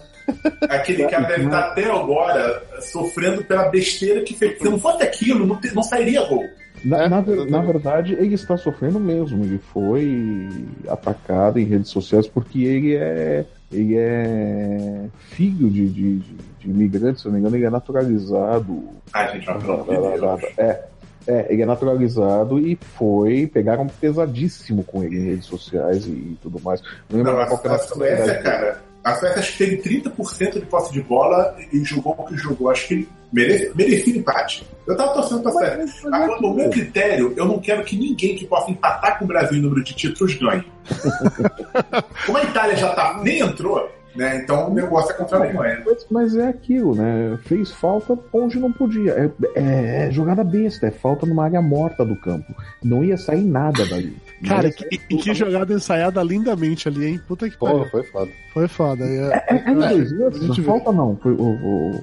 Aquele 0.69 1.07
cara 1.07 1.27
deve 1.29 1.45
estar 1.45 1.61
até 1.61 1.91
agora 1.91 2.63
sofrendo 2.81 3.45
pela 3.45 3.69
besteira 3.69 4.23
que 4.23 4.35
fez. 4.35 4.59
Se 4.59 4.65
não 4.65 4.79
fosse 4.79 5.03
aquilo, 5.03 5.47
não, 5.47 5.57
te- 5.57 5.75
não 5.75 5.83
sairia 5.83 6.25
gol. 6.27 6.45
Na, 6.85 7.05
É, 7.05 7.09
na 7.09 7.23
na 7.23 7.61
verdade, 7.63 8.13
ele 8.15 8.35
está 8.35 8.57
sofrendo 8.57 8.99
mesmo. 9.01 9.43
Ele 9.45 9.59
foi 9.73 10.49
atacado 10.89 11.59
em 11.59 11.65
redes 11.65 11.91
sociais 11.91 12.27
porque 12.27 12.65
ele 12.65 12.97
é, 12.97 13.45
ele 13.73 13.97
é 13.97 15.07
filho 15.31 15.71
de, 15.71 15.89
de, 15.89 16.19
de- 16.19 16.37
imigrantes, 16.65 17.23
se 17.23 17.29
eu 17.29 17.33
não 17.33 17.37
me 17.39 17.41
engano, 17.43 17.57
ele 17.57 17.67
é 17.67 17.71
naturalizado. 17.71 18.83
Ai, 19.13 19.33
gente, 19.41 19.47
Deus. 19.47 20.43
É, 20.59 20.83
é, 21.27 21.47
ele 21.51 21.63
é 21.63 21.67
naturalizado 21.67 22.59
e 22.59 22.79
foi. 22.97 23.47
Pegaram 23.47 23.87
pesadíssimo 23.87 24.85
com 24.85 25.03
ele 25.03 25.17
em 25.17 25.25
redes 25.31 25.47
sociais 25.47 26.07
e 26.07 26.37
tudo 26.43 26.61
mais. 26.61 26.81
Não 27.11 27.19
lembro 27.19 27.33
Não, 27.33 27.41
a, 27.41 27.47
qual 27.47 27.61
a 27.65 27.75
a 27.75 27.79
Suécia, 27.79 28.43
cara, 28.43 28.81
a 29.05 29.15
Suécia 29.15 29.41
acho 29.41 29.57
que 29.57 29.67
teve 29.67 30.01
30% 30.01 30.53
de 30.55 30.67
posse 30.67 30.93
de 30.93 31.03
bola 31.03 31.57
e 31.73 31.85
jogou 31.85 32.15
o 32.19 32.25
que 32.25 32.37
jogou. 32.37 32.71
Acho 32.71 32.89
que 32.89 33.09
merece, 33.33 33.73
merecia 33.75 34.17
empate. 34.17 34.67
Eu 34.87 34.97
tava 34.97 35.15
torcendo 35.15 35.43
pra 35.43 35.53
Suécia. 35.53 36.09
Agora, 36.13 36.41
no 36.41 36.55
meu 36.55 36.71
critério, 36.71 37.35
eu 37.37 37.45
não 37.45 37.59
quero 37.59 37.85
que 37.85 37.97
ninguém 37.97 38.37
que 38.37 38.47
possa 38.47 38.71
empatar 38.71 39.19
com 39.19 39.25
o 39.25 39.29
Brasil 39.29 39.59
em 39.59 39.63
número 39.63 39.83
de 39.83 39.95
títulos 39.95 40.35
ganhe. 40.35 40.65
Como 42.25 42.39
a 42.39 42.45
Itália 42.45 42.77
já 42.77 42.95
tá, 42.95 43.21
nem 43.23 43.41
entrou, 43.41 43.89
né? 44.17 44.39
Então 44.43 44.71
o 44.71 44.75
negócio 44.75 45.13
é 45.13 45.15
contra 45.15 45.39
a 45.39 45.41
Alemanha. 45.43 45.83
Mas, 45.85 46.07
mas 46.11 46.37
é 46.37 46.49
aquilo, 46.49 46.95
né? 46.95 47.39
Fez 47.45 47.71
falta 47.71 48.19
onde 48.33 48.59
não 48.59 48.73
podia. 48.73 49.13
É, 49.13 49.31
é- 49.55 50.07
é 50.07 50.11
jogada 50.11 50.43
besta, 50.43 50.87
é 50.87 50.91
falta 50.91 51.27
numa 51.27 51.45
área 51.45 51.61
morta 51.63 52.05
do 52.05 52.17
campo. 52.17 52.55
Não 52.83 53.05
ia 53.05 53.17
sair 53.17 53.45
nada 53.45 53.85
dali. 53.87 54.17
Cara, 54.47 54.71
que, 54.71 54.85
e 55.11 55.17
que 55.17 55.35
jogada 55.35 55.73
ensaiada 55.73 56.23
lindamente 56.23 56.89
ali, 56.89 57.07
hein? 57.07 57.21
Puta 57.27 57.49
que 57.49 57.57
Pô, 57.57 57.67
pariu. 57.67 57.87
foi 57.91 58.03
foda. 58.05 58.31
Foi 58.53 58.69
foda. 58.69 59.05
É- 59.05 59.45
É, 59.49 59.71
é 59.71 59.75
dois 59.75 60.13
lances? 60.19 60.57
vê. 60.57 60.63
falta 60.63 60.93
não. 60.93 61.17
Foi 61.17 61.33
o, 61.33 61.43
o- 61.43 62.01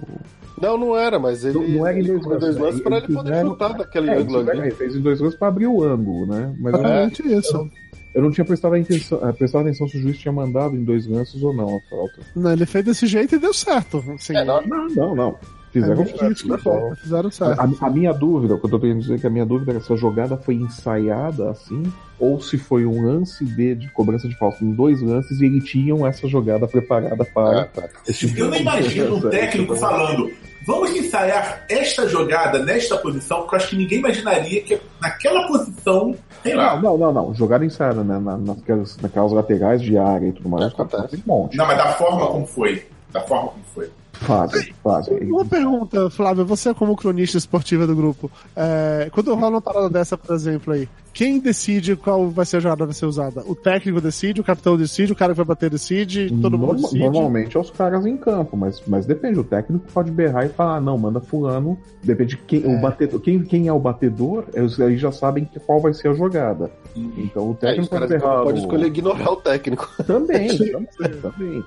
Não, 0.61 0.77
não 0.77 0.95
era, 0.97 1.19
mas 1.19 1.43
ele, 1.43 1.53
Não- 1.59 1.67
não 1.67 1.87
era 1.87 1.95
em 1.97 1.99
ele 1.99 2.07
dois 2.19 2.25
lances, 2.25 2.57
lances 2.57 2.75
né? 2.77 2.83
pra 2.83 2.97
Eles 2.97 3.03
ele 3.09 3.17
poder 3.17 3.29
fizeram- 3.29 3.49
chutar 3.51 3.73
daquele 3.73 4.09
É, 4.09 4.17
ângulo 4.17 4.39
ele 4.41 4.51
ali. 4.61 4.71
fez 4.71 4.95
em 4.95 5.01
dois 5.01 5.19
lances 5.19 5.37
pra 5.37 5.47
abrir 5.49 5.67
o 5.67 5.83
ângulo, 5.83 6.25
né? 6.25 6.53
Mas 6.59 6.73
Exatamente 6.73 7.27
isso. 7.27 7.69
Eu 8.13 8.21
não 8.21 8.31
tinha 8.31 8.45
prestado 8.45 8.75
atenção, 8.75 9.19
eh, 9.27 9.31
prestado 9.33 9.61
atenção 9.63 9.87
se 9.87 9.97
o 9.97 10.01
juiz 10.01 10.17
tinha 10.17 10.31
mandado 10.31 10.75
em 10.75 10.83
dois 10.83 11.07
lances 11.07 11.41
ou 11.43 11.53
não 11.53 11.77
a 11.77 11.79
falta. 11.89 12.19
Não, 12.35 12.51
ele 12.53 12.65
fez 12.65 12.85
desse 12.85 13.07
jeito 13.07 13.35
e 13.35 13.39
deu 13.39 13.53
certo. 13.53 14.03
Assim, 14.13 14.35
É, 14.35 14.43
não, 14.45 14.61
Não, 14.65 14.87
não, 14.89 15.15
não. 15.15 15.29
é 15.29 15.73
Fizeram 15.73 15.95
muito 15.95 16.17
certo, 16.19 16.47
pessoal. 16.47 16.95
Fizeram 16.97 17.31
certo. 17.31 17.59
A, 17.59 17.87
a 17.87 17.89
minha 17.89 18.13
dúvida, 18.13 18.53
o 18.53 18.59
que 18.59 18.65
eu 18.67 18.69
tô 18.69 18.79
querendo 18.79 18.99
dizer 19.01 19.15
é 19.15 19.17
que 19.17 19.25
a 19.25 19.29
minha 19.31 19.45
dúvida 19.45 19.73
é 19.73 19.79
se 19.79 19.91
a 19.91 19.95
jogada 19.95 20.37
foi 20.37 20.53
ensaiada 20.53 21.49
assim, 21.49 21.81
ou 22.19 22.39
se 22.39 22.59
foi 22.59 22.85
um 22.85 23.03
lance 23.03 23.43
B 23.43 23.73
de 23.73 23.89
cobrança 23.89 24.27
de 24.29 24.37
falta 24.37 24.63
em 24.63 24.71
dois 24.71 25.01
lances 25.01 25.41
e 25.41 25.45
eles 25.45 25.63
tinham 25.63 26.05
essa 26.05 26.27
jogada 26.27 26.67
preparada 26.67 27.25
para 27.25 27.61
Ah, 27.61 27.65
tá. 27.65 27.89
esse 28.07 28.27
tipo 28.27 28.39
Eu 28.39 28.49
nem 28.51 28.57
de- 28.59 28.61
imagino 28.61 29.15
um 29.15 29.29
técnico 29.31 29.75
falando: 29.75 30.29
vamos 30.65 30.91
ensaiar 30.91 31.65
esta 31.69 32.07
jogada 32.07 32.59
nesta 32.59 32.97
posição, 32.97 33.41
porque 33.41 33.55
eu 33.55 33.59
acho 33.59 33.69
que 33.69 33.75
ninguém 33.75 33.99
imaginaria 33.99 34.61
que 34.63 34.79
naquela 35.01 35.47
posição, 35.47 36.15
sei 36.41 36.55
lá. 36.55 36.79
Não, 36.81 36.97
não, 36.97 37.11
não. 37.11 37.33
Jogada 37.33 37.65
ensaiada, 37.65 38.03
né? 38.03 38.19
Na- 38.19 38.37
Naquelas, 38.37 38.97
naquelas 38.97 39.31
laterais 39.31 39.81
de 39.81 39.97
área 39.97 40.27
e 40.27 40.31
tudo 40.31 40.49
mais. 40.49 40.65
Acontece. 40.65 41.07
Tem 41.09 41.19
um 41.27 41.33
monte. 41.41 41.57
Não, 41.57 41.65
mas 41.67 41.77
da 41.77 41.93
forma 41.93 42.27
como 42.27 42.45
foi. 42.47 42.85
Da 43.11 43.21
forma 43.21 43.49
como 43.49 43.63
foi. 43.73 43.89
Fazem, 44.13 44.73
fazem. 44.83 45.17
Uma 45.31 45.43
pergunta, 45.43 46.09
Flávio, 46.09 46.45
você 46.45 46.73
como 46.73 46.95
cronista 46.95 47.37
esportiva 47.37 47.85
do 47.87 47.95
grupo, 47.95 48.31
é, 48.55 49.09
quando 49.11 49.33
rola 49.33 49.55
uma 49.55 49.61
parada 49.61 49.89
dessa, 49.89 50.17
por 50.17 50.33
exemplo, 50.35 50.71
aí, 50.73 50.87
quem 51.13 51.39
decide 51.39 51.95
qual 51.95 52.29
vai 52.29 52.45
ser 52.45 52.57
a 52.57 52.59
jogada 52.59 52.85
vai 52.85 52.93
ser 52.93 53.05
usada? 53.05 53.43
O 53.45 53.53
técnico 53.55 53.99
decide, 53.99 54.39
o 54.39 54.43
capitão 54.43 54.77
decide, 54.77 55.11
o 55.11 55.15
cara 55.15 55.33
que 55.33 55.37
vai 55.37 55.45
bater 55.45 55.69
decide, 55.69 56.31
todo 56.41 56.57
mundo 56.57 56.75
decide? 56.81 56.99
Normalmente 56.99 57.57
é 57.57 57.59
os 57.59 57.69
caras 57.71 58.05
em 58.05 58.15
campo, 58.15 58.55
mas, 58.55 58.81
mas 58.87 59.05
depende. 59.05 59.39
O 59.39 59.43
técnico 59.43 59.85
pode 59.93 60.09
berrar 60.11 60.45
e 60.45 60.49
falar, 60.49 60.79
não, 60.79 60.97
manda 60.97 61.19
fulano. 61.19 61.77
Depende 62.03 62.35
de 62.35 62.37
quem, 62.37 62.65
o 62.65 62.79
batedor, 62.79 63.19
quem, 63.19 63.43
quem 63.43 63.67
é 63.67 63.73
o 63.73 63.79
batedor, 63.79 64.45
eles 64.53 64.79
aí 64.79 64.97
já 64.97 65.11
sabem 65.11 65.45
que- 65.45 65.59
qual 65.59 65.79
vai 65.81 65.93
ser 65.93 66.09
a 66.09 66.13
jogada. 66.13 66.71
Então 66.95 67.47
o 67.47 67.51
os 67.51 67.59
técnico 67.59 67.89
caras 67.89 68.09
pode 68.09 68.21
berrar. 68.21 68.43
podem 68.43 68.53
o- 68.61 68.63
escolher 68.63 68.85
ignorar 68.87 69.31
o 69.31 69.35
técnico. 69.37 69.89
Também, 70.05 70.47
também, 70.57 70.87
também. 71.21 71.63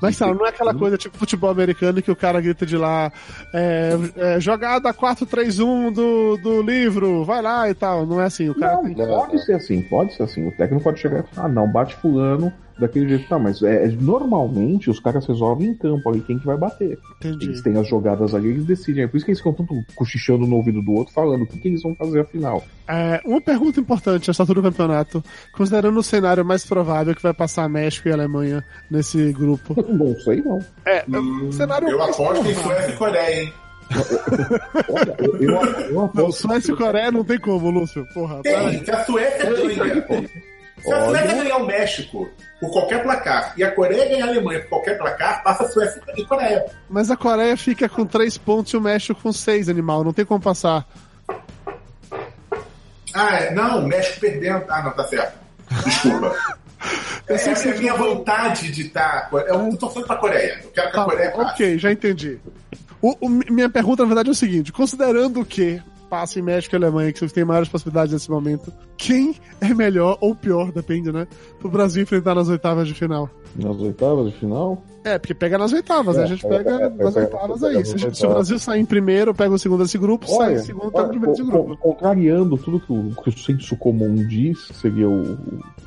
Mas 0.00 0.16
sabe, 0.16 0.38
não 0.38 0.46
é 0.46 0.48
aquela 0.48 0.74
coisa 0.74 0.96
tipo 0.96 1.16
futebol 1.16 1.50
americano 1.50 2.00
que 2.00 2.10
o 2.10 2.16
cara 2.16 2.40
grita 2.40 2.64
de 2.64 2.76
lá, 2.76 3.12
é, 3.52 3.92
é, 4.16 4.40
jogada 4.40 4.92
4-3-1 4.92 5.92
do, 5.92 6.36
do 6.38 6.62
livro, 6.62 7.24
vai 7.24 7.42
lá 7.42 7.68
e 7.68 7.74
tal. 7.74 8.06
Não 8.06 8.20
é 8.20 8.24
assim, 8.24 8.48
o 8.48 8.54
cara 8.54 8.76
Não, 8.76 8.82
tem 8.82 8.94
pode 8.94 9.44
ser 9.44 9.54
assim, 9.54 9.82
pode 9.82 10.14
ser 10.14 10.22
assim. 10.22 10.46
O 10.46 10.52
técnico 10.52 10.82
pode 10.82 11.00
chegar 11.00 11.20
e 11.20 11.34
falar, 11.34 11.46
ah, 11.46 11.50
não, 11.50 11.70
bate 11.70 11.94
fulano 11.96 12.52
daquele 12.80 13.08
jeito. 13.08 13.28
Tá, 13.28 13.38
mas 13.38 13.62
é, 13.62 13.84
é- 13.84 13.88
normalmente 13.88 14.90
os 14.90 14.98
caras 14.98 15.26
resolvem 15.26 15.68
em 15.68 15.74
campo 15.74 16.08
ali 16.08 16.20
quem 16.20 16.38
que 16.38 16.46
vai 16.46 16.56
bater. 16.56 16.98
Entendi. 17.18 17.46
Eles 17.46 17.62
têm 17.62 17.76
as 17.76 17.86
jogadas 17.88 18.34
ali, 18.34 18.48
eles 18.48 18.64
decidem. 18.64 19.04
É 19.04 19.06
por 19.06 19.16
isso 19.16 19.26
que 19.26 19.30
eles 19.32 19.38
ficam 19.40 19.52
tanto 19.52 19.74
cochichando 19.94 20.46
no 20.46 20.56
ouvido 20.56 20.82
do 20.82 20.92
outro, 20.92 21.12
falando 21.14 21.42
o 21.42 21.46
que, 21.46 21.58
que 21.58 21.68
eles 21.68 21.82
vão 21.82 21.94
fazer 21.94 22.20
afinal. 22.20 22.64
É, 22.88 23.20
uma 23.24 23.40
pergunta 23.40 23.78
importante 23.78 24.30
essa 24.30 24.42
altura 24.42 24.62
do 24.62 24.70
campeonato, 24.70 25.22
considerando 25.52 25.96
o 25.98 26.02
cenário 26.02 26.44
mais 26.44 26.64
provável 26.66 27.14
que 27.14 27.22
vai 27.22 27.32
passar 27.32 27.68
México 27.68 28.08
e 28.08 28.12
Alemanha 28.12 28.64
nesse 28.90 29.32
grupo. 29.32 29.76
Não 29.92 30.14
sei, 30.20 30.40
não. 30.42 30.58
É, 30.86 31.04
o 31.08 31.52
cenário 31.52 31.88
Eu 31.88 31.98
mais 31.98 32.14
aposto 32.14 32.48
em. 32.48 32.54
Suécia 32.54 32.90
e 32.90 32.96
Coreia, 32.96 33.42
hein? 33.42 33.52
Olha, 34.88 35.16
eu, 35.18 35.36
eu, 35.36 35.50
eu 35.50 35.92
Não, 35.94 36.04
aposto. 36.04 36.42
Suécia 36.42 36.72
e 36.72 36.76
Coreia 36.76 37.10
não 37.10 37.24
tem 37.24 37.38
como, 37.38 37.70
Lúcio. 37.70 38.06
Porra, 38.14 38.40
para. 38.42 38.70
Tem, 38.70 38.84
se 38.84 38.90
a 38.90 39.04
Suécia 39.04 39.50
ganha. 39.74 40.28
Se 40.82 40.92
a. 40.92 41.04
Suécia 41.06 41.34
ganhar 41.34 41.56
o 41.58 41.66
México 41.66 42.28
por 42.60 42.70
qualquer 42.72 43.02
placar 43.02 43.54
e 43.56 43.64
a 43.64 43.70
Coreia 43.72 44.08
ganhar 44.08 44.26
a 44.26 44.28
Alemanha 44.28 44.60
por 44.60 44.68
qualquer 44.68 44.98
placar, 44.98 45.42
passa 45.42 45.64
a 45.64 45.68
Suécia 45.68 46.02
e 46.16 46.24
Coreia. 46.24 46.64
Mas 46.88 47.10
a 47.10 47.16
Coreia 47.16 47.56
fica 47.56 47.88
com 47.88 48.04
3 48.06 48.36
pontos 48.38 48.72
e 48.72 48.76
o 48.76 48.80
México 48.80 49.18
com 49.22 49.32
6, 49.32 49.68
animal. 49.68 50.04
Não 50.04 50.12
tem 50.12 50.24
como 50.24 50.40
passar. 50.40 50.86
Ah, 53.14 53.34
é, 53.36 53.50
não, 53.52 53.80
o 53.80 53.88
México 53.88 54.20
perdendo. 54.20 54.64
Ah, 54.68 54.82
não, 54.82 54.92
tá 54.92 55.04
certo. 55.04 55.38
Desculpa. 55.84 56.36
Eu 57.28 57.38
sei 57.38 57.52
que 57.52 57.58
Essa 57.60 57.68
é 57.68 57.72
a 57.72 57.78
minha 57.78 57.92
jogou- 57.92 58.16
vontade 58.16 58.72
de 58.72 58.86
estar. 58.86 59.28
Eu 59.46 59.70
tô 59.72 59.76
torcendo 59.76 60.06
pra 60.06 60.16
Coreia. 60.16 60.60
Eu 60.64 60.70
quero 60.70 60.90
que 60.90 60.96
a 60.96 61.00
Tá, 61.00 61.04
Coreia 61.04 61.30
passe. 61.30 61.52
ok, 61.52 61.78
já 61.78 61.92
entendi. 61.92 62.38
O- 63.02 63.16
o- 63.20 63.28
minha 63.28 63.68
pergunta, 63.68 64.02
na 64.02 64.08
verdade, 64.08 64.30
é 64.30 64.32
o 64.32 64.34
seguinte: 64.34 64.72
considerando 64.72 65.44
que 65.44 65.80
passa 66.10 66.40
em 66.40 66.42
México 66.42 66.74
e 66.74 66.76
Alemanha, 66.76 67.12
que 67.12 67.20
vocês 67.20 67.32
têm 67.32 67.44
maiores 67.44 67.68
possibilidades 67.68 68.12
nesse 68.12 68.28
momento, 68.28 68.72
quem 68.96 69.36
é 69.60 69.72
melhor 69.72 70.18
ou 70.20 70.34
pior, 70.34 70.72
depende, 70.72 71.12
né? 71.12 71.26
Pro 71.60 71.70
Brasil 71.70 72.02
enfrentar 72.02 72.34
nas 72.34 72.48
oitavas 72.48 72.88
de 72.88 72.94
final? 72.94 73.30
Nas 73.56 73.76
oitavas 73.78 74.26
de 74.32 74.38
final? 74.38 74.82
É, 75.02 75.18
porque 75.18 75.32
pega 75.34 75.56
nas 75.56 75.72
oitavas, 75.72 76.14
né? 76.14 76.22
É, 76.22 76.24
a 76.26 76.28
gente 76.28 76.42
pega- 76.46 76.62
pega 76.72 76.84
é, 76.84 76.88
nas 76.90 77.14
pega- 77.14 77.20
oitavas 77.26 77.60
pega 77.60 77.78
aí. 77.78 77.84
Se, 77.86 77.96
gente- 77.98 78.18
se 78.18 78.26
o. 78.26 78.28
Brasil 78.30 78.58
sair 78.58 78.80
em 78.80 78.84
primeiro, 78.84 79.34
pega 79.34 79.54
o 79.54 79.58
segundo 79.58 79.82
desse 79.82 79.96
grupo, 79.96 80.26
sai 80.28 80.36
em 80.36 80.40
Olha, 80.54 80.58
segundo, 80.58 80.92
pega 80.92 80.98
o 80.98 81.00
olha, 81.00 81.08
primeiro 81.08 81.32
desse 81.32 81.42
grupo. 81.50 81.76
co- 81.76 81.76
contrariando 81.94 82.56
tudo 82.58 82.78
que 82.80 82.92
o, 82.92 83.10
que 83.22 83.28
o 83.30 83.38
senso 83.38 83.76
comum 83.78 84.14
diz, 84.26 84.66
que 84.66 84.74
seria 84.74 85.08
o, 85.08 85.38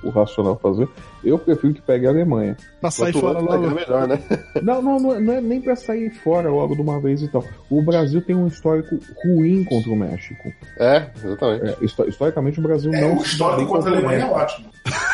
o, 0.04 0.10
racional 0.10 0.58
fazer, 0.62 0.90
eu 1.24 1.38
prefiro 1.38 1.76
que 1.76 1.82
pegue 1.84 2.08
a 2.08 2.10
Alemanha. 2.10 2.58
Pra 2.82 2.90
sair 2.90 3.14
fora 3.14 3.40
logo. 3.40 3.62
pegar, 3.70 3.76
melhor, 3.76 4.08
né? 4.08 4.20
Não, 4.64 4.82
não, 4.82 5.00
não 5.00 5.14
é, 5.14 5.20
não 5.20 5.34
é 5.34 5.42
nem 5.42 5.62
pra 5.62 5.76
sair 5.76 6.10
fora 6.10 6.50
logo 6.50 6.74
de 6.76 6.82
uma 6.82 7.00
vez 7.00 7.22
e 7.22 7.28
tal. 7.28 7.44
O 7.70 7.84
Brasil 7.84 8.20
tem 8.22 8.36
um 8.36 8.48
histórico 8.48 8.98
ruim 9.24 9.64
contra 9.64 9.92
o 9.92 9.96
México. 9.96 10.52
É, 10.80 11.08
exatamente. 11.24 11.66
É, 11.66 11.86
histo- 11.86 12.10
historicamente 12.10 12.60
o 12.60 12.64
Brasil 12.64 12.92
É, 12.94 13.00
não. 13.02 13.18
o 13.20 13.22
histórico 13.22 13.72
contra 13.72 13.92
a 13.92 13.94
Alemanha 13.94 14.26
é 14.26 14.32
ótimo. 14.32 14.68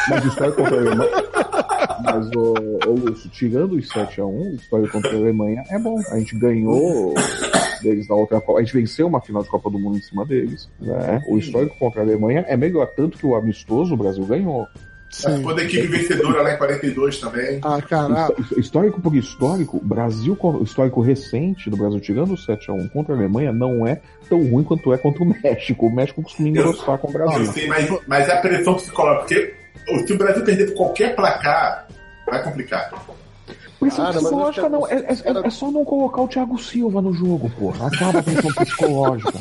Mas 0.09 0.23
o 0.25 0.27
histórico 0.29 0.57
contra 0.63 0.75
a 0.77 0.79
Alemanha. 0.79 1.11
Mas, 2.03 2.29
ô, 2.35 2.53
ô 2.87 2.91
Lúcio, 2.91 3.29
tirando 3.29 3.73
os 3.73 3.87
7x1, 3.89 4.23
o 4.51 4.55
histórico 4.55 4.91
contra 4.93 5.11
a 5.11 5.15
Alemanha 5.15 5.63
é 5.69 5.79
bom. 5.79 5.95
A 6.11 6.17
gente 6.19 6.37
ganhou 6.37 7.13
deles 7.81 8.07
na 8.07 8.15
outra 8.15 8.39
Copa. 8.41 8.59
A 8.59 8.63
gente 8.63 8.73
venceu 8.73 9.07
uma 9.07 9.21
final 9.21 9.43
de 9.43 9.49
Copa 9.49 9.69
do 9.69 9.79
Mundo 9.79 9.97
em 9.97 10.01
cima 10.01 10.25
deles. 10.25 10.69
Né? 10.79 11.21
O 11.27 11.37
histórico 11.37 11.77
contra 11.77 12.01
a 12.01 12.03
Alemanha 12.03 12.45
é 12.47 12.55
melhor. 12.57 12.87
Tanto 12.95 13.17
que 13.17 13.25
o 13.25 13.35
amistoso 13.35 13.93
o 13.93 13.97
Brasil 13.97 14.25
ganhou. 14.25 14.67
Sim. 15.11 15.41
Quando 15.41 15.57
a 15.57 15.63
equipe 15.63 15.87
vencedora 15.87 16.43
lá 16.43 16.53
em 16.53 16.57
42 16.57 17.19
também. 17.19 17.59
Ah, 17.63 17.81
caralho. 17.81 18.35
Histó- 18.39 18.59
Histórico 18.59 19.01
por 19.01 19.15
histórico, 19.15 19.79
Brasil, 19.83 20.35
con- 20.35 20.61
histórico 20.61 21.01
recente 21.01 21.67
do 21.67 21.75
Brasil, 21.75 21.99
tirando 21.99 22.33
o 22.33 22.37
7x1 22.37 22.89
contra 22.91 23.15
a 23.15 23.17
Alemanha, 23.17 23.51
não 23.51 23.87
é 23.87 23.99
tão 24.29 24.39
ruim 24.47 24.63
quanto 24.63 24.93
é 24.93 24.99
contra 24.99 25.23
o 25.23 25.25
México. 25.25 25.87
O 25.87 25.91
México 25.95 26.21
costuma 26.21 26.49
engrossar 26.49 26.99
com 26.99 27.09
o 27.09 27.11
Brasil. 27.11 27.45
sei, 27.45 27.67
mas, 27.67 27.89
mas 28.05 28.29
a 28.29 28.37
pressão 28.37 28.75
psicológica, 28.75 29.21
porque 29.25 29.53
se 30.05 30.13
o 30.13 30.17
Brasil 30.17 30.43
perder 30.43 30.67
por 30.67 30.75
qualquer 30.77 31.15
placar, 31.15 31.87
vai 32.25 32.43
complicar. 32.43 32.91
Pressão 33.79 34.05
Ah, 34.05 34.13
não, 34.13 34.21
mas 34.21 34.31
não, 34.69 34.87
é, 34.87 34.93
é- 34.95 35.05
caras- 35.07 35.45
é 35.45 35.49
só 35.49 35.71
não 35.71 35.85
colocar 35.85 36.21
o 36.21 36.27
Thiago 36.27 36.57
Silva 36.59 37.01
no 37.01 37.13
jogo, 37.13 37.49
porra. 37.57 37.87
Acaba 37.87 38.19
a 38.19 38.23
pressão 38.23 38.51
psicológica. 38.53 39.33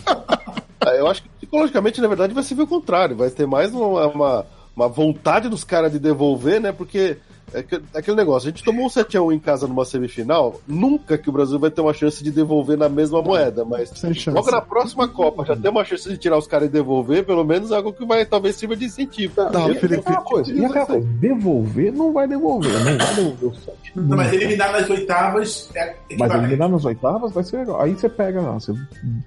Ah, 0.80 0.90
Eu 0.94 1.08
acho 1.08 1.22
que 1.22 1.28
psicologicamente, 1.40 2.00
na 2.00 2.06
verdade, 2.08 2.32
vai 2.32 2.42
ser 2.44 2.54
o 2.60 2.66
contrário. 2.66 3.16
Vai 3.16 3.30
ter 3.30 3.46
mais 3.46 3.74
uma, 3.74 4.06
uma, 4.06 4.46
uma 4.76 4.88
vontade 4.88 5.48
dos 5.48 5.64
caras 5.64 5.90
de 5.92 5.98
devolver, 5.98 6.60
né? 6.60 6.70
Porque 6.72 7.16
é 7.52 7.62
que- 7.62 7.76
é 7.76 7.98
aquele 7.98 8.16
negócio, 8.16 8.48
a 8.48 8.50
gente 8.50 8.64
tomou 8.64 8.86
um 8.86 8.88
7x1 8.88 9.32
em 9.32 9.38
casa 9.38 9.66
numa 9.66 9.84
semifinal, 9.84 10.60
nunca 10.66 11.16
que 11.18 11.28
o 11.28 11.32
Brasil 11.32 11.58
vai 11.58 11.70
ter 11.70 11.80
uma 11.80 11.92
chance 11.92 12.22
de 12.22 12.30
devolver 12.30 12.76
na 12.76 12.88
mesma 12.88 13.22
moeda, 13.22 13.64
mas 13.64 13.90
logo 14.26 14.50
na 14.50 14.60
próxima 14.60 15.08
Copa 15.08 15.44
já 15.44 15.56
ter 15.56 15.68
uma 15.68 15.84
chance 15.84 16.08
de 16.08 16.16
tirar 16.16 16.36
os 16.38 16.46
caras 16.46 16.68
e 16.68 16.70
devolver, 16.72 17.24
pelo 17.24 17.44
menos 17.44 17.70
é 17.70 17.76
algo 17.76 17.92
que 17.92 18.04
vai 18.04 18.24
talvez 18.26 18.56
sirva 18.56 18.76
de 18.76 18.84
incentivo. 18.86 19.34
Não, 19.52 19.74
Felipe, 19.74 19.96
aquela 20.00 20.20
coisa, 20.22 20.52
e 20.52 20.64
aquela 20.64 20.86
coisa, 20.86 21.06
devolver 21.20 21.92
não 21.92 22.12
vai 22.12 22.26
devolver, 22.28 22.72
não 22.72 22.96
vai 22.98 23.14
devolver 23.14 23.48
o 23.50 23.54
7. 23.54 23.92
Não, 23.96 24.16
mas 24.16 24.32
eliminar 24.32 24.72
nas 24.72 24.88
oitavas 24.90 25.70
é 25.74 25.94
Mas 26.18 26.32
eliminar 26.34 26.68
nas 26.68 26.84
oitavas 26.84 27.32
vai 27.32 27.44
ser 27.44 27.58
legal. 27.58 27.80
Aí 27.80 27.94
você 27.94 28.08
pega, 28.08 28.40
você 28.42 28.72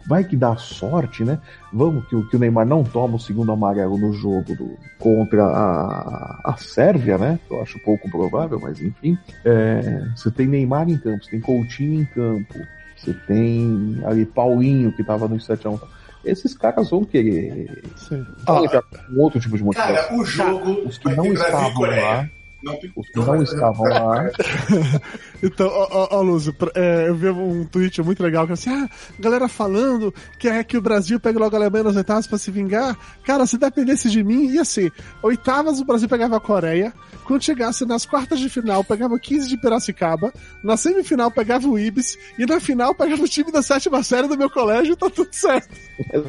vai 0.07 0.23
que 0.23 0.35
dá 0.35 0.55
sorte, 0.57 1.23
né? 1.23 1.39
Vamos 1.73 2.05
que, 2.07 2.15
o- 2.15 2.27
que 2.27 2.35
o 2.35 2.39
Neymar 2.39 2.65
não 2.65 2.83
toma 2.83 3.15
o 3.15 3.19
segundo 3.19 3.51
amarelo 3.51 3.97
no 3.97 4.11
jogo 4.13 4.55
do- 4.55 4.77
contra 4.99 5.43
a, 5.45 6.41
a 6.43 6.55
Sérvia, 6.57 7.17
né? 7.17 7.39
Eu 7.49 7.61
acho 7.61 7.79
pouco 7.79 8.09
provável, 8.09 8.59
mas 8.59 8.81
enfim. 8.81 9.17
É, 9.45 10.03
você 10.15 10.29
tem 10.29 10.47
Neymar 10.47 10.89
em 10.89 10.97
campo, 10.97 11.23
você 11.23 11.31
tem 11.31 11.39
Coutinho 11.39 12.01
em 12.01 12.05
campo, 12.05 12.55
você 12.97 13.13
tem 13.25 13.99
ali 14.05 14.25
Paulinho 14.25 14.91
que 14.91 15.03
tava 15.03 15.27
no 15.27 15.37
7x1. 15.37 15.79
Esses 16.23 16.53
caras 16.55 16.89
vão 16.91 17.03
querer 17.03 17.81
Sim. 17.95 18.23
ah, 18.45 18.59
com 19.07 19.19
outro 19.21 19.39
tipo 19.39 19.57
de 19.57 19.63
motivação. 19.63 19.95
Cara, 19.95 20.13
o 20.15 20.23
jogo 20.23 20.71
Os 20.87 20.97
que 20.99 21.05
vai 21.07 21.15
não 21.15 21.33
estavam 21.33 21.73
Coreia. 21.73 22.01
lá, 22.03 22.29
Não 22.63 22.75
tem- 22.79 22.91
os 22.95 23.07
que 23.09 23.19
não 23.19 23.41
estavam 23.41 23.85
lá, 23.89 24.29
Então, 25.43 25.67
ó, 25.67 26.07
ó, 26.11 26.21
Lúcio, 26.21 26.55
é, 26.75 27.09
eu 27.09 27.15
vi 27.15 27.29
um 27.29 27.65
tweet 27.65 28.01
muito 28.03 28.21
legal 28.21 28.45
que 28.45 28.53
assim, 28.53 28.69
ah, 28.69 28.87
galera 29.19 29.47
falando 29.47 30.13
que 30.37 30.47
é 30.47 30.63
que 30.63 30.77
o 30.77 30.81
Brasil 30.81 31.19
pega 31.19 31.39
logo 31.39 31.55
a 31.55 31.59
Alemanha 31.59 31.85
nas 31.85 31.95
oitavas 31.95 32.27
pra 32.27 32.37
se 32.37 32.51
vingar. 32.51 32.95
Cara, 33.23 33.45
se 33.47 33.57
dependesse 33.57 34.09
de 34.09 34.23
mim, 34.23 34.45
ia 34.51 34.63
ser 34.63 34.91
oitavas 35.23 35.79
o 35.79 35.85
Brasil 35.85 36.07
pegava 36.07 36.37
a 36.37 36.39
Coreia, 36.39 36.93
quando 37.25 37.43
chegasse 37.43 37.85
nas 37.85 38.05
quartas 38.05 38.39
de 38.39 38.49
final, 38.49 38.83
pegava 38.83 39.15
o 39.15 39.19
15 39.19 39.47
de 39.47 39.57
Piracicaba, 39.57 40.31
na 40.63 40.77
semifinal 40.77 41.31
pegava 41.31 41.67
o 41.67 41.79
Ibis, 41.79 42.17
e 42.37 42.45
na 42.45 42.59
final 42.59 42.93
pegava 42.93 43.23
o 43.23 43.27
time 43.27 43.51
da 43.51 43.61
sétima 43.61 44.03
série 44.03 44.27
do 44.27 44.37
meu 44.37 44.49
colégio 44.49 44.93
e 44.93 44.95
tá 44.95 45.09
tudo 45.09 45.29
certo. 45.31 45.69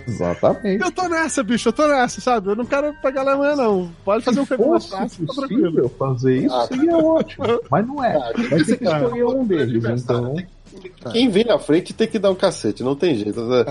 exatamente. 0.07 0.83
Eu 0.83 0.91
tô 0.91 1.09
nessa, 1.09 1.43
bicho, 1.43 1.69
eu 1.69 1.73
tô 1.73 1.87
nessa, 1.87 2.21
sabe? 2.21 2.49
Eu 2.51 2.57
não 2.57 2.65
quero 2.65 2.95
pegar 3.03 3.23
a 3.23 3.33
Alemanha, 3.33 3.57
não. 3.57 3.93
Pode 4.05 4.25
fazer 4.25 4.41
um 4.41 4.47
fosse 4.47 4.91
fácil, 4.91 5.27
tá 5.27 5.35
tranquilo. 5.35 5.63
possível 5.63 5.89
fazer 6.23 6.37
isso, 6.37 6.55
Ah, 6.55 6.67
seria 6.67 6.97
ótimo. 6.97 7.61
Mas 7.71 7.87
não 7.87 8.05
é. 8.05 8.17
Ah, 8.17 8.33
Vai 8.51 8.65
ter 8.65 8.77
que 8.79 8.85
escolher 8.85 9.25
um 9.25 9.45
deles, 9.45 9.85
então. 10.03 10.35
Quem 11.13 11.29
vem 11.29 11.45
na 11.45 11.59
frente 11.59 11.93
tem 11.93 12.09
que 12.09 12.19
dar 12.19 12.31
um 12.31 12.35
cacete, 12.35 12.83
não 12.83 12.97
tem 12.97 13.15
jeito. 13.17 13.41
né? 13.45 13.65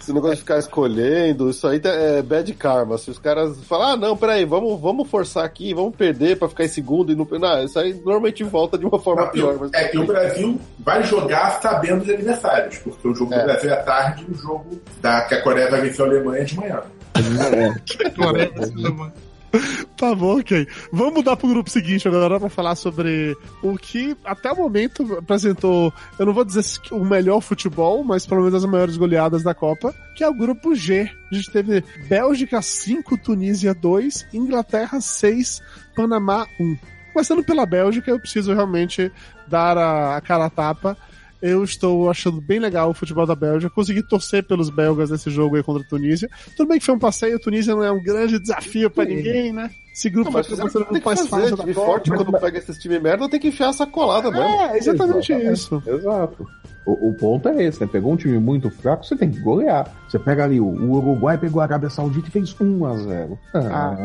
Esse 0.00 0.12
negócio 0.12 0.36
de 0.36 0.40
ficar 0.42 0.58
escolhendo, 0.58 1.50
isso 1.50 1.66
aí 1.66 1.80
é 1.84 2.22
bad 2.22 2.52
karma. 2.54 2.96
Se 2.96 3.10
os 3.10 3.18
caras 3.18 3.58
falam, 3.64 3.88
ah, 3.88 3.96
não, 3.96 4.16
peraí, 4.16 4.44
vamos, 4.44 4.80
vamos 4.80 5.08
forçar 5.08 5.44
aqui, 5.44 5.74
vamos 5.74 5.94
perder 5.94 6.38
pra 6.38 6.48
ficar 6.48 6.64
em 6.64 6.68
segundo 6.68 7.12
e 7.12 7.14
não. 7.14 7.26
Não, 7.38 7.64
isso 7.64 7.78
aí 7.78 7.92
normalmente 7.92 8.42
volta 8.42 8.78
de 8.78 8.86
uma 8.86 8.98
forma 8.98 9.22
Não, 9.24 9.30
pior. 9.30 9.56
Mas... 9.60 9.70
É 9.74 9.88
que 9.88 9.98
o 9.98 10.06
Brasil 10.06 10.58
vai 10.78 11.02
jogar 11.04 11.60
sabendo 11.60 12.02
os 12.02 12.08
adversários, 12.08 12.78
porque 12.78 13.06
o 13.08 13.14
jogo 13.14 13.34
É. 13.34 13.38
do 13.40 13.44
Brasil 13.44 13.70
é 13.70 13.74
à 13.74 13.82
tarde 13.82 14.24
e 14.26 14.32
o 14.32 14.34
jogo 14.34 14.80
da, 15.02 15.20
que 15.22 15.34
a 15.34 15.42
Coreia 15.42 15.70
vai 15.70 15.82
vencer 15.82 16.04
a 16.04 16.08
Alemanha 16.08 16.40
é 16.40 16.44
de 16.44 16.56
manhã. 16.56 16.82
Tá 19.96 20.14
bom, 20.14 20.38
ok. 20.38 20.66
Vamos 20.92 21.14
mudar 21.14 21.36
pro 21.36 21.48
grupo 21.48 21.68
seguinte 21.68 22.06
agora 22.06 22.38
pra 22.38 22.48
falar 22.48 22.76
sobre 22.76 23.36
o 23.62 23.76
que 23.76 24.16
até 24.24 24.52
o 24.52 24.56
momento 24.56 25.18
apresentou, 25.18 25.92
eu 26.18 26.26
não 26.26 26.32
vou 26.32 26.44
dizer 26.44 26.64
o 26.92 27.04
melhor 27.04 27.40
futebol, 27.40 28.04
mas 28.04 28.26
pelo 28.26 28.42
menos 28.42 28.62
as 28.62 28.70
maiores 28.70 28.96
goleadas 28.96 29.42
da 29.42 29.54
Copa, 29.54 29.94
que 30.14 30.22
é 30.22 30.28
o 30.28 30.34
grupo 30.34 30.74
G. 30.74 31.10
A 31.30 31.34
gente 31.34 31.50
teve 31.50 31.82
Bélgica 32.08 32.62
5, 32.62 33.18
Tunísia 33.18 33.74
2, 33.74 34.28
Inglaterra 34.32 35.00
6, 35.00 35.60
Panamá 35.96 36.46
1. 36.60 36.76
Começando 37.12 37.42
pela 37.42 37.66
Bélgica, 37.66 38.10
eu 38.10 38.20
preciso 38.20 38.54
realmente 38.54 39.10
dar 39.48 39.76
a, 39.76 40.20
cara 40.20 40.44
a 40.44 40.50
tapa 40.50 40.96
eu 41.40 41.62
estou 41.62 42.10
achando 42.10 42.40
bem 42.40 42.58
legal 42.58 42.90
o 42.90 42.94
futebol 42.94 43.26
da 43.26 43.34
Bélgica. 43.34 43.72
Consegui 43.72 44.02
torcer 44.02 44.44
pelos 44.44 44.70
belgas 44.70 45.10
nesse 45.10 45.30
jogo 45.30 45.56
aí 45.56 45.62
contra 45.62 45.82
a 45.82 45.86
Tunísia. 45.86 46.28
Tudo 46.56 46.68
bem 46.68 46.78
que 46.78 46.84
foi 46.84 46.94
um 46.94 46.98
passeio, 46.98 47.36
a 47.36 47.38
Tunísia 47.38 47.74
não 47.74 47.84
é 47.84 47.90
um 47.90 48.02
grande 48.02 48.38
desafio 48.38 48.90
para 48.90 49.04
ninguém, 49.04 49.52
né? 49.52 49.70
Esse 49.92 50.08
grupo 50.10 50.30
vai 50.30 50.44
ser 50.44 50.56
muito 50.56 51.04
mais 51.04 51.26
fácil. 51.26 51.56
Time 51.56 51.74
forte, 51.74 52.10
quando 52.10 52.32
pega 52.38 52.58
esses 52.58 52.78
time 52.78 53.00
merda, 53.00 53.28
tem 53.28 53.40
que 53.40 53.48
enfiar 53.48 53.70
essa 53.70 53.84
colada 53.86 54.30
mesmo. 54.30 54.46
É, 54.46 54.78
exatamente, 54.78 55.32
exatamente. 55.32 55.52
isso. 55.52 55.82
Exato. 55.84 56.46
O, 56.86 57.08
o, 57.10 57.14
ponto 57.14 57.48
é 57.48 57.64
esse, 57.64 57.80
né? 57.80 57.88
Pegou 57.90 58.12
um 58.12 58.16
time 58.16 58.38
muito 58.38 58.70
fraco, 58.70 59.04
você 59.04 59.16
tem 59.16 59.30
que 59.30 59.40
golear. 59.40 59.92
Você 60.08 60.18
pega 60.18 60.44
ali, 60.44 60.60
o, 60.60 60.66
o 60.66 60.92
Uruguai 60.92 61.36
pegou 61.36 61.60
a 61.60 61.64
Arábia 61.64 61.90
Saudita 61.90 62.28
e 62.28 62.30
fez 62.30 62.54
1 62.58 62.86
a 62.86 62.96
0 62.96 63.38
Não, 63.52 63.74
ah. 63.74 63.96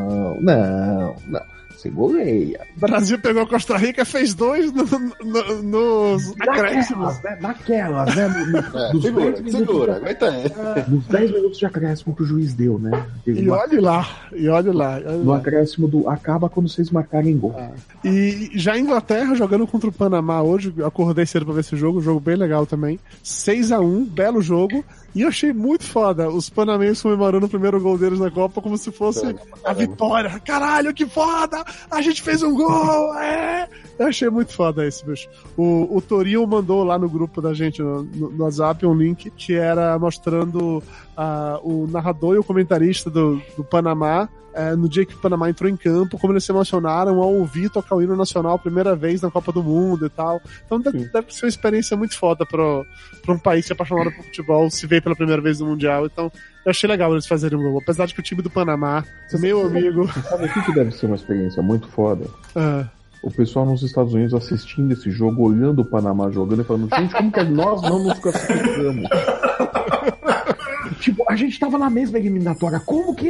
não, 0.41 1.15
não 1.27 1.41
você 1.83 1.89
goleia. 1.89 2.61
Brasil 2.77 3.19
pegou 3.19 3.43
a 3.43 3.47
Costa 3.47 3.77
Rica, 3.77 4.05
fez 4.05 4.33
dois 4.33 4.71
no, 4.71 4.83
no, 4.83 5.63
nos 5.63 6.33
acréscimos. 6.39 7.21
Né? 7.21 7.37
Naquelas, 7.41 8.15
né? 8.15 8.27
No, 8.27 8.57
é, 8.79 9.01
segura, 9.01 9.51
segura, 9.51 9.95
aguenta 9.97 10.29
aí. 10.29 10.43
Nos 10.87 11.05
10 11.07 11.31
minutos 11.31 11.57
de 11.57 11.65
acréscimo 11.65 12.15
que 12.15 12.23
o 12.23 12.25
juiz 12.25 12.53
deu, 12.53 12.79
né? 12.79 13.05
e 13.27 13.49
olhe 13.49 13.79
lá, 13.79 14.07
e 14.33 14.47
olhe 14.47 14.71
lá. 14.71 14.95
Olhe 14.95 15.17
no 15.17 15.31
lá. 15.31 15.37
acréscimo 15.37 15.87
do 15.87 16.07
acaba 16.07 16.49
quando 16.49 16.69
vocês 16.69 16.89
marcarem 16.89 17.37
gol. 17.37 17.55
Ah. 17.57 17.71
E 18.03 18.51
já 18.53 18.73
a 18.73 18.79
Inglaterra 18.79 19.35
jogando 19.35 19.67
contra 19.67 19.89
o 19.89 19.93
Panamá 19.93 20.41
hoje, 20.41 20.73
acordei 20.85 21.25
cedo 21.25 21.45
pra 21.45 21.55
ver 21.55 21.61
esse 21.61 21.75
jogo, 21.75 22.01
jogo 22.01 22.19
bem 22.19 22.35
legal 22.35 22.65
também. 22.65 22.99
6 23.21 23.71
a 23.71 23.79
1 23.79 24.05
belo 24.05 24.41
jogo. 24.41 24.83
E 25.15 25.21
eu 25.21 25.27
achei 25.27 25.53
muito 25.53 25.83
foda 25.85 26.29
os 26.29 26.49
panamenhos 26.49 27.01
comemorando 27.01 27.45
o 27.45 27.49
primeiro 27.49 27.79
gol 27.79 27.97
deles 27.97 28.19
na 28.19 28.31
Copa 28.31 28.61
como 28.61 28.77
se 28.77 28.91
fosse 28.91 29.35
a 29.63 29.73
vitória. 29.73 30.39
Caralho, 30.39 30.93
que 30.93 31.05
foda! 31.05 31.63
A 31.89 32.01
gente 32.01 32.21
fez 32.21 32.41
um 32.41 32.55
gol! 32.55 33.13
É! 33.19 33.69
Eu 33.99 34.07
achei 34.07 34.29
muito 34.29 34.53
foda 34.53 34.85
esse, 34.85 35.05
bicho. 35.05 35.29
O, 35.55 35.97
o 35.97 36.01
Torinho 36.01 36.45
mandou 36.47 36.83
lá 36.83 36.97
no 36.97 37.07
grupo 37.07 37.41
da 37.41 37.53
gente, 37.53 37.81
no, 37.81 38.03
no 38.03 38.43
WhatsApp, 38.43 38.85
um 38.85 38.95
link 38.95 39.29
que 39.31 39.53
era 39.53 39.97
mostrando 39.99 40.81
o 41.63 41.87
narrador 41.87 42.35
e 42.35 42.39
o 42.39 42.43
comentarista 42.43 43.09
do, 43.09 43.41
do 43.55 43.63
Panamá 43.63 44.29
é, 44.53 44.75
no 44.75 44.87
dia 44.87 45.05
que 45.05 45.15
o 45.15 45.17
Panamá 45.17 45.49
entrou 45.49 45.69
em 45.69 45.75
campo, 45.75 46.17
como 46.17 46.31
eles 46.31 46.43
se 46.43 46.51
emocionaram 46.51 47.21
ao 47.21 47.33
ouvir 47.33 47.69
tocar 47.69 47.95
o 47.95 48.01
hino 48.01 48.15
nacional 48.15 48.53
a 48.53 48.59
primeira 48.59 48.95
vez 48.95 49.21
na 49.21 49.31
Copa 49.31 49.51
do 49.51 49.63
Mundo 49.63 50.05
e 50.05 50.09
tal. 50.09 50.39
Então 50.65 50.79
deve, 50.79 51.05
deve 51.05 51.33
ser 51.33 51.45
uma 51.45 51.49
experiência 51.49 51.97
muito 51.97 52.15
foda 52.17 52.45
para 52.45 53.33
um 53.33 53.39
país 53.39 53.65
que 53.65 53.73
é 53.73 53.75
apaixonado 53.75 54.11
por 54.11 54.23
futebol 54.25 54.69
se 54.69 54.85
ver 54.85 55.01
pela 55.01 55.15
primeira 55.15 55.41
vez 55.41 55.59
no 55.59 55.65
Mundial. 55.65 56.05
Então 56.05 56.31
eu 56.65 56.69
achei 56.69 56.87
legal 56.87 57.11
eles 57.11 57.25
fazerem 57.25 57.57
um 57.57 57.63
gol. 57.63 57.79
Apesar 57.81 58.05
de 58.05 58.13
que 58.13 58.19
o 58.19 58.23
time 58.23 58.41
do 58.41 58.49
Panamá, 58.49 59.03
Você 59.27 59.39
meu 59.39 59.63
sabe, 59.63 59.79
amigo. 59.79 60.07
Sabe 60.21 60.45
o 60.45 60.53
que, 60.65 60.73
deve 60.73 60.91
ser 60.91 61.07
uma 61.07 61.15
experiência 61.15 61.61
muito 61.61 61.87
foda? 61.87 62.25
É 62.55 63.03
o 63.23 63.31
pessoal 63.31 63.65
nos 63.65 63.81
Estados 63.81 64.13
Unidos 64.13 64.33
assistindo 64.33 64.91
esse 64.91 65.09
jogo, 65.09 65.43
olhando 65.43 65.81
o 65.81 65.85
Panamá 65.85 66.29
jogando 66.29 66.61
e 66.61 66.65
falando, 66.65 66.89
gente, 66.93 67.15
como 67.15 67.31
que 67.31 67.43
nós 67.45 67.81
não 67.81 68.03
nos 68.03 68.19
classificamos? 68.19 69.09
tipo, 71.03 71.23
a 71.29 71.35
gente 71.35 71.59
tava 71.59 71.77
na 71.77 71.89
mesma 71.89 72.17
eliminatória, 72.17 72.79
como 72.79 73.13
que? 73.13 73.27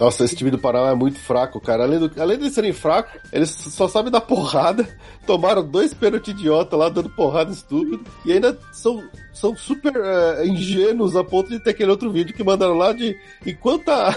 Nossa, 0.00 0.24
esse 0.24 0.34
time 0.34 0.50
do 0.50 0.58
Paraná 0.58 0.90
é 0.90 0.94
muito 0.94 1.18
fraco, 1.18 1.60
cara. 1.60 1.84
Além, 1.84 2.00
do, 2.00 2.10
além 2.20 2.38
de 2.38 2.50
serem 2.50 2.72
fracos, 2.72 3.12
eles 3.32 3.50
só 3.50 3.86
sabem 3.86 4.10
dar 4.10 4.22
porrada. 4.22 4.88
Tomaram 5.26 5.66
dois 5.66 5.94
pênaltis 5.94 6.34
idiota 6.34 6.76
lá, 6.76 6.88
dando 6.88 7.08
porrada 7.08 7.50
estúpido. 7.50 8.04
E 8.24 8.32
ainda 8.32 8.58
são, 8.72 9.02
são 9.32 9.56
super 9.56 9.92
uh, 9.96 10.44
ingênuos 10.44 11.16
a 11.16 11.24
ponto 11.24 11.48
de 11.48 11.58
ter 11.58 11.70
aquele 11.70 11.90
outro 11.90 12.10
vídeo 12.10 12.34
que 12.34 12.44
mandaram 12.44 12.74
lá 12.74 12.92
de. 12.92 13.16
Enquanto 13.44 13.88
a, 13.88 14.14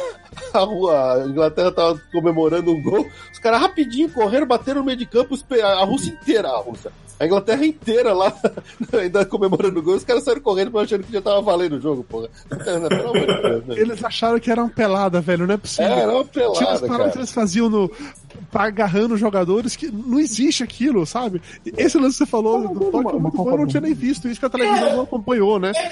a, 0.53 0.59
a 0.59 1.25
Inglaterra 1.27 1.71
tava 1.71 2.01
comemorando 2.11 2.71
um 2.71 2.81
gol, 2.81 3.07
os 3.31 3.39
caras 3.39 3.61
rapidinho 3.61 4.09
correram, 4.09 4.47
bateram 4.47 4.81
no 4.81 4.85
meio 4.85 4.97
de 4.97 5.05
campo, 5.05 5.37
a 5.63 5.83
Rússia 5.83 6.11
inteira, 6.11 6.49
a 6.49 6.57
Rússia 6.57 6.91
a 7.19 7.25
Inglaterra 7.25 7.65
inteira 7.65 8.13
lá, 8.13 8.31
ainda 8.93 9.25
comemorando 9.25 9.79
o 9.79 9.83
gol, 9.83 9.95
os 9.95 10.03
caras 10.03 10.23
saíram 10.23 10.41
correndo 10.41 10.77
achando 10.77 11.03
que 11.03 11.11
já 11.11 11.21
tava 11.21 11.41
valendo 11.41 11.77
o 11.77 11.81
jogo, 11.81 12.03
porra. 12.03 12.29
Né? 13.67 13.75
Eles 13.75 14.03
acharam 14.03 14.39
que 14.39 14.51
era 14.51 14.61
uma 14.61 14.69
pelada, 14.69 15.19
velho, 15.19 15.47
não 15.47 15.55
é 15.55 15.57
possível. 15.57 15.91
É, 15.91 15.99
era 16.01 16.13
uma 16.13 16.25
pelada, 16.25 16.57
Tinha 16.57 16.71
as 16.71 16.81
paradas 16.81 17.13
que 17.13 17.19
eles 17.19 17.31
faziam 17.31 17.69
no 17.69 17.91
agarrando 18.53 19.17
jogadores 19.17 19.75
que 19.75 19.91
não 19.91 20.19
existe 20.19 20.63
aquilo, 20.63 21.05
sabe? 21.05 21.41
Esse 21.77 21.97
lance 21.97 22.17
que 22.17 22.25
você 22.25 22.25
falou 22.25 22.61
do 22.61 22.67
é 22.67 23.19
muito 23.19 23.37
bom, 23.37 23.51
eu 23.51 23.57
não 23.57 23.67
tinha 23.67 23.81
nem 23.81 23.93
visto 23.93 24.27
isso 24.27 24.39
que 24.39 24.45
a 24.45 24.49
televisão 24.49 24.95
não 24.95 25.03
acompanhou, 25.03 25.59
né? 25.59 25.71
É 25.75 25.89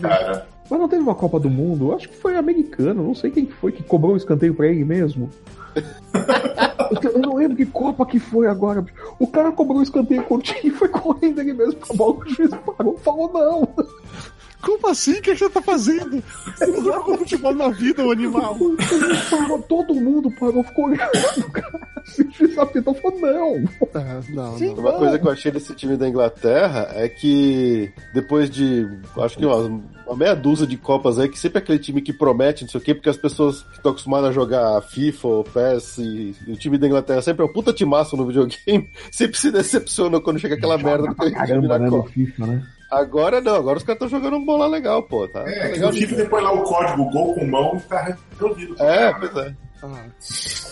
cara. 0.00 0.46
Mas 0.70 0.78
não 0.78 0.88
teve 0.88 1.02
uma 1.02 1.14
Copa 1.14 1.40
do 1.40 1.48
Mundo? 1.48 1.94
Acho 1.94 2.08
que 2.08 2.16
foi 2.16 2.36
americano, 2.36 3.02
não 3.02 3.14
sei 3.14 3.30
quem 3.30 3.46
foi 3.46 3.72
que 3.72 3.82
cobrou 3.82 4.14
o 4.14 4.16
escanteio 4.16 4.54
pra 4.54 4.66
ele 4.66 4.84
mesmo. 4.84 5.30
Eu 7.02 7.18
não 7.18 7.36
lembro 7.36 7.56
que 7.56 7.66
Copa 7.66 8.06
que 8.06 8.18
foi 8.18 8.46
agora. 8.46 8.84
O 9.18 9.26
cara 9.26 9.52
cobrou 9.52 9.78
o 9.78 9.82
escanteio 9.82 10.22
curtinho 10.24 10.58
e 10.64 10.70
foi 10.70 10.88
correndo 10.88 11.40
ele 11.40 11.52
mesmo 11.52 11.80
com 11.80 11.92
a 11.92 11.96
bola. 11.96 12.16
O 12.16 12.28
juiz 12.28 12.50
parou 12.76 12.98
falou 12.98 13.30
não. 13.32 13.68
Como 14.60 14.88
assim? 14.88 15.12
O 15.12 15.22
que, 15.22 15.30
é 15.30 15.34
que 15.34 15.38
você 15.38 15.50
tá 15.50 15.62
fazendo? 15.62 16.22
Você 16.56 16.66
não 16.66 16.82
joga 16.82 17.18
futebol 17.18 17.54
na 17.54 17.68
vida, 17.68 18.04
o 18.04 18.10
animal. 18.10 18.56
Parou, 19.30 19.62
todo 19.62 19.94
mundo 19.94 20.30
parou, 20.32 20.64
ficou 20.64 20.86
olhando 20.86 21.46
o 21.46 21.50
cara. 21.50 21.88
O 22.18 22.32
juiz 22.32 22.58
apitou 22.58 22.94
falou 22.94 23.20
não. 23.20 23.54
É, 24.00 24.20
não, 24.30 24.58
Sim, 24.58 24.74
não. 24.74 24.78
Uma 24.78 24.92
coisa 24.94 25.18
que 25.18 25.26
eu 25.26 25.30
achei 25.30 25.52
desse 25.52 25.74
time 25.74 25.96
da 25.96 26.08
Inglaterra 26.08 26.88
é 26.92 27.08
que 27.08 27.92
depois 28.12 28.50
de, 28.50 28.88
acho 29.18 29.36
que 29.36 29.44
uma, 29.44 29.82
uma 30.06 30.16
meia 30.16 30.34
dúzia 30.34 30.66
de 30.66 30.76
Copas 30.76 31.18
aí, 31.18 31.28
que 31.28 31.38
sempre 31.38 31.58
é 31.58 31.62
aquele 31.62 31.78
time 31.78 32.00
que 32.00 32.12
promete, 32.12 32.64
não 32.64 32.70
sei 32.70 32.80
o 32.80 32.84
quê, 32.84 32.94
porque 32.94 33.10
as 33.10 33.16
pessoas 33.16 33.64
estão 33.72 33.92
acostumadas 33.92 34.30
a 34.30 34.32
jogar 34.32 34.80
FIFA 34.82 35.28
ou 35.28 35.44
PES 35.44 35.98
e, 35.98 36.34
e, 36.46 36.52
o 36.52 36.56
time 36.56 36.78
da 36.78 36.86
Inglaterra 36.86 37.22
sempre 37.22 37.42
é 37.42 37.46
um 37.46 37.52
puta 37.52 37.72
timaço 37.72 38.16
no 38.16 38.26
videogame, 38.26 38.88
sempre 39.12 39.38
se 39.38 39.52
decepciona 39.52 40.20
quando 40.20 40.40
chega 40.40 40.54
aquela 40.54 40.78
Joga 40.78 40.90
merda 40.90 41.08
do 41.08 41.32
caramba, 41.32 41.78
né, 41.78 41.90
Copa. 41.90 42.10
FIFA, 42.10 42.46
né? 42.46 42.66
Agora 42.90 43.40
não, 43.40 43.56
agora 43.56 43.78
os 43.78 43.84
caras 43.84 44.02
estão 44.02 44.08
jogando 44.08 44.40
um 44.40 44.44
bola 44.44 44.66
legal, 44.66 45.02
pô. 45.02 45.28
Tá, 45.28 45.40
é, 45.46 45.58
tá 45.58 45.68
legal 45.68 45.90
o 45.90 45.92
depois 45.92 46.42
lá 46.42 46.52
o 46.52 46.62
código 46.62 47.10
gol 47.10 47.34
com 47.34 47.46
mão 47.46 47.76
e 47.76 47.80
tá 47.80 48.16
resolvido. 48.30 48.82
É, 48.82 49.12
pois 49.12 49.36
é. 49.36 49.54
Ah. 49.82 50.06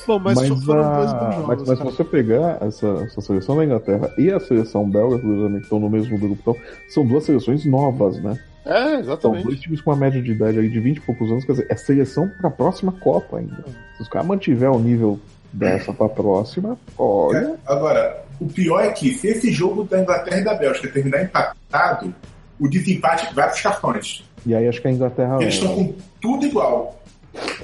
Bom, 0.06 0.18
mas, 0.20 0.36
mas, 0.36 0.68
a... 0.70 1.44
mas, 1.46 1.62
mas 1.62 1.78
se 1.78 1.84
você 1.84 2.04
pegar 2.04 2.58
essa, 2.60 2.86
essa 3.04 3.20
seleção 3.20 3.56
da 3.56 3.64
Inglaterra 3.64 4.12
e 4.16 4.32
a 4.32 4.38
seleção 4.38 4.88
belga, 4.88 5.18
que 5.18 5.58
estão 5.58 5.80
no 5.80 5.90
mesmo 5.90 6.16
grupo, 6.16 6.38
então, 6.40 6.56
são 6.88 7.04
duas 7.04 7.24
seleções 7.24 7.64
novas, 7.64 8.20
né? 8.22 8.38
É, 8.64 9.00
exatamente. 9.00 9.42
São 9.42 9.50
dois 9.50 9.60
times 9.60 9.80
com 9.80 9.90
uma 9.90 9.96
média 9.96 10.22
de 10.22 10.32
idade 10.32 10.58
aí 10.58 10.68
de 10.68 10.80
20 10.80 10.96
e 10.96 11.00
poucos 11.00 11.30
anos, 11.30 11.44
quer 11.44 11.52
dizer, 11.52 11.66
é 11.68 11.76
seleção 11.76 12.28
para 12.28 12.48
a 12.48 12.52
próxima 12.52 12.92
Copa 12.92 13.38
ainda. 13.38 13.64
Se 13.96 14.02
os 14.02 14.08
caras 14.08 14.26
mantiver 14.26 14.70
o 14.70 14.78
nível 14.78 15.20
dessa 15.52 15.92
para 15.92 16.06
a 16.06 16.10
próxima, 16.10 16.78
olha. 16.98 17.38
É, 17.38 17.54
agora, 17.66 18.25
o 18.40 18.46
pior 18.46 18.80
é 18.80 18.90
que 18.90 19.14
se 19.14 19.28
esse 19.28 19.50
jogo 19.52 19.84
da 19.84 20.00
Inglaterra 20.00 20.40
e 20.40 20.44
da 20.44 20.54
Bélgica 20.54 20.88
terminar 20.88 21.22
empatado, 21.22 22.14
o 22.58 22.68
desempate 22.68 23.34
vai 23.34 23.46
para 23.46 23.54
os 23.54 23.60
cartões. 23.60 24.24
E 24.44 24.54
aí 24.54 24.68
acho 24.68 24.80
que 24.80 24.88
a 24.88 24.90
Inglaterra. 24.90 25.38
Eles 25.40 25.54
estão 25.54 25.74
com 25.74 25.94
tudo 26.20 26.46
igual. 26.46 27.00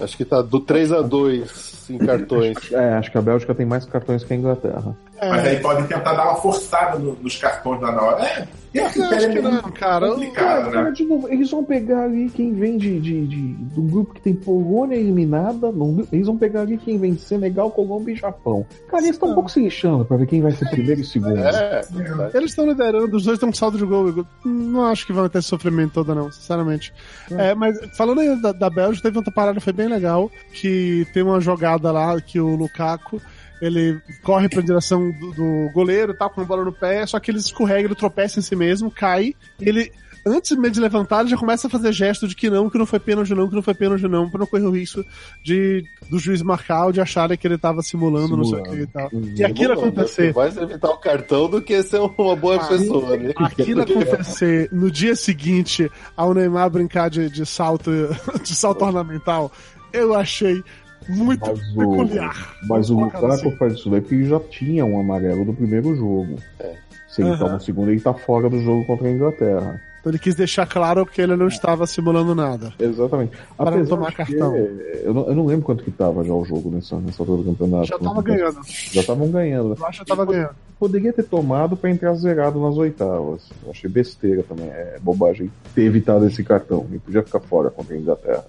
Acho 0.00 0.16
que 0.16 0.24
tá 0.24 0.42
do 0.42 0.60
3 0.60 0.92
a 0.92 1.02
2 1.02 1.90
em 1.90 1.98
cartões. 2.04 2.56
É, 2.72 2.94
acho 2.94 3.10
que 3.10 3.18
a 3.18 3.22
Bélgica 3.22 3.54
tem 3.54 3.66
mais 3.66 3.84
cartões 3.84 4.24
que 4.24 4.32
a 4.32 4.36
Inglaterra. 4.36 4.96
É. 5.22 5.28
Mas 5.28 5.46
aí 5.46 5.60
podem 5.60 5.86
tentar 5.86 6.14
dar 6.14 6.24
uma 6.24 6.34
forçada 6.34 6.98
no, 6.98 7.14
nos 7.14 7.36
cartões 7.36 7.80
lá 7.80 7.92
na 7.92 8.02
hora. 8.02 8.48
É, 8.74 8.80
acho 8.80 9.30
que 9.30 9.40
não, 9.40 9.62
cara. 9.70 10.08
Complicado, 10.08 10.70
cara, 10.72 10.82
né? 10.84 10.90
de 10.90 11.04
novo, 11.04 11.28
eles 11.28 11.48
vão 11.48 11.62
pegar 11.62 12.04
ali 12.04 12.28
quem 12.28 12.52
vem 12.52 12.76
de, 12.76 12.98
de, 12.98 13.26
de, 13.26 13.52
de 13.52 13.80
um 13.80 13.86
grupo 13.86 14.14
que 14.14 14.20
tem 14.20 14.34
Polônia 14.34 14.96
eliminada. 14.96 15.72
eles 16.10 16.26
vão 16.26 16.36
pegar 16.36 16.62
ali 16.62 16.76
quem 16.76 16.98
vem 16.98 17.14
de 17.14 17.20
Senegal, 17.20 17.70
Colômbia 17.70 18.14
e 18.14 18.16
Japão. 18.16 18.66
Cara, 18.88 19.04
eles 19.04 19.14
estão 19.14 19.30
um 19.30 19.34
pouco 19.34 19.48
se 19.48 19.60
lixando 19.60 20.04
pra 20.04 20.16
ver 20.16 20.26
quem 20.26 20.42
vai 20.42 20.50
ser 20.50 20.68
primeiro 20.70 21.00
e 21.00 21.04
segundo. 21.04 21.38
É, 21.38 21.82
é. 21.82 22.30
Eles 22.34 22.50
estão 22.50 22.66
liderando, 22.66 23.16
os 23.16 23.24
dois 23.24 23.38
têm 23.38 23.48
um 23.48 23.52
saldo 23.52 23.78
de 23.78 23.84
gol. 23.84 24.26
Não 24.44 24.86
acho 24.86 25.06
que 25.06 25.12
vão 25.12 25.28
ter 25.28 25.42
sofrimento 25.42 25.92
todo, 25.92 26.16
não, 26.16 26.32
sinceramente. 26.32 26.92
É. 27.30 27.50
é 27.50 27.54
mas 27.54 27.78
falando 27.96 28.22
aí 28.22 28.42
da, 28.42 28.50
da 28.50 28.68
Bélgica, 28.68 29.04
teve 29.04 29.18
outra 29.18 29.32
parada, 29.32 29.60
foi 29.60 29.72
bem 29.72 29.86
legal. 29.86 30.28
Que 30.52 31.06
tem 31.14 31.22
uma 31.22 31.40
jogada 31.40 31.92
lá 31.92 32.20
que 32.20 32.40
o 32.40 32.56
Lukaku 32.56 33.22
ele 33.62 34.02
corre 34.24 34.48
pra 34.48 34.60
direção 34.60 35.12
do, 35.12 35.32
do 35.32 35.70
goleiro, 35.72 36.12
tá 36.12 36.28
com 36.28 36.40
a 36.40 36.44
bola 36.44 36.64
no 36.64 36.72
pé, 36.72 37.06
só 37.06 37.20
que 37.20 37.30
ele 37.30 37.38
escorrega, 37.38 37.86
ele 37.86 37.94
tropeça 37.94 38.40
em 38.40 38.42
si 38.42 38.56
mesmo, 38.56 38.90
cai, 38.90 39.36
ele 39.60 39.92
antes 40.26 40.56
de 40.56 40.80
levantar, 40.80 41.20
ele 41.20 41.30
já 41.30 41.36
começa 41.36 41.66
a 41.66 41.70
fazer 41.70 41.92
gesto 41.92 42.26
de 42.26 42.34
que 42.34 42.48
não, 42.50 42.68
que 42.68 42.78
não 42.78 42.86
foi 42.86 42.98
pênalti 42.98 43.34
não, 43.34 43.48
que 43.48 43.54
não 43.54 43.62
foi 43.62 43.74
pênalti 43.74 44.06
não, 44.08 44.28
pra 44.28 44.40
não 44.40 44.46
correr 44.46 44.64
o 44.64 44.70
risco 44.70 45.04
de, 45.44 45.84
do 46.10 46.18
juiz 46.18 46.42
marcar 46.42 46.86
ou 46.86 46.92
de 46.92 47.00
acharem 47.00 47.36
que 47.36 47.46
ele 47.46 47.58
tava 47.58 47.82
simulando, 47.82 48.28
simulando. 48.28 48.56
não 48.56 48.64
sei 48.64 48.72
o 48.72 48.76
que 48.76 48.82
e 48.82 48.86
tal. 48.86 49.10
E 49.36 49.44
aquilo 49.44 49.72
acontecer... 49.72 50.34
Mais 50.34 50.56
evitar 50.56 50.90
o 50.90 50.98
cartão 50.98 51.48
do 51.48 51.60
que 51.60 51.82
ser 51.82 52.00
uma 52.00 52.36
boa 52.36 52.56
ah, 52.56 52.66
pessoa, 52.66 53.16
né? 53.16 53.32
Aquilo 53.36 53.82
acontecer 53.82 54.68
no 54.72 54.90
dia 54.90 55.16
seguinte 55.16 55.90
ao 56.16 56.34
Neymar 56.34 56.70
brincar 56.70 57.10
de, 57.10 57.28
de 57.28 57.44
salto, 57.44 57.90
de 58.42 58.54
salto 58.54 58.84
ornamental 58.84 59.50
eu 59.92 60.14
achei 60.14 60.62
muito 61.09 61.46
Mas 61.46 61.61
o, 61.76 61.78
peculiar. 61.78 62.57
mas 62.68 62.90
o 62.90 62.96
Vamos 62.96 63.12
colocar 63.12 63.20
Lukaku 63.34 63.48
assim. 63.48 63.57
faz 63.59 63.72
isso 63.74 63.90
daí 63.90 64.00
porque 64.00 64.14
ele 64.14 64.28
já 64.28 64.40
tinha 64.40 64.84
um 64.84 64.98
amarelo 65.00 65.44
do 65.44 65.53
primeiro 65.55 65.94
jogo. 65.96 66.36
Se 67.09 67.20
ele 67.22 67.30
Aham. 67.30 67.38
tá 67.46 67.53
no 67.53 67.61
segundo, 67.61 67.90
ele 67.90 68.00
tá 68.00 68.14
fora 68.14 68.48
do 68.48 68.59
jogo 68.61 68.86
contra 68.86 69.07
a 69.07 69.11
Inglaterra. 69.11 69.80
Então 70.00 70.11
ele 70.11 70.18
quis 70.18 70.34
deixar 70.34 70.66
claro 70.66 71.07
que 71.07 71.20
ele 71.22 71.36
não 71.36 71.46
estava 71.46 71.86
simulando 71.86 72.34
nada. 72.34 72.72
Exatamente. 72.76 73.36
Para 73.57 73.70
não 73.70 73.76
Apesar 73.78 73.88
tomar 73.96 74.12
cartão. 74.12 74.57
eu, 74.57 75.14
não, 75.14 75.28
eu 75.28 75.34
não 75.36 75.46
lembro 75.46 75.64
quanto 75.64 75.84
que 75.84 75.92
tava 75.92 76.24
já 76.24 76.32
o 76.32 76.44
jogo 76.44 76.70
nessa, 76.72 76.96
nessa 76.98 77.22
altura 77.22 77.42
do 77.42 77.50
campeonato. 77.50 77.86
Já 77.86 77.98
tava 78.00 78.20
ganhando. 78.20 78.59
Já 78.66 79.00
estavam 79.00 79.30
ganhando. 79.30 79.76
Eu 79.78 79.86
acho 79.86 80.00
que 80.00 80.07
tava 80.07 80.24
ganhando. 80.26 80.50
Poderia 80.76 81.12
ter 81.12 81.22
tomado 81.22 81.76
pra 81.76 81.88
entrar 81.88 82.14
zerado 82.14 82.61
nas 82.61 82.76
oitavas. 82.76 83.42
Eu 83.64 83.70
achei 83.70 83.88
besteira 83.88 84.42
também. 84.42 84.66
É 84.66 84.98
bobagem 85.00 85.48
ter 85.72 85.82
evitado 85.82 86.26
esse 86.26 86.42
cartão. 86.42 86.84
Ele 86.90 86.98
podia 86.98 87.22
ficar 87.22 87.38
fora 87.38 87.70
contra 87.70 87.94
a 87.94 87.98
Inglaterra. 87.98 88.44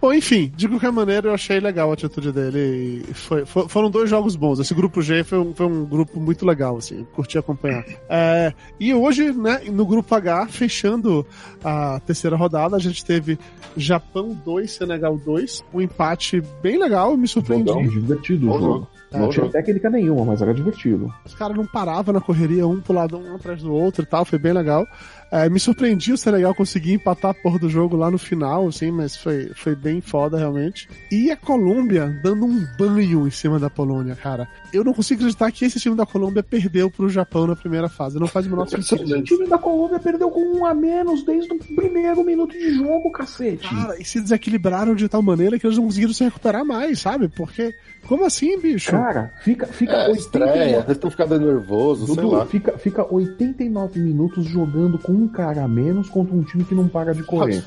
Bom, 0.00 0.12
enfim, 0.12 0.52
de 0.56 0.68
qualquer 0.68 0.92
maneira, 0.92 1.28
eu 1.28 1.34
achei 1.34 1.58
legal 1.60 1.90
a 1.90 1.94
atitude 1.94 2.30
dele. 2.32 3.04
E 3.08 3.14
foi, 3.14 3.44
foi- 3.44 3.68
foram 3.68 3.90
dois 3.90 4.08
jogos 4.08 4.36
bons. 4.36 4.58
Esse 4.60 4.74
grupo 4.74 5.02
G 5.02 5.24
foi 5.24 5.38
um, 5.38 5.54
foi 5.54 5.66
um 5.66 5.84
grupo 5.84 6.20
muito 6.20 6.46
legal, 6.46 6.76
assim, 6.76 7.04
curti 7.14 7.36
acompanhar. 7.38 7.84
É, 8.08 8.52
e 8.78 8.94
hoje, 8.94 9.32
né, 9.32 9.62
no 9.72 9.84
grupo 9.86 10.14
H, 10.14 10.46
fechando 10.48 11.26
a 11.64 12.00
terceira 12.00 12.36
rodada, 12.36 12.76
a 12.76 12.80
gente 12.80 13.04
teve 13.04 13.38
Japão 13.76 14.36
2, 14.44 14.70
Senegal 14.70 15.16
2, 15.18 15.64
um 15.74 15.80
empate 15.80 16.42
bem 16.62 16.78
legal, 16.78 17.16
me 17.16 17.26
surpreendi. 17.28 17.68
Jogão, 17.68 17.86
divertido 17.88 18.50
o 18.50 18.58
jogo. 18.60 18.88
Não 19.10 19.20
Bom 19.20 19.28
tinha 19.30 19.48
técnica 19.48 19.88
nenhuma, 19.88 20.22
mas 20.22 20.42
era 20.42 20.52
divertido. 20.52 21.10
Os 21.24 21.34
caras 21.34 21.56
não 21.56 21.64
paravam 21.66 22.12
na 22.12 22.20
correria, 22.20 22.66
um 22.68 22.78
pro 22.78 22.92
lado, 22.92 23.16
um 23.16 23.34
atrás 23.36 23.62
do 23.62 23.72
outro 23.72 24.02
e 24.02 24.06
tal, 24.06 24.22
foi 24.22 24.38
bem 24.38 24.52
legal. 24.52 24.86
É, 25.30 25.48
me 25.48 25.60
surpreendi 25.60 26.12
o 26.12 26.16
Senegal 26.16 26.54
conseguir 26.54 26.94
empatar 26.94 27.32
a 27.32 27.34
porra 27.34 27.58
do 27.58 27.68
jogo 27.68 27.96
lá 27.96 28.10
no 28.10 28.18
final, 28.18 28.66
assim, 28.68 28.90
mas 28.90 29.14
foi, 29.16 29.50
foi 29.54 29.74
bem 29.74 30.00
foda 30.00 30.38
realmente. 30.38 30.88
E 31.12 31.30
a 31.30 31.36
Colômbia 31.36 32.18
dando 32.22 32.46
um 32.46 32.66
banho 32.78 33.26
em 33.26 33.30
cima 33.30 33.58
da 33.58 33.68
Polônia, 33.68 34.16
cara. 34.16 34.48
Eu 34.72 34.82
não 34.84 34.94
consigo 34.94 35.20
acreditar 35.20 35.50
que 35.52 35.64
esse 35.64 35.78
time 35.78 35.94
da 35.94 36.06
Colômbia 36.06 36.42
perdeu 36.42 36.90
pro 36.90 37.08
Japão 37.08 37.46
na 37.46 37.54
primeira 37.56 37.88
fase. 37.88 38.18
Não 38.18 38.26
faz 38.26 38.46
o 38.46 38.50
menor 38.50 38.66
O 38.78 38.82
sentido. 38.82 39.22
time 39.22 39.46
da 39.46 39.58
Colômbia 39.58 39.98
perdeu 39.98 40.30
com 40.30 40.40
um 40.58 40.64
a 40.64 40.72
menos 40.74 41.22
desde 41.24 41.52
o 41.52 41.58
primeiro 41.58 42.24
minuto 42.24 42.52
de 42.52 42.74
jogo, 42.76 43.10
cacete. 43.10 43.68
Cara, 43.68 44.00
e 44.00 44.04
se 44.04 44.20
desequilibraram 44.20 44.94
de 44.94 45.08
tal 45.08 45.22
maneira 45.22 45.58
que 45.58 45.66
eles 45.66 45.76
não 45.76 45.84
conseguiram 45.84 46.12
se 46.14 46.24
recuperar 46.24 46.64
mais, 46.64 47.00
sabe? 47.00 47.28
Porque, 47.28 47.74
como 48.06 48.24
assim, 48.24 48.58
bicho? 48.58 48.90
Cara, 48.92 49.32
fica, 49.42 49.66
fica 49.66 49.92
É, 49.92 50.08
89 50.08 50.20
estreia, 50.20 50.76
eles 50.76 50.88
estão 50.90 51.10
ficando 51.10 51.38
nervosos, 51.40 52.06
sei 52.06 52.16
Dudu, 52.16 52.30
lá. 52.30 52.46
fica, 52.46 52.78
fica 52.78 53.14
89 53.14 54.00
minutos 54.00 54.44
jogando 54.46 54.98
com 54.98 55.17
um 55.18 55.28
cara 55.28 55.64
a 55.64 55.68
menos 55.68 56.08
contra 56.08 56.34
um 56.34 56.42
time 56.42 56.64
que 56.64 56.74
não 56.74 56.88
para 56.88 57.12
de 57.14 57.22
correr. 57.22 57.62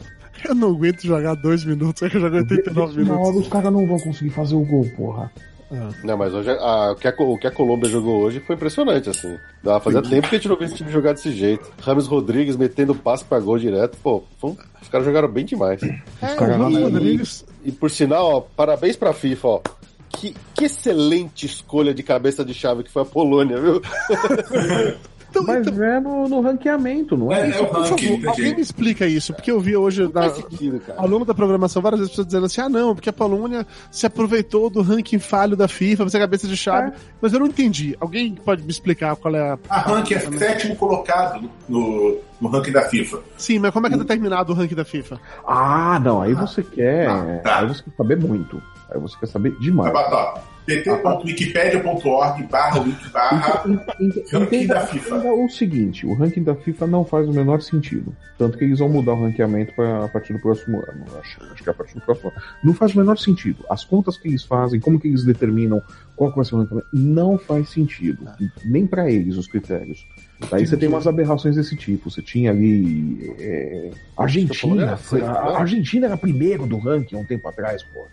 Eu 0.45 0.55
não 0.55 0.69
aguento 0.69 1.01
jogar 1.05 1.35
dois 1.35 1.63
minutos, 1.65 2.01
é 2.01 2.09
que 2.09 2.17
eu 2.17 2.21
jogo 2.21 2.35
89 2.37 3.01
Uma 3.03 3.13
hora 3.13 3.21
minutos. 3.21 3.41
os 3.43 3.47
caras 3.47 3.71
não 3.71 3.85
vão 3.85 3.99
conseguir 3.99 4.31
fazer 4.31 4.55
o 4.55 4.65
gol, 4.65 4.85
porra. 4.97 5.31
Não, 6.03 6.17
mas 6.17 6.33
hoje 6.33 6.49
a- 6.49 6.91
o, 6.91 6.95
que 6.95 7.07
a, 7.07 7.13
o 7.17 7.37
que 7.37 7.47
a 7.47 7.51
Colômbia 7.51 7.87
jogou 7.89 8.19
hoje 8.21 8.41
foi 8.41 8.55
impressionante, 8.57 9.09
assim. 9.09 9.37
Dá, 9.63 9.79
fazia 9.79 10.01
tempo 10.01 10.27
que 10.27 10.35
a 10.35 10.37
gente 10.37 10.49
não 10.49 10.57
via 10.57 10.65
esse 10.65 10.75
time 10.75 10.91
jogar 10.91 11.13
desse 11.13 11.31
jeito. 11.31 11.71
Rames 11.81 12.07
Rodrigues 12.07 12.57
metendo 12.57 12.93
passe 12.93 13.23
pra 13.23 13.39
gol 13.39 13.57
direto. 13.57 13.97
Pô, 14.03 14.21
foi 14.37 14.53
os 14.81 14.89
caras 14.89 15.05
jogaram 15.05 15.29
bem 15.29 15.45
demais. 15.45 15.81
É, 16.21 16.33
Rodrigues 16.35 17.45
E 17.63 17.71
por 17.71 17.89
sinal, 17.89 18.25
ó, 18.25 18.41
parabéns 18.41 18.97
pra 18.97 19.13
FIFA, 19.13 19.47
ó. 19.47 19.61
Que, 20.09 20.35
que 20.53 20.65
excelente 20.65 21.45
escolha 21.45 21.93
de 21.93 22.03
cabeça 22.03 22.43
de 22.43 22.53
chave 22.53 22.83
que 22.83 22.91
foi 22.91 23.03
a 23.03 23.05
Polônia, 23.05 23.57
viu? 23.61 23.81
Então, 25.31 25.43
Mas 25.43 25.65
então, 25.65 25.83
é 25.83 25.99
no, 25.99 26.27
no 26.27 26.41
ranqueamento, 26.41 27.15
não 27.15 27.31
é? 27.31 27.49
É, 27.49 27.57
é 27.57 27.61
o 27.61 27.65
por 27.67 27.81
ranking, 27.81 28.17
favor, 28.17 28.29
alguém 28.29 28.53
me 28.53 28.61
explica 28.61 29.07
isso, 29.07 29.33
porque 29.33 29.49
eu 29.49 29.61
vi 29.61 29.77
hoje 29.77 30.11
na, 30.13 30.29
sentido, 30.29 30.81
longo 31.07 31.23
da 31.23 31.33
programação 31.33 31.81
várias 31.81 32.01
vezes 32.01 32.11
pessoas 32.11 32.27
dizendo 32.27 32.45
assim: 32.45 32.61
ah, 32.61 32.67
não, 32.67 32.93
porque 32.93 33.09
a 33.09 33.13
Polônia 33.13 33.65
se 33.89 34.05
aproveitou 34.05 34.69
do 34.69 34.81
ranking 34.81 35.19
falho 35.19 35.55
da 35.55 35.69
FIFA, 35.69 36.03
você 36.03 36.17
é 36.17 36.19
cabeça 36.19 36.47
de 36.49 36.57
chave. 36.57 36.89
É. 36.89 36.93
Mas 37.21 37.31
eu 37.31 37.39
não 37.39 37.47
entendi. 37.47 37.95
Alguém 37.99 38.35
pode 38.35 38.61
me 38.61 38.69
explicar 38.69 39.15
qual 39.15 39.33
é 39.33 39.51
a. 39.51 39.59
A 39.69 39.79
ranking 39.79 40.15
é 40.15 40.19
sétimo 40.19 40.75
colocado 40.75 41.49
no, 41.67 42.17
no 42.41 42.49
ranking 42.49 42.71
da 42.71 42.81
FIFA. 42.81 43.19
Sim, 43.37 43.59
mas 43.59 43.71
como 43.71 43.87
é 43.87 43.89
que 43.89 43.95
é 43.95 43.99
determinado 43.99 44.51
o 44.51 44.55
ranking 44.55 44.75
da 44.75 44.83
FIFA? 44.83 45.17
Ah, 45.47 45.97
não, 46.03 46.21
aí 46.21 46.33
você 46.33 46.61
quer. 46.61 47.07
Ah, 47.07 47.39
tá. 47.41 47.59
Aí 47.59 47.67
você 47.69 47.83
quer 47.83 47.91
saber 47.95 48.17
muito. 48.17 48.61
Aí 48.93 48.99
você 48.99 49.15
quer 49.17 49.27
saber 49.27 49.51
Vai 49.51 49.61
demais. 49.61 49.93
botar, 49.93 50.33
ó, 50.35 50.39
pt.wikipedia.org 50.83 52.43
barra 52.49 52.79
wiki 52.81 53.09
barra 53.09 53.63
Ent- 53.67 53.81
ent- 53.99 54.31
ranking 54.31 54.55
Entenda, 54.57 54.73
da 54.75 54.87
FIFA. 54.87 55.15
entenda 55.17 55.33
o 55.33 55.49
seguinte, 55.49 56.05
o 56.05 56.13
ranking 56.13 56.43
da 56.43 56.55
FIFA 56.55 56.87
não 56.87 57.05
faz 57.05 57.27
o 57.27 57.33
menor 57.33 57.61
sentido. 57.61 58.15
Tanto 58.37 58.57
que 58.57 58.63
eles 58.63 58.79
vão 58.79 58.89
mudar 58.89 59.13
o 59.13 59.21
ranqueamento 59.21 59.73
pra, 59.75 60.05
a 60.05 60.07
partir 60.07 60.33
do 60.33 60.39
próximo 60.39 60.77
ano. 60.79 61.05
Acho, 61.19 61.39
acho 61.51 61.63
que 61.63 61.69
é 61.69 61.71
a 61.71 61.75
partir 61.75 61.95
do 61.95 62.01
próximo 62.01 62.29
ano. 62.31 62.41
Não 62.63 62.73
faz 62.73 62.93
o 62.93 62.97
menor 62.97 63.17
sentido. 63.17 63.63
As 63.69 63.83
contas 63.83 64.17
que 64.17 64.27
eles 64.27 64.43
fazem, 64.43 64.79
como 64.79 64.99
que 64.99 65.07
eles 65.07 65.23
determinam 65.23 65.81
qual 66.15 66.29
que 66.31 66.37
vai 66.37 66.45
ser 66.45 66.55
o 66.55 66.59
ranqueamento, 66.59 66.87
não 66.93 67.37
faz 67.37 67.69
sentido. 67.69 68.25
Nem 68.65 68.85
pra 68.87 69.09
eles 69.11 69.37
os 69.37 69.47
critérios. 69.47 70.05
Aí 70.51 70.65
você 70.65 70.75
tem 70.75 70.89
umas 70.89 71.05
aberrações 71.05 71.55
desse 71.55 71.75
tipo. 71.75 72.09
Você 72.09 72.21
tinha 72.21 72.49
ali. 72.49 73.31
é, 73.39 73.91
Argentina. 74.17 74.97
foi- 74.97 75.21
a, 75.21 75.31
a 75.31 75.59
Argentina 75.59 76.07
era 76.07 76.17
primeiro 76.17 76.65
do 76.65 76.79
ranking 76.79 77.15
há 77.15 77.19
um 77.19 77.25
tempo 77.25 77.47
atrás, 77.47 77.83
pô. 77.83 78.07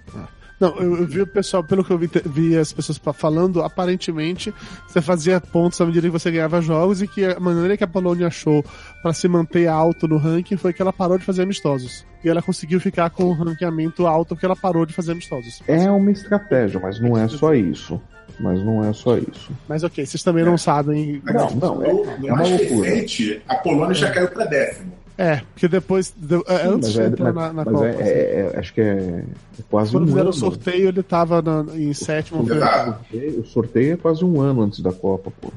Não, 0.61 0.77
eu, 0.77 0.97
eu 0.97 1.07
vi 1.07 1.21
o 1.23 1.27
pessoal, 1.27 1.63
pelo 1.63 1.85
que 1.85 1.93
eu 1.93 1.99
vi, 1.99 2.11
vi 2.27 2.57
as 2.57 2.73
pessoas 2.73 3.01
falando, 3.15 3.63
aparentemente 3.63 4.53
você 4.87 5.01
fazia 5.01 5.41
pontos 5.41 5.81
à 5.81 5.87
medida 5.87 6.09
que 6.09 6.13
você 6.13 6.31
ganhava 6.31 6.61
jogos 6.61 7.01
e 7.01 7.07
que 7.07 7.25
a 7.25 7.39
maneira 7.39 7.77
que 7.77 7.85
a 7.85 7.89
Polônia 7.89 8.27
achou 8.27 8.65
pra 9.03 9.13
se 9.13 9.29
manter 9.29 9.69
alto 9.69 10.09
no 10.09 10.19
ranking 10.19 10.57
foi 10.57 10.73
que 10.73 10.83
ela 10.83 10.93
parou 10.93 11.17
de 11.17 11.25
fazer 11.25 11.43
amistosos. 11.43 12.05
E 12.25 12.29
ela 12.29 12.43
conseguiu 12.43 12.81
ficar 12.81 13.11
com 13.11 13.25
o 13.25 13.33
ranqueamento 13.33 14.07
alto 14.07 14.35
porque 14.35 14.47
ela 14.47 14.57
parou 14.57 14.85
de 14.85 14.93
fazer 14.93 15.13
amistosos. 15.13 15.63
É 15.69 15.89
uma 15.91 16.11
estratégia, 16.11 16.81
mas 16.81 17.01
não 17.01 17.17
é 17.17 17.29
só 17.29 17.55
isso. 17.55 18.01
Mas 18.41 18.63
não 18.63 18.85
é 18.85 18.93
só 18.93 19.17
isso. 19.17 19.51
Mas 19.69 19.83
ok, 19.83 20.05
vocês 20.05 20.23
também 20.23 20.45
não 20.45 20.57
sabem. 20.57 21.21
Não, 21.25 21.51
não, 21.51 21.83
é, 21.83 21.91
é 21.91 22.33
uma 22.33 22.47
loucura. 22.47 22.89
recente, 22.89 23.43
a 23.49 23.57
Polônia 23.57 23.95
já 23.95 24.11
caiu 24.11 24.29
pra 24.29 24.45
décimo. 24.45 24.93
É, 25.19 25.43
porque 25.53 25.67
depois. 25.67 26.15
de- 26.17 26.37
é, 26.47 26.59
Sim, 26.63 26.69
antes 26.69 26.93
de 26.93 27.01
é, 27.01 27.07
entrar 27.07 27.33
mas- 27.33 27.47
na, 27.47 27.53
na 27.53 27.65
mas 27.65 27.75
Copa. 27.75 27.87
é- 27.87 27.91
assim. 27.91 28.03
é- 28.05 28.51
é- 28.55 28.59
acho 28.61 28.73
que 28.75 28.81
é, 28.81 28.85
é 28.85 29.25
quase 29.69 29.91
Quando 29.91 30.05
um 30.05 30.07
fizeram 30.07 30.23
ano. 30.27 30.31
o 30.31 30.33
sorteio, 30.35 30.89
ele 30.89 31.03
tava 31.03 31.43
na- 31.43 31.67
em 31.77 31.93
sétimo. 31.93 32.43
Exato. 32.51 33.05
O 33.41 33.45
sorteio 33.45 33.95
é 33.95 33.97
quase 33.97 34.25
um 34.25 34.41
ano 34.41 34.63
antes 34.63 34.79
da 34.81 34.93
Copa, 34.93 35.33
pô. 35.41 35.49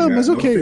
Ah, 0.00 0.08
né? 0.08 0.14
mas 0.16 0.26
Não 0.28 0.34
ok. 0.34 0.56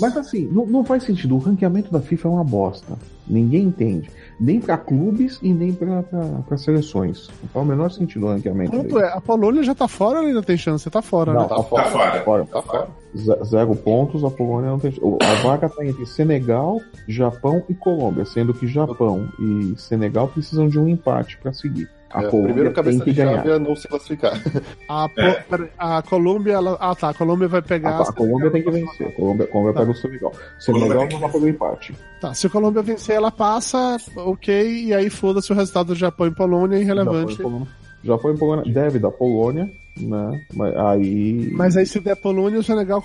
Mas 0.00 0.16
assim, 0.16 0.48
não, 0.52 0.66
não 0.66 0.84
faz 0.84 1.02
sentido. 1.04 1.34
O 1.34 1.38
ranqueamento 1.38 1.90
da 1.90 2.00
FIFA 2.00 2.28
é 2.28 2.30
uma 2.30 2.44
bosta. 2.44 2.92
Ninguém 3.26 3.62
entende. 3.64 4.10
Nem 4.40 4.58
pra 4.58 4.78
clubes 4.78 5.38
e 5.42 5.52
nem 5.52 5.70
pra 5.74 6.56
seleções. 6.56 7.28
Não 7.42 7.48
faz 7.50 7.66
o 7.66 7.68
menor 7.68 7.90
sentido 7.90 8.24
o 8.24 8.28
ranqueamento. 8.30 8.70
Dele. 8.82 8.98
é? 9.04 9.08
A 9.12 9.20
Polônia 9.20 9.62
já 9.62 9.74
tá 9.74 9.86
fora 9.86 10.20
ou 10.20 10.26
ainda 10.26 10.42
tem 10.42 10.56
chance? 10.56 10.88
Tá 10.88 11.02
fora, 11.02 11.34
Não, 11.34 11.42
né? 11.42 11.48
tá 11.48 11.62
fora. 11.62 11.82
Tá 11.84 11.90
fora. 11.90 12.24
fora. 12.24 12.46
Tá 12.46 12.62
fora. 12.62 12.88
Zero 13.44 13.74
pontos, 13.76 14.24
a 14.24 14.30
Polônia 14.30 14.70
não 14.70 14.78
tem. 14.78 14.94
o- 15.02 15.18
A 15.20 15.34
vaga 15.42 15.68
tá 15.68 15.84
entre 15.84 16.06
Senegal, 16.06 16.80
Japão 17.06 17.62
e 17.68 17.74
Colômbia, 17.74 18.24
sendo 18.24 18.54
que 18.54 18.66
Japão 18.66 19.28
e 19.38 19.74
Senegal 19.76 20.28
precisam 20.28 20.68
de 20.68 20.78
um 20.78 20.88
empate 20.88 21.36
pra 21.36 21.52
seguir. 21.52 21.90
A 22.12 22.22
É, 22.22 22.28
Colômbia 22.28 22.52
primeiro 22.54 22.70
tem 22.70 22.74
cabeça 22.84 23.04
que 23.04 23.10
de 23.12 23.16
chave 23.16 23.42
ganhar. 23.42 23.56
é 23.56 23.58
não 23.60 23.76
se 23.76 23.86
classificar. 23.86 24.32
A, 24.88 25.08
Po- 25.08 25.14
peraí, 25.48 25.68
a 25.78 26.02
Colômbia, 26.02 26.52
ela... 26.54 26.76
ah 26.80 26.94
tá, 26.94 27.10
a 27.10 27.14
Colômbia 27.14 27.46
vai 27.46 27.62
pegar. 27.62 27.90
A, 27.90 28.02
a 28.02 28.12
Colômbia 28.12 28.50
tem 28.50 28.62
que 28.62 28.70
vencer. 28.70 29.06
A 29.08 29.12
Colômbia, 29.12 29.44
a 29.44 29.48
Colômbia 29.48 29.74
pega 29.74 29.90
o 29.90 29.94
Senegal. 29.94 30.32
Senegal 30.58 31.08
não 31.10 31.18
vai 31.20 31.30
pelo 31.30 31.48
empate. 31.48 31.94
Tá, 32.20 32.34
se 32.34 32.46
a 32.48 32.50
Colômbia 32.50 32.82
vencer, 32.82 33.14
ela 33.16 33.30
passa, 33.30 33.96
ok, 34.16 34.84
e 34.86 34.92
aí 34.94 35.08
foda-se 35.08 35.52
o 35.52 35.54
resultado 35.54 35.88
do 35.88 35.94
Japão 35.94 36.26
e 36.26 36.34
Polônia, 36.34 36.76
é 36.76 36.80
irrelevante. 36.80 37.32
Japão 37.34 37.34
e 37.34 37.42
Polônia. 37.50 37.68
Japão 38.02 38.34
e 38.34 38.38
Polônia 38.38 38.72
deve 38.72 38.98
da 38.98 39.10
Polônia, 39.10 39.70
né? 39.96 40.40
Mas 40.54 40.74
aí. 40.76 41.50
Mas 41.52 41.76
aí 41.76 41.86
se 41.86 42.00
der 42.00 42.16
Polônia, 42.16 42.58
o 42.58 42.62
Senegal 42.62 43.00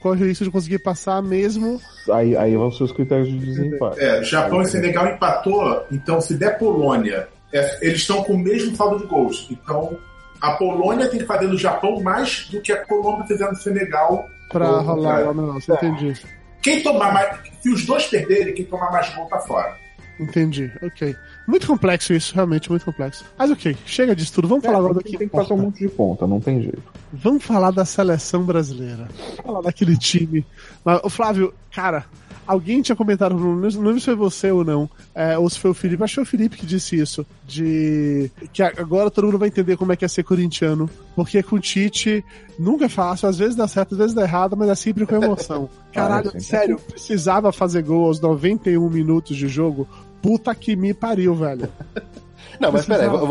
corre 0.00 0.24
o 0.24 0.26
risco 0.26 0.44
de 0.44 0.50
conseguir 0.50 0.78
passar 0.78 1.20
mesmo. 1.22 1.78
aí, 2.10 2.36
aí 2.36 2.56
vão 2.56 2.70
ser 2.70 2.84
os 2.84 2.92
critérios 2.92 3.28
de 3.28 3.38
desempate. 3.38 4.00
É, 4.00 4.22
Japão 4.22 4.62
e 4.62 4.66
Senegal 4.66 5.08
empatou, 5.08 5.82
então 5.92 6.20
se 6.20 6.34
der 6.38 6.56
Polônia, 6.58 7.28
é, 7.52 7.86
eles 7.86 8.00
estão 8.00 8.22
com 8.22 8.34
o 8.34 8.38
mesmo 8.38 8.74
saldo 8.76 8.98
de 8.98 9.06
gols. 9.06 9.46
Então 9.50 9.98
a 10.40 10.52
Polônia 10.52 11.08
tem 11.08 11.20
que 11.20 11.26
fazer 11.26 11.46
no 11.46 11.58
Japão 11.58 12.00
mais 12.00 12.48
do 12.50 12.60
que 12.60 12.72
a 12.72 12.84
Colômbia 12.84 13.26
fizer 13.26 13.48
no 13.48 13.56
Senegal. 13.56 14.28
Pra 14.50 14.70
Ou 14.70 14.82
rolar 14.82 15.26
lá 15.26 15.34
no 15.34 15.46
nosso, 15.46 15.72
entendi. 15.72 16.14
Quem 16.62 16.82
tomar 16.82 17.12
mais. 17.12 17.38
Se 17.60 17.70
os 17.70 17.84
dois 17.84 18.06
perderem, 18.06 18.54
quem 18.54 18.64
tomar 18.64 18.90
mais 18.90 19.12
gol 19.14 19.26
tá 19.26 19.38
fora. 19.40 19.76
Entendi, 20.18 20.72
ok. 20.82 21.14
Muito 21.46 21.66
complexo 21.66 22.12
isso, 22.14 22.34
realmente 22.34 22.70
muito 22.70 22.84
complexo. 22.84 23.24
Mas 23.36 23.50
ok, 23.50 23.76
chega 23.84 24.16
disso 24.16 24.32
tudo. 24.32 24.48
Vamos 24.48 24.64
falar 24.64 24.78
agora 24.78 24.94
do 24.94 25.02
que 25.02 25.16
tem 25.16 25.28
que 25.28 25.36
fazer 25.36 25.52
um 25.52 25.58
monte 25.58 25.80
de 25.80 25.88
ponta, 25.88 26.26
não 26.26 26.40
tem 26.40 26.62
jeito. 26.62 26.82
Vamos 27.12 27.44
falar 27.44 27.70
da 27.70 27.84
seleção 27.84 28.42
brasileira. 28.42 29.08
Vamos 29.18 29.36
falar 29.36 29.60
daquele 29.60 29.96
time. 29.96 30.44
Mas, 30.84 31.00
ô, 31.04 31.10
Flávio, 31.10 31.52
cara, 31.70 32.06
alguém 32.46 32.80
tinha 32.80 32.94
comentado, 32.94 33.34
não 33.34 33.56
lembro 33.56 33.98
se 33.98 34.06
foi 34.06 34.14
você 34.14 34.50
ou 34.50 34.64
não, 34.64 34.88
é, 35.14 35.36
ou 35.36 35.48
se 35.50 35.58
foi 35.58 35.70
o 35.70 35.74
Felipe, 35.74 36.02
acho 36.02 36.12
que 36.12 36.14
foi 36.16 36.24
o 36.24 36.26
Felipe 36.26 36.56
que 36.56 36.66
disse 36.66 36.96
isso, 36.96 37.26
de 37.46 38.30
que 38.52 38.62
agora 38.62 39.10
todo 39.10 39.24
mundo 39.24 39.38
vai 39.38 39.48
entender 39.48 39.76
como 39.76 39.92
é 39.92 39.96
que 39.96 40.04
é 40.04 40.08
ser 40.08 40.22
corintiano, 40.22 40.88
porque 41.14 41.42
com 41.42 41.56
o 41.56 41.60
Tite 41.60 42.24
nunca 42.58 42.84
é 42.84 42.88
fácil, 42.88 43.28
às 43.28 43.38
vezes 43.38 43.56
dá 43.56 43.66
certo, 43.66 43.92
às 43.92 43.98
vezes 43.98 44.14
dá 44.14 44.22
errado, 44.22 44.56
mas 44.56 44.68
é 44.68 44.74
sempre 44.74 45.06
com 45.06 45.16
emoção. 45.16 45.68
Caralho, 45.92 46.26
sempre. 46.26 46.40
sério, 46.42 46.78
precisava 46.78 47.50
fazer 47.52 47.82
gol 47.82 48.06
aos 48.06 48.20
91 48.20 48.88
minutos 48.88 49.36
de 49.36 49.48
jogo? 49.48 49.88
Puta 50.22 50.54
que 50.54 50.76
me 50.76 50.94
pariu, 50.94 51.34
velho. 51.34 51.68
Não, 52.60 52.72
mas 52.72 52.86
peraí, 52.86 53.08
vamos, 53.08 53.28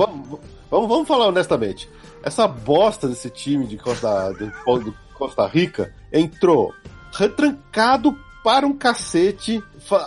vamos, 0.70 0.90
vamos 0.90 1.08
falar 1.08 1.28
honestamente. 1.28 1.90
Essa 2.22 2.48
bosta 2.48 3.08
desse 3.08 3.30
time 3.30 3.66
de 3.66 3.78
Costa, 3.78 4.32
de 4.34 4.52
Costa 5.14 5.48
Rica 5.48 5.94
entrou 6.12 6.74
retrancado 7.12 8.18
para 8.46 8.68
um 8.68 8.74
cacete, 8.74 9.60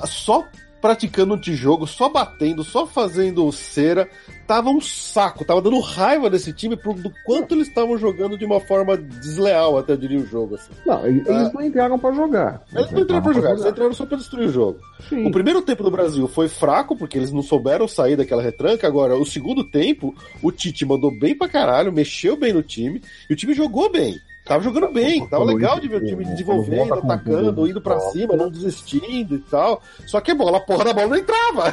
só 0.06 0.46
praticando 0.80 1.34
antijogo, 1.34 1.88
só 1.88 2.08
batendo, 2.08 2.62
só 2.62 2.86
fazendo 2.86 3.50
cera. 3.50 4.08
Tava 4.46 4.70
um 4.70 4.80
saco, 4.80 5.44
tava 5.44 5.60
dando 5.60 5.80
raiva 5.80 6.30
desse 6.30 6.52
time 6.52 6.76
pro, 6.76 6.94
do 6.94 7.12
quanto 7.26 7.56
eles 7.56 7.66
estavam 7.66 7.98
jogando 7.98 8.38
de 8.38 8.44
uma 8.44 8.60
forma 8.60 8.96
desleal, 8.96 9.76
até 9.76 9.94
eu 9.94 9.96
diria 9.96 10.20
o 10.20 10.24
jogo. 10.24 10.54
Assim. 10.54 10.70
Não, 10.86 11.04
eles 11.04 11.28
ah. 11.28 11.50
não 11.52 11.62
entraram 11.62 11.98
pra 11.98 12.12
jogar. 12.12 12.62
Eles 12.72 12.92
não 12.92 13.00
entraram 13.00 13.22
pra 13.24 13.32
jogar, 13.32 13.50
eles 13.50 13.64
entraram 13.66 13.92
só 13.92 14.06
pra 14.06 14.16
destruir 14.16 14.48
o 14.48 14.52
jogo. 14.52 14.78
Sim. 15.08 15.26
O 15.26 15.32
primeiro 15.32 15.60
tempo 15.60 15.82
do 15.82 15.90
Brasil 15.90 16.28
foi 16.28 16.48
fraco, 16.48 16.96
porque 16.96 17.18
eles 17.18 17.32
não 17.32 17.42
souberam 17.42 17.88
sair 17.88 18.14
daquela 18.14 18.40
retranca. 18.40 18.86
Agora, 18.86 19.16
o 19.16 19.26
segundo 19.26 19.64
tempo, 19.64 20.14
o 20.40 20.52
Tite 20.52 20.86
mandou 20.86 21.10
bem 21.10 21.36
pra 21.36 21.48
caralho, 21.48 21.92
mexeu 21.92 22.36
bem 22.36 22.52
no 22.52 22.62
time, 22.62 23.02
e 23.28 23.32
o 23.32 23.36
time 23.36 23.52
jogou 23.52 23.90
bem. 23.90 24.16
Tava 24.48 24.64
jogando 24.64 24.90
bem, 24.90 25.28
tava 25.28 25.44
legal 25.44 25.78
de 25.78 25.88
ver 25.88 26.02
o 26.02 26.04
time 26.06 26.24
desenvolvendo, 26.24 26.94
atacando, 26.94 27.68
indo 27.68 27.82
pra 27.82 28.00
cima, 28.00 28.34
não 28.34 28.50
desistindo 28.50 29.34
e 29.34 29.38
tal. 29.40 29.82
Só 30.06 30.22
que 30.22 30.30
a 30.30 30.34
bola, 30.34 30.56
a 30.56 30.60
porra 30.60 30.86
da 30.86 30.94
bola 30.94 31.08
não 31.08 31.16
entrava. 31.16 31.70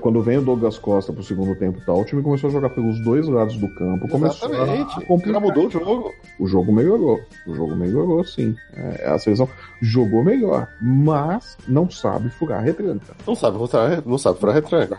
Quando 0.00 0.20
vem 0.22 0.38
o 0.38 0.42
Douglas 0.42 0.76
Costa 0.76 1.12
pro 1.12 1.22
segundo 1.22 1.54
tempo 1.54 1.78
e 1.78 1.82
tal, 1.82 2.00
o 2.00 2.04
time 2.04 2.20
começou 2.20 2.50
a 2.50 2.52
jogar 2.52 2.70
pelos 2.70 2.98
dois 3.04 3.28
lados 3.28 3.56
do 3.56 3.68
campo. 3.68 4.08
Começou 4.08 4.50
Exatamente. 4.50 4.98
a 4.98 5.06
complicar. 5.06 5.40
mudou 5.40 5.66
o 5.68 5.70
jogo. 5.70 6.12
O 6.40 6.46
jogo 6.48 6.72
melhorou. 6.72 7.20
O 7.46 7.54
jogo 7.54 7.76
melhorou, 7.76 8.24
sim. 8.24 8.56
É, 8.74 9.06
a 9.08 9.18
seleção 9.18 9.48
jogou 9.80 10.24
melhor, 10.24 10.68
mas 10.80 11.56
não 11.68 11.88
sabe 11.88 12.28
furar 12.30 12.58
a 12.58 12.62
retranca. 12.62 13.14
Não 13.24 13.36
sabe 13.36 13.56
furar, 13.58 14.02
não 14.04 14.18
sabe 14.18 14.40
furar 14.40 14.56
a 14.56 14.58
retranca. 14.58 14.98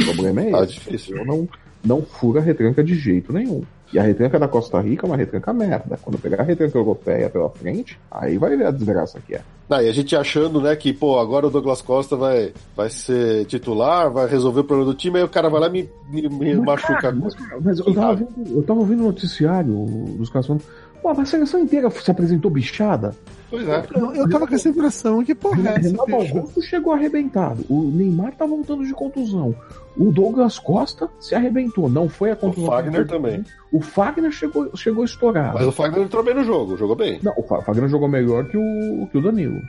O 0.00 0.04
problema 0.04 0.42
é 0.42 0.50
tá 0.52 0.62
esse. 0.62 0.74
difícil. 0.74 1.24
Não, 1.24 1.48
não 1.84 2.02
fura 2.02 2.40
a 2.40 2.42
retranca 2.42 2.84
de 2.84 2.94
jeito 2.94 3.32
nenhum. 3.32 3.64
E 3.92 3.98
a 3.98 4.02
retranca 4.02 4.38
da 4.38 4.46
Costa 4.46 4.80
Rica 4.80 5.06
é 5.06 5.08
uma 5.08 5.16
retranca 5.16 5.52
merda. 5.52 5.98
Quando 6.02 6.18
pegar 6.18 6.42
a 6.42 6.44
retranca 6.44 6.76
europeia 6.76 7.30
pela 7.30 7.48
frente, 7.48 7.98
aí 8.10 8.36
vai 8.36 8.56
ver 8.56 8.66
a 8.66 8.70
desgraça 8.70 9.18
que 9.20 9.34
é. 9.34 9.40
Ah, 9.70 9.82
e 9.82 9.88
a 9.88 9.92
gente 9.92 10.16
achando, 10.16 10.60
né, 10.62 10.74
que, 10.76 10.94
pô, 10.94 11.18
agora 11.18 11.46
o 11.46 11.50
Douglas 11.50 11.82
Costa 11.82 12.16
vai, 12.16 12.52
vai 12.74 12.88
ser 12.88 13.44
titular, 13.44 14.10
vai 14.10 14.26
resolver 14.26 14.60
o 14.60 14.64
problema 14.64 14.90
do 14.90 14.96
time, 14.96 15.18
aí 15.18 15.24
o 15.24 15.28
cara 15.28 15.50
vai 15.50 15.60
lá 15.60 15.66
e 15.68 15.70
me, 15.70 15.90
me, 16.10 16.22
me 16.28 16.54
mas, 16.54 16.64
machuca. 16.64 17.02
Cara, 17.02 17.14
mas, 17.14 17.34
mas 17.62 17.78
eu, 17.78 17.94
tava 17.94 18.14
vendo, 18.14 18.56
eu 18.56 18.62
tava 18.62 18.80
ouvindo 18.80 19.02
o 19.02 19.06
noticiário 19.06 19.74
dos 20.16 20.30
caras 20.30 20.46
falando, 20.46 20.64
pô, 21.02 21.08
a 21.08 21.24
seleção 21.24 21.60
inteira 21.60 21.90
se 21.90 22.10
apresentou 22.10 22.50
bichada. 22.50 23.14
Pois 23.50 23.66
é. 23.66 23.82
Eu, 23.94 24.14
eu 24.14 24.28
tava 24.28 24.46
com 24.46 24.54
essa 24.54 24.68
impressão, 24.68 25.24
que 25.24 25.34
porra 25.34 25.70
é 25.70 25.74
essa? 25.74 25.88
Renato 25.88 26.14
Augusto 26.14 26.62
chegou 26.62 26.92
arrebentado, 26.92 27.64
o 27.68 27.82
Neymar 27.84 28.34
tá 28.36 28.44
voltando 28.44 28.84
de 28.84 28.92
contusão. 28.92 29.54
O 29.96 30.12
Douglas 30.12 30.58
Costa 30.58 31.08
se 31.18 31.34
arrebentou, 31.34 31.88
não 31.88 32.08
foi 32.08 32.30
a 32.30 32.36
contusão. 32.36 32.68
O 32.68 32.72
Fagner 32.72 33.06
também. 33.06 33.44
O 33.72 33.80
Fagner 33.80 34.30
chegou, 34.30 34.70
chegou 34.76 35.04
estourado. 35.04 35.54
Mas 35.54 35.66
o 35.66 35.72
Fagner 35.72 36.02
entrou 36.02 36.22
bem 36.22 36.34
no 36.34 36.44
jogo, 36.44 36.76
jogou 36.76 36.94
bem. 36.94 37.18
Não, 37.22 37.32
o 37.36 37.42
Fagner 37.42 37.88
jogou 37.88 38.08
melhor 38.08 38.44
que 38.46 38.56
o, 38.56 39.08
que 39.10 39.18
o 39.18 39.22
Danilo. 39.22 39.60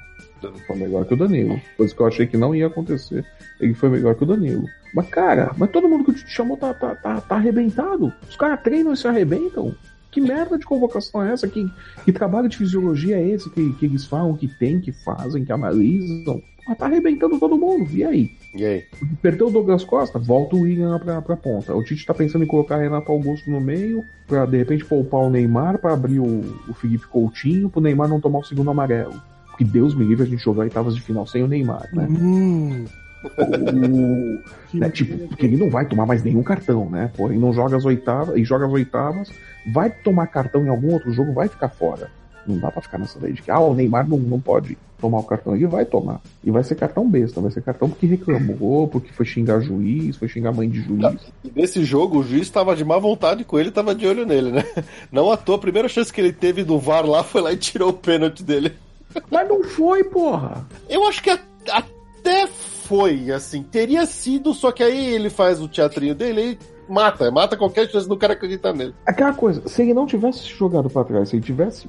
Foi 0.67 0.75
melhor 0.75 1.05
que 1.05 1.13
o 1.13 1.17
Danilo. 1.17 1.59
Coisa 1.75 1.93
que 1.93 2.01
eu 2.01 2.07
achei 2.07 2.27
que 2.27 2.37
não 2.37 2.55
ia 2.55 2.67
acontecer. 2.67 3.25
Ele 3.59 3.73
foi 3.73 3.89
melhor 3.89 4.15
que 4.15 4.23
o 4.23 4.27
Danilo. 4.27 4.63
Mas, 4.93 5.07
cara, 5.09 5.51
mas 5.57 5.69
todo 5.71 5.89
mundo 5.89 6.05
que 6.05 6.13
te 6.13 6.29
chamou 6.29 6.55
tá, 6.55 6.73
tá, 6.73 6.95
tá, 6.95 7.21
tá 7.21 7.35
arrebentado. 7.35 8.13
Os 8.27 8.35
caras 8.35 8.61
treinam 8.61 8.93
e 8.93 8.97
se 8.97 9.07
arrebentam. 9.07 9.75
Que 10.11 10.19
merda 10.19 10.57
de 10.57 10.65
convocação 10.65 11.23
é 11.23 11.33
essa? 11.33 11.47
Que, 11.47 11.69
que 12.03 12.11
trabalho 12.11 12.49
de 12.49 12.57
fisiologia 12.57 13.17
é 13.17 13.27
esse 13.27 13.49
que, 13.49 13.73
que 13.73 13.85
eles 13.85 14.05
falam, 14.05 14.35
que 14.35 14.47
tem, 14.47 14.79
que 14.79 14.91
fazem, 14.91 15.45
que 15.45 15.51
analisam? 15.51 16.41
Mas 16.67 16.77
tá 16.77 16.85
arrebentando 16.85 17.39
todo 17.39 17.57
mundo. 17.57 17.89
E 17.91 18.03
aí? 18.03 18.31
E 18.53 18.63
aí? 18.63 18.83
Perdeu 19.21 19.47
o 19.47 19.51
Douglas 19.51 19.83
Costa, 19.83 20.19
volta 20.19 20.55
o 20.55 20.61
William 20.61 20.99
pra, 20.99 21.21
pra 21.21 21.35
ponta. 21.35 21.75
O 21.75 21.83
Tite 21.83 22.05
tá 22.05 22.13
pensando 22.13 22.43
em 22.43 22.47
colocar 22.47 22.77
Renato 22.77 23.11
Augusto 23.11 23.49
no 23.49 23.59
meio, 23.59 24.03
pra 24.27 24.45
de 24.45 24.57
repente 24.57 24.85
poupar 24.85 25.21
o 25.21 25.29
Neymar, 25.29 25.79
pra 25.79 25.93
abrir 25.93 26.19
o, 26.19 26.41
o 26.67 26.73
Felipe 26.73 27.07
Coutinho, 27.07 27.69
pro 27.69 27.81
Neymar 27.81 28.07
não 28.07 28.21
tomar 28.21 28.39
o 28.39 28.43
segundo 28.43 28.69
amarelo. 28.69 29.19
Que 29.57 29.63
Deus 29.63 29.95
me 29.95 30.05
livre 30.05 30.23
a 30.23 30.29
gente 30.29 30.43
jogar 30.43 30.61
oitavas 30.61 30.95
de 30.95 31.01
final 31.01 31.25
sem 31.25 31.43
o 31.43 31.47
Neymar, 31.47 31.89
né? 31.93 32.07
Hum. 32.09 32.85
O, 33.37 34.39
né, 34.77 34.89
tipo, 34.89 35.27
porque 35.27 35.45
ele 35.45 35.57
não 35.57 35.69
vai 35.69 35.85
tomar 35.85 36.05
mais 36.05 36.23
nenhum 36.23 36.43
cartão, 36.43 36.89
né? 36.89 37.11
Porém, 37.17 37.37
não 37.37 37.51
joga 37.51 37.75
as 37.75 37.83
oitavas 37.83 38.37
e 38.37 38.43
joga 38.43 38.65
as 38.65 38.71
oitavas, 38.71 39.31
vai 39.71 39.89
tomar 39.89 40.27
cartão 40.27 40.63
em 40.65 40.69
algum 40.69 40.93
outro 40.93 41.11
jogo, 41.11 41.33
vai 41.33 41.47
ficar 41.47 41.69
fora. 41.69 42.11
Não 42.45 42.57
dá 42.57 42.71
pra 42.71 42.81
ficar 42.81 42.97
nessa 42.97 43.19
lei 43.19 43.33
de 43.33 43.41
que 43.41 43.51
ah, 43.51 43.59
o 43.59 43.73
Neymar 43.73 44.07
não, 44.07 44.17
não 44.17 44.39
pode 44.39 44.77
tomar 44.99 45.19
o 45.19 45.23
cartão. 45.23 45.55
Ele 45.55 45.67
vai 45.67 45.85
tomar. 45.85 46.19
E 46.43 46.51
vai 46.51 46.63
ser 46.63 46.75
cartão 46.75 47.09
besta, 47.09 47.41
vai 47.41 47.51
ser 47.51 47.61
cartão 47.61 47.89
porque 47.89 48.05
reclamou, 48.05 48.87
porque 48.87 49.11
foi 49.11 49.25
xingar 49.25 49.59
juiz, 49.61 50.15
foi 50.17 50.27
xingar 50.27 50.51
mãe 50.51 50.69
de 50.69 50.81
juiz. 50.81 51.31
E 51.43 51.51
nesse 51.55 51.83
jogo 51.83 52.19
o 52.19 52.23
juiz 52.23 52.43
estava 52.43 52.75
de 52.75 52.83
má 52.83 52.97
vontade 52.97 53.43
com 53.43 53.59
ele, 53.59 53.69
estava 53.69 53.93
de 53.93 54.07
olho 54.07 54.25
nele, 54.25 54.51
né? 54.51 54.63
Não 55.11 55.31
à 55.31 55.37
toa, 55.37 55.55
a 55.57 55.59
primeira 55.59 55.87
chance 55.87 56.11
que 56.11 56.21
ele 56.21 56.33
teve 56.33 56.63
do 56.63 56.79
VAR 56.79 57.05
lá 57.05 57.23
foi 57.23 57.41
lá 57.41 57.51
e 57.51 57.57
tirou 57.57 57.89
o 57.89 57.93
pênalti 57.93 58.43
dele. 58.43 58.73
Mas 59.29 59.47
não 59.47 59.63
foi, 59.63 60.03
porra! 60.03 60.65
Eu 60.87 61.07
acho 61.07 61.21
que 61.23 61.29
até 61.29 62.47
foi, 62.47 63.31
assim, 63.31 63.63
teria 63.63 64.05
sido, 64.05 64.53
só 64.53 64.71
que 64.71 64.83
aí 64.83 65.13
ele 65.13 65.29
faz 65.29 65.61
o 65.61 65.67
teatrinho 65.67 66.15
dele 66.15 66.41
e 66.41 66.78
mata, 66.89 67.31
mata 67.31 67.55
qualquer 67.55 67.87
chance 67.89 68.07
do 68.07 68.17
cara 68.17 68.33
acreditar 68.33 68.73
nele. 68.73 68.93
Aquela 69.05 69.33
coisa, 69.33 69.67
se 69.67 69.81
ele 69.81 69.93
não 69.93 70.05
tivesse 70.05 70.47
jogado 70.49 70.89
para 70.89 71.03
trás, 71.03 71.29
se 71.29 71.35
ele 71.35 71.43
tivesse 71.43 71.87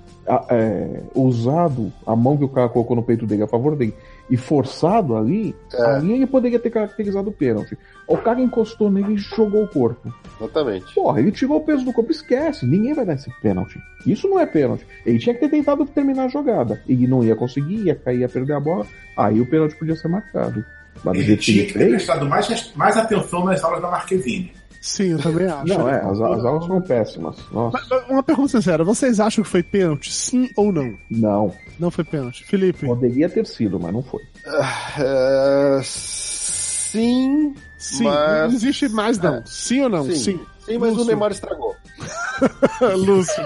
é, 0.51 1.01
usado 1.15 1.93
a 2.07 2.15
mão 2.15 2.37
que 2.37 2.45
o 2.45 2.49
cara 2.49 2.69
colocou 2.69 2.95
no 2.95 3.03
peito 3.03 3.27
dele 3.27 3.43
a 3.43 3.49
favor 3.49 3.75
dele 3.75 3.95
e 4.31 4.37
forçado 4.37 5.17
ali, 5.17 5.57
é. 5.73 5.83
ali 5.83 6.13
ele 6.13 6.27
poderia 6.27 6.59
ter 6.59 6.71
caracterizado 6.71 7.31
o 7.31 7.33
pênalti. 7.33 7.77
O 8.07 8.17
cara 8.17 8.41
encostou 8.41 8.91
nele 8.91 9.15
e 9.15 9.17
jogou 9.17 9.65
o 9.65 9.69
corpo. 9.69 10.13
Exatamente. 10.41 10.95
Porra, 10.95 11.21
ele 11.21 11.33
tirou 11.33 11.59
o 11.59 11.65
peso 11.65 11.85
do 11.85 11.93
corpo, 11.93 12.11
esquece. 12.11 12.67
Ninguém 12.67 12.95
vai 12.95 13.05
dar 13.05 13.15
esse 13.15 13.31
pênalti. 13.41 13.81
Isso 14.07 14.29
não 14.29 14.39
é 14.39 14.47
pênalti. 14.47 14.87
Ele 15.05 15.19
tinha 15.19 15.35
que 15.35 15.41
ter 15.41 15.49
tentado 15.49 15.85
terminar 15.87 16.25
a 16.25 16.29
jogada. 16.29 16.81
Ele 16.89 17.07
não 17.07 17.25
ia 17.25 17.35
conseguir, 17.35 17.87
ia 17.87 17.95
cair, 17.95 18.21
ia 18.21 18.29
perder 18.29 18.55
a 18.55 18.61
bola. 18.61 18.87
Aí 19.17 19.41
o 19.41 19.47
pênalti 19.47 19.77
podia 19.77 19.97
ser 19.97 20.09
marcado. 20.09 20.65
Mas 21.05 21.19
ele 21.19 21.37
tinha 21.37 21.67
que 21.67 21.73
ter 21.73 21.89
prestado 21.89 22.29
mais, 22.29 22.73
mais 22.75 22.97
atenção 22.97 23.45
nas 23.45 23.63
aulas 23.63 23.81
da 23.81 23.91
Marquezine. 23.91 24.53
Sim, 24.81 25.13
eu 25.13 25.19
também 25.19 25.47
acho. 25.47 25.67
Não, 25.67 25.89
é, 25.89 26.01
as, 26.01 26.21
as 26.21 26.45
aulas 26.45 26.65
são 26.65 26.81
péssimas. 26.81 27.37
Nossa. 27.53 27.79
Mas, 27.91 28.09
uma 28.09 28.23
pergunta 28.23 28.49
sincera: 28.49 28.83
vocês 28.83 29.21
acham 29.21 29.45
que 29.45 29.51
foi 29.51 29.63
pênalti, 29.63 30.11
sim 30.11 30.49
ou 30.57 30.73
não? 30.73 30.97
Não. 31.11 31.55
Não 31.79 31.91
foi 31.91 32.03
pênalti. 32.03 32.45
Felipe? 32.45 32.87
Poderia 32.87 33.29
ter 33.29 33.47
sido, 33.47 33.79
mas 33.79 33.93
não 33.93 34.03
foi. 34.03 34.23
Uh, 34.47 35.83
sim. 35.83 37.55
Sim, 37.77 38.05
mas... 38.05 38.49
não 38.49 38.57
existe 38.57 38.89
mais 38.89 39.19
não. 39.19 39.37
É. 39.37 39.43
Sim 39.45 39.83
ou 39.83 39.89
não? 39.91 40.05
Sim. 40.05 40.15
Sim, 40.15 40.41
sim 40.65 40.79
mas 40.79 40.91
Lúcio. 40.91 41.05
o 41.05 41.07
Neymar 41.07 41.31
estragou. 41.33 41.77
Lúcio. 42.97 43.45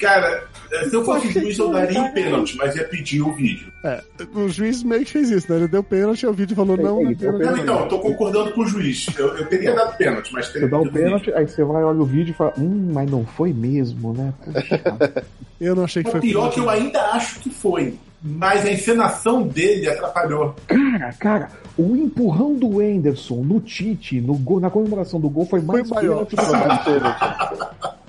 Cara, 0.00 0.48
se 0.70 0.94
eu 0.94 1.04
fosse 1.04 1.30
juiz, 1.30 1.58
eu 1.58 1.70
daria 1.70 2.00
um 2.00 2.12
pênalti, 2.12 2.56
mas 2.56 2.76
ia 2.76 2.84
pedir 2.84 3.20
o 3.22 3.32
vídeo. 3.32 3.72
É, 3.84 4.02
o 4.34 4.48
juiz 4.48 4.82
meio 4.82 5.04
que 5.04 5.10
fez 5.10 5.30
isso, 5.30 5.50
né? 5.50 5.58
Ele 5.58 5.68
deu 5.68 5.82
pênalti 5.82 6.22
e 6.22 6.26
o 6.26 6.32
vídeo 6.32 6.54
falou: 6.54 6.76
não, 6.76 7.02
não, 7.02 7.14
pênalti. 7.14 7.44
não, 7.44 7.56
então, 7.58 7.80
eu 7.80 7.88
tô 7.88 7.98
concordando 7.98 8.52
com 8.52 8.60
o 8.60 8.66
juiz. 8.66 9.06
Eu, 9.18 9.36
eu 9.36 9.46
teria 9.46 9.74
dado 9.74 9.96
pênalti, 9.96 10.32
mas 10.32 10.48
teria 10.48 10.68
Você 10.68 10.70
dá 10.70 10.80
o 10.80 10.92
pênalti, 10.92 11.32
aí 11.32 11.46
você 11.46 11.64
vai, 11.64 11.82
olha 11.82 12.00
o 12.00 12.04
vídeo 12.04 12.30
e 12.30 12.34
fala: 12.34 12.52
hum, 12.56 12.90
mas 12.92 13.10
não 13.10 13.24
foi 13.26 13.52
mesmo, 13.52 14.12
né? 14.12 14.32
eu 15.60 15.74
não 15.74 15.84
achei 15.84 16.04
que 16.04 16.10
foi. 16.10 16.20
O 16.20 16.22
pior 16.22 16.50
que 16.50 16.60
eu 16.60 16.70
ainda 16.70 17.00
acho 17.12 17.40
que 17.40 17.50
foi. 17.50 17.94
Mas 18.22 18.66
a 18.66 18.70
encenação 18.70 19.42
dele 19.48 19.88
atrapalhou. 19.88 20.54
Cara, 20.66 21.12
cara, 21.18 21.48
o 21.76 21.96
empurrão 21.96 22.54
do 22.54 22.78
Anderson 22.78 23.36
no 23.36 23.60
Tite, 23.60 24.20
no 24.20 24.34
gol, 24.34 24.60
na 24.60 24.68
comemoração 24.68 25.18
do 25.18 25.30
gol, 25.30 25.46
foi 25.46 25.62
mais 25.62 25.88
foi 25.88 26.02
maior. 26.02 26.26
pênalti 26.26 26.36
do 26.36 27.90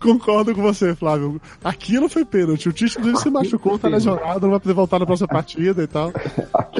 Concordo 0.00 0.54
com 0.54 0.62
você, 0.62 0.94
Flávio. 0.94 1.40
Aquilo 1.62 2.08
foi 2.08 2.24
pênalti. 2.24 2.68
O 2.68 2.72
Tite 2.72 2.98
se 3.18 3.30
machucou, 3.30 3.78
tá 3.78 3.86
lesionado, 3.88 4.40
não 4.40 4.50
vai 4.50 4.60
poder 4.60 4.74
voltar 4.74 4.98
na 4.98 5.06
próxima 5.06 5.28
partida 5.30 5.82
e 5.82 5.86
tal. 5.86 6.10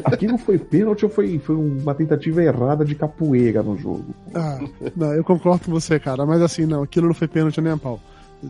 Aquilo 0.05 0.39
foi 0.39 0.59
pênalti 0.59 1.05
ou 1.05 1.11
foi, 1.11 1.39
foi 1.39 1.55
uma 1.55 1.95
tentativa 1.95 2.43
errada 2.43 2.85
de 2.85 2.95
capoeira 2.95 3.63
no 3.63 3.77
jogo? 3.77 4.15
Ah, 4.35 4.59
não, 4.97 5.13
eu 5.13 5.23
concordo 5.23 5.67
com 5.67 5.71
você, 5.71 6.01
cara. 6.01 6.25
Mas 6.25 6.41
assim, 6.41 6.65
não, 6.65 6.83
aquilo 6.83 7.09
não 7.09 7.15
foi 7.15 7.29
pênalti 7.29 7.61
nem 7.61 7.73
a 7.73 7.77
pau. 7.77 8.01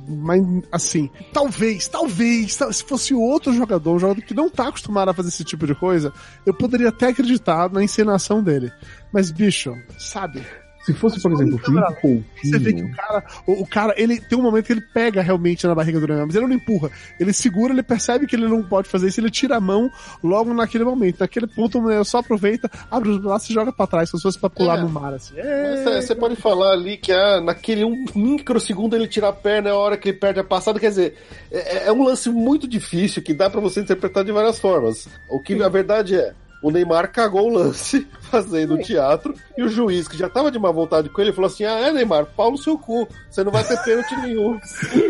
Mas, 0.08 0.40
assim, 0.70 1.10
talvez, 1.32 1.88
talvez, 1.88 2.56
se 2.70 2.84
fosse 2.84 3.12
outro 3.12 3.52
jogador, 3.52 3.96
um 3.96 3.98
jogador 3.98 4.22
que 4.22 4.34
não 4.34 4.48
tá 4.48 4.68
acostumado 4.68 5.08
a 5.08 5.14
fazer 5.14 5.30
esse 5.30 5.42
tipo 5.42 5.66
de 5.66 5.74
coisa, 5.74 6.12
eu 6.46 6.54
poderia 6.54 6.90
até 6.90 7.08
acreditar 7.08 7.68
na 7.72 7.82
encenação 7.82 8.40
dele. 8.40 8.70
Mas, 9.12 9.32
bicho, 9.32 9.74
sabe? 9.98 10.46
Se 10.90 10.98
fosse, 10.98 11.20
por 11.20 11.32
exemplo, 11.32 11.54
o 11.54 11.58
Felipe 11.58 11.94
Coutinho... 12.00 12.24
Você 12.42 12.58
vê 12.58 12.72
que 12.72 12.82
o 12.82 12.92
cara, 12.92 13.24
o, 13.46 13.52
o, 13.62 13.66
cara, 13.66 13.94
ele 13.96 14.20
tem 14.20 14.38
um 14.38 14.42
momento 14.42 14.66
que 14.66 14.72
ele 14.72 14.80
pega 14.80 15.22
realmente 15.22 15.66
na 15.66 15.74
barriga 15.74 16.00
do 16.00 16.06
Neymar, 16.06 16.26
mas 16.26 16.34
ele 16.34 16.46
não 16.46 16.54
empurra. 16.54 16.90
Ele 17.18 17.32
segura, 17.32 17.72
ele 17.72 17.82
percebe 17.82 18.26
que 18.26 18.34
ele 18.34 18.48
não 18.48 18.62
pode 18.62 18.88
fazer 18.88 19.08
isso, 19.08 19.20
ele 19.20 19.30
tira 19.30 19.56
a 19.56 19.60
mão 19.60 19.90
logo 20.22 20.52
naquele 20.52 20.84
momento. 20.84 21.20
Naquele 21.20 21.46
ponto, 21.46 21.78
o 21.78 21.86
Neymar 21.86 22.04
só 22.04 22.18
aproveita, 22.18 22.70
abre 22.90 23.10
os 23.10 23.18
braços 23.18 23.48
e 23.50 23.52
joga 23.52 23.72
pra 23.72 23.86
trás, 23.86 24.10
como 24.10 24.18
se 24.18 24.22
fosse 24.24 24.38
pra 24.38 24.50
pular 24.50 24.78
é. 24.78 24.82
no 24.82 24.88
mar, 24.88 25.14
assim. 25.14 25.34
É, 25.36 26.00
você 26.00 26.14
pode 26.14 26.36
falar 26.36 26.72
ali 26.72 26.96
que 26.96 27.12
ah, 27.12 27.40
naquele 27.40 27.84
um 27.84 28.04
microsegundo 28.14 28.96
ele 28.96 29.06
tira 29.06 29.28
a 29.28 29.32
perna, 29.32 29.68
é 29.68 29.72
a 29.72 29.76
hora 29.76 29.96
que 29.96 30.08
ele 30.08 30.18
perde 30.18 30.40
a 30.40 30.44
passada, 30.44 30.80
quer 30.80 30.88
dizer, 30.88 31.16
é, 31.50 31.86
é 31.86 31.92
um 31.92 32.02
lance 32.02 32.28
muito 32.28 32.66
difícil 32.66 33.22
que 33.22 33.32
dá 33.32 33.48
para 33.48 33.60
você 33.60 33.80
interpretar 33.80 34.24
de 34.24 34.32
várias 34.32 34.58
formas. 34.58 35.08
O 35.28 35.40
que 35.40 35.56
Sim. 35.56 35.62
a 35.62 35.68
verdade 35.68 36.16
é, 36.16 36.32
o 36.62 36.70
Neymar 36.70 37.10
cagou 37.10 37.48
o 37.48 37.54
lance 37.54 38.06
fazendo 38.30 38.78
teatro 38.78 39.34
e 39.56 39.62
o 39.62 39.68
juiz, 39.68 40.06
que 40.06 40.16
já 40.16 40.28
tava 40.28 40.50
de 40.50 40.58
má 40.58 40.70
vontade 40.70 41.08
com 41.08 41.20
ele, 41.20 41.32
falou 41.32 41.48
assim: 41.48 41.64
Ah, 41.64 41.80
é, 41.80 41.92
Neymar, 41.92 42.26
pau 42.36 42.50
no 42.50 42.58
seu 42.58 42.78
cu, 42.78 43.08
você 43.28 43.42
não 43.42 43.50
vai 43.50 43.64
ter 43.64 43.76
pênalti 43.82 44.16
nenhum. 44.20 44.58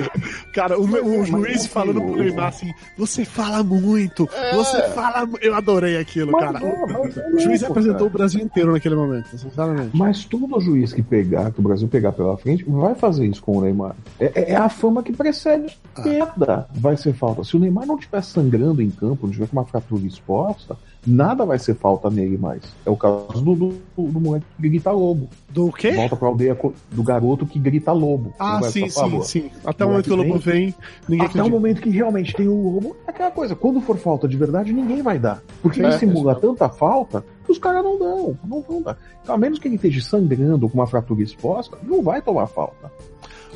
Cara, 0.55 0.78
o, 0.78 0.85
o 0.85 1.24
juiz 1.24 1.66
falando 1.66 2.01
pro 2.01 2.16
Neymar 2.16 2.48
assim: 2.48 2.72
Você 2.97 3.24
fala 3.24 3.62
muito, 3.62 4.28
é. 4.32 4.55
você 4.55 4.82
fala. 4.90 5.28
Eu 5.40 5.55
adorei 5.55 5.98
aquilo, 5.98 6.32
mas, 6.32 6.52
cara. 6.52 6.64
o, 6.64 7.36
o 7.36 7.39
juiz 7.39 7.62
apresentou 7.62 8.06
o 8.06 8.10
Brasil 8.10 8.40
inteiro 8.40 8.72
naquele 8.72 8.94
momento, 8.94 9.36
sinceramente. 9.36 9.97
Mas 9.97 10.24
todo 10.24 10.60
juiz 10.60 10.93
que 10.93 11.02
pegar, 11.02 11.51
que 11.51 11.60
o 11.60 11.62
Brasil 11.62 11.89
pegar 11.89 12.12
pela 12.12 12.36
frente, 12.36 12.64
vai 12.66 12.94
fazer 12.94 13.27
isso 13.27 13.43
com 13.43 13.59
o 13.59 13.60
Neymar. 13.60 13.94
É, 14.18 14.52
é 14.52 14.56
a 14.56 14.68
fama 14.68 15.02
que 15.02 15.12
precede 15.12 15.78
a 15.94 16.02
perda. 16.02 16.66
Vai 16.74 16.97
ser 16.97 17.12
falta. 17.12 17.44
Se 17.44 17.56
o 17.56 17.60
Neymar 17.60 17.86
não 17.86 17.97
estiver 17.97 18.22
sangrando 18.22 18.82
em 18.82 18.90
campo, 18.90 19.27
não 19.27 19.32
tiver 19.32 19.47
com 19.47 19.56
uma 19.56 19.64
fratura 19.64 20.06
exposta, 20.06 20.77
nada 21.06 21.44
vai 21.44 21.59
ser 21.59 21.74
falta 21.74 22.10
nele 22.10 22.36
mais. 22.36 22.62
É 22.85 22.90
o 22.90 22.97
caso 22.97 23.40
do, 23.43 23.55
do, 23.55 23.74
do 23.97 24.20
moleque 24.20 24.47
que 24.56 24.68
grita 24.68 24.90
lobo. 24.90 25.28
Do 25.48 25.72
quê? 25.72 25.93
Volta 25.93 26.16
pra 26.16 26.28
aldeia 26.28 26.59
do 26.90 27.02
garoto 27.02 27.47
que 27.47 27.59
grita 27.59 27.93
lobo. 27.93 28.35
Ah, 28.39 28.60
sim, 28.62 28.89
sim, 28.89 29.22
sim. 29.22 29.51
Até 29.64 29.85
o 29.85 29.89
momento 29.89 30.05
que 30.05 30.12
o 30.12 30.16
lobo 30.16 30.39
vem, 30.39 30.74
ninguém 31.09 31.27
Até 31.27 31.39
acredita. 31.39 31.44
o 31.44 31.51
momento 31.51 31.82
que 31.82 31.90
realmente 31.90 32.35
tem 32.35 32.48
o 32.48 32.62
lobo, 32.62 32.97
é 33.06 33.10
aquela 33.10 33.31
coisa. 33.31 33.56
Quando 33.56 33.81
for 33.81 33.97
falta 33.97 34.28
de 34.28 34.36
verdade, 34.36 34.72
ninguém 34.72 35.02
vai 35.02 35.18
dar. 35.18 35.43
Porque 35.62 35.81
é, 35.81 35.85
ele 35.85 35.93
simula 35.98 36.32
é. 36.32 36.35
tanta 36.36 36.68
falta 36.68 37.24
que 37.44 37.52
os 37.52 37.59
caras 37.59 37.82
não 37.82 37.98
dão. 37.98 38.39
Não 38.44 38.60
vão 38.60 38.82
dar. 38.82 38.97
Então, 39.22 39.35
a 39.35 39.39
menos 39.39 39.59
que 39.59 39.68
ele 39.68 39.77
esteja 39.77 40.01
sangrando 40.01 40.68
com 40.68 40.74
uma 40.74 40.86
fratura 40.86 41.22
exposta, 41.22 41.77
não 41.82 42.02
vai 42.02 42.22
tomar 42.22 42.47
falta. 42.47 42.90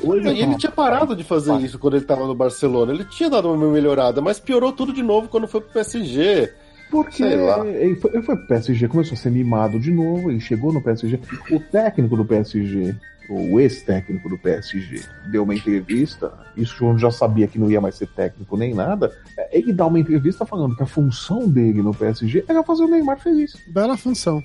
E 0.03 0.41
ele 0.41 0.55
tinha 0.57 0.71
parado 0.71 1.15
de 1.15 1.23
fazer 1.23 1.55
isso 1.61 1.79
quando 1.79 1.95
ele 1.95 2.03
estava 2.03 2.25
no 2.25 2.35
Barcelona. 2.35 2.93
Ele 2.93 3.05
tinha 3.05 3.29
dado 3.29 3.51
uma 3.51 3.71
melhorada, 3.71 4.21
mas 4.21 4.39
piorou 4.39 4.71
tudo 4.73 4.91
de 4.91 5.01
novo 5.01 5.29
quando 5.29 5.47
foi 5.47 5.61
pro 5.61 5.71
PSG. 5.71 6.51
Porque 6.95 7.23
ele 7.23 7.95
foi, 7.95 8.11
ele 8.13 8.23
foi 8.23 8.37
pro 8.37 8.47
PSG, 8.47 8.87
começou 8.87 9.15
a 9.15 9.17
ser 9.17 9.29
mimado 9.29 9.77
de 9.77 9.91
novo, 9.91 10.31
ele 10.31 10.39
chegou 10.39 10.71
no 10.71 10.81
PSG. 10.81 11.19
O 11.51 11.59
técnico 11.59 12.15
do 12.15 12.23
PSG, 12.23 12.95
o 13.29 13.59
ex-técnico 13.59 14.29
do 14.29 14.37
PSG, 14.37 15.01
deu 15.29 15.43
uma 15.43 15.53
entrevista, 15.53 16.31
isso 16.55 16.73
o 16.75 16.77
João 16.77 16.97
já 16.97 17.11
sabia 17.11 17.47
que 17.47 17.59
não 17.59 17.69
ia 17.69 17.81
mais 17.81 17.95
ser 17.95 18.07
técnico 18.07 18.55
nem 18.55 18.73
nada, 18.73 19.11
ele 19.51 19.73
dá 19.73 19.85
uma 19.85 19.99
entrevista 19.99 20.45
falando 20.45 20.73
que 20.73 20.83
a 20.83 20.87
função 20.87 21.49
dele 21.49 21.81
no 21.81 21.93
PSG 21.93 22.45
era 22.47 22.63
fazer 22.63 22.83
o 22.83 22.87
Neymar 22.87 23.19
feliz. 23.19 23.53
Bela 23.67 23.97
função. 23.97 24.41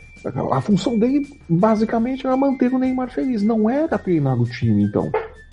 A 0.51 0.61
função 0.61 0.99
dele, 0.99 1.25
basicamente, 1.49 2.27
era 2.27 2.37
manter 2.37 2.73
o 2.73 2.79
Neymar 2.79 3.11
feliz, 3.11 3.43
não 3.43 3.71
era 3.71 3.97
treinar 3.97 4.41
o 4.41 4.45
time, 4.45 4.83
então. 4.83 5.07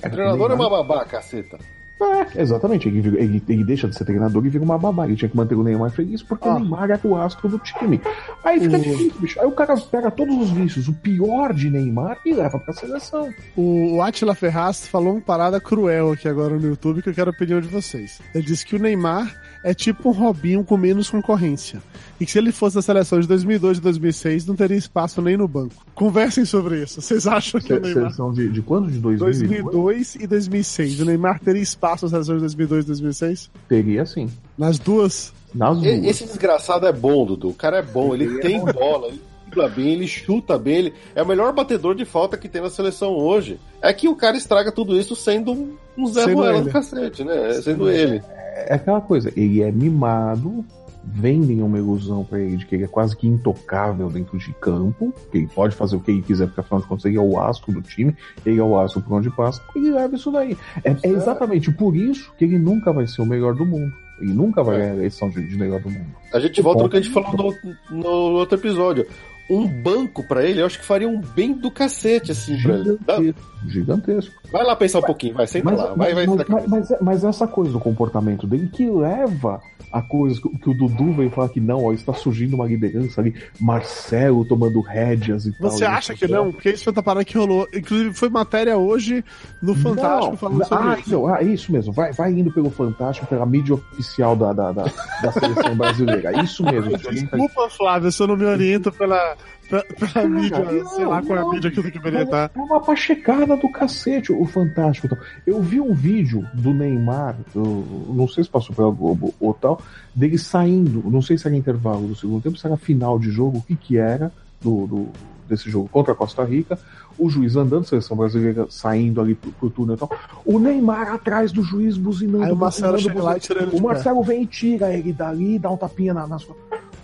O 0.03 0.09
treinador 0.09 0.49
Neymar... 0.49 0.51
é 0.51 0.55
uma 0.55 0.83
babá, 0.83 1.05
caceta. 1.05 1.59
É, 1.99 2.41
exatamente. 2.41 2.87
Ele, 2.87 2.99
ele, 3.17 3.43
ele, 3.47 3.63
deixa 3.63 3.87
de 3.87 3.95
ser 3.95 4.05
treinador 4.05 4.45
e 4.45 4.49
vira 4.49 4.63
uma 4.63 4.77
babá. 4.77 5.05
Ele 5.05 5.15
tinha 5.15 5.29
que 5.29 5.35
manter 5.35 5.55
o 5.55 5.63
Neymar 5.63 5.91
feliz 5.91 6.21
porque 6.21 6.47
ah. 6.47 6.55
o 6.55 6.59
Neymar 6.59 6.91
é 6.91 6.99
o 7.03 7.15
astro 7.15 7.49
do 7.49 7.57
time. 7.59 7.99
Aí 8.43 8.59
fica 8.59 8.79
difícil, 8.79 9.19
bicho. 9.19 9.39
Aí 9.39 9.47
o 9.47 9.51
cara 9.51 9.75
pega 9.77 10.11
todos 10.11 10.35
os 10.35 10.51
vícios, 10.51 10.87
o 10.87 10.93
pior 10.93 11.53
de 11.53 11.69
Neymar 11.69 12.19
e 12.25 12.33
leva 12.33 12.59
pra 12.59 12.73
seleção. 12.73 13.29
O 13.55 14.01
Atila 14.01 14.35
Ferraz 14.35 14.87
falou 14.87 15.13
uma 15.13 15.21
parada 15.21 15.59
cruel 15.59 16.11
aqui 16.11 16.27
agora 16.27 16.55
no 16.55 16.67
YouTube 16.67 17.01
que 17.01 17.09
eu 17.09 17.13
quero 17.13 17.33
pedir 17.33 17.61
de 17.61 17.67
vocês. 17.67 18.21
Ele 18.33 18.45
disse 18.45 18.65
que 18.65 18.75
o 18.75 18.79
Neymar 18.79 19.46
é 19.63 19.73
tipo 19.73 20.09
um 20.09 20.11
Robinho 20.11 20.63
com 20.63 20.77
menos 20.77 21.09
concorrência. 21.09 21.81
E 22.19 22.25
que 22.25 22.31
se 22.31 22.37
ele 22.37 22.51
fosse 22.51 22.75
da 22.75 22.81
seleção 22.81 23.19
de 23.19 23.27
2002 23.27 23.77
e 23.77 23.81
2006, 23.81 24.45
não 24.45 24.55
teria 24.55 24.77
espaço 24.77 25.21
nem 25.21 25.37
no 25.37 25.47
banco. 25.47 25.75
Conversem 25.93 26.45
sobre 26.45 26.83
isso. 26.83 27.01
Vocês 27.01 27.27
acham 27.27 27.59
que 27.59 27.67
Se, 27.67 27.73
o 27.73 27.79
Neymar... 27.79 28.03
Seleção 28.03 28.33
de, 28.33 28.49
de 28.49 28.61
quando? 28.61 28.91
De 28.91 28.99
2002? 28.99 29.47
2002 29.47 30.15
e 30.15 30.27
2006. 30.27 31.01
O 31.01 31.05
Neymar 31.05 31.39
teria 31.39 31.61
espaço 31.61 32.05
na 32.05 32.11
seleção 32.11 32.35
de 32.35 32.41
2002 32.41 32.83
e 32.83 32.87
2006? 32.87 33.51
Teria 33.67 34.05
sim. 34.05 34.29
Nas 34.57 34.79
duas? 34.79 35.33
Nas 35.53 35.79
duas. 35.79 36.03
Esse 36.05 36.25
desgraçado 36.25 36.87
é 36.87 36.93
bom, 36.93 37.25
Dudu. 37.25 37.49
O 37.49 37.53
cara 37.53 37.77
é 37.77 37.83
bom. 37.83 38.13
Ele, 38.13 38.25
ele 38.25 38.39
tem 38.39 38.57
é 38.57 38.73
bola. 38.73 39.07
Ele 39.07 39.21
dribla 39.57 39.67
bem, 39.67 39.93
ele 39.93 40.07
chuta 40.07 40.57
bem, 40.57 40.75
ele 40.75 40.93
é 41.15 41.23
o 41.23 41.25
melhor 41.25 41.51
batedor 41.51 41.95
de 41.95 42.05
falta 42.05 42.37
que 42.37 42.47
tem 42.47 42.61
na 42.61 42.69
seleção 42.69 43.13
hoje. 43.13 43.59
É 43.81 43.91
que 43.91 44.07
o 44.07 44.15
cara 44.15 44.37
estraga 44.37 44.71
tudo 44.71 44.97
isso 44.97 45.15
sendo 45.15 45.51
um, 45.51 45.75
um 45.97 46.07
Zé 46.07 46.25
Ruela 46.25 46.61
do 46.61 46.69
cacete, 46.69 47.23
né? 47.23 47.53
Sendo 47.61 47.89
ele. 47.89 48.17
É, 48.17 48.36
é 48.69 48.73
aquela 48.75 49.01
coisa, 49.01 49.31
ele 49.35 49.61
é 49.61 49.71
mimado, 49.71 50.65
vendem 51.03 51.61
uma 51.61 51.77
ilusão 51.77 52.23
para 52.23 52.39
ele 52.39 52.57
de 52.57 52.65
que 52.65 52.75
ele 52.75 52.83
é 52.83 52.87
quase 52.87 53.15
que 53.15 53.27
intocável 53.27 54.09
dentro 54.09 54.37
de 54.37 54.53
campo, 54.53 55.13
que 55.31 55.37
ele 55.37 55.47
pode 55.47 55.75
fazer 55.75 55.95
o 55.95 55.99
que 55.99 56.11
ele 56.11 56.21
quiser, 56.21 56.47
porque 56.47 56.59
afinal 56.59 56.81
de 56.81 56.87
contas 56.87 57.05
ele 57.05 57.17
é 57.17 57.21
o 57.21 57.39
astro 57.39 57.71
do 57.71 57.81
time, 57.81 58.15
ele 58.45 58.59
é 58.59 58.63
o 58.63 58.77
astro 58.79 59.01
por 59.01 59.15
onde 59.15 59.29
passa, 59.29 59.61
e 59.75 59.79
ele 59.79 59.91
leva 59.91 60.15
isso 60.15 60.31
daí. 60.31 60.57
É, 60.83 60.95
é 61.03 61.09
exatamente 61.09 61.71
por 61.71 61.95
isso 61.95 62.33
que 62.37 62.45
ele 62.45 62.57
nunca 62.57 62.91
vai 62.91 63.07
ser 63.07 63.21
o 63.21 63.25
melhor 63.25 63.55
do 63.55 63.65
mundo. 63.65 63.93
Ele 64.19 64.33
nunca 64.33 64.63
vai 64.63 64.79
ganhar 64.79 64.93
a 64.93 64.95
eleição 64.95 65.29
de, 65.29 65.47
de 65.47 65.55
melhor 65.55 65.79
do 65.79 65.91
mundo. 65.91 66.07
A 66.33 66.39
gente 66.39 66.59
volta 66.61 66.83
no 66.83 66.89
que 66.89 66.97
a 66.97 67.01
gente 67.01 67.13
falou 67.13 67.53
no, 67.91 67.97
no 67.97 68.09
outro 68.09 68.57
episódio 68.57 69.05
um 69.49 69.67
banco 69.67 70.23
para 70.23 70.43
ele, 70.43 70.61
eu 70.61 70.65
acho 70.65 70.79
que 70.79 70.85
faria 70.85 71.07
um 71.07 71.21
bem 71.21 71.53
do 71.53 71.71
cacete, 71.71 72.31
assim, 72.31 72.57
gigantesco, 72.57 73.03
pra 73.05 73.15
ele. 73.17 73.35
Gigantesco. 73.65 74.33
Vai 74.51 74.63
lá 74.63 74.75
pensar 74.75 74.99
um 74.99 75.03
pouquinho, 75.03 75.33
vai, 75.33 75.47
senta 75.47 75.65
mas, 75.65 75.77
lá. 75.77 75.93
Vai, 75.93 76.13
mas, 76.13 76.25
vai, 76.25 76.45
mas, 76.47 76.67
mas, 76.67 77.01
mas, 77.01 77.23
essa 77.23 77.47
coisa 77.47 77.71
do 77.71 77.79
comportamento 77.79 78.45
dele 78.45 78.69
que 78.71 78.89
leva 78.89 79.61
a 79.91 80.01
coisa 80.01 80.39
que, 80.41 80.49
que 80.57 80.69
o 80.69 80.73
Dudu 80.73 81.13
veio 81.13 81.29
falar 81.29 81.49
que 81.49 81.59
não, 81.59 81.85
ó, 81.85 81.93
está 81.93 82.13
surgindo 82.13 82.55
uma 82.55 82.65
liderança 82.65 83.21
ali, 83.21 83.33
Marcelo 83.59 84.45
tomando 84.45 84.81
rédeas 84.81 85.45
e 85.45 85.51
tal. 85.53 85.71
Você 85.71 85.85
acha 85.85 86.13
que 86.13 86.27
não? 86.27 86.51
Porque 86.51 86.69
isso 86.69 86.83
foi 86.83 86.91
uma 86.93 87.03
parada 87.03 87.25
que 87.25 87.37
rolou. 87.37 87.67
Inclusive, 87.73 88.13
foi 88.13 88.29
matéria 88.29 88.77
hoje 88.77 89.23
no 89.61 89.75
Fantástico 89.75 90.31
não, 90.31 90.37
falando 90.37 90.65
sobre 90.65 90.87
ah, 90.87 90.99
isso. 90.99 91.27
ah, 91.27 91.41
isso 91.41 91.71
mesmo. 91.71 91.93
Vai, 91.93 92.11
vai 92.11 92.31
indo 92.31 92.51
pelo 92.51 92.69
Fantástico, 92.69 93.27
pela 93.27 93.45
mídia 93.45 93.75
oficial 93.75 94.35
da, 94.35 94.51
da, 94.51 94.71
da, 94.71 94.83
da 95.21 95.31
seleção 95.31 95.75
brasileira. 95.75 96.43
Isso 96.43 96.63
mesmo. 96.63 96.97
Desculpa, 96.97 97.69
Flávio, 97.69 98.11
se 98.11 98.21
eu 98.21 98.27
não 98.27 98.35
me 98.35 98.45
oriento 98.45 98.91
pela, 98.91 99.36
pela, 99.69 99.83
pela 99.83 100.27
mídia, 100.27 100.59
não, 100.59 100.89
sei 100.89 101.05
lá 101.05 101.21
qual 101.21 101.37
é 101.37 101.41
a 101.41 101.49
mídia 101.49 101.71
que 101.71 101.79
eu 101.79 101.83
deveria 101.83 102.23
estar. 102.23 102.51
É 102.55 102.59
uma 102.59 102.79
pachecada 102.79 103.57
do 103.57 103.69
cacete, 103.69 104.31
o 104.31 104.45
Fantástico. 104.45 105.17
Eu 105.45 105.61
vi 105.61 105.79
um 105.79 105.93
vídeo 105.93 106.47
do 106.53 106.73
Neymar, 106.73 107.35
eu, 107.53 108.05
não 108.09 108.27
sei 108.27 108.43
se 108.43 108.49
passou 108.49 108.75
pela 108.75 108.91
Globo 108.91 109.33
ou 109.39 109.53
tal, 109.53 109.81
dele 110.15 110.37
saindo, 110.37 111.09
não 111.09 111.21
sei 111.21 111.37
se 111.37 111.47
era 111.47 111.55
intervalo 111.55 112.07
do 112.07 112.15
segundo 112.15 112.41
tempo, 112.41 112.57
se 112.57 112.65
era 112.65 112.77
final 112.77 113.19
de 113.19 113.29
jogo, 113.29 113.57
o 113.57 113.61
que 113.61 113.75
que 113.75 113.97
era 113.97 114.31
do, 114.61 114.87
do 114.87 115.07
desse 115.47 115.69
jogo 115.69 115.87
contra 115.87 116.11
a 116.11 116.15
Costa 116.15 116.43
Rica, 116.43 116.77
o 117.17 117.29
juiz 117.29 117.55
andando, 117.55 117.85
seleção 117.85 118.17
brasileira 118.17 118.67
saindo 118.69 119.21
ali 119.21 119.33
pro, 119.33 119.51
pro 119.53 119.69
túnel 119.69 119.95
e 119.95 119.97
tal, 119.97 120.11
o 120.45 120.59
Neymar 120.59 121.13
atrás 121.13 121.51
do 121.51 121.63
juiz 121.63 121.97
buzinando. 121.97 122.43
Aí 122.43 122.51
o 122.51 122.55
Marcelo 122.55 122.99
chega 122.99 123.23
lá 123.23 123.37
e 123.37 123.39
tira 123.39 123.63
ele 123.63 123.77
O 123.77 123.81
Marcelo 123.81 124.23
vem 124.23 124.43
e 124.43 124.45
tira 124.45 124.93
ele 124.93 125.13
dali, 125.13 125.57
dá 125.57 125.71
um 125.71 125.77
tapinha 125.77 126.13
na, 126.13 126.27
nas 126.27 126.45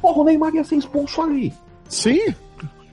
Porra, 0.01 0.21
o 0.21 0.23
Neymar 0.25 0.53
ia 0.53 0.63
ser 0.63 0.75
expulso 0.75 1.21
ali. 1.21 1.53
Sim, 1.93 2.33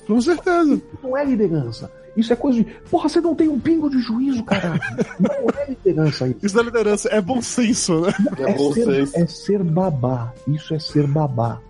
com 0.07 0.21
certeza. 0.21 0.81
Não 1.03 1.17
é 1.17 1.25
liderança. 1.25 1.91
Isso 2.17 2.33
é 2.33 2.37
coisa 2.37 2.59
de. 2.59 2.65
Porra, 2.91 3.09
você 3.09 3.21
não 3.21 3.35
tem 3.35 3.49
um 3.49 3.59
pingo 3.59 3.89
de 3.89 3.99
juízo, 4.01 4.43
cara. 4.45 4.79
Não 5.19 5.61
é 5.61 5.69
liderança 5.69 6.29
isso. 6.29 6.39
Isso 6.43 6.55
não 6.57 6.63
é 6.63 6.67
liderança, 6.67 7.09
é 7.09 7.21
bom 7.21 7.41
senso, 7.41 8.01
né? 8.01 8.13
É, 8.39 8.51
é, 8.51 8.55
bom 8.55 8.73
ser, 8.73 8.85
senso. 8.85 9.17
é 9.17 9.27
ser 9.27 9.63
babá. 9.63 10.35
Isso 10.47 10.75
é 10.75 10.79
ser 10.79 11.07
babá. 11.07 11.61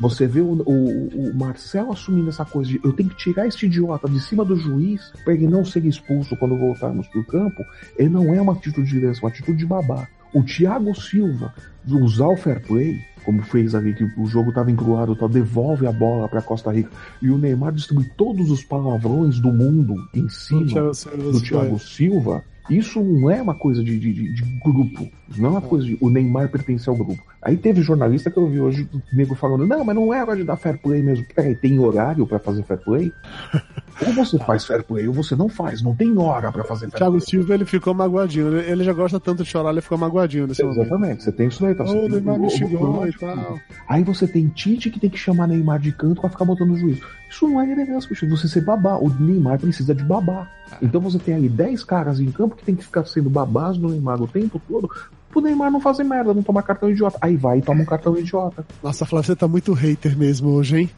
Você 0.00 0.26
vê 0.26 0.40
o, 0.40 0.54
o, 0.54 1.30
o, 1.30 1.34
Marcelo 1.34 1.92
assumindo 1.92 2.30
essa 2.30 2.44
coisa 2.44 2.70
de 2.70 2.80
eu 2.82 2.92
tenho 2.92 3.10
que 3.10 3.16
tirar 3.16 3.46
este 3.46 3.66
idiota 3.66 4.08
de 4.08 4.20
cima 4.20 4.44
do 4.44 4.56
juiz 4.56 5.12
para 5.24 5.34
ele 5.34 5.46
não 5.46 5.64
ser 5.64 5.84
expulso 5.84 6.36
quando 6.36 6.56
voltarmos 6.56 7.06
pro 7.08 7.24
campo. 7.24 7.62
Ele 7.96 8.08
não 8.08 8.34
é 8.34 8.40
uma 8.40 8.54
atitude 8.54 8.88
de 8.88 8.94
liderança, 8.94 9.20
é 9.20 9.24
uma 9.24 9.30
atitude 9.30 9.58
de 9.58 9.66
babá. 9.66 10.08
O 10.34 10.42
Thiago 10.42 10.94
Silva 10.94 11.54
usar 11.86 12.28
o 12.28 12.36
fair 12.36 12.60
play 12.66 12.98
como 13.24 13.42
fez 13.42 13.74
ali, 13.74 13.94
que 13.94 14.04
o 14.16 14.26
jogo 14.26 14.50
estava 14.50 14.70
encruado, 14.70 15.16
tá, 15.16 15.26
devolve 15.26 15.86
a 15.86 15.92
bola 15.92 16.28
para 16.28 16.42
Costa 16.42 16.72
Rica 16.72 16.90
e 17.20 17.30
o 17.30 17.38
Neymar 17.38 17.72
distribui 17.72 18.10
todos 18.16 18.50
os 18.50 18.62
palavrões 18.62 19.38
do 19.40 19.52
mundo 19.52 19.94
em 20.14 20.28
cima 20.28 20.64
do 20.64 21.40
Thiago 21.40 21.78
Silva, 21.78 22.44
isso 22.70 23.02
não 23.02 23.30
é 23.30 23.42
uma 23.42 23.54
coisa 23.54 23.82
de, 23.82 23.98
de, 23.98 24.12
de, 24.12 24.42
grupo. 24.64 25.08
Não 25.36 25.48
é 25.48 25.50
uma 25.50 25.60
coisa 25.60 25.84
de 25.84 25.98
o 26.00 26.08
Neymar 26.08 26.48
pertence 26.48 26.88
ao 26.88 26.94
grupo. 26.94 27.22
Aí 27.40 27.56
teve 27.56 27.82
jornalista 27.82 28.30
que 28.30 28.38
eu 28.38 28.48
vi 28.48 28.60
hoje 28.60 28.88
o 28.92 29.16
nego 29.16 29.34
falando: 29.34 29.66
não, 29.66 29.84
mas 29.84 29.96
não 29.96 30.14
é 30.14 30.22
hora 30.22 30.36
de 30.36 30.44
dar 30.44 30.56
fair 30.56 30.78
play 30.78 31.02
mesmo. 31.02 31.26
Peraí, 31.34 31.56
tem 31.56 31.78
horário 31.78 32.26
para 32.26 32.38
fazer 32.38 32.62
fair 32.62 32.78
play? 32.80 33.12
ou 34.06 34.12
você 34.12 34.38
faz 34.38 34.64
fair 34.64 34.82
play 34.82 35.06
ou 35.08 35.14
você 35.14 35.34
não 35.36 35.48
faz. 35.48 35.82
Não 35.82 35.94
tem 35.94 36.16
hora 36.18 36.50
para 36.50 36.64
fazer 36.64 36.88
fair 36.90 36.98
Thiago 36.98 37.16
play. 37.16 37.26
Silva 37.26 37.54
ele 37.54 37.64
ficou 37.64 37.94
magoadinho. 37.94 38.58
Ele 38.58 38.84
já 38.84 38.92
gosta 38.92 39.18
tanto 39.20 39.42
de 39.42 39.48
chorar, 39.48 39.70
ele 39.70 39.80
ficou 39.80 39.98
magoadinho 39.98 40.46
nesse 40.46 40.62
Exatamente, 40.62 40.90
momento. 40.90 41.20
Exatamente, 41.20 41.24
você 41.24 41.32
tem 41.32 41.48
isso 41.48 41.62
daí. 41.62 41.74
Tá? 41.74 41.84
Oh, 41.84 42.06
o 42.06 42.08
Neymar 42.08 42.38
me 42.38 42.50
xingou 42.50 43.06
e 43.06 43.12
tal. 43.12 43.58
Aí 43.88 44.04
você 44.04 44.26
tem 44.26 44.48
Tite 44.48 44.90
que 44.90 45.00
tem 45.00 45.10
que 45.10 45.18
chamar 45.18 45.46
Neymar 45.46 45.78
de 45.78 45.92
canto 45.92 46.20
para 46.20 46.30
ficar 46.30 46.44
botando 46.44 46.72
o 46.72 46.76
juiz. 46.76 47.00
Isso 47.30 47.48
não 47.48 47.60
é 47.60 47.70
elegância, 47.70 48.08
bicho. 48.08 48.28
Você 48.28 48.48
ser 48.48 48.62
babá. 48.62 48.96
O 48.96 49.08
Neymar 49.08 49.58
precisa 49.58 49.94
de 49.94 50.04
babá. 50.04 50.48
Então 50.80 51.00
você 51.00 51.18
tem 51.18 51.34
ali 51.34 51.48
10 51.48 51.84
caras 51.84 52.20
em 52.20 52.30
campo 52.30 52.56
que 52.56 52.64
tem 52.64 52.74
que 52.74 52.84
ficar 52.84 53.04
sendo 53.04 53.28
babás 53.28 53.76
no 53.76 53.88
Neymar 53.88 54.22
o 54.22 54.28
tempo 54.28 54.60
todo 54.68 54.90
pro 55.32 55.40
Neymar 55.40 55.70
não 55.70 55.80
fazer 55.80 56.04
merda, 56.04 56.34
não 56.34 56.42
tomar 56.42 56.62
cartão 56.62 56.90
idiota. 56.90 57.18
Aí 57.20 57.36
vai 57.36 57.58
e 57.58 57.62
toma 57.62 57.82
um 57.82 57.86
cartão 57.86 58.16
idiota. 58.16 58.64
Nossa, 58.82 59.04
Flávio, 59.06 59.26
você 59.26 59.34
tá 59.34 59.48
muito 59.48 59.72
hater 59.72 60.16
mesmo 60.16 60.50
hoje, 60.50 60.80
hein? 60.80 60.90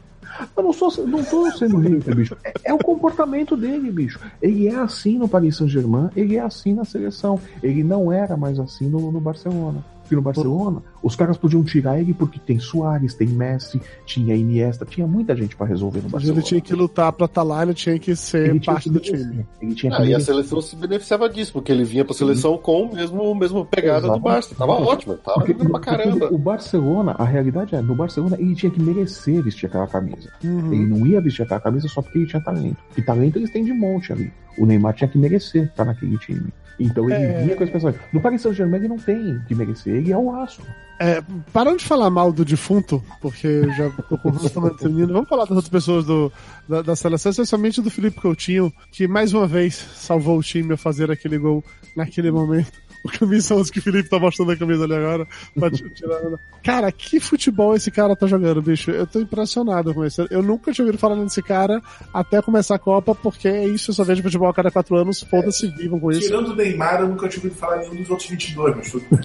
Eu 0.55 0.63
não, 0.63 0.73
sou, 0.73 0.91
não 1.07 1.23
tô 1.23 1.49
sendo 1.51 1.77
hater, 1.77 2.15
bicho. 2.15 2.37
É, 2.43 2.53
é, 2.65 2.73
o 2.73 2.77
comportamento 2.77 3.55
dele, 3.55 3.91
bicho. 3.91 4.19
Ele 4.41 4.67
é 4.67 4.75
assim 4.75 5.17
no 5.17 5.27
Paris 5.27 5.57
Saint-Germain, 5.57 6.09
ele 6.15 6.35
é 6.35 6.41
assim 6.41 6.73
na 6.73 6.85
seleção. 6.85 7.39
Ele 7.61 7.83
não 7.83 8.11
era 8.11 8.35
mais 8.35 8.59
assim 8.59 8.87
no, 8.87 9.11
no 9.11 9.19
Barcelona. 9.19 9.83
Porque 10.05 10.15
no 10.15 10.21
Barcelona, 10.21 10.83
os 11.01 11.15
caras 11.15 11.35
podiam 11.35 11.63
tirar 11.63 11.99
ele 11.99 12.13
porque 12.13 12.39
tem 12.39 12.59
Soares, 12.59 13.15
tem 13.15 13.27
Messi, 13.27 13.81
tinha 14.05 14.35
Iniesta, 14.35 14.85
tinha 14.85 15.07
muita 15.07 15.35
gente 15.35 15.55
pra 15.55 15.65
resolver 15.65 15.97
no 15.97 16.03
Mas 16.03 16.11
Barcelona. 16.11 16.39
ele 16.39 16.47
tinha 16.47 16.61
que 16.61 16.73
lutar 16.75 17.11
pra 17.11 17.25
estar 17.25 17.41
lá, 17.41 17.63
ele 17.63 17.73
tinha 17.73 17.97
que 17.97 18.15
ser 18.15 18.49
Ele 18.51 18.59
tinha 18.59 18.73
parte 18.73 18.83
que 18.83 18.89
do 18.91 18.99
time. 18.99 19.45
Ele 19.59 19.73
tinha 19.73 19.95
que 19.95 20.01
Ah, 20.03 20.05
e 20.05 20.13
a 20.13 20.19
seleção 20.19 20.61
se 20.61 20.75
beneficiava 20.75 21.27
disso, 21.27 21.53
porque 21.53 21.71
ele 21.71 21.83
vinha 21.83 22.05
pra 22.05 22.13
seleção 22.13 22.55
com 22.57 22.83
o 22.83 22.93
mesmo, 22.95 23.33
mesmo 23.35 23.65
pegada 23.65 24.01
do 24.01 24.05
Exatamente. 24.13 24.23
Barça. 24.23 24.55
Tava 24.55 24.73
ótimo, 24.73 25.15
tava 25.17 25.39
Porque, 25.39 25.53
pra 25.55 25.79
caramba. 25.79 26.29
o 26.31 26.37
Barcelona, 26.37 27.15
a 27.17 27.25
realidade 27.25 27.73
é, 27.75 27.81
no 27.81 27.95
Barcelona 27.95 28.35
ele 28.39 28.53
tinha 28.55 28.71
que 28.71 28.79
merecer 28.81 29.41
vestir 29.41 29.65
aquela 29.65 29.87
camisa. 29.87 30.29
Uhum. 30.43 30.71
Ele 30.71 30.85
não 30.85 31.07
ia 31.07 31.19
vestir 31.19 31.41
aquela 31.41 31.59
camisa 31.59 31.87
só 31.87 32.01
porque 32.01 32.19
ele 32.19 32.27
tinha 32.27 32.41
talento. 32.43 32.77
E 32.95 33.01
talento 33.01 33.37
eles 33.37 33.49
têm 33.49 33.65
de 33.65 33.73
monte 33.73 34.13
ali. 34.13 34.31
O 34.57 34.65
Neymar 34.65 34.93
tinha 34.93 35.07
que 35.07 35.17
merecer 35.17 35.63
estar 35.65 35.83
naquele 35.85 36.17
time. 36.19 36.45
Então 36.79 37.09
ele 37.09 37.13
É. 37.23 37.43
vinha 37.43 37.55
com 37.55 37.63
as 37.63 37.69
pessoas. 37.69 37.95
No 38.11 38.19
Paris 38.21 38.41
Saint-Germain 38.41 38.79
ele 38.79 38.87
não 38.87 38.97
tem 38.97 39.39
que 39.47 39.55
merecer, 39.55 39.95
ele 39.95 40.11
é 40.11 40.17
o 40.17 40.33
astro. 40.35 40.65
É, 40.99 41.21
parando 41.51 41.77
de 41.77 41.85
falar 41.85 42.09
mal 42.09 42.31
do 42.31 42.45
defunto, 42.45 43.03
porque 43.21 43.67
já 43.75 43.89
tô 43.89 44.17
com 44.17 44.29
o 44.29 44.31
vamos 44.31 45.27
falar 45.29 45.43
das 45.43 45.51
outras 45.51 45.67
pessoas 45.69 46.05
do, 46.05 46.31
da, 46.69 46.81
da 46.81 46.95
seleção, 46.95 47.31
especialmente 47.31 47.81
do 47.81 47.89
Felipe 47.89 48.21
Coutinho, 48.21 48.71
que 48.91 49.05
mais 49.07 49.33
uma 49.33 49.45
vez 49.45 49.75
salvou 49.75 50.37
o 50.39 50.43
time 50.43 50.73
a 50.73 50.77
fazer 50.77 51.11
aquele 51.11 51.37
gol 51.37 51.63
naquele 51.97 52.31
momento. 52.31 52.71
O 53.05 53.07
camisa 53.19 53.53
11 53.55 53.71
que 53.71 53.77
o 53.79 53.81
Felipe 53.81 54.09
tá 54.09 54.17
mostrando 54.17 54.51
a 54.51 54.57
camisa 54.57 54.83
ali 54.83 54.95
agora. 54.95 55.27
pra 55.57 55.69
t- 55.69 55.87
tirar 55.91 56.19
Cara, 56.63 56.91
que 56.91 57.19
futebol 57.19 57.75
esse 57.75 57.91
cara 57.91 58.15
tá 58.15 58.25
jogando, 58.25 58.61
bicho. 58.61 58.89
Eu 58.89 59.05
tô 59.05 59.19
impressionado 59.19 59.93
com 59.93 60.03
isso. 60.03 60.25
Eu 60.31 60.41
nunca 60.41 60.71
tinha 60.71 60.83
ouvido 60.83 60.99
falar 60.99 61.15
desse 61.23 61.41
cara 61.43 61.79
até 62.11 62.41
começar 62.41 62.75
a 62.75 62.79
Copa, 62.79 63.13
porque 63.13 63.47
é 63.47 63.67
isso, 63.67 63.91
eu 63.91 63.95
só 63.95 64.03
vejo 64.03 64.23
futebol 64.23 64.49
a 64.49 64.53
cada 64.53 64.71
quatro 64.71 64.95
anos. 64.97 65.21
Foda-se, 65.21 65.67
vivam 65.67 65.99
com 65.99 66.11
isso. 66.11 66.21
Tirando 66.21 66.49
o 66.49 66.55
Neymar, 66.55 67.01
eu 67.01 67.07
nunca 67.09 67.29
tinha 67.29 67.43
ouvido 67.43 67.59
falar 67.59 67.77
nenhum 67.77 67.95
dos 67.95 68.09
outros 68.09 68.27
22, 68.29 68.75
mas 68.75 68.91
tudo 68.91 69.05
bem. 69.11 69.19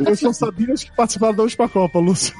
Eu 0.08 0.16
só 0.16 0.32
sabia 0.32 0.72
os 0.72 0.82
que 0.82 0.90
participaram 0.96 1.34
da 1.34 1.42
última 1.42 1.68
Copa, 1.68 1.98
Lúcio. 1.98 2.34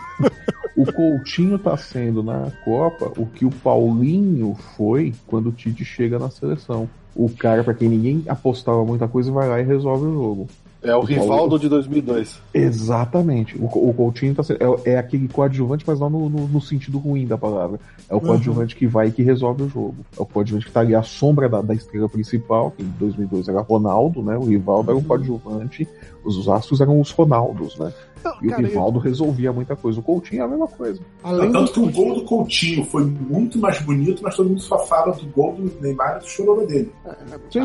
O 0.77 0.85
Coutinho 0.93 1.59
tá 1.59 1.77
sendo 1.77 2.23
na 2.23 2.51
Copa 2.65 3.13
o 3.17 3.27
que 3.27 3.45
o 3.45 3.51
Paulinho 3.51 4.57
foi 4.77 5.13
quando 5.27 5.49
o 5.49 5.53
Tite 5.53 5.85
chega 5.85 6.19
na 6.19 6.31
seleção. 6.31 6.89
O 7.15 7.29
cara 7.31 7.63
pra 7.63 7.75
quem 7.75 7.89
ninguém 7.89 8.25
apostava 8.27 8.85
muita 8.85 9.07
coisa 9.07 9.31
vai 9.31 9.49
lá 9.49 9.61
e 9.61 9.65
resolve 9.65 10.07
o 10.07 10.13
jogo. 10.13 10.49
É 10.83 10.95
o 10.95 11.01
Rivaldo 11.01 11.59
de 11.59 11.67
2002. 11.69 12.43
Exatamente. 12.53 13.57
O, 13.57 13.65
o 13.67 13.95
Coutinho 13.95 14.35
tá 14.35 14.43
sendo, 14.43 14.59
é, 14.85 14.91
é 14.93 14.99
aquele 14.99 15.29
coadjuvante, 15.29 15.83
mas 15.87 15.99
não 15.99 16.11
no, 16.11 16.29
no- 16.29 16.47
no 16.49 16.61
sentido 16.61 16.99
ruim 16.99 17.27
da 17.27 17.39
palavra. 17.39 17.81
É 18.11 18.15
o 18.15 18.21
coadjuvante 18.21 18.77
que 18.77 18.87
vai 18.87 19.09
e 19.09 19.13
que 19.13 19.23
resolve 19.23 19.63
o 19.63 19.69
jogo. 19.69 19.95
É 20.19 20.21
o 20.21 20.27
coadjuvante 20.27 20.67
que 20.67 20.73
tá 20.73 20.81
ali 20.81 20.95
à 20.95 21.03
sombra 21.03 21.49
da, 21.49 21.63
da 21.63 21.73
estrela 21.73 22.09
principal, 22.09 22.71
que 22.73 22.83
em 22.83 22.93
2002 22.99 23.49
era 23.49 23.63
Ronaldo, 23.63 24.23
né? 24.23 24.37
O 24.37 24.45
Rivaldo 24.45 24.91
era 24.91 24.99
o 24.99 25.03
coadjuvante, 25.03 25.89
os, 26.25 26.37
os 26.37 26.49
astros 26.49 26.81
eram 26.81 27.01
os 27.01 27.11
Ronaldos, 27.11 27.77
né? 27.79 27.93
Não, 28.25 28.33
E 28.43 28.49
cara, 28.49 28.63
o 28.63 28.65
Rivaldo 28.65 28.99
resolvia 28.99 29.53
muita 29.53 29.77
coisa. 29.77 30.01
O 30.01 30.03
Coutinho 30.03 30.41
é 30.41 30.45
a 30.47 30.49
mesma 30.49 30.67
coisa. 30.67 30.99
além 31.23 31.49
do 31.49 31.53
Tanto 31.53 31.73
que 31.75 31.81
o 31.81 31.91
gol 31.91 32.15
do 32.15 32.25
Coutinho 32.25 32.83
foi 32.87 33.05
muito 33.05 33.59
mais 33.59 33.81
bonito, 33.83 34.23
mas 34.23 34.35
todo 34.35 34.49
mundo 34.49 34.61
só 34.63 34.79
fala 34.87 35.13
do 35.15 35.27
gol 35.27 35.55
do 35.55 35.71
Neymar 35.83 36.17
e 36.17 36.21
do 36.21 36.27
chororô 36.29 36.65
dele. 36.67 36.91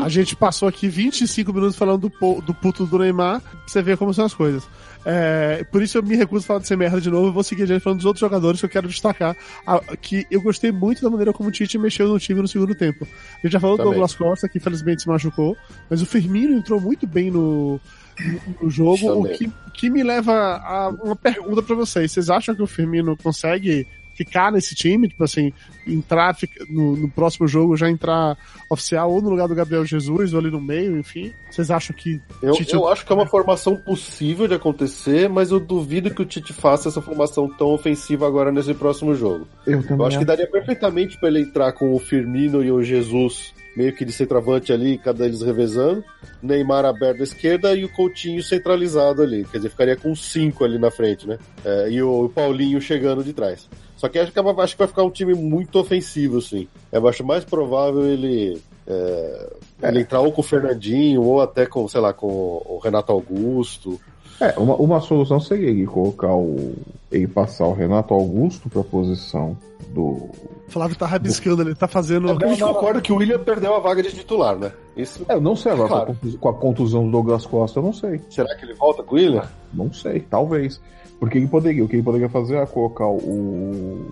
A 0.02 0.08
gente 0.10 0.36
passou 0.36 0.68
aqui 0.68 0.86
25 0.86 1.50
minutos 1.52 1.76
falando 1.76 2.10
do, 2.10 2.40
do 2.42 2.52
puto 2.54 2.84
do 2.84 2.98
Neymar, 2.98 3.40
pra 3.40 3.50
você 3.66 3.80
ver 3.80 3.96
como 3.96 4.12
são 4.12 4.26
as 4.26 4.34
coisas. 4.34 4.62
É, 5.02 5.64
por 5.72 5.80
isso 5.82 5.96
eu 5.96 6.02
me 6.02 6.14
recuso 6.14 6.44
a 6.44 6.46
falar 6.46 6.60
de 6.60 6.66
ser 6.68 6.76
merda 6.76 7.00
de 7.00 7.10
novo, 7.10 7.28
eu 7.28 7.32
vou 7.32 7.42
seguir 7.42 7.62
adiante 7.62 7.82
falando 7.82 7.96
dos 8.00 8.04
outros 8.06 8.20
jogadores 8.20 8.60
que 8.60 8.66
eu 8.66 8.70
quero 8.70 8.86
destacar. 8.86 9.34
a- 9.66 9.80
que 9.96 10.26
eu 10.30 10.42
gostei 10.42 10.70
muito 10.70 11.00
da 11.00 11.08
maneira 11.08 11.32
como 11.32 11.48
o 11.48 11.52
Tite 11.52 11.78
mexeu 11.78 12.06
no 12.06 12.18
time 12.18 12.42
no 12.42 12.46
segundo 12.48 12.74
tempo. 12.74 13.06
A 13.38 13.46
gente 13.46 13.52
já 13.54 13.58
falou 13.60 13.76
do 13.76 13.78
Também. 13.78 13.92
Douglas 13.94 14.14
Costa, 14.14 14.46
que 14.46 14.58
infelizmente 14.58 15.00
se 15.00 15.08
machucou, 15.08 15.56
mas 15.88 16.02
o 16.02 16.06
Firmino 16.06 16.54
entrou 16.54 16.78
muito 16.78 17.06
bem 17.06 17.30
no, 17.30 17.80
no, 18.26 18.64
no 18.64 18.70
jogo, 18.70 19.12
o 19.12 19.28
que, 19.28 19.50
que 19.72 19.90
me 19.90 20.02
leva 20.02 20.32
a 20.32 20.88
uma 20.88 21.16
pergunta 21.16 21.62
pra 21.62 21.74
vocês. 21.74 22.12
Vocês 22.12 22.30
acham 22.30 22.54
que 22.54 22.62
o 22.62 22.66
Firmino 22.66 23.16
consegue 23.16 23.86
ficar 24.24 24.52
nesse 24.52 24.74
time, 24.74 25.08
tipo 25.08 25.24
assim, 25.24 25.50
entrar 25.86 26.34
fica- 26.34 26.64
no, 26.68 26.94
no 26.94 27.08
próximo 27.10 27.48
jogo, 27.48 27.74
já 27.74 27.88
entrar 27.88 28.36
oficial 28.68 29.10
ou 29.10 29.22
no 29.22 29.30
lugar 29.30 29.48
do 29.48 29.54
Gabriel 29.54 29.82
Jesus, 29.84 30.34
ou 30.34 30.40
ali 30.40 30.50
no 30.50 30.60
meio, 30.60 30.98
enfim. 30.98 31.32
Vocês 31.50 31.70
acham 31.70 31.96
que. 31.96 32.20
Eu, 32.42 32.52
Tite- 32.52 32.74
eu 32.74 32.86
acho 32.86 33.06
que 33.06 33.12
é 33.12 33.14
uma 33.14 33.26
formação 33.26 33.76
possível 33.76 34.46
de 34.46 34.52
acontecer, 34.54 35.26
mas 35.28 35.50
eu 35.50 35.58
duvido 35.58 36.10
que 36.14 36.20
o 36.20 36.26
Tite 36.26 36.52
faça 36.52 36.88
essa 36.90 37.00
formação 37.00 37.48
tão 37.48 37.68
ofensiva 37.68 38.26
agora 38.26 38.52
nesse 38.52 38.74
próximo 38.74 39.14
jogo. 39.14 39.48
Eu 39.66 39.82
também 39.82 39.98
Eu 39.98 40.04
acho 40.06 40.18
que 40.18 40.24
daria 40.26 40.46
perfeitamente 40.46 41.18
pra 41.18 41.28
ele 41.30 41.40
entrar 41.40 41.72
com 41.72 41.94
o 41.94 41.98
Firmino 41.98 42.62
e 42.62 42.70
o 42.70 42.82
Jesus 42.82 43.54
meio 43.76 43.94
que 43.94 44.04
de 44.04 44.10
centroavante 44.12 44.72
ali, 44.72 44.98
cada 44.98 45.24
eles 45.24 45.42
revezando, 45.42 46.04
Neymar 46.42 46.84
aberto 46.84 47.20
à 47.20 47.22
esquerda 47.22 47.72
e 47.72 47.84
o 47.84 47.88
Coutinho 47.88 48.42
centralizado 48.42 49.22
ali. 49.22 49.44
Quer 49.44 49.58
dizer, 49.58 49.70
ficaria 49.70 49.96
com 49.96 50.12
cinco 50.14 50.64
ali 50.64 50.76
na 50.76 50.90
frente, 50.90 51.26
né? 51.26 51.38
É, 51.64 51.88
e 51.88 52.02
o 52.02 52.28
Paulinho 52.28 52.80
chegando 52.80 53.22
de 53.22 53.32
trás. 53.32 53.68
Só 54.00 54.08
que 54.08 54.18
acho 54.18 54.32
que, 54.32 54.38
é- 54.40 54.42
acho 54.62 54.72
que 54.74 54.78
vai 54.78 54.88
ficar 54.88 55.02
um 55.02 55.10
time 55.10 55.34
muito 55.34 55.78
ofensivo, 55.78 56.40
sim. 56.40 56.66
Eu 56.90 57.06
acho 57.06 57.22
mais 57.22 57.44
provável 57.44 58.06
ele, 58.06 58.58
é, 58.86 59.52
ele 59.82 60.00
entrar 60.00 60.20
ou 60.20 60.32
com 60.32 60.40
o 60.40 60.44
Fernandinho, 60.44 61.20
ou 61.22 61.42
até 61.42 61.66
com, 61.66 61.86
sei 61.86 62.00
lá, 62.00 62.10
com 62.14 62.26
o 62.26 62.80
Renato 62.82 63.12
Augusto. 63.12 64.00
É, 64.40 64.58
uma, 64.58 64.74
uma 64.76 65.00
solução 65.02 65.38
seria 65.38 65.68
ele 65.68 65.84
colocar 65.86 66.34
o. 66.34 66.72
ele 67.12 67.26
passar 67.26 67.66
o 67.66 67.74
Renato 67.74 68.14
Augusto 68.14 68.70
pra 68.70 68.82
posição 68.82 69.54
do. 69.90 70.00
O 70.00 70.32
Flávio 70.72 70.96
tá 70.96 71.04
rabiscando, 71.04 71.60
ele 71.60 71.74
tá 71.74 71.86
fazendo. 71.86 72.30
A 72.30 72.46
gente 72.48 72.62
concorda 72.62 73.02
que 73.02 73.12
o 73.12 73.16
William 73.16 73.38
perdeu 73.40 73.74
a 73.74 73.80
vaga 73.80 74.02
de 74.02 74.12
titular, 74.14 74.56
né? 74.56 74.72
Isso, 74.96 75.26
É, 75.28 75.34
eu 75.34 75.42
não 75.42 75.54
sei 75.54 75.72
agora, 75.72 75.88
Claro. 75.88 76.06
com, 76.06 76.12
a 76.12 76.14
contus- 76.14 76.36
com 76.40 76.48
a 76.48 76.54
contusão 76.54 77.04
do 77.04 77.10
Douglas 77.10 77.44
Costa, 77.44 77.80
eu 77.80 77.82
não 77.82 77.92
sei. 77.92 78.18
será 78.30 78.54
que 78.56 78.64
ele 78.64 78.72
volta 78.72 79.02
com 79.02 79.14
o 79.14 79.18
William? 79.18 79.42
Não 79.74 79.92
sei, 79.92 80.20
talvez. 80.20 80.80
Porque 81.20 81.36
ele 81.38 81.46
poderia, 81.46 81.84
o 81.84 81.88
que 81.88 81.96
ele 81.96 82.02
poderia 82.02 82.28
fazer 82.28 82.56
é 82.56 82.66
colocar 82.66 83.06
o, 83.06 84.10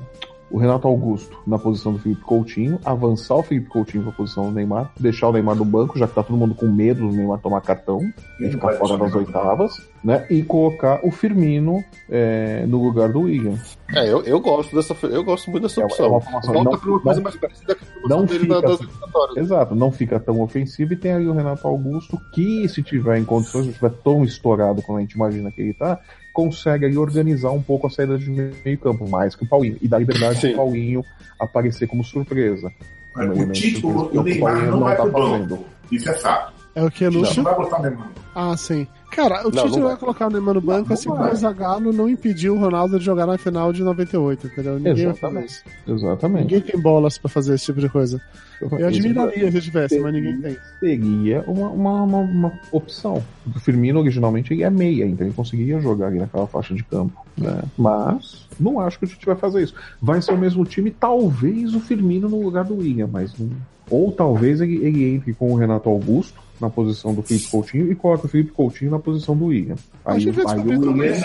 o 0.51 0.59
Renato 0.59 0.87
Augusto 0.89 1.39
na 1.47 1.59
posição 1.59 1.93
do 1.93 1.99
Felipe 1.99 2.21
Coutinho, 2.23 2.79
avançar 2.85 3.35
o 3.37 3.43
Felipe 3.43 3.69
Coutinho 3.69 4.03
pra 4.05 4.13
posição 4.13 4.45
do 4.47 4.51
Neymar, 4.53 4.91
deixar 4.99 5.29
o 5.29 5.33
Neymar 5.33 5.57
no 5.57 5.65
banco, 5.65 5.99
já 5.99 6.07
que 6.07 6.15
tá 6.15 6.23
todo 6.23 6.37
mundo 6.39 6.55
com 6.55 6.67
medo 6.69 7.09
do 7.09 7.13
Neymar 7.15 7.39
tomar 7.41 7.61
cartão 7.63 8.01
e 8.41 8.51
ficar 8.51 8.73
fora 8.75 8.97
das 8.99 9.15
oitavas, 9.15 9.73
né? 10.05 10.27
E 10.31 10.43
colocar 10.43 11.01
o 11.03 11.11
Firmino 11.11 11.83
é, 12.11 12.65
no 12.67 12.83
lugar 12.83 13.11
do 13.13 13.23
William. 13.23 13.55
É, 13.95 14.11
eu, 14.11 14.23
eu 14.25 14.39
gosto 14.41 14.77
dessa, 14.77 14.95
eu 15.07 15.25
gosto 15.25 15.51
muito 15.51 15.63
dessa 15.65 15.81
É, 15.81 15.85
opção. 15.85 16.07
é 16.07 16.09
uma 16.11 16.21
formação- 16.21 16.55
Volta 16.55 16.71
não- 16.71 16.79
pra 16.79 16.91
uma 16.91 17.01
coisa 17.01 17.17
não- 17.21 17.25
mais 17.25 17.37
parecida 17.37 17.75
com 17.75 18.07
a 18.07 18.09
não 18.09 18.25
dele 18.27 18.41
fica- 18.41 18.61
das 18.63 18.81
eliminatórias. 18.81 19.37
Exato, 19.39 19.75
não 19.75 19.91
fica 19.91 20.21
tão 20.21 20.41
ofensivo 20.43 20.93
e 20.93 20.97
tem 20.97 21.13
aí 21.13 21.27
o 21.27 21.33
Renato 21.33 21.67
Augusto 21.67 22.19
que, 22.35 22.69
se 22.69 22.83
tiver 22.83 23.19
em 23.19 23.25
condições, 23.25 23.65
não 23.65 23.71
estiver 23.71 23.93
tão 24.05 24.25
estourado 24.25 24.83
como 24.83 24.99
a 24.99 25.01
gente 25.01 25.13
imagina 25.13 25.51
que 25.51 25.61
ele 25.63 25.75
tá, 25.75 25.99
consegue 26.39 26.87
aí 26.87 26.97
organizar 26.97 27.51
um 27.51 27.61
pouco 27.61 27.89
a 27.89 27.91
saída 27.91 28.17
de 28.17 28.31
meio 28.31 28.79
campo, 28.79 29.09
mais 29.09 29.35
que 29.35 29.43
o 29.43 29.47
Paulinho, 29.47 29.77
e 29.83 29.89
dar 29.89 29.99
liberdade 29.99 30.41
Sim. 30.41 30.49
pro 30.51 30.59
Paulinho 30.59 31.05
aparecer 31.37 31.89
como 31.89 32.05
surpresa. 32.05 32.73
Um 33.17 33.33
O 33.33 33.47
surpresa, 33.47 33.89
o, 33.89 34.23
Neymar 34.23 34.53
Paulinho 34.55 34.71
não 34.71 34.81
vai 34.81 34.97
tá 34.97 35.03
pro 35.03 35.13
banco. 35.13 35.65
Isso 35.91 36.09
é 36.09 36.15
fato. 36.15 36.58
É 36.79 36.85
o 36.85 36.91
que, 36.91 37.05
Não, 37.11 37.21
Lúcio? 37.21 37.37
não 37.43 37.45
vai 37.45 37.55
botar 37.57 37.79
o 37.79 37.83
Neymar. 37.83 38.09
Ah, 38.35 38.57
sim. 38.57 38.87
Cara, 39.11 39.41
o 39.41 39.51
Não, 39.51 39.65
Tite 39.65 39.71
não 39.77 39.81
vai 39.81 39.91
vai. 39.93 39.97
colocar 39.97 40.27
o 40.29 40.31
Neymar 40.31 40.55
no 40.55 40.61
banco, 40.61 40.89
não 40.91 40.95
assim 40.95 41.09
como 41.09 41.23
vai. 41.23 41.33
o 41.33 41.37
Zagallo 41.37 41.93
não 41.93 42.09
impediu 42.09 42.55
o 42.55 42.59
Ronaldo 42.59 42.99
de 43.01 43.05
jogar 43.05 43.27
na 43.27 43.37
final 43.37 43.73
de 43.73 43.83
98, 43.83 44.47
entendeu? 44.47 44.75
Ninguém 44.79 44.93
Exatamente. 44.93 45.65
Exatamente. 45.89 46.43
Ninguém 46.43 46.61
tem 46.61 46.81
bolas 46.81 47.19
pra 47.19 47.29
fazer 47.29 47.55
esse 47.55 47.65
tipo 47.65 47.81
de 47.81 47.89
coisa. 47.89 48.21
Eu 48.61 48.87
admiraria 48.87 49.51
se 49.51 49.61
tivesse, 49.61 49.99
mas 49.99 50.13
ninguém 50.13 50.41
tem. 50.41 50.57
Seria 50.79 51.41
uma, 51.49 51.69
uma, 51.71 52.03
uma, 52.03 52.19
uma 52.19 52.53
opção. 52.71 53.25
O 53.47 53.59
Firmino 53.59 53.99
originalmente 54.01 54.63
é 54.63 54.71
meia, 54.71 55.05
então 55.05 55.27
ele 55.27 55.35
conseguiria 55.35 55.81
jogar 55.81 56.09
ali 56.09 56.19
naquela 56.19 56.47
faixa 56.47 56.75
de 56.75 56.85
campo. 56.85 57.25
Né? 57.37 57.61
Mas 57.77 58.47
não 58.61 58.79
acho 58.79 58.99
que 59.01 59.05
o 59.05 59.09
Tite 59.09 59.27
vai 59.27 59.37
fazer 59.37 59.63
isso. 59.65 59.75
Vai 60.01 60.23
ser 60.23 60.33
o 60.33 60.39
mesmo 60.39 60.65
time, 60.65 60.91
talvez 60.93 61.75
o 61.75 61.81
Firmino 61.81 62.29
no 62.29 62.41
lugar 62.41 62.65
do 62.65 62.77
William, 62.77 63.09
mas 63.13 63.37
não- 63.37 63.51
ou 63.91 64.13
talvez 64.13 64.61
ele, 64.61 64.77
ele 64.85 65.15
entre 65.15 65.33
com 65.33 65.51
o 65.51 65.57
Renato 65.57 65.89
Augusto 65.89 66.39
na 66.61 66.71
posição 66.71 67.15
do 67.15 67.23
Felipe 67.23 67.49
Coutinho 67.51 67.91
e 67.91 67.95
coloque 67.95 68.27
o 68.27 68.29
Felipe 68.29 68.53
Coutinho 68.53 68.91
na 68.91 68.99
posição 68.99 69.37
do 69.37 69.47
William. 69.47 69.77
A 70.05 70.13
Aí, 70.15 70.31
vai 70.31 70.45
aí 70.47 70.63
descobrir 70.63 70.77
o 70.77 70.93
William 70.93 71.07
isso. 71.13 71.25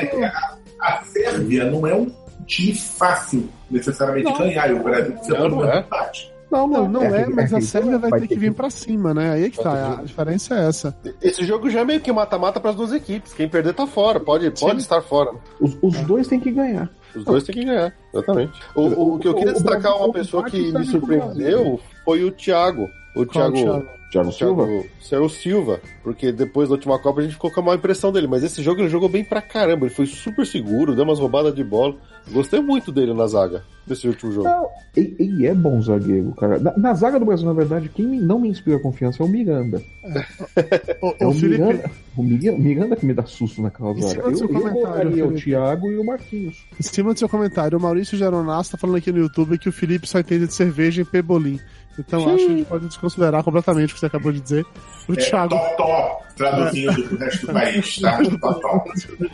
A 0.80 1.02
Sérvia 1.04 1.72
não 1.72 1.88
é 1.88 1.96
um 1.96 2.12
time 2.46 2.76
fácil, 2.76 3.48
necessariamente, 3.72 4.26
Não. 4.30 4.38
ganhar. 4.38 4.70
E 4.70 4.74
o 4.74 4.84
Brasil 4.84 5.14
precisa 5.14 5.48
Não, 5.50 5.66
é. 5.72 5.80
empate. 5.80 6.34
Não, 6.52 6.68
Não, 6.68 6.88
não 6.88 7.02
é, 7.04 7.22
aquele- 7.22 7.34
mas 7.36 7.52
a 7.54 7.62
Sérvia 7.62 7.98
vai, 7.98 8.20
ter 8.20 8.28
que 8.28 8.38
vir 8.38 8.54
pra 8.54 8.70
cima, 8.70 9.12
né? 9.14 9.32
Aí 9.32 9.46
é 9.46 9.50
que 9.50 9.58
Vai 9.64 9.74
tá. 9.74 10.00
A 10.00 10.04
diferença 10.04 10.54
é 10.54 10.68
essa. 10.68 10.96
Esse 11.22 11.44
jogo 11.46 11.68
já 11.70 11.80
é 11.80 11.86
meio 11.86 12.00
que 12.00 12.12
mata-mata 12.12 12.60
para 12.60 12.70
as 12.72 12.76
duas 12.76 12.92
equipes. 12.94 13.34
Quem 13.34 13.50
perder 13.50 13.74
tá 13.74 13.88
fora, 13.88 14.20
pode, 14.20 14.52
pode 14.52 14.80
estar 14.82 15.02
fora. 15.02 15.32
Os, 15.60 15.76
os 15.82 15.98
dois 16.02 16.28
têm 16.28 16.40
que 16.40 16.52
ganhar. 16.52 16.92
Os 17.16 17.24
dois 17.24 17.44
têm 17.44 17.56
que 17.56 17.66
ganhar, 17.66 17.92
exatamente. 18.14 18.54
O, 18.76 18.82
o- 18.82 19.16
o 19.16 19.20
que 19.20 19.28
eu 19.28 19.34
queria 19.34 19.54
destacar 19.54 19.98
uma 19.98 20.12
pessoa 20.14 20.44
que 20.44 20.72
me 20.72 20.86
surpreendeu 20.86 21.80
foi 22.06 22.24
o 22.24 22.32
Thiago. 22.32 22.88
O 23.16 23.26
Qual 23.26 23.52
Thiago, 23.52 23.86
Thiago? 24.14 24.32
Silva? 24.32 24.66
Thiago, 24.66 24.86
Thiago 25.02 25.30
Silva, 25.30 25.82
porque 26.04 26.32
depois 26.32 26.70
da 26.70 26.76
última 26.76 27.00
Copa 27.00 27.20
a 27.20 27.24
gente 27.24 27.34
ficou 27.34 27.52
com 27.52 27.60
a 27.62 27.64
má 27.64 27.76
impressão 27.76 28.12
dele, 28.12 28.28
mas 28.28 28.44
esse 28.44 28.62
jogo 28.62 28.82
ele 28.82 28.90
jogou 28.90 29.10
bem 29.10 29.24
pra 29.24 29.42
caramba, 29.42 29.86
ele 29.86 29.94
foi 29.94 30.06
super 30.06 30.46
seguro, 30.46 30.96
deu 30.96 31.04
umas 31.04 31.20
roubadas 31.20 31.54
de 31.56 31.64
bola. 31.64 31.96
Gostei 32.32 32.62
muito 32.62 32.92
dele 32.92 33.14
na 33.14 33.28
zaga, 33.28 33.64
nesse 33.86 34.08
último 34.08 34.32
jogo. 34.32 34.48
Não, 34.48 34.68
ele, 34.96 35.46
é 35.46 35.54
bom 35.54 35.82
zagueiro, 35.82 36.32
cara. 36.36 36.58
Na, 36.58 36.78
na 36.78 36.94
zaga 36.94 37.20
do 37.20 37.26
Brasil, 37.26 37.46
na 37.46 37.54
verdade, 37.54 37.90
quem 37.90 38.06
não 38.06 38.40
me 38.40 38.48
inspira 38.48 38.80
confiança 38.80 39.22
é 39.22 39.26
o 39.26 39.30
Miranda. 39.30 39.82
Ô, 41.02 41.14
É 41.20 41.26
ô, 41.26 41.30
o 41.30 41.34
Felipe, 41.34 41.62
Miranda, 41.62 41.92
o 42.16 42.24
Miranda, 42.24 42.96
que 42.96 43.06
me 43.06 43.14
dá 43.14 43.26
susto 43.26 43.62
naquela 43.62 43.92
Em 43.92 44.02
zaga. 44.02 44.22
Eu, 44.22 44.36
seu 44.38 44.48
eu 44.48 44.54
colocaria 44.54 45.26
o. 45.28 45.34
Thiago 45.34 45.92
e 45.92 45.98
o 45.98 46.06
Marquinhos. 46.06 46.64
em 46.80 46.84
cima 46.84 47.14
do 47.14 47.20
seu 47.20 47.28
comentário, 47.28 47.78
o 47.78 47.82
Maurício 47.82 48.18
Geronasso 48.18 48.72
tá 48.72 48.78
falando 48.78 48.98
aqui 48.98 49.12
no 49.12 49.18
YouTube 49.20 49.58
que 49.58 49.68
o 49.68 49.74
Felipe 49.74 50.08
só 50.08 50.20
entende 50.20 50.48
de 50.48 50.54
cerveja 50.54 51.02
e 51.02 51.06
pebolim. 51.06 51.60
Então 51.98 52.20
acho 52.28 52.36
que 52.38 52.44
a 52.46 52.56
gente 52.58 52.66
pode 52.66 52.88
desconsiderar 52.88 53.44
completamente 53.44 53.92
o 53.92 53.94
que 53.94 54.00
você 54.00 54.06
acabou 54.08 54.32
de 54.32 54.40
dizer. 54.42 54.66
O 55.08 55.14
É 55.14 55.16
Thiago. 55.16 55.56
Totó, 55.56 56.20
traduzindo 56.36 57.04
pro 57.08 57.18
resto 57.18 57.48
do 57.48 57.54
país, 57.54 58.00
tá? 58.02 58.18
Totó. 58.42 58.84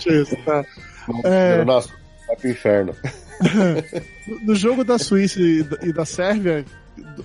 Isso, 0.07 0.35
tá. 0.45 0.65
É. 1.23 1.63
Nossa, 1.63 1.89
vai 2.27 2.35
pro 2.35 2.49
inferno. 2.49 2.95
No 4.43 4.53
jogo 4.53 4.83
da 4.83 4.99
Suíça 4.99 5.39
e 5.41 5.63
da- 5.63 5.77
e 5.81 5.93
da 5.93 6.05
Sérvia, 6.05 6.65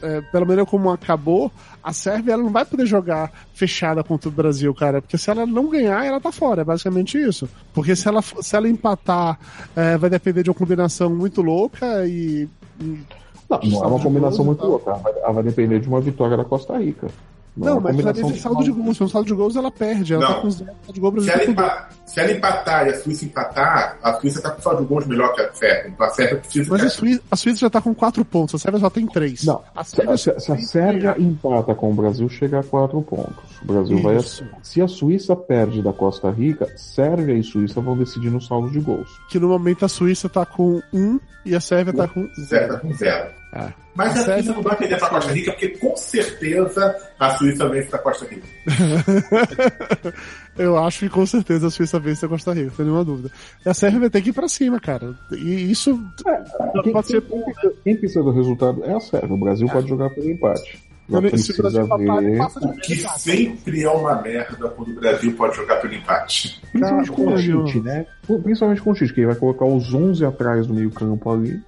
é, 0.01 0.21
pela 0.21 0.45
maneira 0.45 0.65
como 0.65 0.89
acabou, 0.91 1.51
a 1.83 1.93
Sérvia 1.93 2.33
ela 2.35 2.43
não 2.43 2.51
vai 2.53 2.65
poder 2.65 2.87
jogar 2.87 3.31
fechada 3.53 4.03
contra 4.05 4.29
o 4.29 4.33
Brasil, 4.33 4.73
cara. 4.73 5.03
Porque 5.03 5.19
se 5.19 5.29
ela 5.31 5.45
não 5.45 5.69
ganhar, 5.69 6.07
ela 6.07 6.21
tá 6.21 6.31
fora. 6.33 6.63
É 6.63 6.65
basicamente 6.65 7.19
isso. 7.19 7.49
Porque 7.75 7.95
se 7.97 8.07
ela, 8.09 8.23
se 8.23 8.55
ela 8.57 8.69
empatar, 8.69 9.39
é, 9.75 9.97
vai 9.99 10.09
depender 10.09 10.43
de 10.45 10.51
uma 10.51 10.55
combinação 10.55 11.11
muito 11.15 11.43
louca 11.43 12.07
e. 12.07 12.49
e- 12.81 13.01
Não, 13.49 13.59
é 13.59 13.87
uma 13.87 14.01
combinação 14.01 14.45
muito 14.45 14.65
louca. 14.65 14.95
Vai, 14.95 15.13
ela 15.19 15.33
vai 15.33 15.43
depender 15.43 15.79
de 15.81 15.89
uma 15.89 16.01
vitória 16.01 16.37
da 16.37 16.45
Costa 16.45 16.79
Rica. 16.79 17.09
Não, 17.57 17.81
mas 17.81 17.95
precisa 17.97 18.33
de 18.33 18.41
saldo 18.41 18.65
de 18.65 18.73
gols. 18.73 18.97
Se 18.97 19.05
um 19.05 19.09
saldo 19.09 19.27
de 19.29 19.35
gols, 19.35 19.55
ela 19.55 19.71
perde. 19.71 20.15
Ela 20.15 20.27
Não. 20.29 20.35
tá 20.35 20.41
com 20.41 20.51
zero 20.51 20.71
saldo 20.83 20.93
de 20.93 21.01
gol, 21.01 21.21
Se 21.21 21.31
ela, 21.31 21.39
tá 21.39 21.51
empa- 21.51 21.89
se 22.05 22.21
ela 22.21 22.33
empatar 22.33 22.87
e 22.87 22.91
a 22.91 22.95
Suíça 23.01 23.25
empatar, 23.25 23.99
a 24.03 24.13
Suíça 24.15 24.43
tá 24.43 24.51
com 24.51 24.61
saldo 24.63 24.83
de 24.83 24.89
gols 24.89 25.07
melhor 25.07 25.33
que 25.35 25.41
a 25.43 25.53
Sérvia. 25.53 25.91
Então 25.95 26.07
a 26.07 26.11
Sérvia 26.11 26.37
precisa. 26.39 26.71
Mas 26.71 26.83
a 26.85 26.91
Suíça, 26.91 27.23
a 27.31 27.37
Suíça 27.37 27.59
já 27.61 27.71
tá 27.71 27.81
com 27.81 27.95
quatro 27.95 28.25
pontos, 28.25 28.55
a 28.57 28.59
Sérvia 28.59 28.81
só 28.81 28.91
tem 28.91 29.07
três. 29.07 29.45
Não, 29.45 29.63
a 29.75 29.85
se, 29.85 29.97
Sérvia 29.97 30.17
se- 30.17 30.41
se 30.41 30.53
a 30.53 30.59
Sérvia 30.59 31.15
empata 31.19 31.75
com 31.75 31.91
o 31.91 31.95
Brasil, 31.95 32.29
chega 32.29 32.59
a 32.61 32.63
quatro 32.65 33.01
pontos. 33.03 33.35
O 33.63 33.67
Brasil 33.67 34.03
vai 34.03 34.17
Isso. 34.17 34.43
assim. 34.43 34.53
Se 34.63 34.83
a 34.83 34.89
Suíça 34.89 35.37
perde 35.37 35.81
da 35.81 35.93
Costa 35.93 36.31
Rica, 36.31 36.67
Sérvia 36.77 37.35
e 37.35 37.43
Suíça 37.45 37.81
vão 37.81 37.97
decidir 37.97 38.31
no 38.31 38.41
saldo 38.41 38.71
de 38.71 38.81
gols. 38.81 39.09
que 39.31 39.39
no 39.39 39.49
momento 39.49 39.85
a 39.85 39.89
Suíça 39.89 40.29
tá 40.29 40.45
com 40.45 40.83
um 40.93 41.19
e 41.45 41.55
a 41.55 41.61
Sérvia 41.61 41.93
tá 41.93 42.09
com 42.09 42.27
Zero, 42.35 42.49
zero. 42.49 42.75
tá 42.75 42.79
com 42.81 42.93
zero. 42.95 43.31
É. 43.55 43.73
Mas 43.95 44.19
A 44.19 44.35
Suíça 44.35 44.53
não 44.53 44.63
vai 44.63 44.77
perder 44.77 44.99
pra 44.99 45.09
Costa 45.09 45.33
Rica, 45.33 45.53
porque 45.53 45.69
com 45.79 45.97
certeza 45.97 46.97
a 47.21 47.31
Suíça 47.37 47.69
vence 47.69 47.91
da 47.93 47.99
Costa 47.99 48.27
Rica. 48.27 48.43
Eu 50.59 50.79
acho 50.79 51.01
que 51.01 51.09
com 51.09 51.27
certeza 51.27 51.67
a 51.67 51.71
Suíça 51.71 51.99
vence 51.99 52.25
a 52.25 52.29
Costa 52.29 52.53
Rica, 52.53 52.71
sem 52.77 52.85
nenhuma 52.85 53.05
dúvida. 53.05 53.31
E 53.65 53.69
a 53.69 53.75
Sérvia 53.75 54.01
vai 54.01 54.11
ter 54.11 54.23
que 54.23 54.31
ir 54.31 54.33
pra 54.33 54.49
cima, 54.49 54.79
cara. 54.81 55.15
E 55.33 55.71
isso 55.71 55.99
Quem, 56.83 56.93
pode 56.93 57.07
ser 57.09 57.23
quem- 57.23 57.31
quem 57.43 57.45
precisa, 57.53 57.75
quem 57.85 57.97
precisa 57.97 58.23
do 58.23 58.31
resultado 58.33 58.85
é 58.85 58.95
a 58.95 59.01
Sérvia. 59.01 59.35
O 59.35 59.39
Brasil 59.39 59.69
pode 59.69 59.89
jogar 59.89 60.11
pelo 60.11 60.31
empate. 60.31 60.83
Também, 61.11 61.37
se 61.37 61.53
o 61.53 61.57
precisa 61.57 61.63
Brasil 61.85 61.85
empatar, 61.85 62.23
ele 62.25 62.31
ver. 62.33 62.39
passa 62.39 62.61
de 62.61 62.67
O 62.67 62.73
que 62.81 62.97
sempre 62.97 63.83
é 63.83 63.91
uma 63.91 64.23
merda 64.23 64.69
quando 64.71 64.89
o 64.91 64.95
Brasil 64.95 65.33
pode 65.37 65.57
jogar 65.57 65.77
pelo 65.77 65.93
empate. 65.95 66.61
Principalmente 66.73 67.13
com 67.13 67.27
o. 67.29 67.35
Tite, 67.67 67.81
né? 67.81 68.07
Principalmente 68.43 68.81
com 68.83 68.91
o 68.91 68.95
Tite, 68.95 69.13
que 69.13 69.21
ele 69.21 69.27
vai 69.27 69.37
colocar 69.37 69.67
os 69.67 69.93
11 69.93 70.25
atrás 70.25 70.67
do 70.67 70.73
meio-campo 70.73 71.31
ali. 71.31 71.61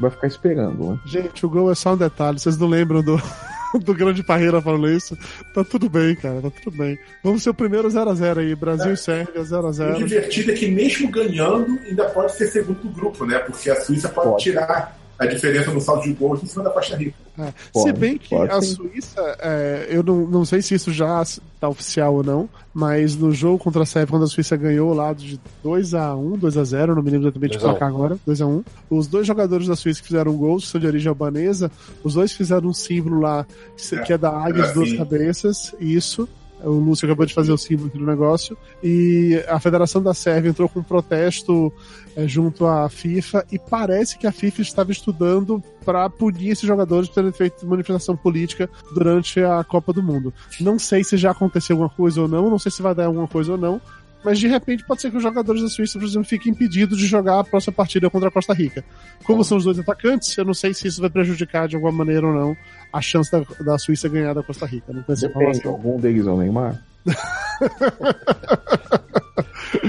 Vai 0.00 0.10
ficar 0.10 0.26
esperando, 0.26 0.90
né? 0.92 0.98
Gente, 1.04 1.44
o 1.44 1.50
gol 1.50 1.70
é 1.70 1.74
só 1.74 1.92
um 1.92 1.96
detalhe, 1.96 2.38
vocês 2.38 2.56
não 2.56 2.66
lembram 2.68 3.02
do, 3.02 3.20
do 3.84 3.94
grande 3.94 4.22
Parreira 4.22 4.60
falando 4.62 4.88
isso? 4.90 5.16
Tá 5.54 5.62
tudo 5.62 5.88
bem, 5.90 6.14
cara, 6.16 6.40
tá 6.40 6.50
tudo 6.50 6.76
bem. 6.76 6.98
Vamos 7.22 7.42
ser 7.42 7.50
o 7.50 7.54
primeiro 7.54 7.88
0x0 7.88 8.38
aí, 8.38 8.54
Brasil 8.54 8.92
e 8.92 8.96
Sérvia 8.96 9.40
O 9.40 9.44
0x0. 9.44 9.96
divertido 9.98 10.50
é 10.52 10.54
que 10.54 10.68
mesmo 10.68 11.10
ganhando, 11.10 11.78
ainda 11.86 12.04
pode 12.06 12.32
ser 12.34 12.46
segundo 12.48 12.88
grupo, 12.90 13.26
né? 13.26 13.38
Porque 13.40 13.70
a 13.70 13.80
Suíça 13.80 14.08
pode, 14.08 14.30
Pode. 14.30 14.42
tirar 14.42 14.96
a 15.18 15.26
diferença 15.26 15.70
no 15.70 15.80
saldo 15.82 16.02
de 16.04 16.14
gols 16.14 16.42
em 16.42 16.46
cima 16.46 16.64
da 16.64 16.70
Costa 16.70 16.96
Rica. 16.96 17.14
É. 17.48 17.48
Se 17.50 17.54
Pode, 17.72 17.92
bem 17.98 18.18
que 18.18 18.28
pode 18.30 18.52
a 18.52 18.60
sim. 18.62 18.74
Suíça, 18.74 19.20
é, 19.40 19.86
eu 19.90 20.02
não, 20.02 20.26
não 20.26 20.44
sei 20.44 20.60
se 20.62 20.74
isso 20.74 20.92
já 20.92 21.22
tá 21.60 21.68
oficial 21.68 22.14
ou 22.14 22.22
não, 22.24 22.48
mas 22.72 23.14
no 23.16 23.32
jogo 23.32 23.58
contra 23.58 23.82
a 23.82 23.86
Sérvia, 23.86 24.10
quando 24.10 24.24
a 24.24 24.26
Suíça 24.26 24.56
ganhou 24.56 24.94
lá 24.94 25.12
de 25.12 25.38
2x1, 25.64 26.38
2x0, 26.38 26.94
não 26.94 27.02
me 27.02 27.10
lembro 27.10 27.26
exatamente 27.28 27.52
de 27.52 27.58
2 27.58 27.64
a 27.64 27.68
1. 27.68 27.70
placar 27.70 27.88
agora, 27.88 28.18
2x1, 28.26 28.64
os 28.88 29.06
dois 29.06 29.26
jogadores 29.26 29.66
da 29.66 29.76
Suíça 29.76 30.00
que 30.00 30.06
fizeram 30.08 30.32
gols, 30.36 30.64
que 30.64 30.70
são 30.70 30.80
de 30.80 30.86
origem 30.86 31.08
albanesa, 31.08 31.70
os 32.02 32.14
dois 32.14 32.32
fizeram 32.32 32.68
um 32.68 32.72
símbolo 32.72 33.20
lá, 33.20 33.46
que 33.76 33.84
se- 33.84 33.96
É, 33.96 34.02
que 34.02 34.12
é 34.12 34.18
da 34.18 34.30
águia 34.30 34.66
de 34.66 34.72
duas 34.72 34.88
assim. 34.88 34.96
cabeças, 34.96 35.74
isso. 35.80 36.28
O 36.64 36.70
Lúcio 36.70 37.06
acabou 37.06 37.26
de 37.26 37.34
fazer 37.34 37.52
o 37.52 37.58
símbolo 37.58 37.88
aqui 37.88 37.98
no 37.98 38.06
negócio. 38.06 38.56
E 38.82 39.42
a 39.48 39.58
Federação 39.58 40.02
da 40.02 40.14
Sérvia 40.14 40.50
entrou 40.50 40.68
com 40.68 40.80
um 40.80 40.82
protesto 40.82 41.72
é, 42.16 42.26
junto 42.26 42.66
à 42.66 42.88
FIFA 42.88 43.46
e 43.50 43.58
parece 43.58 44.18
que 44.18 44.26
a 44.26 44.32
FIFA 44.32 44.62
estava 44.62 44.90
estudando 44.90 45.62
para 45.84 46.08
punir 46.10 46.50
esses 46.50 46.66
jogadores 46.66 47.08
por 47.08 47.14
terem 47.14 47.32
feito 47.32 47.66
manifestação 47.66 48.16
política 48.16 48.68
durante 48.94 49.40
a 49.40 49.62
Copa 49.64 49.92
do 49.92 50.02
Mundo. 50.02 50.32
Não 50.60 50.78
sei 50.78 51.04
se 51.04 51.16
já 51.16 51.30
aconteceu 51.30 51.74
alguma 51.74 51.90
coisa 51.90 52.20
ou 52.22 52.28
não, 52.28 52.50
não 52.50 52.58
sei 52.58 52.70
se 52.72 52.82
vai 52.82 52.94
dar 52.94 53.06
alguma 53.06 53.28
coisa 53.28 53.52
ou 53.52 53.58
não, 53.58 53.80
mas 54.24 54.38
de 54.38 54.46
repente 54.46 54.84
pode 54.84 55.00
ser 55.00 55.10
que 55.10 55.16
os 55.16 55.22
jogadores 55.22 55.62
da 55.62 55.68
Suíça, 55.68 55.98
por 55.98 56.06
exemplo, 56.06 56.28
fiquem 56.28 56.52
impedidos 56.52 56.98
de 56.98 57.06
jogar 57.06 57.40
a 57.40 57.44
próxima 57.44 57.72
partida 57.72 58.10
contra 58.10 58.28
a 58.28 58.32
Costa 58.32 58.52
Rica. 58.52 58.84
Como 59.24 59.44
são 59.44 59.58
os 59.58 59.64
dois 59.64 59.78
atacantes, 59.78 60.36
eu 60.36 60.44
não 60.44 60.54
sei 60.54 60.74
se 60.74 60.88
isso 60.88 61.00
vai 61.00 61.10
prejudicar 61.10 61.68
de 61.68 61.76
alguma 61.76 61.92
maneira 61.92 62.26
ou 62.26 62.32
não 62.32 62.56
a 62.92 63.00
chance 63.00 63.30
da, 63.30 63.40
da 63.64 63.78
Suíça 63.78 64.08
ganhar 64.08 64.34
da 64.34 64.42
Costa 64.42 64.66
Rica. 64.66 64.92
Não 64.92 65.02
tenho 65.02 65.16
essa 65.16 65.26
informação. 65.26 65.72
algum 65.72 65.98
deles 65.98 66.26
é 66.26 66.30
o 66.30 66.36
Neymar. 66.36 66.82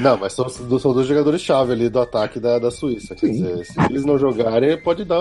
Não, 0.02 0.18
mas 0.18 0.34
são, 0.34 0.50
são 0.50 0.94
dois 0.94 1.08
jogadores-chave 1.08 1.74
ali 1.74 1.90
do 1.90 2.00
ataque 2.00 2.40
da, 2.40 2.60
da 2.60 2.72
Suíça. 2.72 3.16
Quer 3.16 3.28
Sim. 3.28 3.34
dizer, 3.34 3.66
se 3.66 3.80
eles 3.90 4.06
não 4.06 4.18
jogarem, 4.18 4.82
pode 4.82 5.06
dar. 5.06 5.18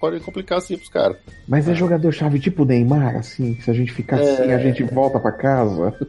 Pode 0.00 0.20
complicar 0.20 0.58
assim 0.58 0.76
pros 0.76 0.88
caras. 0.88 1.16
Mas 1.48 1.68
é 1.68 1.74
jogador-chave 1.74 2.38
tipo 2.38 2.64
Neymar, 2.64 3.16
assim, 3.16 3.54
que 3.54 3.64
se 3.64 3.70
a 3.70 3.74
gente 3.74 3.92
ficar 3.92 4.20
assim, 4.20 4.52
a 4.52 4.58
gente 4.58 4.82
volta 4.84 5.18
pra 5.18 5.32
casa. 5.32 5.94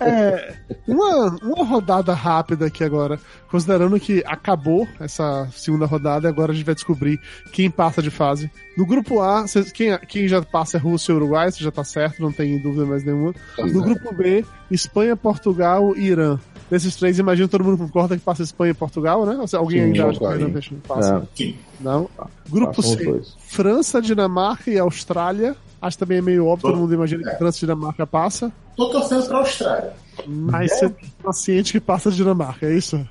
É, 0.00 0.54
uma, 0.86 1.36
uma 1.42 1.64
rodada 1.64 2.12
rápida 2.12 2.66
aqui 2.66 2.84
agora, 2.84 3.18
considerando 3.48 3.98
que 3.98 4.22
acabou 4.26 4.86
essa 5.00 5.48
segunda 5.52 5.86
rodada, 5.86 6.28
agora 6.28 6.52
a 6.52 6.54
gente 6.54 6.64
vai 6.64 6.74
descobrir 6.74 7.20
quem 7.52 7.70
passa 7.70 8.02
de 8.02 8.10
fase. 8.10 8.50
No 8.76 8.86
grupo 8.86 9.20
A, 9.20 9.44
quem, 9.74 9.96
quem 10.08 10.28
já 10.28 10.42
passa 10.42 10.76
é 10.76 10.80
Rússia 10.80 11.12
e 11.12 11.14
Uruguai, 11.16 11.48
isso 11.48 11.62
já 11.62 11.70
tá 11.70 11.84
certo, 11.84 12.22
não 12.22 12.32
tem 12.32 12.58
dúvida 12.58 12.86
mais 12.86 13.04
nenhuma. 13.04 13.34
No 13.58 13.82
grupo 13.82 14.14
B, 14.14 14.44
Espanha, 14.70 15.16
Portugal 15.16 15.96
e 15.96 16.06
Irã. 16.06 16.38
Desses 16.72 16.96
três, 16.96 17.18
imagino 17.18 17.46
que 17.48 17.52
todo 17.52 17.64
mundo 17.64 17.76
concorda 17.76 18.16
que 18.16 18.22
passa 18.24 18.42
Espanha 18.42 18.70
e 18.70 18.74
Portugal, 18.74 19.26
né? 19.26 19.34
Ou 19.36 19.58
Alguém 19.58 19.80
Sim, 19.92 20.00
ainda 20.02 20.06
acha 20.08 20.38
que 20.38 20.44
deixa- 20.46 20.74
passa? 20.88 21.12
Não, 21.12 21.28
Sim. 21.34 21.54
Não. 21.78 22.08
Grupo 22.48 22.76
passam 22.76 22.96
C, 22.96 23.04
dois. 23.04 23.36
França, 23.46 24.00
Dinamarca 24.00 24.70
e 24.70 24.78
Austrália. 24.78 25.54
Acho 25.82 25.98
que 25.98 26.00
também 26.02 26.16
é 26.16 26.22
meio 26.22 26.46
óbvio, 26.46 26.70
todo 26.70 26.80
mundo 26.80 26.94
imagina 26.94 27.30
que 27.30 27.36
França 27.36 27.58
e 27.58 27.60
Dinamarca 27.60 28.06
passa. 28.06 28.50
Tô 28.74 28.88
torcendo 28.88 29.26
pra 29.28 29.38
Austrália. 29.38 29.92
Mas 30.26 30.72
você 30.72 30.88
tá 31.22 31.32
ciente 31.34 31.72
que 31.72 31.80
passa 31.80 32.10
Dinamarca, 32.10 32.64
é 32.64 32.74
isso? 32.74 33.06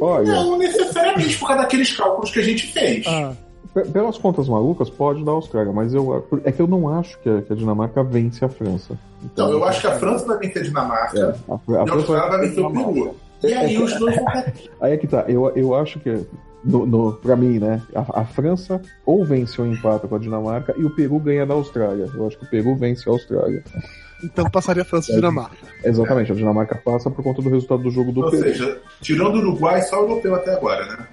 Olha, 0.00 0.32
Não 0.32 0.56
necessariamente 0.56 1.36
por 1.36 1.48
causa 1.48 1.62
daqueles 1.64 1.92
cálculos 1.96 2.30
que 2.30 2.38
a 2.38 2.42
gente 2.42 2.68
fez. 2.72 3.04
Ah, 3.08 3.32
pelas 3.92 4.18
contas 4.18 4.48
malucas, 4.48 4.90
pode 4.90 5.24
dar 5.24 5.32
a 5.32 5.34
Austrália, 5.34 5.72
mas 5.72 5.94
eu, 5.94 6.26
é 6.44 6.50
que 6.52 6.60
eu 6.60 6.66
não 6.66 6.88
acho 6.88 7.18
que 7.20 7.28
a, 7.28 7.42
que 7.42 7.52
a 7.52 7.56
Dinamarca 7.56 8.02
vence 8.02 8.44
a 8.44 8.48
França. 8.48 8.98
Então, 9.24 9.50
eu 9.50 9.64
acho 9.64 9.80
que 9.80 9.86
a 9.86 9.98
França 9.98 10.26
vai 10.26 10.38
vencer 10.38 10.62
a 10.62 10.64
Dinamarca 10.64 11.18
É, 11.18 11.22
a, 11.22 11.54
a 11.54 11.60
e 11.68 11.76
a 11.76 11.86
França 11.86 11.94
Austrália 11.94 12.28
vai 12.30 12.48
vencer 12.48 12.64
o. 12.64 12.70
Peru. 12.72 13.16
E 13.42 13.54
aí 13.54 13.82
os 13.82 13.98
dois 13.98 14.16
vão. 14.16 14.26
Aí 14.80 14.92
é 14.92 14.96
que 14.96 15.06
tá, 15.06 15.24
eu, 15.28 15.50
eu 15.56 15.74
acho 15.74 15.98
que, 16.00 16.26
no, 16.64 16.86
no, 16.86 17.12
pra 17.14 17.36
mim, 17.36 17.58
né, 17.58 17.82
a, 17.94 18.20
a 18.20 18.24
França 18.24 18.80
ou 19.04 19.24
vence 19.24 19.60
ou 19.60 19.66
empata 19.66 20.06
com 20.06 20.14
a 20.14 20.18
Dinamarca 20.18 20.74
e 20.76 20.84
o 20.84 20.90
Peru 20.90 21.18
ganha 21.18 21.46
da 21.46 21.54
Austrália. 21.54 22.06
Eu 22.14 22.26
acho 22.26 22.38
que 22.38 22.44
o 22.44 22.48
Peru 22.48 22.76
vence 22.76 23.08
a 23.08 23.12
Austrália. 23.12 23.62
então 24.22 24.48
passaria 24.50 24.84
França 24.84 25.10
e 25.12 25.14
Dinamarca. 25.16 25.56
Exatamente, 25.82 26.32
a 26.32 26.34
Dinamarca 26.34 26.76
passa 26.76 27.10
por 27.10 27.22
conta 27.22 27.40
do 27.40 27.48
resultado 27.48 27.82
do 27.82 27.90
jogo 27.90 28.12
do 28.12 28.22
Ou 28.24 28.30
Peru. 28.30 28.42
seja, 28.42 28.78
tirando 29.00 29.36
o 29.36 29.38
Uruguai, 29.38 29.80
só 29.82 30.00
o 30.00 30.10
europeu 30.10 30.34
até 30.34 30.54
agora, 30.54 30.86
né? 30.86 31.06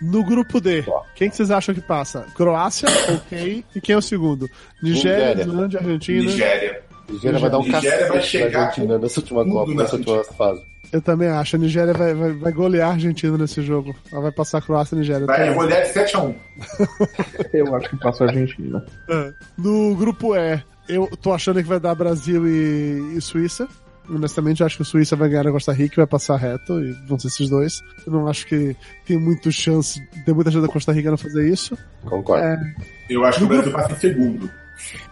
No 0.00 0.24
grupo 0.24 0.60
D, 0.60 0.84
quem 1.14 1.30
que 1.30 1.36
vocês 1.36 1.50
acham 1.50 1.74
que 1.74 1.80
passa? 1.80 2.26
Croácia, 2.34 2.88
ok. 3.14 3.64
E 3.74 3.80
quem 3.80 3.94
é 3.94 3.98
o 3.98 4.02
segundo? 4.02 4.48
Nigéria. 4.82 5.42
Islândia, 5.42 5.80
Argentina. 5.80 6.22
Nigéria. 6.22 6.82
Nigéria 7.08 7.38
vai 7.38 7.50
dar 7.50 7.58
um 7.58 7.62
Nigéria 7.62 8.08
vai 8.08 8.16
na 8.16 8.22
chegar 8.22 8.62
Argentina 8.68 8.98
nessa 8.98 9.20
última 9.20 9.44
Copa, 9.44 9.74
nessa 9.74 9.96
última 9.96 10.24
fase. 10.24 10.73
Eu 10.94 11.02
também 11.02 11.28
acho. 11.28 11.56
A 11.56 11.58
Nigéria 11.58 11.92
vai, 11.92 12.14
vai, 12.14 12.30
vai 12.30 12.52
golear 12.52 12.90
a 12.90 12.92
Argentina 12.92 13.36
nesse 13.36 13.60
jogo. 13.60 13.92
Ela 14.12 14.22
vai 14.22 14.30
passar 14.30 14.58
a 14.58 14.62
Croácia 14.62 14.94
e 14.94 14.98
a 14.98 15.00
Nigéria. 15.00 15.26
Vai 15.26 15.38
também. 15.38 15.54
golear 15.54 15.82
de 15.82 15.88
7 15.88 16.16
a 16.16 16.22
1 16.22 16.34
Eu 17.52 17.74
acho 17.74 17.90
que 17.90 17.96
passa 17.96 18.22
a 18.22 18.28
Argentina. 18.28 18.86
É. 19.10 19.32
No 19.58 19.96
grupo 19.96 20.36
E, 20.36 20.62
eu 20.88 21.08
tô 21.20 21.32
achando 21.32 21.60
que 21.60 21.68
vai 21.68 21.80
dar 21.80 21.96
Brasil 21.96 22.46
e, 22.46 23.16
e 23.16 23.20
Suíça. 23.20 23.66
Honestamente, 24.08 24.60
eu 24.60 24.66
acho 24.66 24.76
que 24.76 24.82
a 24.84 24.86
Suíça 24.86 25.16
vai 25.16 25.28
ganhar 25.28 25.48
a 25.48 25.50
Costa 25.50 25.72
Rica 25.72 25.94
e 25.94 25.96
vai 25.96 26.06
passar 26.06 26.36
reto, 26.36 26.80
e 26.80 26.92
vão 27.08 27.18
ser 27.18 27.26
esses 27.26 27.50
dois. 27.50 27.82
Eu 28.06 28.12
não 28.12 28.28
acho 28.28 28.46
que 28.46 28.76
tem 29.04 29.18
muito 29.18 29.50
chance, 29.50 30.00
tem 30.24 30.32
muita 30.32 30.52
chance 30.52 30.64
da 30.64 30.72
Costa 30.72 30.92
Rica 30.92 31.10
não 31.10 31.18
fazer 31.18 31.48
isso. 31.48 31.76
Concordo. 32.04 32.44
É, 32.44 32.74
Eu 33.10 33.24
acho 33.24 33.38
que 33.38 33.44
o 33.44 33.48
Brasil 33.48 33.72
passa 33.72 33.92
em 33.94 33.96
segundo. 33.96 34.48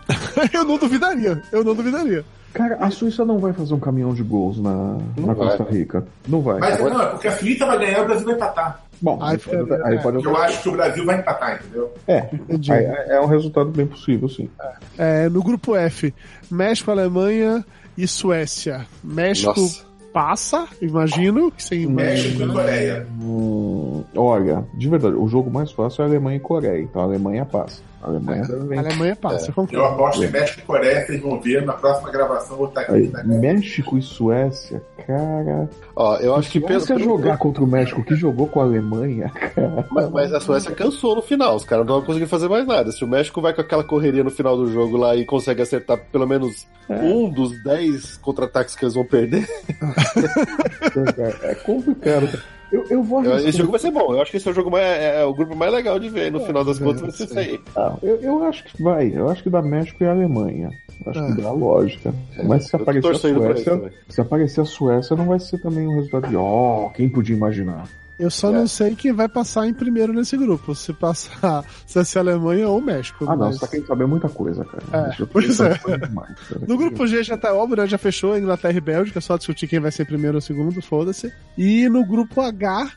eu 0.54 0.64
não 0.64 0.78
duvidaria, 0.78 1.42
eu 1.50 1.64
não 1.64 1.74
duvidaria. 1.74 2.24
Cara, 2.52 2.76
a 2.80 2.90
Suíça 2.90 3.24
não 3.24 3.38
vai 3.38 3.52
fazer 3.52 3.72
um 3.74 3.80
caminhão 3.80 4.12
de 4.12 4.22
gols 4.22 4.58
na, 4.58 4.98
na 5.16 5.34
Costa 5.34 5.64
Rica. 5.64 6.04
Não 6.28 6.40
vai. 6.40 6.58
Mas 6.60 6.78
não, 6.78 7.00
é 7.02 7.06
porque 7.06 7.28
a 7.28 7.32
Suíça 7.32 7.64
vai 7.66 7.78
ganhar 7.78 7.98
e 7.98 8.02
o 8.02 8.06
Brasil 8.06 8.26
vai 8.26 8.34
empatar. 8.34 8.80
Bom, 9.00 9.18
Aí 9.20 9.36
fica- 9.38 9.56
pode, 9.66 9.82
aí 9.82 9.94
é. 9.96 9.98
pode- 9.98 10.24
Eu 10.24 10.36
acho 10.36 10.62
que 10.62 10.68
o 10.68 10.72
Brasil 10.72 11.04
vai 11.04 11.18
empatar, 11.18 11.56
entendeu? 11.60 11.92
É, 12.06 12.28
Entendi. 12.32 12.72
aí- 12.72 12.84
é 13.08 13.20
um 13.20 13.26
resultado 13.26 13.70
bem 13.70 13.86
possível, 13.86 14.28
sim. 14.28 14.48
É, 14.96 15.28
no 15.28 15.42
grupo 15.42 15.74
F, 15.74 16.14
México, 16.50 16.90
Alemanha 16.90 17.64
e 17.98 18.06
Suécia. 18.06 18.86
México 19.02 19.58
Nossa. 19.60 19.82
passa, 20.12 20.68
imagino, 20.80 21.50
que 21.50 21.64
sem 21.64 21.86
México 21.86 22.42
e 22.44 22.46
Coreia. 22.48 23.06
Hum, 23.20 24.04
olha, 24.16 24.64
de 24.74 24.88
verdade, 24.88 25.16
o 25.16 25.26
jogo 25.26 25.50
mais 25.50 25.72
fácil 25.72 26.02
é 26.02 26.06
Alemanha 26.06 26.36
e 26.36 26.40
Coreia. 26.40 26.82
Então 26.82 27.02
a 27.02 27.04
Alemanha 27.06 27.44
passa. 27.44 27.82
A 28.02 28.08
Alemanha 28.08 28.42
A. 28.42 28.78
Alemanha 28.80 29.14
passa, 29.16 29.44
eu 29.46 29.48
Eu 29.48 29.54
concordo. 29.54 29.84
aposto 29.86 30.24
em 30.24 30.30
México 30.30 30.58
e 30.60 30.62
Coreia, 30.62 31.06
vocês 31.06 31.20
vão 31.20 31.40
ver 31.40 31.64
na 31.64 31.72
próxima 31.74 32.10
gravação 32.10 32.52
eu 32.54 32.58
vou 32.58 32.68
estar 32.68 32.80
aqui. 32.80 32.92
Aí, 32.92 33.08
Tá? 33.08 33.22
México 33.22 33.96
e 33.96 34.02
Suécia, 34.02 34.82
cara. 35.06 35.70
Ó, 35.94 36.16
eu 36.16 36.34
acho 36.34 36.50
que 36.50 36.58
pelo- 36.60 36.80
jogar 36.98 37.36
contra 37.38 37.62
o 37.62 37.66
México 37.66 38.02
que 38.04 38.14
jogou 38.16 38.48
com 38.48 38.60
a 38.60 38.64
Alemanha, 38.64 39.28
cara. 39.30 39.86
Mas, 39.90 40.10
mas 40.10 40.32
a 40.34 40.40
Suécia 40.40 40.72
cansou 40.72 41.14
no 41.14 41.22
final, 41.22 41.54
os 41.56 41.64
caras 41.64 41.86
não 41.86 41.94
vão 41.96 42.02
conseguir 42.04 42.26
fazer 42.26 42.48
mais 42.48 42.66
nada. 42.66 42.90
Se 42.90 43.04
o 43.04 43.08
México 43.08 43.40
vai 43.40 43.54
com 43.54 43.60
aquela 43.60 43.84
correria 43.84 44.24
no 44.24 44.30
final 44.30 44.56
do 44.56 44.66
jogo 44.72 44.96
lá 44.96 45.14
e 45.14 45.24
consegue 45.24 45.62
acertar 45.62 45.98
pelo 46.10 46.26
menos 46.26 46.66
um 46.90 47.30
dos 47.30 47.62
10 47.62 48.16
contra-ataques 48.16 48.74
que 48.74 48.84
eles 48.84 48.94
vão 48.94 49.04
perder, 49.04 49.46
É 51.42 51.54
complicado. 51.54 52.28
Eu, 52.73 52.85
eu 52.89 53.03
vou 53.03 53.19
arriscar. 53.19 53.40
esse 53.49 53.59
jogo 53.59 53.70
vai 53.70 53.81
ser 53.81 53.90
bom. 53.90 54.12
Eu 54.15 54.23
acho 54.23 54.31
que 54.31 54.36
esse 54.39 54.49
é 54.49 54.51
o 54.51 54.55
jogo 54.55 54.70
mais, 54.70 54.85
é, 54.85 55.20
é 55.20 55.24
o 55.24 55.35
grupo 55.35 55.55
mais 55.55 55.73
legal 55.73 55.99
de 55.99 56.09
ver. 56.09 56.32
No 56.32 56.40
final 56.40 56.65
das 56.65 56.78
contas 56.78 57.03
vai 57.03 57.11
ser 57.11 57.24
isso 57.24 57.39
aí. 57.39 57.61
Ah, 57.77 57.94
eu, 58.03 58.16
eu 58.23 58.44
acho 58.44 58.65
que 58.65 58.82
vai. 58.82 59.12
Eu 59.15 59.28
acho 59.28 59.43
que 59.43 59.51
dá 59.51 59.61
México 59.61 60.03
e 60.03 60.07
Alemanha. 60.07 60.70
Eu 61.05 61.11
Acho 61.11 61.35
que 61.35 61.43
dá 61.43 61.51
lógica. 61.53 62.15
Mas 62.44 62.66
se 62.69 62.77
É, 62.77 62.78
aparecer 62.81 63.09
a 63.09 63.12
isso 63.12 63.20
Suécia, 63.20 63.65
também. 63.77 63.90
se 64.09 64.20
aparecer 64.20 64.61
a 64.61 64.65
Suécia, 64.65 65.16
não 65.16 65.27
vai 65.27 65.39
ser 65.40 65.59
também 65.61 65.86
um 65.86 65.94
resultado 65.97 66.28
de 66.28 66.36
ó, 66.36 66.89
quem 66.90 67.09
podia 67.09 67.35
imaginar. 67.36 67.89
Eu 68.18 68.30
só 68.30 68.51
É. 68.51 68.52
não 68.52 68.66
sei 68.68 68.94
quem 68.94 69.12
vai 69.12 69.28
passar 69.28 69.66
em 69.66 69.74
primeiro 69.74 70.12
nesse 70.12 70.36
grupo. 70.36 70.74
Se 70.74 70.93
passar, 70.93 71.64
se 71.86 71.94
vai 71.97 72.05
ser 72.05 72.18
Alemanha 72.20 72.68
ou 72.68 72.80
México. 72.80 73.24
Ah, 73.28 73.34
não, 73.36 73.47
mas- 73.47 73.55
você 73.56 73.60
tá 73.62 73.66
querendo 73.68 73.86
saber 73.86 74.06
muita 74.06 74.28
coisa, 74.28 74.64
cara. 74.64 74.82
É, 75.18 75.24
pois 75.24 75.59
é. 75.60 75.74
demais, 75.98 76.39
cara. 76.48 76.60
No 76.68 76.76
grupo 76.78 77.06
G 77.06 77.22
já 77.22 77.36
tá 77.36 77.52
óbvio, 77.55 77.76
né? 77.78 77.86
Já 77.86 77.98
fechou 77.98 78.36
Inglaterra 78.39 78.76
e 78.76 78.80
Bélgica, 78.80 79.20
só 79.20 79.36
discutir 79.36 79.66
quem 79.66 79.80
vai 79.80 79.90
ser 79.90 80.05
primeiro 80.06 80.36
ou 80.36 80.40
segundo, 80.40 80.80
foda-se. 80.82 81.32
E 81.59 81.89
no 81.89 82.05
grupo 82.06 82.40
H, 82.40 82.90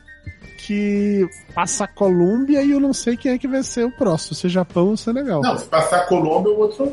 que 0.58 1.28
passa 1.54 1.84
a 1.84 1.88
Colômbia 1.88 2.62
e 2.62 2.70
eu 2.70 2.80
não 2.80 2.92
sei 2.92 3.16
quem 3.16 3.32
é 3.32 3.38
que 3.38 3.48
vai 3.48 3.62
ser 3.62 3.84
o 3.84 3.90
próximo, 3.90 4.34
se 4.36 4.46
é 4.46 4.50
Japão 4.50 4.88
ou 4.88 4.96
Senegal. 4.96 5.40
Não, 5.42 5.58
se 5.58 5.64
passar 5.66 5.98
a 6.02 6.06
Colômbia, 6.06 6.52
o 6.52 6.58
outro 6.58 6.84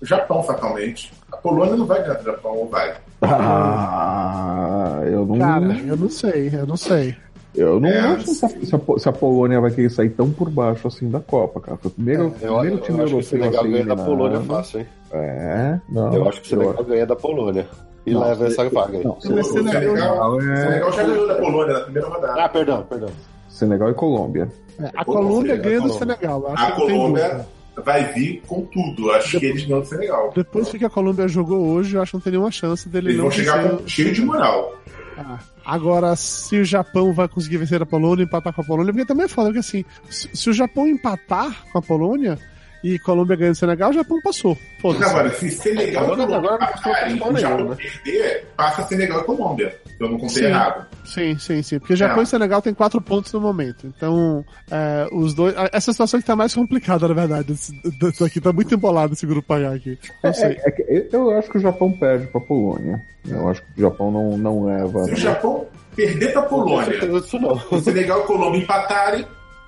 o 0.00 0.04
Japão, 0.06 0.42
fatalmente. 0.42 1.12
A 1.30 1.36
Polônia 1.36 1.76
não 1.76 1.86
vai 1.86 2.00
ganhar 2.02 2.14
do 2.14 2.24
Japão, 2.24 2.52
ou 2.56 2.68
vai? 2.68 2.94
Ah, 3.22 5.00
eu 5.04 5.24
não. 5.26 5.38
Cara, 5.38 5.78
eu 5.86 5.96
não 5.96 6.08
sei, 6.10 6.50
eu 6.52 6.66
não 6.66 6.76
sei. 6.76 7.16
Eu 7.54 7.78
não 7.80 7.88
É, 7.88 7.98
acho 8.00 8.26
se 8.34 8.44
a, 8.44 8.48
se 8.48 8.74
a 8.74 8.98
se 8.98 9.08
a 9.08 9.12
Polônia 9.12 9.60
vai 9.60 9.70
querer 9.70 9.90
sair 9.90 10.10
tão 10.10 10.30
por 10.30 10.48
baixo 10.50 10.88
assim 10.88 11.08
da 11.10 11.20
Copa, 11.20 11.60
cara. 11.60 11.76
Foi 11.78 11.90
o 11.90 11.94
primeiro, 11.94 12.22
Eu, 12.24 12.30
primeiro 12.30 12.76
eu 12.76 12.80
time 12.80 13.02
acho 13.02 13.18
que 13.18 13.34
o 13.36 13.38
europeu 13.38 13.62
ganha 13.70 13.84
da. 13.84 13.96
Polônia 13.96 14.40
fácil, 14.40 14.80
hein? 14.80 14.86
É, 15.12 15.78
não. 15.88 16.14
Eu 16.14 16.28
acho 16.28 16.40
que 16.40 16.46
o 16.46 16.50
Senegal 16.50 16.84
ganha 16.84 17.06
da 17.06 17.16
Polônia. 17.16 17.66
E 18.04 18.12
Não, 18.14 18.20
leva 18.22 18.46
essa 18.46 18.68
vaga 18.68 18.98
aí. 18.98 19.04
Não, 19.04 19.16
O 19.16 19.20
Senegal- 19.20 20.40
é 20.40 20.56
Senegal 20.56 20.92
já 20.92 21.02
ganhou 21.04 21.28
da 21.28 21.34
Polônia 21.36 21.74
na 21.74 21.80
primeira 21.80 22.08
rodada. 22.08 22.44
Ah, 22.44 22.48
perdão, 22.48 22.82
perdão. 22.88 23.08
Senegal 23.48 23.90
e 23.90 23.94
Colômbia. 23.94 24.48
É, 24.80 24.90
a 24.96 25.04
Colômbia 25.04 25.56
ganha 25.56 25.80
do. 25.80 25.92
Senegal. 25.92 26.44
Acho 26.52 26.64
A 26.64 26.72
que 26.72 26.80
Colômbia 26.80 27.46
vai 27.84 28.12
vir 28.12 28.42
com 28.46 28.62
tudo. 28.62 29.10
Acho 29.12 29.38
que 29.38 29.46
eles 29.46 29.64
ganham 29.66 29.80
do 29.82 29.86
Senegal. 29.86 30.32
Depois 30.34 30.68
que 30.70 30.84
a 30.84 30.90
Colômbia 30.90 31.28
jogou 31.28 31.64
hoje, 31.68 31.96
eu 31.96 32.02
acho 32.02 32.12
que 32.12 32.16
não 32.16 32.22
tem 32.22 32.32
nenhuma 32.32 32.50
chance 32.50 32.88
dele 32.88 33.10
Eles 33.10 33.20
vão 33.20 33.30
chegar 33.30 33.68
com, 33.68 33.86
cheio 33.86 34.12
de 34.12 34.22
moral. 34.24 34.74
Ah, 35.16 35.38
Agora, 35.64 36.16
se 36.16 36.56
o 36.56 36.64
Japão 36.64 37.12
vai 37.12 37.28
conseguir 37.28 37.58
vencer 37.58 37.80
a 37.82 37.86
Polônia, 37.86 38.24
empatar 38.24 38.52
com 38.52 38.60
a 38.60 38.64
Polônia, 38.64 38.92
porque 38.92 39.06
também 39.06 39.26
é 39.26 39.28
foda, 39.28 39.48
porque 39.48 39.60
assim, 39.60 39.84
se, 40.10 40.28
se 40.34 40.50
o 40.50 40.52
Japão 40.52 40.86
empatar 40.86 41.64
com 41.70 41.78
a 41.78 41.82
Polônia 41.82 42.38
e 42.82 42.98
Colômbia 42.98 43.36
ganha 43.36 43.50
do 43.52 43.56
Senegal, 43.56 43.90
o 43.90 43.92
Japão 43.92 44.18
passou. 44.22 44.56
Foda-se. 44.80 45.04
Agora, 45.04 45.30
se 45.34 45.50
Senegal 45.50 46.04
Agora- 46.04 46.22
e 46.22 46.26
Colômbia 46.26 46.50
agora 46.50 46.66
passarem, 46.72 47.14
o 47.22 47.36
Japão 47.38 47.68
né? 47.68 47.76
perder, 47.76 48.46
passa 48.56 48.82
Senegal 48.84 49.20
e 49.20 49.24
Colômbia. 49.24 49.76
Eu 50.00 50.08
não 50.10 50.18
contei 50.18 50.42
Sim. 50.42 50.44
errado. 50.46 50.86
Sim, 51.04 51.38
sim, 51.38 51.62
sim. 51.62 51.78
Porque 51.78 51.94
Japão 51.94 52.20
É. 52.20 52.22
e 52.22 52.26
Senegal 52.26 52.60
tem 52.62 52.74
quatro 52.74 53.00
pontos 53.00 53.32
no 53.32 53.40
momento. 53.40 53.86
Então, 53.86 54.44
é, 54.70 55.06
os 55.12 55.32
dois. 55.34 55.54
Essa 55.72 55.92
situação 55.92 56.18
que 56.20 56.26
tá 56.26 56.34
mais 56.34 56.54
complicada, 56.54 57.06
na 57.06 57.14
verdade. 57.14 57.52
Isso 57.52 58.24
aqui 58.24 58.40
tá 58.40 58.52
muito 58.52 58.74
embolado 58.74 59.12
esse 59.12 59.26
grupo 59.26 59.52
H 59.52 59.72
aqui. 59.74 59.98
Não 60.24 60.32
sei. 60.34 60.58
É, 60.64 60.68
é 60.68 60.70
que 60.70 61.08
eu 61.16 61.30
acho 61.38 61.50
que 61.50 61.58
o 61.58 61.60
Japão 61.60 61.92
perde 61.92 62.26
pra 62.26 62.40
Polônia. 62.40 63.00
Eu 63.28 63.48
acho 63.48 63.62
que 63.62 63.78
o 63.78 63.82
Japão 63.82 64.10
não, 64.10 64.36
não 64.36 64.64
leva. 64.64 65.04
Se 65.04 65.12
o 65.12 65.16
Japão 65.16 65.66
perder 65.94 66.32
pra 66.32 66.42
Polônia, 66.42 66.98
o 67.70 67.80
Senegal 67.80 68.20
e 68.20 68.26
Colômbia 68.26 68.60
empatarem, 68.62 69.24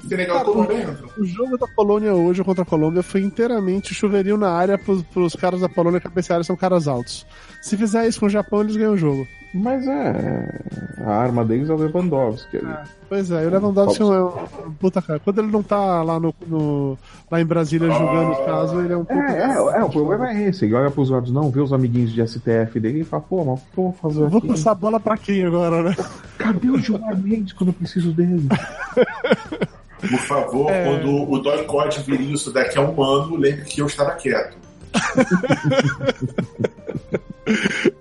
Senegal 0.09 0.40
e 0.40 0.44
Colômbia 0.44 0.82
entram. 0.82 1.09
O 1.18 1.24
jogo 1.24 1.56
da 1.59 1.66
Polônia 1.68 2.14
hoje 2.14 2.43
contra 2.44 2.62
a 2.62 2.66
Colômbia 2.66 3.02
foi 3.02 3.20
inteiramente 3.22 3.94
chuveirinho 3.94 4.36
na 4.36 4.51
área 4.51 4.76
pros, 4.78 5.02
pros 5.02 5.35
caras 5.35 5.60
da 5.60 5.68
Polônia 5.68 6.01
cabecearem 6.01 6.44
são 6.44 6.56
caras 6.56 6.86
altos. 6.89 7.26
Se 7.62 7.76
fizer 7.76 8.06
isso 8.06 8.20
com 8.20 8.26
o 8.26 8.31
Japão, 8.31 8.60
eles 8.60 8.76
ganham 8.76 8.93
o 8.93 8.98
jogo. 8.98 9.26
Mas 9.56 9.86
é. 9.86 10.60
A 11.06 11.12
arma 11.14 11.44
deles 11.44 11.70
é 11.70 11.72
o 11.72 11.76
Lewandowski. 11.76 12.56
ali. 12.56 12.74
Pois 13.09 13.31
é, 13.31 13.44
e 13.44 13.47
o 13.47 13.51
Lewandowski 13.51 14.02
é 14.02 14.05
um, 14.05 14.26
um 14.66 14.72
puta 14.72 15.01
cara. 15.01 15.20
Quando 15.20 15.39
ele 15.39 15.51
não 15.52 15.62
tá 15.62 16.02
lá, 16.02 16.18
no, 16.18 16.35
no- 16.44 16.98
lá 17.31 17.40
em 17.40 17.44
Brasília 17.47 17.89
julgando 17.89 18.32
os 18.32 18.39
casos, 18.44 18.85
ele 18.85 18.93
é 18.93 18.97
um 18.97 19.05
puta 19.05 19.20
É, 19.20 19.43
é, 19.43 19.78
é, 19.78 19.85
o 19.85 19.89
problema 19.89 20.28
é 20.32 20.48
esse. 20.48 20.64
Ele 20.64 20.74
olha 20.74 20.90
pros 20.90 21.09
lados, 21.09 21.31
não, 21.31 21.51
vê 21.51 21.60
os 21.60 21.72
amiguinhos 21.72 22.10
de 22.12 22.26
STF 22.26 22.81
dele 22.81 23.02
e 23.02 23.05
fala, 23.05 23.22
pô, 23.22 23.44
mas 23.44 23.60
o 23.60 23.62
que 23.72 23.78
eu 23.78 23.85
vou 23.85 23.93
fazer 23.93 24.20
Eu 24.22 24.28
Vou 24.28 24.39
aqui? 24.39 24.48
passar 24.48 24.72
a 24.72 24.74
bola 24.74 24.98
pra 24.98 25.16
quem 25.16 25.44
agora, 25.47 25.85
né? 25.85 25.97
Cadê 26.36 26.68
o 26.70 26.76
Gilmar 26.82 27.16
Mendes 27.16 27.52
quando 27.52 27.68
eu 27.68 27.74
preciso 27.74 28.10
dele? 28.12 28.48
Por 30.10 30.18
favor, 30.20 30.70
É. 30.70 30.85
quando 30.85 31.31
o 31.31 31.39
Dói 31.39 31.64
Code 31.64 32.01
vir 32.02 32.20
isso 32.20 32.52
daqui 32.52 32.78
a 32.78 32.82
um 32.82 33.02
ano, 33.02 33.36
lembre 33.36 33.64
que 33.64 33.81
eu 33.81 33.86
estava 33.86 34.12
quieto. 34.12 34.56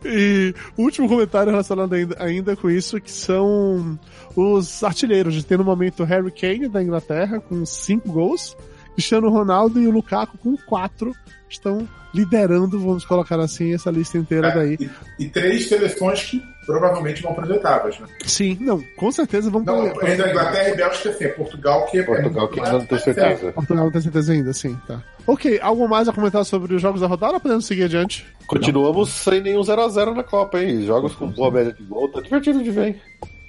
E 0.05 0.53
o 0.77 0.83
último 0.83 1.07
comentário 1.07 1.51
relacionado 1.51 1.93
ainda, 1.93 2.15
ainda 2.19 2.55
com 2.55 2.69
isso, 2.69 2.99
que 3.01 3.11
são 3.11 3.97
os 4.35 4.83
artilheiros. 4.83 5.33
Gente 5.33 5.45
tem 5.45 5.57
no 5.57 5.63
momento 5.63 6.03
Harry 6.03 6.31
Kane 6.31 6.67
da 6.69 6.81
Inglaterra 6.81 7.39
com 7.41 7.65
cinco 7.65 8.11
gols, 8.11 8.55
Cristiano 8.93 9.29
Ronaldo 9.29 9.81
e 9.81 9.87
o 9.87 9.91
Lukaku 9.91 10.37
com 10.37 10.55
quatro 10.57 11.13
estão 11.49 11.87
liderando, 12.13 12.79
vamos 12.79 13.05
colocar 13.05 13.39
assim, 13.39 13.73
essa 13.73 13.89
lista 13.91 14.17
inteira 14.17 14.47
É, 14.49 14.55
daí. 14.55 14.77
E, 15.19 15.23
e 15.25 15.29
três 15.29 15.67
seleções 15.67 16.23
que 16.23 16.41
provavelmente 16.65 17.21
vão 17.21 17.33
para 17.33 17.45
as 17.45 17.49
oitavas. 17.51 17.99
Né? 17.99 18.07
Sim, 18.25 18.57
não, 18.61 18.81
com 18.95 19.11
certeza 19.11 19.49
vão 19.49 19.63
Não, 19.63 19.89
pra- 19.91 20.09
entre 20.11 20.23
a 20.25 20.29
Inglaterra 20.31 20.69
e 20.69 20.75
Bélgica, 20.77 21.13
sim. 21.13 21.23
É 21.25 21.27
Portugal 21.29 21.85
que 21.87 21.99
é. 21.99 22.03
Portugal 22.03 22.47
que 22.47 22.59
não 22.61 22.85
tem 22.85 22.99
certeza. 22.99 23.51
Portugal 23.51 23.85
não 23.85 23.91
tem 23.91 24.01
certeza 24.01 24.33
ainda, 24.33 24.53
sim, 24.53 24.77
tá. 24.87 25.01
Ok, 25.25 25.59
algo 25.61 25.87
mais 25.87 26.07
a 26.09 26.13
comentar 26.13 26.43
sobre 26.45 26.75
os 26.75 26.81
jogos 26.81 27.01
da 27.01 27.07
rodada 27.07 27.33
ou 27.35 27.39
podemos 27.39 27.65
seguir 27.65 27.83
adiante? 27.83 28.25
Continuamos 28.47 29.09
sem 29.09 29.41
nenhum 29.41 29.61
0x0 29.61 30.13
na 30.13 30.23
Copa, 30.23 30.61
hein? 30.61 30.85
Jogos 30.85 31.15
com 31.15 31.27
boa 31.27 31.49
média 31.49 31.71
de 31.73 31.83
gol, 31.83 32.09
tá 32.09 32.19
divertido 32.21 32.61
de 32.61 32.71
ver, 32.71 32.87
hein? 32.87 33.01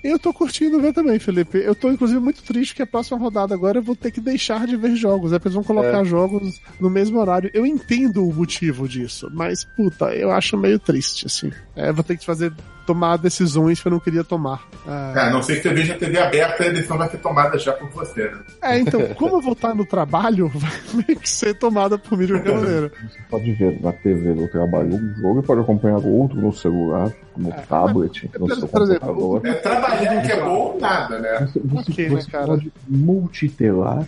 Eu 0.05 0.19
tô 0.19 0.35
curtindo 0.35 0.79
ver 0.83 0.93
também, 0.93 1.19
Felipe. 1.19 1.57
Eu 1.57 1.75
tô, 1.75 1.91
inclusive, 1.91 2.21
muito 2.21 2.43
triste 2.43 2.75
que 2.75 2.83
a 2.83 2.87
próxima 2.87 3.19
rodada 3.19 3.55
agora 3.55 3.79
eu 3.79 3.83
vou 3.83 3.97
ter 3.97 4.11
que 4.11 4.21
deixar 4.21 4.67
de 4.67 4.77
ver 4.77 4.95
jogos. 4.97 5.33
É 5.33 5.39
porque 5.39 5.49
eles 5.49 5.55
vão 5.55 5.65
colocar 5.65 6.03
É. 6.03 6.05
jogos 6.05 6.61
no 6.79 6.91
mesmo 6.91 7.19
horário. 7.19 7.51
Eu 7.55 7.65
entendo 7.65 8.23
o 8.23 8.31
motivo 8.31 8.87
disso, 8.87 9.31
mas, 9.33 9.65
puta, 9.65 10.15
eu 10.15 10.31
acho 10.31 10.59
meio 10.59 10.79
triste, 10.79 11.25
assim. 11.27 11.51
É, 11.75 11.91
vou 11.91 12.05
ter 12.05 12.19
que 12.19 12.25
fazer, 12.27 12.53
tomar 12.85 13.17
decisões 13.17 13.81
que 13.81 13.89
eu 13.89 13.93
não 13.93 14.01
queria 14.01 14.23
tomar. 14.25 14.63
É, 14.87 14.91
Ah, 14.91 15.27
a 15.27 15.31
não 15.31 15.43
ser 15.43 15.57
que 15.57 15.63
você 15.63 15.75
veja 15.75 15.95
a 15.95 15.99
TV 15.99 16.19
aberta, 16.19 16.65
a 16.65 16.69
decisão 16.71 16.99
vai 16.99 17.09
ser 17.09 17.19
tomada 17.19 17.59
já 17.59 17.73
por 17.73 17.89
você, 17.91 18.25
né? 18.31 18.39
É, 18.63 18.79
então, 18.79 19.01
como 19.15 19.37
eu 19.37 19.41
vou 19.41 19.53
estar 19.55 19.75
no 19.75 19.85
trabalho, 19.85 20.49
vai 20.55 20.73
meio 21.07 21.19
que 21.21 21.29
ser 21.29 21.55
tomada 21.55 21.97
por 21.99 22.17
mim 22.19 22.27
de 22.27 22.33
qualquer 22.35 22.55
maneira. 22.55 22.93
Você 23.03 23.19
pode 23.31 23.53
ver 23.53 23.81
na 23.81 23.93
TV 23.93 24.35
do 24.35 24.49
trabalho 24.49 24.95
um 24.95 25.15
jogo 25.17 25.41
e 25.41 25.43
pode 25.43 25.61
acompanhar 25.63 25.99
outro 25.99 26.41
no 26.41 26.53
celular, 26.53 27.11
no 27.37 27.51
tablet, 27.69 28.31
no 28.39 28.47
por- 28.47 28.55
seu 28.57 28.69
por 28.69 28.83
exemplo, 28.83 29.07
computador. 29.15 29.47
É 29.47 29.53
trabalhando 29.55 30.27
que 30.27 30.33
é 30.33 30.45
bom, 30.45 30.79
nada, 30.81 31.19
né? 31.19 31.39
Você, 31.47 31.61
você, 31.61 31.91
Ok, 31.93 32.09
né, 32.11 32.21
você 32.21 32.31
cara? 32.31 32.47
pode 32.47 32.73
multitelar. 32.89 34.07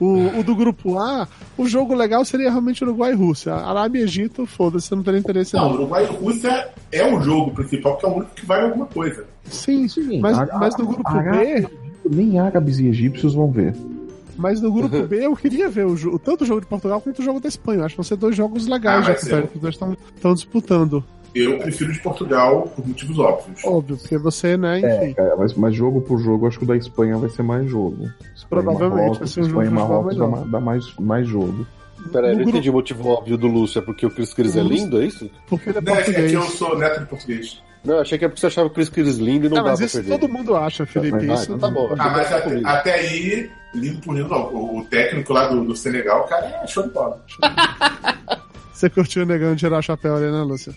O, 0.00 0.38
o 0.40 0.42
do 0.42 0.56
grupo 0.56 0.98
A, 0.98 1.28
o 1.58 1.68
jogo 1.68 1.94
legal 1.94 2.24
seria 2.24 2.48
realmente 2.50 2.82
Uruguai 2.82 3.12
e 3.12 3.14
Rússia. 3.14 3.52
Arábia 3.54 4.00
e 4.00 4.04
Egito, 4.04 4.46
foda-se, 4.46 4.90
não 4.94 5.02
teria 5.02 5.20
interesse 5.20 5.54
Não, 5.54 5.68
não. 5.68 5.74
Uruguai 5.74 6.04
e 6.04 6.06
Rússia 6.06 6.68
é 6.90 7.04
o 7.14 7.20
jogo 7.20 7.50
principal, 7.52 7.92
porque 7.92 8.06
é 8.06 8.08
o 8.08 8.16
único 8.16 8.34
que 8.34 8.46
vale 8.46 8.62
alguma 8.64 8.86
coisa. 8.86 9.26
Sim, 9.44 9.86
Sim, 9.88 10.20
mas, 10.20 10.38
a- 10.38 10.48
mas 10.58 10.76
no 10.78 10.86
grupo 10.86 11.02
a- 11.06 11.20
B, 11.20 11.68
Nem 12.10 12.38
árabes 12.38 12.78
e 12.78 12.86
egípcios 12.86 13.34
vão 13.34 13.50
ver. 13.50 13.74
Mas 14.38 14.58
no 14.62 14.72
grupo 14.72 15.02
B 15.06 15.26
eu 15.26 15.36
queria 15.36 15.68
ver 15.68 15.84
o 15.84 15.94
jogo, 15.96 16.18
tanto 16.18 16.44
o 16.44 16.46
jogo 16.46 16.62
de 16.62 16.66
Portugal 16.66 16.98
quanto 17.02 17.18
o 17.18 17.22
jogo 17.22 17.38
da 17.38 17.48
Espanha. 17.48 17.84
Acho 17.84 17.94
que 17.94 17.98
vão 17.98 18.04
ser 18.04 18.16
dois 18.16 18.34
jogos 18.34 18.66
legais 18.66 19.00
Ah, 19.06 19.12
já 19.12 19.14
que 19.14 19.54
os 19.54 19.60
dois 19.60 19.74
estão 20.14 20.32
disputando. 20.34 21.04
Eu 21.34 21.58
prefiro 21.58 21.92
de 21.92 22.00
Portugal 22.00 22.62
por 22.74 22.86
motivos 22.86 23.18
óbvios. 23.18 23.64
Óbvio, 23.64 23.96
porque 23.96 24.18
você, 24.18 24.56
né, 24.56 24.80
É, 24.80 25.04
enfim. 25.04 25.14
cara, 25.14 25.36
mas, 25.36 25.54
mas 25.54 25.74
jogo 25.74 26.00
por 26.00 26.18
jogo, 26.18 26.46
acho 26.48 26.58
que 26.58 26.64
o 26.64 26.66
da 26.68 26.76
Espanha 26.76 27.16
vai 27.18 27.28
ser 27.30 27.42
mais 27.42 27.68
jogo. 27.70 28.10
Espanha 28.34 28.46
Provavelmente 28.48 28.90
Marrocos, 28.96 29.18
vai 29.18 29.28
ser 29.28 29.40
um 29.40 29.44
jogo 29.44 29.62
Espanha 29.62 29.70
e 29.70 29.74
Marrocos 29.74 30.16
dá, 30.16 30.26
dá 30.26 30.60
mais, 30.60 30.94
mais 30.96 31.26
jogo. 31.28 31.66
Peraí, 32.10 32.34
não 32.34 32.42
entendi 32.42 32.70
o 32.70 32.72
motivo 32.72 33.08
óbvio 33.08 33.36
do 33.36 33.46
Lúcio. 33.46 33.78
É 33.78 33.82
porque 33.82 34.06
o 34.06 34.10
Chris 34.10 34.32
Cris 34.32 34.56
é 34.56 34.62
lindo, 34.62 35.00
é 35.02 35.04
isso? 35.06 35.30
Porque 35.46 35.68
ele 35.70 35.78
é 35.78 35.80
Não, 35.82 35.92
é 35.94 35.96
que 35.98 36.04
português. 36.06 36.32
eu 36.32 36.42
sou 36.42 36.78
neto 36.78 37.00
de 37.00 37.06
português. 37.06 37.62
Não, 37.84 37.98
achei 38.00 38.18
que 38.18 38.24
é 38.24 38.28
porque 38.28 38.40
você 38.40 38.46
achava 38.46 38.66
o 38.66 38.70
Chris 38.70 38.88
Cris 38.88 39.16
lindo 39.18 39.46
e 39.46 39.48
não 39.50 39.58
Ah, 39.58 39.62
dá 39.62 39.70
mas 39.70 39.78
pra 39.78 39.86
isso 39.86 39.96
perder. 39.98 40.18
todo 40.18 40.30
mundo 40.32 40.56
acha, 40.56 40.84
Felipe. 40.86 41.30
Ah, 41.30 41.34
isso 41.34 41.58
tá 41.58 41.68
bom. 41.70 41.88
Ah, 41.98 42.10
mas 42.10 42.32
até, 42.32 42.60
até 42.64 42.94
aí, 42.94 43.50
lindo 43.74 44.00
por 44.00 44.14
lindo, 44.16 44.28
não. 44.28 44.52
O, 44.52 44.78
o 44.80 44.84
técnico 44.86 45.32
lá 45.32 45.46
do, 45.48 45.62
do 45.64 45.76
Senegal, 45.76 46.22
o 46.24 46.28
cara 46.28 46.46
é 46.62 46.66
show 46.66 46.82
de 46.82 46.90
bola. 46.90 47.22
Você 48.72 48.88
curtiu 48.88 49.22
o 49.22 49.26
negão 49.26 49.52
de 49.54 49.58
tirar 49.60 49.78
o 49.78 49.82
chapéu 49.82 50.16
ali, 50.16 50.30
né, 50.30 50.42
Lúcio? 50.42 50.74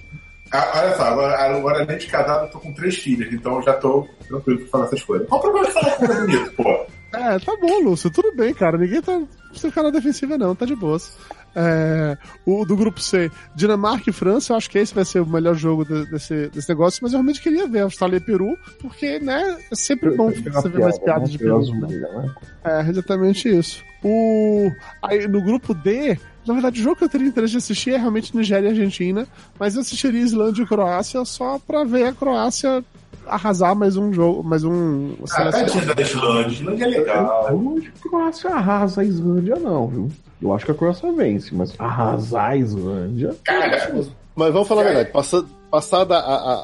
Ah, 0.53 0.71
olha 0.75 0.95
só, 0.95 1.03
agora, 1.05 1.35
agora 1.35 1.83
além 1.83 1.97
de 1.97 2.05
casado, 2.05 2.45
eu 2.45 2.51
tô 2.51 2.59
com 2.59 2.71
três 2.73 2.95
filhas, 2.95 3.33
então 3.33 3.59
já 3.63 3.73
tô 3.73 4.07
tranquilo 4.27 4.59
pra 4.59 4.67
falar 4.69 4.85
essas 4.85 5.01
coisas. 5.01 5.27
Qual 5.27 5.39
o 5.39 5.41
problema 5.41 5.67
de 5.67 5.73
falar 5.73 5.95
coisa 5.95 6.13
bonita, 6.13 6.51
pô? 6.55 6.85
É, 7.11 7.39
tá 7.39 7.57
bom, 7.59 7.79
Lúcio, 7.83 8.11
tudo 8.11 8.31
bem, 8.35 8.53
cara. 8.53 8.77
Ninguém 8.77 9.01
tá 9.01 9.19
sem 9.53 9.71
ficar 9.71 9.81
na 9.81 9.89
defensiva, 9.89 10.37
não, 10.37 10.55
tá 10.55 10.65
de 10.65 10.75
boas. 10.75 11.17
É, 11.55 12.17
o 12.45 12.65
do 12.65 12.75
grupo 12.75 12.99
C, 12.99 13.31
Dinamarca 13.55 14.09
e 14.09 14.13
França, 14.13 14.53
eu 14.53 14.57
acho 14.57 14.69
que 14.69 14.77
esse 14.79 14.93
vai 14.93 15.05
ser 15.05 15.19
o 15.21 15.25
melhor 15.25 15.53
jogo 15.55 15.85
de- 15.85 16.05
desse, 16.09 16.47
desse 16.49 16.67
negócio, 16.69 16.99
mas 17.03 17.13
eu 17.13 17.17
realmente 17.19 17.41
queria 17.41 17.67
ver 17.67 17.81
Austrália 17.81 18.17
e 18.17 18.19
Peru, 18.19 18.57
porque, 18.79 19.19
né, 19.19 19.57
é 19.71 19.75
sempre 19.75 20.11
bom 20.15 20.31
você 20.31 20.69
ver 20.69 20.79
mais 20.81 20.97
piadas 20.97 21.29
de 21.31 21.37
Peru. 21.37 21.61
né? 21.75 21.87
né? 21.89 22.31
É, 22.63 22.89
exatamente 22.89 23.47
isso. 23.49 23.83
O... 24.03 24.71
Aí, 25.01 25.27
no 25.27 25.41
grupo 25.43 25.73
D, 25.73 26.17
na 26.45 26.53
verdade, 26.53 26.81
o 26.81 26.83
jogo 26.83 26.95
que 26.97 27.03
eu 27.03 27.09
teria 27.09 27.27
interesse 27.27 27.51
de 27.51 27.57
assistir 27.57 27.91
é 27.93 27.97
realmente 27.97 28.35
Nigéria 28.35 28.67
e 28.67 28.71
Argentina, 28.71 29.27
mas 29.59 29.75
eu 29.75 29.81
assistiria 29.81 30.19
Islândia 30.21 30.63
e 30.63 30.65
Croácia 30.67 31.23
só 31.23 31.59
pra 31.59 31.83
ver 31.83 32.07
a 32.07 32.13
Croácia 32.13 32.83
arrasar 33.25 33.73
mais 33.75 33.95
um 33.95 34.11
jogo, 34.11 34.43
mais 34.43 34.63
um. 34.65 35.13
Ah, 35.31 35.49
tadinha 35.51 35.85
da 35.93 36.01
Islândia. 36.01 36.47
Islândia 36.53 36.83
é 36.83 36.87
legal. 36.87 37.47
Eu 37.51 37.57
não 37.61 37.77
acho 37.77 37.91
que 37.91 38.07
a 38.07 38.09
Croácia 38.09 38.49
arrasa 38.49 39.01
a 39.01 39.05
Islândia, 39.05 39.55
não, 39.55 39.87
viu? 39.87 40.11
Eu 40.43 40.53
acho 40.53 40.65
que 40.65 40.71
a 40.71 40.75
Croácia 40.75 41.11
vence, 41.13 41.55
mas 41.55 41.73
arrasar 41.79 42.51
a 42.51 42.57
Islândia. 42.57 43.33
Cara, 43.45 43.93
Mas 44.35 44.51
vamos 44.51 44.67
falar 44.67 44.81
a 44.81 44.85
verdade, 44.85 45.11
passa- 45.11 45.45
passada 45.71 46.17
a, 46.17 46.19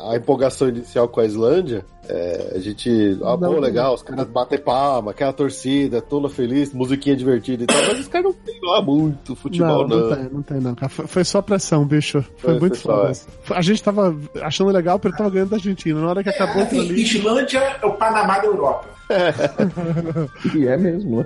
a- 0.10 0.11
a 0.14 0.18
empolgação 0.18 0.68
inicial 0.69 1.07
com 1.07 1.19
a 1.22 1.26
Islândia, 1.26 1.85
é, 2.07 2.53
a 2.56 2.60
gente. 2.60 3.18
Ah, 3.23 3.38
pô, 3.38 3.45
Não. 3.45 3.60
legal, 3.60 3.93
os 3.93 4.01
caras 4.01 4.27
batem 4.27 4.57
palma, 4.60 5.11
aquela 5.11 5.31
torcida, 5.31 6.01
toda 6.01 6.27
feliz, 6.30 6.73
musiquinha 6.73 7.15
divertida 7.15 7.64
e 7.64 7.68
tal, 7.68 7.77
mas 7.88 7.99
os 7.99 8.07
caras 8.07 8.26
não 8.26 8.34
tem 8.34 8.60
lá 8.64 8.81
muito 8.81 9.35
futebol, 9.35 9.88
não, 9.88 9.97
não. 9.97 10.10
não 10.10 10.15
tem, 10.15 10.30
não 10.34 10.41
tem 10.41 10.60
não, 10.60 10.76
cara. 10.76 10.89
Foi, 10.89 11.06
foi 11.07 11.23
só 11.23 11.41
pressão, 11.41 11.85
bicho. 11.85 12.22
Foi, 12.38 12.51
Foi, 12.51 12.60
muito 12.60 12.77
foi 12.77 12.91
só, 12.91 13.14
foda. 13.14 13.53
é. 13.56 13.57
A 13.60 13.61
gente 13.61 13.81
tava 13.84 14.15
achando 14.41 14.72
legal 14.72 14.97
porque 14.99 15.10
ele 15.10 15.18
tava 15.18 15.30
ganhando 15.30 15.49
da 15.51 15.56
Argentina. 15.57 16.01
Na 16.01 16.07
hora 16.10 16.23
que 16.23 16.30
acabou 16.30 16.64
aquilo 16.64 16.81
ali. 16.81 17.01
Islândia 17.03 17.60
é 17.81 17.85
o 17.85 17.93
Panamá 17.93 18.39
da 18.39 18.45
Europa. 18.47 18.88
E 20.56 20.68
é 20.68 20.77
mesmo, 20.77 21.18
né? 21.19 21.26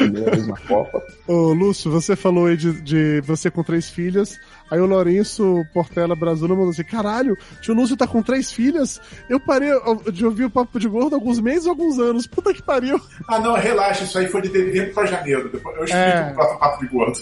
É 0.00 0.04
a 0.28 0.36
mesma 0.36 0.56
Copa. 0.66 1.02
Ô, 1.26 1.52
Lúcio, 1.52 1.90
você 1.90 2.14
falou 2.16 2.46
aí 2.46 2.56
de, 2.56 2.80
de 2.82 3.20
você 3.22 3.50
com 3.50 3.62
três 3.62 3.90
filhas. 3.90 4.38
Aí 4.70 4.80
o 4.80 4.86
Lourenço 4.86 5.62
Portela 5.74 6.14
Brasula 6.16 6.54
mandou 6.54 6.70
assim: 6.70 6.84
caralho, 6.84 7.36
tio 7.60 7.74
Lúcio 7.74 7.96
tá 7.96 8.06
com 8.06 8.22
três 8.22 8.50
filhas. 8.52 9.00
Eu 9.28 9.38
parei 9.40 9.70
de 10.12 10.24
ouvir 10.24 10.44
o 10.44 10.50
Papo 10.50 10.78
de 10.78 10.88
Gordo 10.88 11.14
há 11.14 11.18
alguns 11.18 11.40
meses 11.40 11.66
ou 11.66 11.70
alguns 11.72 11.98
anos. 11.98 12.26
Puta 12.26 12.54
que 12.54 12.62
pariu. 12.62 12.98
Ah, 13.28 13.38
não, 13.38 13.54
relaxa, 13.54 14.04
isso 14.04 14.16
aí 14.18 14.26
foi 14.28 14.42
de 14.42 14.48
dezembro 14.50 14.94
pra 14.94 15.04
janeiro. 15.06 15.50
Depois 15.50 15.76
eu 15.76 15.84
explico 15.84 16.06
É. 16.06 16.32
próximo 16.32 16.58
papo 16.58 16.80
de 16.80 16.86
gordo. 16.92 17.18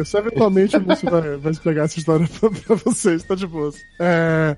Isso, 0.00 0.16
eventualmente 0.18 0.76
o 0.76 0.80
Lúcio 0.80 1.10
vai, 1.10 1.36
vai 1.38 1.52
explicar 1.52 1.84
essa 1.84 1.98
história 1.98 2.28
pra, 2.38 2.50
pra 2.50 2.76
vocês, 2.76 3.24
tá 3.24 3.34
de 3.34 3.46
boas. 3.46 3.84
É, 3.98 4.56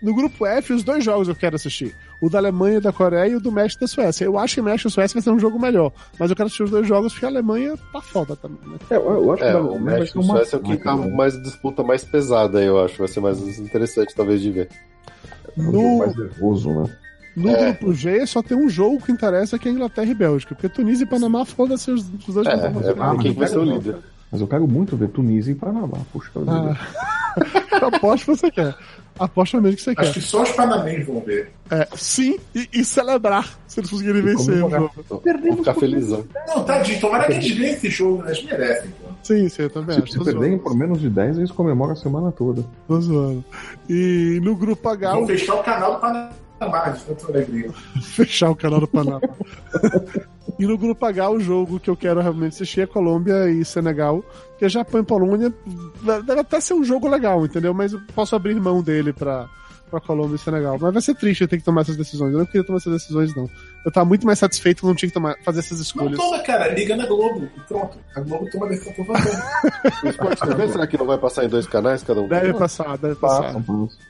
no 0.00 0.14
grupo 0.14 0.46
F, 0.46 0.72
os 0.72 0.82
dois 0.84 1.04
jogos 1.04 1.28
eu 1.28 1.34
quero 1.34 1.56
assistir. 1.56 1.94
O 2.22 2.30
da 2.30 2.38
Alemanha 2.38 2.78
e 2.78 2.80
da 2.80 2.92
Coreia 2.92 3.26
e 3.32 3.34
o 3.34 3.40
do 3.40 3.50
México 3.50 3.82
e 3.82 3.84
da 3.84 3.88
Suécia. 3.88 4.24
Eu 4.24 4.38
acho 4.38 4.54
que 4.54 4.62
México 4.62 4.88
e 4.88 4.90
Suécia 4.92 5.14
vai 5.14 5.22
ser 5.22 5.30
um 5.30 5.38
jogo 5.40 5.58
melhor. 5.58 5.90
Mas 6.18 6.30
eu 6.30 6.36
quero 6.36 6.46
assistir 6.46 6.62
os 6.62 6.70
dois 6.70 6.86
jogos 6.86 7.12
porque 7.12 7.26
a 7.26 7.28
Alemanha 7.28 7.74
tá 7.92 8.00
foda 8.00 8.36
também, 8.36 8.58
né? 8.64 8.78
É, 8.90 8.96
eu, 8.96 9.32
acho 9.32 9.42
É, 9.44 9.50
que 9.50 9.56
o 9.58 9.78
México 9.80 10.18
e 10.18 10.20
o 10.20 10.24
Suécia 10.24 10.56
é 10.56 10.58
o 10.58 10.62
que 10.62 10.76
tá 10.76 10.96
mais 10.96 11.42
disputa 11.42 11.82
mais 11.82 12.04
pesada, 12.04 12.62
eu 12.62 12.80
acho. 12.82 12.96
Vai 12.98 13.08
ser 13.08 13.20
mais 13.20 13.40
interessante, 13.58 14.14
talvez, 14.14 14.40
de 14.40 14.50
ver. 14.52 14.68
um 15.58 15.62
jogo 15.64 15.76
No, 15.78 15.98
mais 15.98 16.16
nervoso, 16.16 16.70
né? 16.70 16.96
no 17.36 17.50
É. 17.50 17.72
grupo 17.72 17.92
G 17.94 18.26
só 18.26 18.42
tem 18.42 18.56
um 18.56 18.68
jogo 18.68 19.00
que 19.02 19.10
interessa 19.10 19.58
que 19.58 19.68
é 19.68 19.72
Inglaterra 19.72 20.06
e 20.10 20.14
Bélgica. 20.14 20.54
Porque 20.54 20.68
Tunísia 20.68 21.04
e 21.04 21.08
Panamá 21.08 21.44
foda-se 21.44 21.90
os, 21.90 22.08
os 22.28 22.34
dois 22.34 22.46
É, 22.46 22.56
jogos. 22.56 22.86
é 22.88 22.92
pra 22.94 23.16
quem 23.16 23.32
vai 23.32 23.48
ser 23.48 23.58
o 23.58 23.64
líder. 23.64 23.96
Mas 24.30 24.40
eu 24.40 24.46
quero 24.46 24.66
muito 24.68 24.96
ver 24.96 25.08
Tunísia 25.08 25.50
e 25.52 25.54
Panamá. 25.54 25.98
Puxa. 26.12 26.30
Ah. 26.46 26.76
Eu 27.82 27.88
aposto 27.88 28.26
que 28.26 28.36
você 28.36 28.50
quer. 28.50 28.74
Aposto 29.18 29.60
mesmo 29.60 29.76
que 29.76 29.82
você 29.82 29.90
Acho 29.96 30.12
quer. 30.14 30.20
que 30.20 30.26
só 30.26 30.42
os 30.42 30.50
panamenhos 30.52 31.06
vão 31.06 31.20
ver. 31.20 31.52
É, 31.70 31.86
sim, 31.94 32.38
e, 32.54 32.68
e 32.72 32.84
celebrar 32.84 33.58
se 33.66 33.80
eles 33.80 33.90
conseguirem 33.90 34.22
vencer 34.22 34.62
o 34.64 34.70
jogo. 34.70 34.90
Vou 35.08 35.56
ficar 35.58 35.74
felizão. 35.74 36.24
Não, 36.48 36.64
tadinho, 36.64 37.00
tomara 37.00 37.26
que 37.26 37.32
eles 37.32 37.50
ganhem 37.52 37.72
esse 37.74 37.88
jogo, 37.90 38.22
né? 38.22 38.30
eles 38.32 38.44
merecem. 38.44 38.90
Pô. 38.90 39.08
Sim, 39.22 39.48
sim, 39.48 39.62
eu 39.62 39.70
também 39.70 39.96
Se, 39.96 40.02
acho. 40.02 40.12
se 40.12 40.24
perderem 40.24 40.58
por 40.58 40.74
menos 40.76 41.00
de 41.00 41.08
10, 41.08 41.38
eles 41.38 41.50
comemoram 41.50 41.92
a 41.92 41.96
semana 41.96 42.32
toda. 42.32 42.64
Tô 42.88 43.00
zoando. 43.00 43.44
E 43.88 44.40
no 44.42 44.56
grupo 44.56 44.88
H, 44.88 45.12
Vão 45.12 45.22
o- 45.22 45.26
fechar 45.26 45.54
o 45.54 45.62
canal 45.62 45.94
do 45.94 46.00
Panamá, 46.00 46.88
de 46.90 47.04
tanta 47.04 47.26
alegria. 47.32 47.70
fechar 48.02 48.50
o 48.50 48.56
canal 48.56 48.80
do 48.80 48.88
Panamá. 48.88 49.20
e 50.58 50.66
no 50.66 50.76
grupo 50.76 51.04
H, 51.04 51.30
o 51.30 51.40
jogo 51.40 51.80
que 51.80 51.90
eu 51.90 51.96
quero 51.96 52.20
realmente 52.20 52.54
assistir 52.54 52.82
é 52.82 52.86
Colômbia 52.86 53.50
e 53.50 53.64
Senegal. 53.64 54.22
Porque 54.50 54.68
Japão 54.68 55.00
e 55.00 55.04
Polônia 55.04 55.52
deve 56.24 56.40
até 56.40 56.60
ser 56.60 56.74
um 56.74 56.84
jogo 56.84 57.08
legal, 57.08 57.44
entendeu? 57.44 57.74
Mas 57.74 57.92
eu 57.92 58.00
posso 58.14 58.36
abrir 58.36 58.54
mão 58.60 58.82
dele 58.82 59.12
pra, 59.12 59.48
pra 59.90 60.00
Colômbia 60.00 60.36
e 60.36 60.38
Senegal. 60.38 60.78
Mas 60.80 60.92
vai 60.92 61.02
ser 61.02 61.14
triste 61.14 61.42
eu 61.42 61.48
ter 61.48 61.58
que 61.58 61.64
tomar 61.64 61.80
essas 61.80 61.96
decisões. 61.96 62.32
Eu 62.32 62.38
não 62.38 62.46
queria 62.46 62.64
tomar 62.64 62.78
essas 62.78 62.92
decisões, 62.92 63.34
não. 63.34 63.48
Eu 63.84 63.90
tava 63.92 64.06
muito 64.06 64.24
mais 64.26 64.38
satisfeito 64.38 64.80
que 64.80 64.84
eu 64.84 64.88
não 64.88 64.94
tinha 64.94 65.08
que 65.08 65.14
tomar, 65.14 65.36
fazer 65.44 65.60
essas 65.60 65.78
Não 65.78 65.82
escolhas. 65.82 66.16
toma, 66.18 66.38
cara, 66.40 66.68
liga 66.68 66.96
na 66.96 67.06
Globo 67.06 67.48
e 67.56 67.60
pronto. 67.66 67.98
A 68.14 68.20
Globo 68.20 68.48
toma 68.50 68.66
a 68.66 68.68
decisão 68.68 68.92
por 68.92 69.06
você. 69.06 69.30
O 70.04 70.08
Sport 70.10 70.38
TV, 70.40 70.68
será 70.68 70.86
que 70.86 70.96
não 70.98 71.06
vai 71.06 71.18
passar 71.18 71.44
em 71.44 71.48
dois 71.48 71.66
canais 71.66 72.02
cada 72.02 72.20
um? 72.20 72.28
Deve 72.28 72.52
passar, 72.54 72.96
deve 72.98 73.14
passar. 73.16 73.54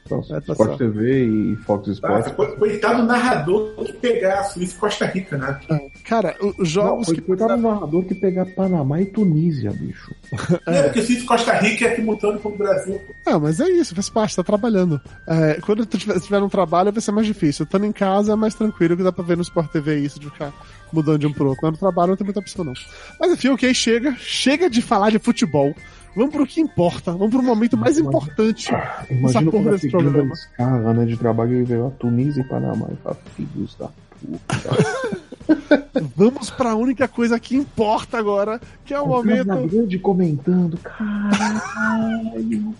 Passar. 0.09 0.39
Sport 0.49 0.79
TV 0.79 1.25
e 1.25 1.57
Fox 1.65 1.89
Ah, 1.89 1.93
Sports. 1.93 2.33
co- 2.33 2.57
coitado 2.57 3.01
do 3.03 3.07
narrador 3.09 3.73
que 3.85 3.93
pegar 3.95 4.41
a 4.41 4.45
Suíça 4.45 4.75
e 4.75 4.79
Costa 4.79 5.07
Rica, 5.07 5.39
né? 5.39 5.59
Cara, 6.05 6.37
os 6.41 6.57
Não, 6.59 6.65
jogos 6.67 7.07
foi 7.07 7.15
que. 7.17 7.21
cuidado 7.23 7.57
do 7.57 7.63
narrador 7.63 8.05
que 8.05 8.15
pegar 8.15 8.45
Panamá 8.47 9.01
e 9.01 9.07
Tunísia, 9.07 9.71
bicho. 9.71 10.15
É, 10.67 10.83
porque 10.85 11.03
Suíça 11.03 11.23
e 11.23 11.27
Costa 11.27 11.53
Rica 11.55 11.87
é 11.87 11.97
simultâneo 11.97 12.39
com 12.41 12.51
o 12.51 12.57
Brasil. 12.57 13.01
Ah, 13.27 13.39
mas 13.39 13.61
é 13.61 13.69
isso, 13.71 13.95
faz 13.95 14.09
parte, 14.11 14.37
tá 14.37 14.43
trabalhando. 14.43 15.01
É, 15.27 15.55
quando 15.65 15.85
tu 15.87 15.97
tiver, 15.99 16.19
tiver 16.21 16.41
no 16.41 16.49
trabalho 16.51 16.93
vai 16.93 17.01
ser 17.01 17.13
mais 17.13 17.27
difícil. 17.27 17.65
Estando 17.65 17.87
em 17.87 17.93
casa 17.93 18.33
é 18.33 18.37
mais 18.37 18.55
tranquilo, 18.55 18.97
que 18.97 19.03
dá 19.03 19.13
pra 19.13 19.25
ver 19.25 19.37
no 19.37 19.43
Sport 19.43 19.62
TV 19.69 20.01
isso, 20.01 20.21
de 20.21 20.31
ficar 20.31 20.53
mudando 20.93 21.21
de 21.21 21.27
um 21.27 21.33
pro 21.33 21.49
outro. 21.49 21.61
Mas 21.63 21.73
no 21.73 21.79
trabalho 21.79 22.11
não 22.11 22.17
tem 22.17 22.25
muita 22.25 22.41
opção, 22.41 22.65
não. 22.65 22.75
Mas 23.19 23.33
enfim, 23.33 23.49
ok, 23.49 23.73
chega. 23.75 24.15
Chega 24.19 24.69
de 24.69 24.83
falar 24.83 25.11
de 25.11 25.19
futebol. 25.19 25.75
Vamos 26.15 26.33
pro 26.33 26.47
que 26.47 26.61
importa. 26.61 27.13
Vamos 27.13 27.31
pro 27.31 27.43
momento 27.43 27.77
mais 27.77 27.99
importante. 27.99 28.71
Imagina 29.11 29.51
porra 29.51 29.65
como 29.65 29.69
é 29.69 29.73
desse 29.73 29.91
programa. 29.91 30.35
escala 30.35 30.95
né, 30.95 31.05
de 31.07 31.17
trabalho 31.17 31.55
e 31.55 31.65
veio 31.65 31.87
a 31.87 31.91
Tunísia 31.91 32.43
e 32.43 32.45
Panamá 32.45 32.89
e 32.93 32.97
fala, 32.97 33.17
filhos 33.35 33.75
da 33.77 33.89
puta. 34.21 35.23
Vamos 36.17 36.51
pra 36.51 36.75
única 36.75 37.09
coisa 37.09 37.39
que 37.41 37.57
importa 37.57 38.19
agora, 38.19 38.61
que 38.85 38.95
é 38.95 39.01
o 39.01 39.05
Casa 39.05 39.17
momento. 39.17 39.69
Grande 39.69 39.99
comentando, 39.99 40.79
caralho. 40.79 42.75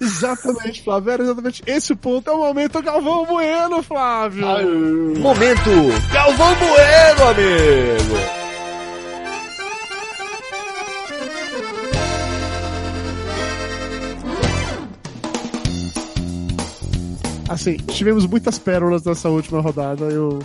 Exatamente, 0.00 0.82
Flávio. 0.82 1.10
Era 1.10 1.22
exatamente 1.22 1.62
esse 1.66 1.92
o 1.92 1.96
ponto. 1.96 2.30
É 2.30 2.32
o 2.32 2.38
momento 2.38 2.82
Galvão 2.82 3.26
Bueno, 3.26 3.82
Flávio. 3.82 4.46
Momento 5.18 5.70
Galvão 6.12 6.54
Bueno, 6.56 7.28
amigo. 7.30 8.40
Assim, 17.50 17.76
tivemos 17.78 18.26
muitas 18.26 18.60
pérolas 18.60 19.02
nessa 19.02 19.28
última 19.28 19.60
rodada. 19.60 20.04
Eu, 20.04 20.38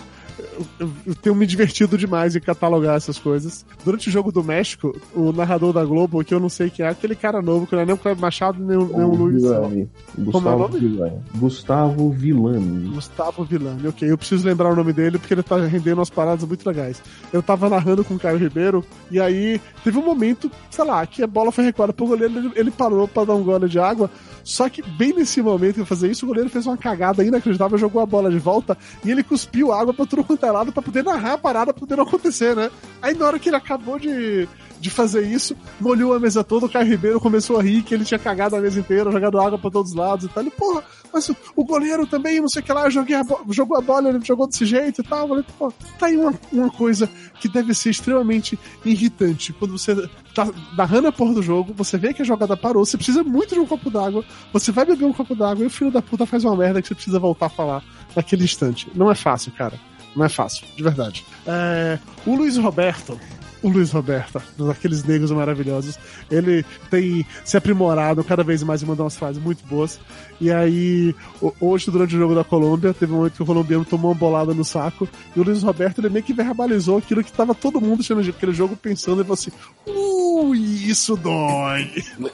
eu, 0.80 1.16
tenho 1.16 1.36
me 1.36 1.46
divertido 1.46 1.98
demais 1.98 2.36
em 2.36 2.40
catalogar 2.40 2.96
essas 2.96 3.18
coisas. 3.20 3.66
Durante 3.84 4.10
o 4.10 4.12
jogo 4.12 4.32
do 4.32 4.44
México, 4.44 4.96
o 5.16 5.32
narrador 5.32 5.74
da 5.74 5.84
Globo, 5.84 6.24
que 6.24 6.34
eu 6.34 6.40
não 6.40 6.50
sei 6.50 6.70
quem 6.70 6.86
é, 6.86 6.90
aquele 6.90 7.16
cara 7.16 7.42
novo, 7.42 7.66
que 7.68 7.76
não 7.76 7.82
é 7.82 7.86
nem 7.86 7.96
o 7.96 7.98
Cleber 7.98 8.22
Machado, 8.22 8.64
nem, 8.64 8.78
o- 8.78 8.86
nem 8.98 9.06
o 9.06 9.14
Luiz. 9.16 9.42
Villani. 9.42 9.90
Como 10.16 10.26
é 10.26 10.30
o 10.30 10.32
Gustavo 10.32 10.60
nome? 10.60 10.80
Villani. 10.80 11.20
Gustavo 11.36 12.10
Villani. 12.12 12.90
Gustavo 12.94 13.44
Villani, 13.44 13.88
ok. 13.88 14.10
Eu 14.12 14.18
preciso 14.18 14.46
lembrar 14.48 14.72
o 14.72 14.76
nome 14.76 14.94
dele 14.94 15.18
porque 15.18 15.34
ele 15.34 15.44
tá 15.44 15.58
rendendo 15.58 15.98
umas 16.00 16.10
paradas 16.10 16.44
muito 16.48 16.66
legais. 16.68 17.02
Eu 17.34 17.42
tava 17.44 17.70
narrando 17.70 18.04
com 18.04 18.16
o 18.16 18.20
Caio 18.20 18.38
Ribeiro 18.38 18.84
e 19.12 19.20
aí 19.20 19.60
teve 19.84 19.98
um 19.98 20.06
momento, 20.06 20.50
sei 20.70 20.86
lá, 20.86 21.06
que 21.06 21.22
a 21.24 21.28
bola 21.28 21.52
foi 21.52 21.64
recuada 21.66 21.94
pro 21.94 22.08
goleiro, 22.08 22.38
ele, 22.38 22.52
ele 22.56 22.72
parou 22.72 23.08
pra 23.08 23.26
dar 23.26 23.34
um 23.36 23.44
gole 23.44 23.68
de 23.68 23.80
água. 23.80 24.10
Só 24.44 24.70
que 24.70 24.82
bem 24.82 25.12
nesse 25.14 25.42
momento 25.42 25.80
eu 25.80 25.86
fazer 25.86 26.10
isso, 26.12 26.26
o 26.26 26.28
goleiro 26.28 26.50
fez 26.50 26.66
uma 26.68 26.78
cagada 26.78 27.24
inacreditável, 27.24 27.78
jogou 27.78 28.02
a 28.02 28.06
bola 28.06 28.30
de 28.30 28.38
volta 28.38 28.78
e 29.04 29.10
ele 29.10 29.24
cuspiu 29.24 29.72
água 29.72 29.94
pra 29.94 30.06
tudo 30.06 30.24
quanto 30.24 30.45
lado 30.52 30.72
pra 30.72 30.82
poder 30.82 31.04
narrar 31.04 31.34
a 31.34 31.38
parada 31.38 31.74
pra 31.74 31.80
poder 31.80 31.96
não 31.96 32.04
acontecer, 32.04 32.56
né? 32.56 32.72
Aí 33.02 33.14
na 33.14 33.26
hora 33.26 33.40
que 33.40 33.50
ele 33.50 33.56
acabou 33.56 34.00
de, 34.00 34.48
de 34.80 34.90
fazer 34.90 35.26
isso, 35.26 35.56
molhou 35.80 36.14
a 36.14 36.20
mesa 36.20 36.44
toda, 36.44 36.66
o 36.66 36.70
Caio 36.70 36.88
Ribeiro 36.88 37.20
começou 37.20 37.60
a 37.60 37.64
rir 37.64 37.84
que 37.84 37.94
ele 37.94 38.06
tinha 38.06 38.20
cagado 38.20 38.56
a 38.56 38.62
mesa 38.62 38.80
inteira, 38.80 39.12
jogado 39.12 39.40
água 39.40 39.58
pra 39.58 39.72
todos 39.72 39.92
os 39.92 39.98
lados 39.98 40.26
e 40.26 40.30
tal. 40.30 40.44
Ele, 40.44 40.52
porra, 40.52 40.84
mas 41.16 41.32
o, 41.56 41.64
goleiro 41.64 42.06
também, 42.06 42.42
não 42.42 42.50
sei 42.50 42.62
o 42.62 42.66
que 42.66 42.74
lá, 42.74 42.90
joguei 42.90 43.16
a 43.16 43.24
jogou 43.50 43.78
a 43.78 43.82
bola, 43.82 44.10
ele 44.10 44.20
jogou 44.24 44.48
desse 44.48 44.66
jeito 44.66 45.02
e 45.02 45.04
tal. 45.04 45.22
Eu 45.22 45.28
falei, 45.30 45.74
tá 45.98 46.06
aí 46.08 46.18
uma, 46.18 46.34
uma 46.52 46.70
coisa 46.70 47.10
que 47.40 47.48
deve 47.48 47.74
ser 47.74 47.92
extremamente 47.92 48.60
irritante. 48.84 49.54
Quando 49.54 49.78
você 49.78 50.10
tá 50.34 50.48
narrando 50.78 51.08
a 51.08 51.12
porra 51.12 51.36
do 51.36 51.42
jogo, 51.42 51.74
você 51.74 51.98
vê 51.98 52.14
que 52.14 52.22
a 52.22 52.26
jogada 52.26 52.58
parou, 52.58 52.86
você 52.86 52.98
precisa 52.98 53.24
muito 53.24 53.54
de 53.54 53.60
um 53.62 53.66
copo 53.66 53.90
d'água, 53.90 54.26
você 54.52 54.72
vai 54.72 54.86
beber 54.86 55.06
um 55.06 55.14
copo 55.14 55.36
d'água 55.36 55.64
e 55.64 55.68
o 55.68 55.70
filho 55.70 55.90
da 55.90 56.02
puta 56.02 56.26
faz 56.26 56.44
uma 56.44 56.56
merda 56.56 56.82
que 56.82 56.88
você 56.90 56.96
precisa 56.96 57.18
voltar 57.18 57.46
a 57.46 57.50
falar 57.50 57.84
naquele 58.14 58.44
instante. 58.44 58.90
Não 58.94 59.10
é 59.10 59.16
fácil, 59.16 59.54
cara. 59.54 59.80
Não 60.16 60.26
é 60.26 60.30
fácil, 60.30 60.66
de 60.76 60.82
verdade. 60.82 61.26
É, 61.46 62.00
o 62.26 62.36
Luiz 62.36 62.58
Roberto, 62.58 63.20
o 63.62 63.70
Luiz 63.70 63.92
Roberto, 63.92 64.42
daqueles 64.58 65.04
negros 65.04 65.32
maravilhosos, 65.32 65.98
ele 66.30 66.64
tem 66.90 67.26
se 67.44 67.58
aprimorado 67.58 68.24
cada 68.24 68.44
vez 68.44 68.62
mais 68.62 68.82
e 68.82 68.86
mandou 68.86 69.04
umas 69.04 69.18
frases 69.18 69.42
muito 69.42 69.66
boas. 69.66 70.00
E 70.40 70.52
aí, 70.52 71.16
hoje, 71.60 71.90
durante 71.90 72.16
o 72.16 72.20
jogo 72.20 72.36
da 72.36 72.44
Colômbia, 72.44 72.94
teve 72.94 73.14
um 73.14 73.18
momento 73.18 73.34
que 73.34 73.44
o 73.44 73.46
colombiano 73.46 73.86
tomou 73.86 74.12
uma 74.12 74.18
bolada 74.18 74.54
no 74.54 74.66
saco, 74.66 75.08
e 75.36 75.40
o 75.40 75.44
Luiz 75.44 75.64
Roberto 75.64 76.00
ele 76.00 76.10
meio 76.10 76.26
que 76.26 76.34
verbalizou 76.34 76.98
aquilo 76.98 77.24
que 77.24 77.32
tava 77.32 77.56
todo 77.56 77.80
mundo 77.80 78.02
achando 78.02 78.22
aquele 78.22 78.54
jogo 78.54 78.76
pensando 78.76 79.22
e 79.22 79.24
falou 79.24 79.34
assim: 79.34 79.52
Ui, 79.88 80.60
isso 80.60 81.16
dói. 81.16 81.90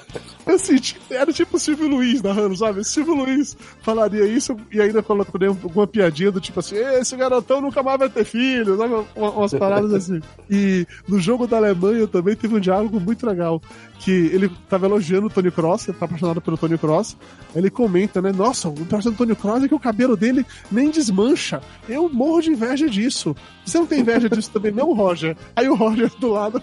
assim, 0.45 0.77
era 1.09 1.31
tipo 1.31 1.57
o 1.57 1.59
Silvio 1.59 1.87
Luiz 1.87 2.21
narrando, 2.21 2.55
sabe? 2.55 2.83
Silvio 2.83 3.13
Luiz 3.13 3.55
falaria 3.81 4.25
isso 4.25 4.55
e 4.71 4.81
ainda 4.81 5.03
colocou 5.03 5.39
alguma 5.47 5.85
piadinha 5.85 6.31
do 6.31 6.41
tipo 6.41 6.59
assim: 6.59 6.75
esse 6.75 7.15
garotão 7.15 7.61
nunca 7.61 7.83
mais 7.83 7.99
vai 7.99 8.09
ter 8.09 8.25
filho, 8.25 8.77
sabe? 8.77 9.05
Umas 9.15 9.53
paradas 9.53 9.93
assim. 9.93 10.19
E 10.49 10.85
no 11.07 11.17
jogo 11.19 11.47
da 11.47 11.57
Alemanha 11.57 12.07
também 12.07 12.35
teve 12.35 12.55
um 12.55 12.59
diálogo 12.59 12.99
muito 12.99 13.25
legal. 13.25 13.61
Que 14.03 14.11
ele 14.11 14.51
tava 14.69 14.87
elogiando 14.87 15.27
o 15.27 15.29
Tony 15.29 15.51
Cross, 15.51 15.87
ele 15.87 15.97
tá 15.97 16.05
apaixonado 16.05 16.41
pelo 16.41 16.57
Tony 16.57 16.77
Cross. 16.77 17.15
Ele 17.55 17.69
comenta, 17.69 18.21
né? 18.21 18.31
Nossa, 18.31 18.67
o 18.67 18.73
personagem 18.73 19.11
do 19.11 19.17
Tony 19.17 19.35
Cross 19.35 19.63
é 19.63 19.67
que 19.67 19.75
o 19.75 19.79
cabelo 19.79 20.17
dele 20.17 20.45
nem 20.71 20.89
desmancha. 20.89 21.61
Eu 21.87 22.09
morro 22.09 22.41
de 22.41 22.49
inveja 22.49 22.89
disso. 22.89 23.35
Você 23.63 23.77
não 23.77 23.85
tem 23.85 23.99
inveja 23.99 24.27
disso 24.27 24.49
também, 24.51 24.71
não, 24.71 24.93
Roger? 24.93 25.37
Aí 25.55 25.69
o 25.69 25.75
Roger 25.75 26.09
do 26.19 26.29
lado, 26.29 26.61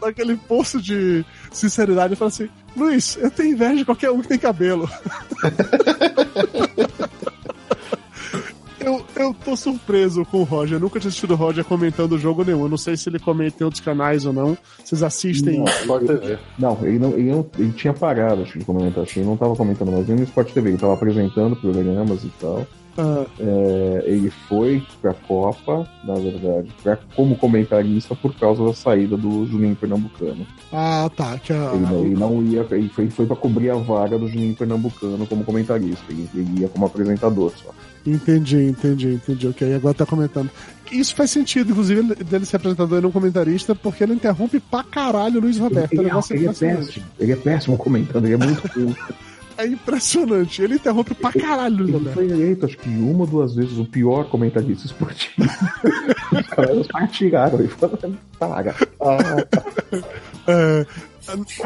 daquele 0.00 0.36
poço 0.36 0.82
de 0.82 1.24
sinceridade, 1.52 2.16
fala 2.16 2.28
assim: 2.28 2.48
Luiz, 2.76 3.16
eu 3.16 3.30
tenho 3.30 3.52
inveja 3.52 3.76
de 3.76 3.84
qualquer 3.84 4.10
um 4.10 4.20
que 4.20 4.28
tem 4.28 4.38
cabelo. 4.38 4.90
eu, 8.86 9.04
eu 9.16 9.34
tô 9.34 9.56
surpreso 9.56 10.24
com 10.24 10.38
o 10.38 10.44
Roger. 10.44 10.76
Eu 10.76 10.80
nunca 10.80 11.00
tinha 11.00 11.08
assistido 11.08 11.32
o 11.32 11.36
Roger 11.36 11.64
comentando 11.64 12.12
o 12.12 12.18
jogo 12.18 12.44
nenhum. 12.44 12.62
Eu 12.62 12.68
não 12.68 12.76
sei 12.76 12.96
se 12.96 13.08
ele 13.08 13.18
comenta 13.18 13.56
em 13.60 13.64
outros 13.64 13.82
canais 13.82 14.24
ou 14.24 14.32
não. 14.32 14.56
Vocês 14.82 15.02
assistem? 15.02 15.58
Não, 15.58 15.64
Sport 15.64 16.06
TV. 16.06 16.38
Não, 16.56 16.78
ele, 16.82 16.98
não, 17.00 17.10
ele, 17.10 17.30
não, 17.32 17.46
ele 17.58 17.72
tinha 17.72 17.92
parado 17.92 18.42
acho, 18.42 18.56
de 18.56 18.64
comentar. 18.64 19.02
Acho 19.02 19.18
ele 19.18 19.26
não 19.26 19.36
tava 19.36 19.56
comentando 19.56 19.90
mais 19.90 20.06
nem 20.06 20.16
no 20.16 20.22
Sport 20.22 20.52
TV. 20.52 20.70
Ele 20.70 20.78
tava 20.78 20.94
apresentando 20.94 21.56
programas 21.56 22.22
e 22.22 22.30
tal. 22.40 22.64
Ah. 22.98 23.26
É, 23.38 24.04
ele 24.06 24.30
foi 24.30 24.82
pra 25.02 25.12
Copa, 25.12 25.86
na 26.04 26.14
verdade, 26.14 26.72
pra, 26.82 26.96
como 27.14 27.36
comentarista 27.36 28.14
por 28.14 28.34
causa 28.36 28.64
da 28.64 28.72
saída 28.72 29.16
do 29.16 29.44
Juninho 29.46 29.76
Pernambucano. 29.76 30.46
Ah, 30.72 31.10
tá. 31.14 31.38
Que 31.38 31.52
a... 31.52 31.72
ele, 31.74 32.06
ele, 32.06 32.14
não 32.14 32.42
ia, 32.42 32.66
ele 32.70 32.88
foi, 32.88 33.10
foi 33.10 33.26
pra 33.26 33.36
cobrir 33.36 33.68
a 33.70 33.74
vaga 33.74 34.18
do 34.18 34.28
Juninho 34.28 34.54
Pernambucano 34.54 35.26
como 35.26 35.44
comentarista. 35.44 36.04
Ele, 36.08 36.28
ele 36.34 36.60
ia 36.60 36.68
como 36.68 36.86
apresentador 36.86 37.52
só. 37.56 37.70
Entendi, 38.06 38.62
entendi, 38.62 39.14
entendi. 39.14 39.48
Ok, 39.48 39.74
agora 39.74 39.94
tá 39.94 40.06
comentando. 40.06 40.50
Isso 40.90 41.14
faz 41.14 41.30
sentido, 41.30 41.72
inclusive, 41.72 42.14
dele 42.24 42.46
ser 42.46 42.56
apresentador 42.56 42.98
e 42.98 43.02
não 43.02 43.10
comentarista, 43.10 43.74
porque 43.74 44.04
ele 44.04 44.14
interrompe 44.14 44.60
pra 44.60 44.84
caralho 44.84 45.38
o 45.38 45.42
Luiz 45.42 45.58
Roberto. 45.58 45.92
Ele, 45.92 46.02
ele, 46.02 46.10
é, 46.10 46.34
ele 46.36 46.46
é 46.46 46.52
péssimo. 46.52 47.06
Ele 47.18 47.32
é 47.32 47.36
péssimo 47.36 47.76
comentando, 47.76 48.24
ele 48.24 48.34
é 48.34 48.36
muito 48.36 48.66
ruim. 48.72 48.94
É 49.58 49.66
impressionante. 49.66 50.62
Ele 50.62 50.74
interrompe 50.74 51.14
pra 51.14 51.32
caralho, 51.32 51.78
Luiz 51.78 51.92
Roberto. 51.92 52.20
Ele 52.20 52.28
foi 52.28 52.38
eleito, 52.38 52.66
acho 52.66 52.78
que 52.78 52.88
uma 52.88 53.20
ou 53.20 53.26
duas 53.26 53.54
vezes, 53.54 53.76
o 53.78 53.84
pior 53.84 54.28
comentarista 54.28 54.86
esportivo. 54.86 55.34
Os 56.32 56.46
caras 56.48 56.86
partilharam 56.86 57.64
e 57.64 57.68
falaram, 57.68 58.16
paga. 58.38 58.74
Ah. 59.00 59.46
É, 60.46 60.86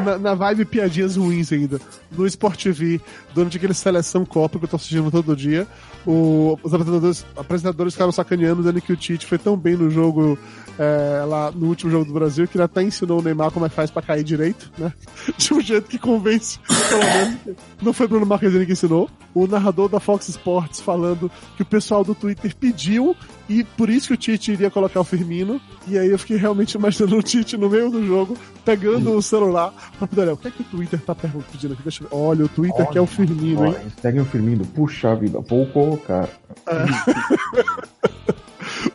na, 0.03 0.19
na, 0.19 0.35
vibe 0.35 0.65
piadinhas 0.65 1.16
ruins 1.16 1.53
ainda. 1.53 1.81
No 2.11 2.27
Sport 2.27 2.62
TV, 2.62 3.01
durante 3.35 3.57
aquele 3.57 3.74
seleção 3.74 4.24
Copa 4.24 4.59
que 4.59 4.65
eu 4.65 4.69
tô 4.69 4.77
assistindo 4.77 5.11
todo 5.11 5.37
dia, 5.37 5.66
o, 6.07 6.59
os 6.62 6.73
apresentadores, 6.73 7.27
apresentadores 7.37 7.95
ficaram 7.95 8.12
sacaneando, 8.12 8.62
dizendo 8.62 8.81
que 8.81 8.93
o 8.93 8.97
Tite 8.97 9.27
foi 9.27 9.39
tão 9.39 9.57
bem 9.57 9.77
no 9.77 9.91
jogo, 9.91 10.39
é, 10.78 11.24
lá 11.24 11.51
no 11.51 11.66
último 11.66 11.91
jogo 11.91 12.05
do 12.05 12.12
Brasil, 12.12 12.49
que 12.49 12.57
ele 12.57 12.65
até 12.65 12.82
ensinou 12.82 13.20
o 13.20 13.23
Neymar 13.23 13.51
como 13.51 13.66
é 13.66 13.69
que 13.69 13.74
faz 13.74 13.91
pra 13.91 14.03
cair 14.03 14.24
direito, 14.24 14.70
né? 14.78 14.93
De 15.37 15.55
um 15.55 15.61
jeito 15.61 15.89
que 15.89 15.99
convence, 15.99 16.59
pelo 16.89 17.03
menos. 17.03 17.57
Não 17.82 17.93
foi 17.93 18.07
Bruno 18.07 18.27
Marquezine 18.27 18.66
que 18.66 18.73
ensinou. 18.73 19.11
O 19.35 19.47
narrador 19.47 19.89
da 19.89 20.01
Fox 20.01 20.28
Sports 20.28 20.81
falando 20.81 21.31
que 21.57 21.62
o 21.62 21.66
pessoal 21.66 22.03
do 22.03 22.15
Twitter 22.15 22.55
pediu 22.57 23.16
e 23.51 23.64
por 23.64 23.90
isso 23.90 24.06
que 24.06 24.14
o 24.14 24.16
Tite 24.16 24.52
iria 24.52 24.70
colocar 24.70 25.01
o 25.01 25.05
Firmino. 25.05 25.60
E 25.89 25.98
aí 25.98 26.09
eu 26.09 26.18
fiquei 26.20 26.36
realmente 26.36 26.74
imaginando 26.74 27.16
o 27.18 27.22
Tite 27.22 27.56
no 27.56 27.68
meio 27.68 27.90
do 27.90 28.06
jogo, 28.06 28.39
pegando 28.64 29.12
o 29.12 29.20
celular 29.20 29.74
pra 29.98 30.06
poder 30.06 30.28
o 30.28 30.36
que 30.36 30.47
é 30.47 30.51
que 30.52 30.62
o 30.62 30.64
Twitter 30.66 31.01
tá 31.01 31.16
pedindo 31.16 31.72
aqui? 31.72 31.82
Deixa 31.82 32.05
eu 32.05 32.09
ver. 32.09 32.14
Olha, 32.14 32.44
o 32.44 32.48
Twitter 32.48 32.85
Olha, 32.85 32.93
quer 32.93 33.01
o 33.01 33.06
Firmino, 33.06 33.66
hein? 33.66 33.74
Segue 34.01 34.20
o 34.20 34.24
Firmino, 34.24 34.64
puxa 34.66 35.16
vida, 35.16 35.40
vou 35.40 35.66
colocar. 35.66 36.28
É. 36.68 36.85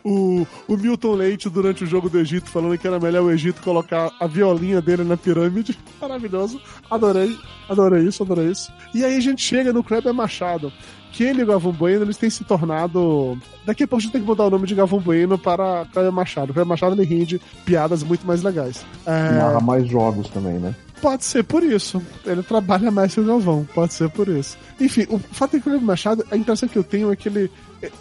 o, 0.02 0.46
o 0.66 0.76
Milton 0.78 1.16
Leite 1.16 1.50
durante 1.50 1.84
o 1.84 1.86
jogo 1.86 2.08
do 2.08 2.18
Egito 2.18 2.48
falando 2.48 2.78
que 2.78 2.86
era 2.86 2.98
melhor 2.98 3.24
o 3.24 3.30
Egito 3.30 3.60
colocar 3.60 4.10
a 4.18 4.26
violinha 4.26 4.80
dele 4.80 5.04
na 5.04 5.18
pirâmide. 5.18 5.78
Maravilhoso. 6.00 6.58
Adorei, 6.90 7.36
adorei 7.68 8.04
isso, 8.04 8.22
adorei 8.22 8.50
isso. 8.50 8.72
E 8.94 9.04
aí 9.04 9.16
a 9.16 9.20
gente 9.20 9.42
chega 9.42 9.70
no 9.70 9.84
Kleber 9.84 10.14
Machado, 10.14 10.72
que 11.16 11.24
ele 11.24 11.40
e 11.40 11.44
o 11.44 11.46
Galvão 11.46 11.72
Bueno 11.72 12.04
eles 12.04 12.18
têm 12.18 12.28
se 12.28 12.44
tornado. 12.44 13.38
Daqui 13.64 13.84
a 13.84 13.88
pouco 13.88 14.00
a 14.00 14.02
gente 14.02 14.12
tem 14.12 14.20
que 14.20 14.26
mudar 14.26 14.44
o 14.44 14.50
nome 14.50 14.66
de 14.66 14.74
Galvão 14.74 15.00
Bueno 15.00 15.38
para 15.38 15.86
Kleber 15.90 16.12
Machado. 16.12 16.52
Kleber 16.52 16.68
Machado 16.68 16.94
ele 16.94 17.04
rende 17.04 17.40
piadas 17.64 18.02
muito 18.02 18.26
mais 18.26 18.42
legais. 18.42 18.84
É... 19.06 19.30
Narra 19.32 19.60
mais 19.60 19.88
jogos 19.88 20.28
também, 20.28 20.58
né? 20.58 20.74
Pode 21.00 21.24
ser 21.24 21.42
por 21.42 21.62
isso. 21.62 22.02
Ele 22.24 22.42
trabalha 22.42 22.90
mais 22.90 23.14
que 23.14 23.20
o 23.20 23.24
Galvão. 23.24 23.66
Pode 23.74 23.94
ser 23.94 24.10
por 24.10 24.28
isso. 24.28 24.58
Enfim, 24.78 25.06
o 25.08 25.18
fato 25.18 25.56
é 25.56 25.60
que 25.60 25.70
o 25.70 25.80
Machado, 25.80 26.22
a 26.30 26.36
impressão 26.36 26.68
que 26.68 26.76
eu 26.76 26.84
tenho 26.84 27.10
é 27.10 27.16
que 27.16 27.28
ele 27.28 27.50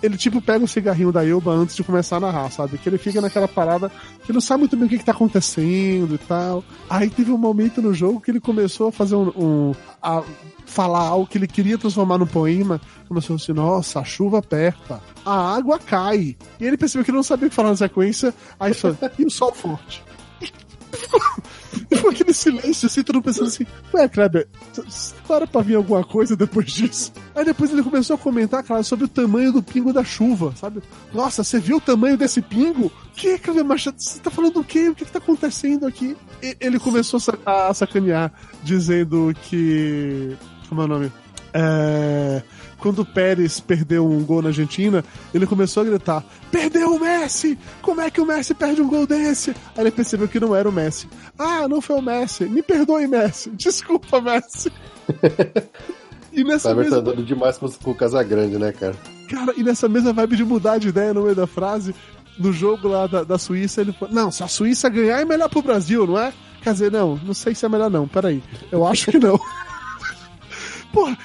ele 0.01 0.17
tipo 0.17 0.41
pega 0.41 0.63
o 0.63 0.67
cigarrinho 0.67 1.11
da 1.11 1.25
Elba 1.25 1.51
antes 1.51 1.75
de 1.75 1.83
começar 1.83 2.17
a 2.17 2.19
narrar, 2.19 2.51
sabe? 2.51 2.77
Que 2.77 2.87
ele 2.89 2.97
fica 2.97 3.21
naquela 3.21 3.47
parada 3.47 3.91
que 4.23 4.33
não 4.33 4.41
sabe 4.41 4.61
muito 4.61 4.77
bem 4.77 4.85
o 4.85 4.89
que, 4.89 4.97
que 4.97 5.05
tá 5.05 5.11
acontecendo 5.11 6.15
e 6.15 6.17
tal. 6.17 6.63
Aí 6.89 7.09
teve 7.09 7.31
um 7.31 7.37
momento 7.37 7.81
no 7.81 7.93
jogo 7.93 8.21
que 8.21 8.31
ele 8.31 8.39
começou 8.39 8.87
a 8.87 8.91
fazer 8.91 9.15
um. 9.15 9.31
um 9.35 9.75
a 10.01 10.23
falar 10.65 11.01
algo 11.01 11.27
que 11.27 11.37
ele 11.37 11.47
queria 11.47 11.77
transformar 11.77 12.17
num 12.17 12.25
poema. 12.25 12.81
Começou 13.07 13.35
assim, 13.35 13.53
nossa, 13.53 13.99
a 13.99 14.03
chuva 14.03 14.39
aperta, 14.39 15.01
a 15.25 15.55
água 15.55 15.79
cai. 15.79 16.35
E 16.59 16.65
ele 16.65 16.77
percebeu 16.77 17.05
que 17.05 17.11
não 17.11 17.23
sabia 17.23 17.47
o 17.47 17.49
que 17.49 17.55
falar 17.55 17.69
na 17.69 17.77
sequência, 17.77 18.33
aí 18.59 18.73
falou, 18.73 18.97
e 19.17 19.25
o 19.25 19.29
sol 19.29 19.53
forte. 19.53 20.03
Ficou 20.95 22.09
aquele 22.09 22.33
silêncio 22.33 22.87
assim, 22.87 23.03
todo 23.03 23.15
mundo 23.15 23.25
pensando 23.25 23.47
assim, 23.47 23.65
ué, 23.93 24.07
Kleber, 24.07 24.47
para 25.27 25.45
pra 25.45 25.61
vir 25.61 25.75
alguma 25.75 26.03
coisa 26.03 26.35
depois 26.35 26.71
disso. 26.71 27.11
Aí 27.35 27.45
depois 27.45 27.71
ele 27.71 27.83
começou 27.83 28.15
a 28.15 28.19
comentar, 28.19 28.63
cara, 28.63 28.83
sobre 28.83 29.05
o 29.05 29.07
tamanho 29.07 29.51
do 29.51 29.61
pingo 29.61 29.93
da 29.93 30.03
chuva, 30.03 30.53
sabe? 30.55 30.81
Nossa, 31.13 31.43
você 31.43 31.59
viu 31.59 31.77
o 31.77 31.81
tamanho 31.81 32.17
desse 32.17 32.41
pingo? 32.41 32.91
Que, 33.15 33.37
Kleber 33.37 33.65
Machado, 33.65 33.95
você 33.97 34.19
tá 34.19 34.29
falando 34.29 34.53
do 34.53 34.63
quê? 34.63 34.89
O 34.89 34.95
que 34.95 35.05
que 35.05 35.11
tá 35.11 35.19
acontecendo 35.19 35.85
aqui? 35.85 36.17
E 36.41 36.57
ele 36.59 36.79
começou 36.79 37.19
a 37.45 37.73
sacanear, 37.73 38.31
dizendo 38.63 39.33
que. 39.43 40.35
Como 40.69 40.81
é 40.81 40.85
o 40.85 40.87
nome? 40.87 41.11
É 41.53 42.41
quando 42.79 42.99
o 42.99 43.05
Pérez 43.05 43.59
perdeu 43.59 44.05
um 44.05 44.23
gol 44.23 44.41
na 44.41 44.49
Argentina, 44.49 45.03
ele 45.33 45.45
começou 45.45 45.81
a 45.81 45.85
gritar: 45.85 46.23
Perdeu 46.51 46.95
o 46.95 46.99
Messi! 46.99 47.57
Como 47.81 48.01
é 48.01 48.09
que 48.09 48.21
o 48.21 48.25
Messi 48.25 48.53
perde 48.53 48.81
um 48.81 48.87
gol 48.87 49.07
desse? 49.07 49.51
Aí 49.51 49.83
ele 49.83 49.91
percebeu 49.91 50.27
que 50.27 50.39
não 50.39 50.55
era 50.55 50.67
o 50.67 50.71
Messi. 50.71 51.07
Ah, 51.37 51.67
não 51.67 51.81
foi 51.81 51.97
o 51.97 52.01
Messi. 52.01 52.45
Me 52.45 52.61
perdoe, 52.61 53.07
Messi. 53.07 53.49
Desculpa, 53.55 54.21
Messi. 54.21 54.71
e 56.31 56.43
nessa 56.43 56.69
tá 56.69 56.75
mesma... 56.75 57.01
dando 57.01 57.23
demais 57.23 57.57
com 57.57 57.91
o 57.91 57.95
Casagrande, 57.95 58.57
né, 58.57 58.71
cara? 58.71 58.95
Cara, 59.29 59.53
e 59.57 59.63
nessa 59.63 59.89
mesma 59.89 60.13
vibe 60.13 60.35
de 60.35 60.45
mudar 60.45 60.77
de 60.77 60.89
ideia 60.89 61.13
no 61.13 61.23
meio 61.23 61.35
da 61.35 61.47
frase, 61.47 61.95
no 62.37 62.53
jogo 62.53 62.87
lá 62.87 63.07
da, 63.07 63.23
da 63.23 63.37
Suíça, 63.37 63.81
ele 63.81 63.93
falou: 63.93 64.13
Não, 64.13 64.31
se 64.31 64.43
a 64.43 64.47
Suíça 64.47 64.89
ganhar 64.89 65.21
é 65.21 65.25
melhor 65.25 65.49
pro 65.49 65.61
Brasil, 65.61 66.05
não 66.05 66.19
é? 66.19 66.33
Quer 66.65 66.73
dizer, 66.73 66.91
não, 66.91 67.15
não 67.17 67.35
sei 67.35 67.53
se 67.53 67.63
é 67.63 67.69
melhor 67.69 67.91
não, 67.91 68.07
peraí. 68.07 68.41
Eu 68.71 68.87
acho 68.87 69.11
que 69.11 69.19
não. 69.19 69.39
Porra, 70.95 71.17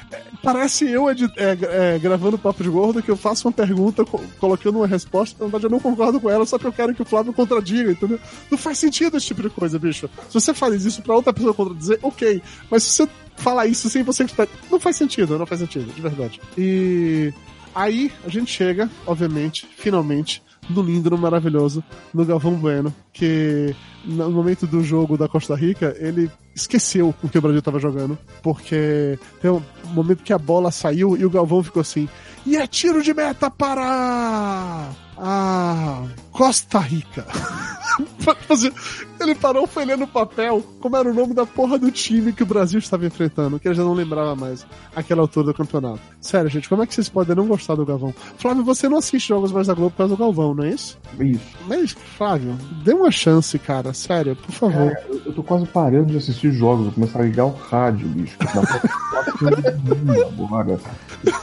parece 0.42 0.90
eu 0.90 1.09
é, 1.09 1.14
é, 1.36 1.98
gravando 2.01 2.36
Papo 2.36 2.60
de 2.60 2.68
Gordo 2.68 3.01
que 3.01 3.09
eu 3.09 3.16
faço 3.16 3.47
uma 3.47 3.52
pergunta 3.52 4.05
co 4.05 4.20
colocando 4.40 4.78
uma 4.78 4.86
resposta, 4.86 5.36
na 5.38 5.44
verdade 5.44 5.66
eu 5.66 5.70
não 5.70 5.78
concordo 5.78 6.20
com 6.20 6.28
ela, 6.28 6.44
só 6.44 6.59
que 6.59 6.66
eu 6.66 6.72
quero 6.72 6.92
que 6.92 7.02
o 7.02 7.05
Flávio 7.05 7.32
contradiga, 7.32 7.92
entendeu? 7.92 8.18
Não 8.51 8.59
faz 8.59 8.78
sentido 8.78 9.16
esse 9.16 9.26
tipo 9.26 9.42
de 9.42 9.48
coisa, 9.48 9.78
bicho. 9.78 10.10
Se 10.28 10.34
você 10.34 10.52
faz 10.52 10.84
isso 10.84 11.01
pra 11.02 11.14
outra 11.14 11.32
pessoa 11.32 11.55
contradizer, 11.55 12.01
ok. 12.02 12.42
Mas 12.68 12.82
se 12.82 12.90
você 12.90 13.09
falar 13.36 13.66
isso 13.66 13.88
sem 13.88 14.02
você 14.02 14.24
acreditar, 14.24 14.48
não 14.68 14.80
faz 14.80 14.97
sentido, 14.97 15.38
não 15.38 15.47
faz 15.47 15.60
sentido, 15.60 15.94
de 15.94 16.02
verdade. 16.02 16.40
E 16.59 17.32
aí 17.72 18.10
a 18.26 18.28
gente 18.28 18.51
chega, 18.51 18.90
obviamente, 19.06 19.68
finalmente, 19.76 20.42
no 20.68 20.82
lindo, 20.82 21.10
no 21.10 21.18
maravilhoso, 21.18 21.84
no 22.12 22.24
Galvão 22.24 22.55
Bueno, 22.55 22.92
que 23.12 23.72
no 24.05 24.30
momento 24.32 24.66
do 24.66 24.82
jogo 24.82 25.16
da 25.16 25.28
Costa 25.28 25.55
Rica, 25.55 25.97
ele 26.01 26.28
esqueceu 26.61 27.15
o 27.23 27.28
que 27.28 27.39
o 27.39 27.43
Brasil 27.43 27.62
tava 27.62 27.78
jogando. 27.78 28.19
Porque 28.43 29.19
tem 29.41 29.51
um 29.51 29.62
momento 29.93 30.23
que 30.23 30.32
a 30.32 30.39
bola 30.39 30.70
saiu 30.70 31.16
e 31.16 31.24
o 31.24 31.31
Galvão 31.31 31.62
ficou 31.62 31.81
assim. 31.81 32.09
E 32.47 32.57
é 32.57 32.66
tiro 32.66 33.03
de 33.03 33.12
meta 33.12 33.51
para 33.51 34.91
a 35.16 36.05
Costa 36.32 36.78
Rica. 36.78 37.27
ele 39.20 39.35
parou, 39.35 39.66
foi 39.66 39.85
ler 39.85 39.99
no 39.99 40.07
papel 40.07 40.65
como 40.81 40.97
era 40.97 41.11
o 41.11 41.15
nome 41.15 41.35
da 41.35 41.45
porra 41.45 41.78
do 41.78 41.91
time 41.91 42.32
que 42.32 42.43
o 42.43 42.47
Brasil 42.47 42.78
estava 42.78 43.07
enfrentando, 43.07 43.59
que 43.59 43.69
ele 43.69 43.74
já 43.74 43.85
não 43.85 43.93
lembrava 43.93 44.35
mais 44.35 44.66
aquela 44.95 45.20
altura 45.20 45.47
do 45.47 45.55
campeonato. 45.55 46.01
Sério, 46.20 46.49
gente, 46.49 46.69
como 46.69 46.82
é 46.82 46.87
que 46.87 46.95
vocês 46.95 47.09
podem 47.09 47.37
não 47.37 47.47
gostar 47.47 47.74
do 47.74 47.85
Galvão? 47.85 48.15
Flávio, 48.39 48.65
você 48.65 48.89
não 48.89 48.99
assiste 48.99 49.28
jogos 49.28 49.53
mais 49.53 49.66
da 49.66 49.74
Globo 49.74 49.91
por 49.91 49.99
causa 49.99 50.16
do 50.16 50.19
Galvão, 50.19 50.55
não 50.55 50.65
é 50.65 50.70
isso? 50.70 50.99
Isso. 51.19 51.57
Mas, 51.66 51.93
Flávio, 51.93 52.57
dê 52.82 52.95
uma 52.95 53.11
chance, 53.11 53.59
cara. 53.59 53.93
Sério, 53.93 54.35
por 54.37 54.53
favor. 54.53 54.93
Cara, 54.93 55.07
eu, 55.09 55.23
eu 55.27 55.32
tô 55.35 55.43
quase 55.43 55.66
parando 55.66 56.07
de 56.07 56.16
assistir 56.16 56.49
jogos, 56.55 56.85
vou 56.85 56.93
começar 56.93 57.20
a 57.20 57.22
ligar 57.22 57.44
o 57.44 57.51
rádio, 57.51 58.09
bicho. 58.09 58.36
agora. 60.59 60.81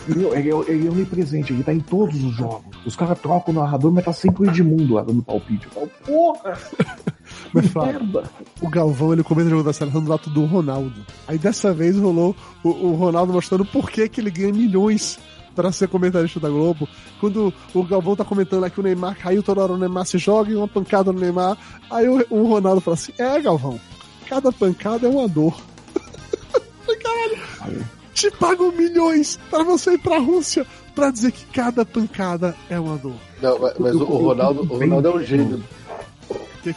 Ele, 0.08 0.26
ele, 0.26 0.50
ele 0.68 0.88
é 0.88 0.90
onipresente, 0.90 1.54
ele 1.54 1.64
tá 1.64 1.74
em 1.74 1.80
todos 1.80 2.24
os 2.24 2.34
jogos. 2.36 2.78
Os 2.86 2.96
caras 2.96 3.20
trocam 3.20 3.54
o 3.54 3.58
narrador, 3.58 3.92
mas 3.92 4.06
tá 4.06 4.14
sempre 4.14 4.44
o 4.44 4.50
Edmundo 4.50 4.96
lá 4.96 5.04
dando 5.04 5.22
palpite. 5.22 5.68
Eu 5.68 5.72
falo, 5.72 5.92
porra! 6.06 6.58
Mas, 7.54 7.68
Flávio, 7.68 8.24
o 8.62 8.70
Galvão 8.70 9.14
ele 9.14 9.24
comenta 9.24 9.48
o 9.48 9.52
jogo 9.52 9.64
da 9.64 9.74
seleção 9.74 10.02
do 10.02 10.10
lado 10.10 10.30
do 10.30 10.46
Ronaldo. 10.46 11.06
Aí 11.28 11.38
dessa 11.38 11.74
vez 11.74 11.98
rolou 11.98 12.36
o, 12.64 12.70
o 12.70 12.96
Ronaldo 12.96 13.34
mostrando 13.34 13.66
por 13.66 13.90
que, 13.90 14.08
que 14.08 14.22
ele 14.22 14.32
ganha 14.32 14.54
milhões 14.54 15.20
para 15.56 15.72
ser 15.72 15.88
comentarista 15.88 16.40
da 16.40 16.50
Globo. 16.50 16.88
Quando 17.20 17.54
o 17.74 17.84
Galvão 17.84 18.16
tá 18.16 18.24
comentando 18.24 18.64
aqui 18.64 18.80
o 18.80 18.84
Neymar 18.84 19.18
caiu, 19.18 19.42
toda 19.42 19.62
hora 19.62 19.74
o 19.74 19.78
Neymar 19.78 20.06
se 20.06 20.18
joga 20.18 20.52
e 20.52 20.56
uma 20.56 20.68
pancada 20.68 21.12
no 21.12 21.20
Neymar. 21.20 21.58
Aí 21.90 22.08
o, 22.08 22.26
o 22.30 22.48
Ronaldo 22.48 22.80
fala 22.80 22.96
assim: 22.96 23.12
É, 23.18 23.42
Galvão, 23.42 23.80
cada 24.28 24.52
pancada 24.52 25.08
é 25.08 25.10
uma 25.10 25.28
dor. 25.28 25.60
Caralho, 27.02 27.86
te 28.14 28.32
pagam 28.32 28.72
milhões 28.72 29.40
para 29.50 29.64
você 29.64 29.94
ir 29.94 30.00
pra 30.00 30.18
Rússia 30.18 30.66
pra 30.96 31.12
dizer 31.12 31.32
que 31.32 31.46
cada 31.46 31.86
pancada 31.86 32.56
é 32.70 32.80
uma 32.80 32.98
dor. 32.98 33.16
Não, 33.42 33.60
mas, 33.60 33.74
mas 33.78 33.96
o, 33.96 34.04
o 34.04 34.18
Ronaldo, 34.18 34.62
o 34.62 34.78
Ronaldo 34.78 35.08
é 35.08 35.12
um 35.12 35.24
gênio. 35.24 35.64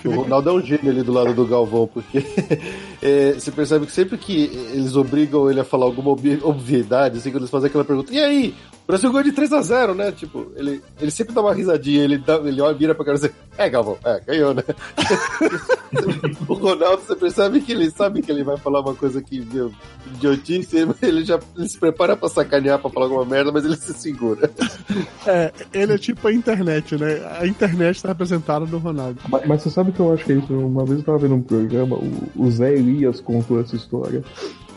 O 0.05 0.11
Ronaldo 0.11 0.51
é 0.51 0.53
um 0.53 0.63
gênio 0.63 0.91
ali 0.91 1.03
do 1.03 1.13
lado 1.13 1.35
do 1.35 1.47
Galvão, 1.47 1.87
porque 1.87 2.19
é, 3.03 3.33
você 3.33 3.51
percebe 3.51 3.87
que 3.87 3.93
sempre 3.93 4.17
que 4.19 4.45
eles 4.73 4.95
obrigam 4.95 5.51
ele 5.51 5.59
a 5.59 5.65
falar 5.65 5.87
alguma 5.87 6.11
obviedade, 6.11 7.19
assim, 7.19 7.31
quando 7.31 7.43
eles 7.43 7.51
fazem 7.51 7.69
aquela 7.69 7.85
pergunta, 7.85 8.13
e 8.13 8.21
aí? 8.21 8.55
O 8.91 8.99
Brasil 8.99 9.13
ganhou 9.13 9.23
de 9.23 9.33
3x0, 9.33 9.95
né? 9.95 10.11
Tipo, 10.11 10.51
ele, 10.57 10.83
ele 11.01 11.13
sempre 11.13 11.33
dá 11.33 11.41
uma 11.41 11.55
risadinha, 11.55 12.03
ele, 12.03 12.19
dá, 12.19 12.39
ele 12.39 12.61
olha, 12.61 12.77
vira 12.77 12.93
pra 12.93 13.05
cara 13.05 13.17
e 13.19 13.21
diz, 13.21 13.31
é, 13.57 13.71
Galvão, 13.71 13.97
é, 14.05 14.21
ganhou, 14.27 14.53
né? 14.53 14.65
o 16.49 16.55
Ronaldo, 16.55 17.01
você 17.01 17.15
percebe 17.15 17.61
que 17.61 17.71
ele 17.71 17.89
sabe 17.89 18.21
que 18.21 18.33
ele 18.33 18.43
vai 18.43 18.57
falar 18.57 18.81
uma 18.81 18.93
coisa 18.93 19.23
que, 19.23 19.41
meu, 19.43 19.71
idiotice, 20.13 20.89
ele 21.01 21.25
já 21.25 21.39
ele 21.57 21.69
se 21.69 21.79
prepara 21.79 22.17
pra 22.17 22.29
sacanear, 22.29 22.81
pra 22.81 22.91
falar 22.91 23.07
alguma 23.07 23.25
merda, 23.25 23.53
mas 23.53 23.65
ele 23.65 23.77
se 23.77 23.95
segura. 23.95 24.51
É, 25.25 25.53
ele 25.73 25.93
é 25.93 25.99
tipo 25.99 26.27
a 26.27 26.33
internet, 26.33 26.97
né? 26.97 27.23
A 27.39 27.47
internet 27.47 28.03
tá 28.03 28.09
representada 28.09 28.67
no 28.67 28.79
Ronaldo. 28.79 29.21
Mas, 29.29 29.47
mas 29.47 29.63
você 29.63 29.71
sabe 29.71 29.93
que 29.93 30.01
eu 30.01 30.13
acho 30.13 30.25
que 30.25 30.33
é 30.33 30.37
isso? 30.37 30.53
Uma 30.53 30.85
vez 30.85 30.99
eu 30.99 31.05
tava 31.05 31.19
vendo 31.19 31.37
um 31.37 31.43
programa, 31.43 31.95
o, 31.95 32.29
o 32.35 32.51
Zé 32.51 32.75
Elias 32.75 33.21
contou 33.21 33.61
essa 33.61 33.77
história. 33.77 34.25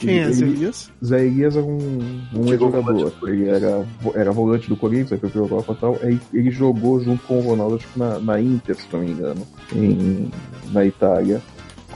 Quem 0.06 0.20
é 0.20 0.32
Zé 0.32 0.46
Elias? 0.46 0.92
Zé 1.04 1.26
Elias 1.26 1.56
é 1.56 1.62
um, 1.62 2.22
um 2.34 2.48
jogador. 2.58 3.14
Ele 3.24 3.48
era, 3.48 3.86
era 4.16 4.32
volante 4.32 4.70
do 4.70 4.76
Corinthians, 4.76 5.14
aí 5.14 5.20
foi 5.20 5.30
pra 5.30 5.42
Europa 5.42 5.74
e 5.74 5.76
tal. 5.76 5.98
Aí 6.02 6.20
ele 6.34 6.52
jogou 6.52 7.00
junto 7.00 7.24
com 7.26 7.40
o 7.40 7.42
Ronaldo, 7.42 7.76
acho 7.76 7.88
que 7.88 8.00
na, 8.00 8.20
na 8.20 8.42
Inter, 8.42 8.76
se 8.76 8.88
não 8.92 9.00
me 9.00 9.12
engano, 9.12 9.48
em, 9.74 10.32
na 10.72 10.86
Itália. 10.86 11.42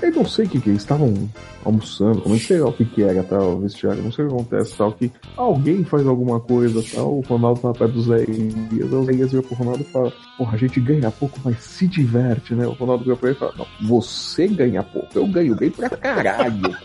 Eu 0.01 0.11
não 0.11 0.25
sei 0.25 0.45
o 0.45 0.49
que 0.49 0.61
que 0.61 0.69
eles 0.69 0.81
estavam 0.81 1.29
almoçando, 1.65 2.23
não 2.25 2.37
sei 2.39 2.59
lá 2.59 2.69
o 2.69 2.73
que 2.73 2.85
que 2.85 3.03
era 3.03 3.23
tal, 3.23 3.59
vestiário, 3.59 4.01
não 4.01 4.11
sei 4.11 4.25
o 4.25 4.29
que 4.29 4.35
acontece 4.35 4.77
tal, 4.77 4.93
que 4.93 5.11
alguém 5.35 5.83
faz 5.83 6.07
alguma 6.07 6.39
coisa 6.39 6.83
tal, 6.93 7.17
o 7.17 7.21
Ronaldo 7.21 7.59
tá 7.59 7.73
perto 7.73 7.93
do 7.93 8.01
Zé 8.03 8.23
Elias, 8.23 8.93
o 8.93 9.03
Zé 9.03 9.11
Elias 9.11 9.31
vira 9.31 9.43
pro 9.43 9.55
Ronaldo 9.55 9.81
e 9.81 9.91
fala, 9.91 10.13
porra, 10.37 10.53
a 10.53 10.57
gente 10.57 10.79
ganha 10.79 11.11
pouco, 11.11 11.39
mas 11.43 11.57
se 11.59 11.87
diverte, 11.87 12.55
né? 12.55 12.65
O 12.65 12.71
Ronaldo 12.71 13.03
vira 13.03 13.17
pra 13.17 13.29
ele 13.29 13.37
e 13.37 13.39
fala, 13.39 13.53
não, 13.57 13.67
você 13.81 14.47
ganha 14.47 14.83
pouco, 14.83 15.09
eu 15.15 15.27
ganho 15.27 15.55
bem 15.55 15.71
pra 15.71 15.89
caralho. 15.89 16.77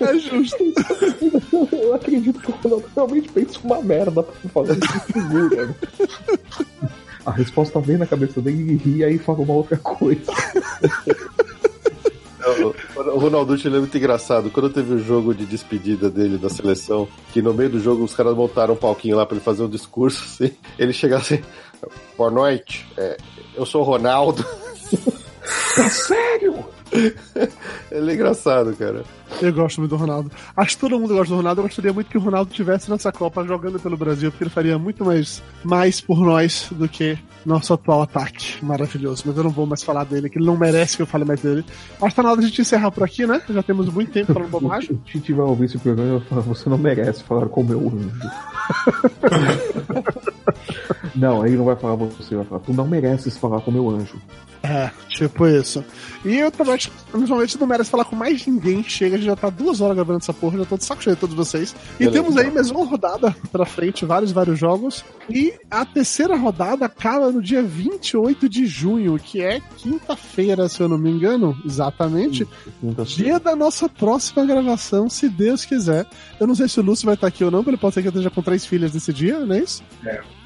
É 0.00 0.18
justo. 0.18 0.64
Eu 1.72 1.94
acredito 1.94 2.40
que 2.40 2.50
o 2.50 2.54
Ronaldo 2.62 2.84
realmente 2.94 3.28
pensa 3.30 3.58
uma 3.64 3.80
merda 3.80 4.22
pra 4.22 4.34
fazer 4.50 4.78
isso 4.84 5.12
segura. 5.12 5.74
A 7.24 7.30
resposta 7.30 7.80
vem 7.80 7.96
na 7.96 8.06
cabeça 8.06 8.40
dele, 8.40 8.62
ele 8.62 8.76
ri 8.76 8.96
e 8.98 9.04
aí 9.04 9.18
fala 9.18 9.40
uma 9.40 9.54
outra 9.54 9.76
coisa. 9.76 10.32
O 13.14 13.18
Ronaldo 13.18 13.54
ele 13.54 13.76
é 13.76 13.78
muito 13.78 13.96
engraçado. 13.96 14.50
Quando 14.50 14.68
teve 14.68 14.94
o 14.94 14.98
jogo 14.98 15.34
de 15.34 15.46
despedida 15.46 16.10
dele 16.10 16.36
da 16.36 16.50
seleção, 16.50 17.08
que 17.32 17.40
no 17.40 17.54
meio 17.54 17.70
do 17.70 17.80
jogo 17.80 18.04
os 18.04 18.14
caras 18.14 18.34
montaram 18.34 18.74
um 18.74 18.76
palquinho 18.76 19.16
lá 19.16 19.24
pra 19.24 19.36
ele 19.36 19.44
fazer 19.44 19.62
um 19.62 19.68
discurso, 19.68 20.22
assim, 20.44 20.54
ele 20.78 20.92
chega 20.92 21.16
assim, 21.16 21.42
boa 22.18 22.30
noite, 22.30 22.86
é, 22.96 23.16
eu 23.54 23.64
sou 23.64 23.80
o 23.80 23.84
Ronaldo. 23.84 24.44
Sério? 25.88 26.64
Ele 27.90 28.10
é 28.10 28.14
engraçado, 28.14 28.74
cara. 28.76 29.04
Eu 29.42 29.52
gosto 29.52 29.80
muito 29.80 29.90
do 29.90 29.96
Ronaldo. 29.96 30.30
Acho 30.56 30.76
que 30.76 30.80
todo 30.80 30.98
mundo 30.98 31.14
gosta 31.14 31.32
do 31.32 31.36
Ronaldo. 31.36 31.60
Eu 31.60 31.64
gostaria 31.64 31.92
muito 31.92 32.08
que 32.08 32.18
o 32.18 32.20
Ronaldo 32.20 32.52
tivesse 32.52 32.90
nessa 32.90 33.10
Copa 33.10 33.44
jogando 33.44 33.80
pelo 33.80 33.96
Brasil, 33.96 34.30
porque 34.30 34.44
ele 34.44 34.50
faria 34.50 34.78
muito 34.78 35.04
mais, 35.04 35.42
mais 35.64 36.00
por 36.00 36.20
nós 36.20 36.68
do 36.70 36.88
que 36.88 37.18
nosso 37.44 37.74
atual 37.74 38.02
ataque. 38.02 38.64
Maravilhoso. 38.64 39.24
Mas 39.26 39.36
eu 39.36 39.44
não 39.44 39.50
vou 39.50 39.66
mais 39.66 39.82
falar 39.82 40.04
dele, 40.04 40.30
que 40.30 40.38
ele 40.38 40.46
não 40.46 40.56
merece 40.56 40.96
que 40.96 41.02
eu 41.02 41.06
fale 41.06 41.24
mais 41.24 41.40
dele. 41.40 41.64
Acho 42.00 42.10
que 42.10 42.14
tá 42.14 42.22
na 42.22 42.30
hora 42.30 42.40
de 42.40 42.46
a 42.46 42.48
gente 42.48 42.60
encerrar 42.62 42.90
por 42.90 43.02
aqui, 43.02 43.26
né? 43.26 43.42
Já 43.48 43.62
temos 43.62 43.88
muito 43.88 44.12
tempo 44.12 44.32
falando 44.32 44.50
bobagem. 44.50 45.00
Tite 45.04 45.32
vai 45.32 45.46
ouvir 45.46 45.64
esse 45.66 45.78
programa 45.78 46.16
e 46.16 46.18
vai 46.18 46.28
falar, 46.28 46.42
você 46.42 46.70
não 46.70 46.78
merece 46.78 47.24
falar 47.24 47.48
com 47.48 47.60
o 47.60 47.64
meu 47.64 47.88
anjo. 47.88 48.22
não, 51.14 51.44
ele 51.46 51.56
não 51.56 51.64
vai 51.64 51.76
falar 51.76 51.96
você, 51.96 52.36
vai 52.36 52.44
falar, 52.44 52.60
tu 52.60 52.72
não 52.72 52.86
mereces 52.86 53.36
falar 53.36 53.60
com 53.60 53.70
o 53.70 53.74
meu 53.74 53.90
anjo. 53.90 54.16
É, 54.66 54.90
tipo 55.10 55.46
isso. 55.46 55.84
E 56.24 56.36
eu 56.38 56.50
também 56.50 56.72
acho 56.72 56.90
que, 56.90 56.96
principalmente, 57.12 57.60
não 57.60 57.66
merece 57.66 57.90
falar 57.90 58.06
com 58.06 58.16
mais 58.16 58.46
ninguém. 58.46 58.82
Chega, 58.82 59.16
a 59.16 59.18
gente 59.18 59.26
já 59.26 59.36
tá 59.36 59.50
duas 59.50 59.82
horas 59.82 59.94
gravando 59.94 60.20
essa 60.20 60.32
porra, 60.32 60.56
já 60.56 60.64
tô 60.64 60.78
de 60.78 60.84
saco 60.86 61.02
cheio 61.02 61.14
de 61.14 61.20
todos 61.20 61.36
vocês. 61.36 61.76
E 61.96 62.04
Beleza, 62.06 62.12
temos 62.22 62.34
aí 62.38 62.44
então. 62.44 62.54
mais 62.54 62.70
uma 62.70 62.86
rodada 62.86 63.36
pra 63.52 63.66
frente, 63.66 64.06
vários, 64.06 64.32
vários 64.32 64.58
jogos. 64.58 65.04
E 65.28 65.52
a 65.70 65.84
terceira 65.84 66.34
rodada 66.34 66.86
acaba 66.86 67.30
no 67.30 67.42
dia 67.42 67.62
28 67.62 68.48
de 68.48 68.64
junho, 68.64 69.18
que 69.18 69.42
é 69.42 69.60
quinta-feira, 69.76 70.66
se 70.66 70.80
eu 70.80 70.88
não 70.88 70.96
me 70.96 71.10
engano. 71.10 71.54
Exatamente. 71.62 72.48
Dia 73.04 73.38
da 73.38 73.54
nossa 73.54 73.86
próxima 73.86 74.46
gravação, 74.46 75.10
se 75.10 75.28
Deus 75.28 75.66
quiser. 75.66 76.06
Eu 76.40 76.46
não 76.46 76.54
sei 76.54 76.68
se 76.68 76.80
o 76.80 76.82
Lúcio 76.82 77.04
vai 77.04 77.16
estar 77.16 77.26
aqui 77.26 77.44
ou 77.44 77.50
não, 77.50 77.58
porque 77.58 77.70
ele 77.72 77.76
pode 77.76 77.94
ser 77.94 78.00
que 78.00 78.08
eu 78.08 78.12
esteja 78.12 78.30
com 78.30 78.40
três 78.40 78.64
filhas 78.64 78.94
nesse 78.94 79.12
dia, 79.12 79.40
não 79.40 79.54
é 79.54 79.58
isso? 79.58 79.82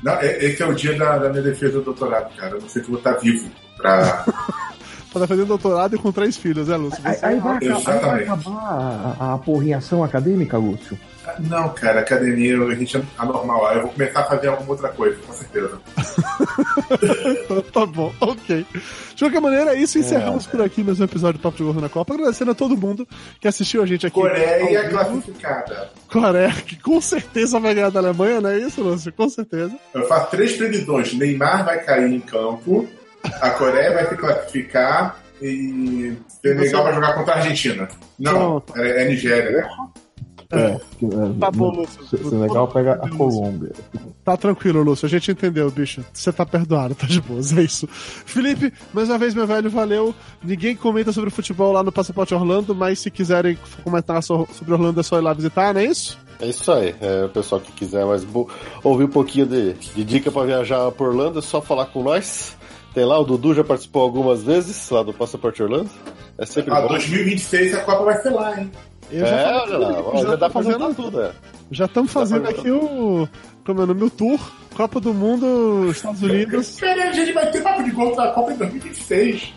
Não, 0.03 0.13
é- 0.15 0.45
esse 0.45 0.61
é 0.61 0.67
o 0.67 0.75
dia 0.75 0.99
da, 0.99 1.19
da 1.19 1.29
minha 1.31 1.43
defesa 1.43 1.79
do 1.79 1.85
doutorado, 1.85 2.35
cara. 2.37 2.57
Eu 2.57 2.61
não 2.63 2.69
sei 2.69 2.83
se 2.83 2.89
eu 2.89 2.93
vou 2.93 2.99
estar 2.99 3.13
vivo 3.13 3.49
pra. 3.79 4.25
Tá 5.11 5.27
fazendo 5.27 5.47
doutorado 5.47 5.97
e 5.97 5.99
com 5.99 6.13
três 6.13 6.37
filhos, 6.37 6.69
é, 6.69 6.77
Lúcio? 6.77 7.01
Aí, 7.03 7.15
Você- 7.17 7.27
aí 7.27 7.41
vai, 7.41 7.57
acabar- 7.57 7.95
aí 7.95 8.01
vai 8.01 8.23
acabar 8.25 9.17
a, 9.19 9.35
a 9.35 9.39
porrinhação 9.39 10.05
acadêmica, 10.05 10.59
Lúcio? 10.59 10.97
Não, 11.41 11.71
cara, 11.71 12.01
academia, 12.01 12.57
a 12.63 12.75
gente 12.75 12.97
é 12.99 13.03
anormal. 13.17 13.73
Eu 13.73 13.83
vou 13.83 13.91
começar 13.91 14.21
a 14.21 14.25
fazer 14.25 14.49
alguma 14.49 14.71
outra 14.71 14.91
coisa, 14.91 15.19
com 15.27 15.33
certeza. 15.33 15.79
Tá 17.73 17.87
bom, 17.87 18.13
ok. 18.21 18.67
De 19.15 19.25
qualquer 19.25 19.41
maneira, 19.41 19.75
é 19.75 19.81
isso. 19.81 19.99
Encerramos 19.99 20.47
por 20.47 20.61
aqui 20.63 20.83
mais 20.83 21.01
um 21.01 21.05
episódio 21.05 21.39
do 21.39 21.43
Papo 21.43 21.57
de 21.57 21.63
Gordo 21.65 21.81
na 21.81 21.89
Copa. 21.89 22.15
Agradecendo 22.15 22.51
a 22.51 22.55
todo 22.55 22.77
mundo 22.77 23.07
que 23.41 23.49
assistiu 23.49 23.83
a 23.83 23.87
gente 23.87 24.07
aqui. 24.07 24.15
Coreia 24.21 24.89
classificada. 24.89 25.91
Coreia, 26.11 26.53
que 26.53 26.77
com 26.77 27.01
certeza 27.01 27.59
vai 27.59 27.75
ganhar 27.75 27.91
da 27.91 28.01
Alemanha, 28.01 28.41
não 28.41 28.51
é 28.51 28.59
isso, 28.59 28.83
Lúcio? 28.83 29.13
Com 29.13 29.29
certeza. 29.29 29.75
Eu 29.95 30.07
faço 30.07 30.31
três 30.31 30.53
previsões. 30.57 31.13
Neymar 31.15 31.65
vai 31.65 31.83
cair 31.83 32.13
em 32.13 32.21
campo, 32.21 32.87
a 33.41 33.51
Coreia 33.51 33.93
vai 33.95 34.07
se 34.09 34.17
classificar 34.17 35.17
e 35.43 36.17
Senegal 36.43 36.83
vai 36.85 36.95
jogar 36.95 37.15
contra 37.15 37.35
a 37.35 37.37
Argentina. 37.39 37.89
Não, 38.19 38.63
é, 38.77 39.03
é 39.05 39.09
Nigéria, 39.09 39.51
né? 39.53 39.69
É. 40.51 40.57
é, 40.71 40.79
Tá 41.39 41.51
bom, 41.51 41.71
Lúcio. 41.71 42.07
Se- 42.07 42.17
Senegal 42.31 42.67
pega 42.69 42.95
a 42.95 43.09
Colômbia. 43.11 43.71
Tá 44.25 44.35
tranquilo, 44.37 44.83
Lúcio. 44.83 45.05
A 45.05 45.09
gente 45.09 45.31
entendeu, 45.31 45.71
bicho. 45.71 46.03
Você 46.13 46.33
tá 46.33 46.47
perdoado, 46.47 46.95
tá 46.95 47.07
de 47.07 47.21
boas. 47.21 47.53
É 47.57 47.61
isso. 47.61 47.87
Felipe, 47.87 48.73
mais 48.95 49.11
uma 49.11 49.19
vez, 49.19 49.35
meu 49.35 49.47
velho, 49.47 49.69
valeu. 49.69 50.15
Ninguém 50.43 50.75
comenta 50.75 51.13
sobre 51.13 51.29
futebol 51.29 51.71
lá 51.73 51.83
no 51.83 51.93
Passaporte 51.93 52.35
Orlando, 52.35 52.75
mas 52.75 52.99
se 52.99 53.11
quiserem 53.11 53.59
comentar 53.85 54.23
so- 54.23 54.49
sobre 54.53 54.73
Orlando 54.73 55.01
é 55.01 55.03
só 55.03 55.19
ir 55.19 55.23
lá 55.23 55.35
visitar, 55.35 55.75
não 55.75 55.83
é 55.83 55.85
isso? 55.85 56.19
É 56.41 56.47
isso 56.47 56.73
aí. 56.73 56.95
É, 57.01 57.25
o 57.27 57.29
pessoal 57.29 57.61
que 57.61 57.71
quiser 57.73 58.07
mais 58.07 58.27
ouvir 58.83 59.05
um 59.05 59.09
pouquinho 59.09 59.45
de, 59.45 59.75
de 59.75 60.03
dica 60.05 60.31
pra 60.33 60.45
viajar 60.45 60.91
por 60.93 61.09
Orlando, 61.09 61.41
é 61.41 61.43
só 61.43 61.61
falar 61.61 61.87
com 61.87 62.03
nós. 62.03 62.57
Tem 62.95 63.05
lá, 63.05 63.19
o 63.19 63.25
Dudu 63.25 63.55
já 63.55 63.63
participou 63.63 64.03
algumas 64.03 64.43
vezes 64.43 64.89
lá 64.91 65.03
do 65.03 65.13
Passaporte 65.13 65.63
Orlando. 65.63 65.91
É 66.37 66.47
sempre 66.47 66.73
Ah, 66.75 66.81
bom. 66.83 66.89
2026 66.89 67.75
a 67.75 67.81
Copa 67.83 68.05
vai 68.05 68.21
ser 68.23 68.31
lá, 68.31 68.59
hein? 68.61 68.71
Eu 69.11 69.25
É, 69.25 69.29
falei 69.31 69.61
olha 69.61 69.79
lá, 69.79 70.01
ó, 70.01 70.17
já 70.23 70.31
dá 70.31 70.37
pra 70.39 70.51
fazendo- 70.51 70.79
fazer 70.81 70.95
tudo, 70.95 71.23
é. 71.23 71.33
Já 71.71 71.85
estamos 71.87 72.13
fazendo 72.13 72.45
fazer- 72.45 72.59
aqui 72.59 72.71
o. 72.71 73.29
como 73.65 73.81
é 73.81 73.85
o 73.85 73.87
nome? 73.87 74.03
O 74.05 74.11
Tour, 74.11 74.39
Copa 74.77 75.01
do 75.01 75.15
Mundo, 75.15 75.91
Estados 75.91 76.23
Unidos. 76.23 76.77
Cara, 76.81 77.09
a 77.09 77.13
gente 77.13 77.33
vai 77.33 77.51
ter 77.51 77.63
papo 77.63 77.83
de 77.83 77.91
gol 77.91 78.15
na 78.17 78.29
Copa 78.29 78.53
em 78.53 78.57
2026. 78.57 79.53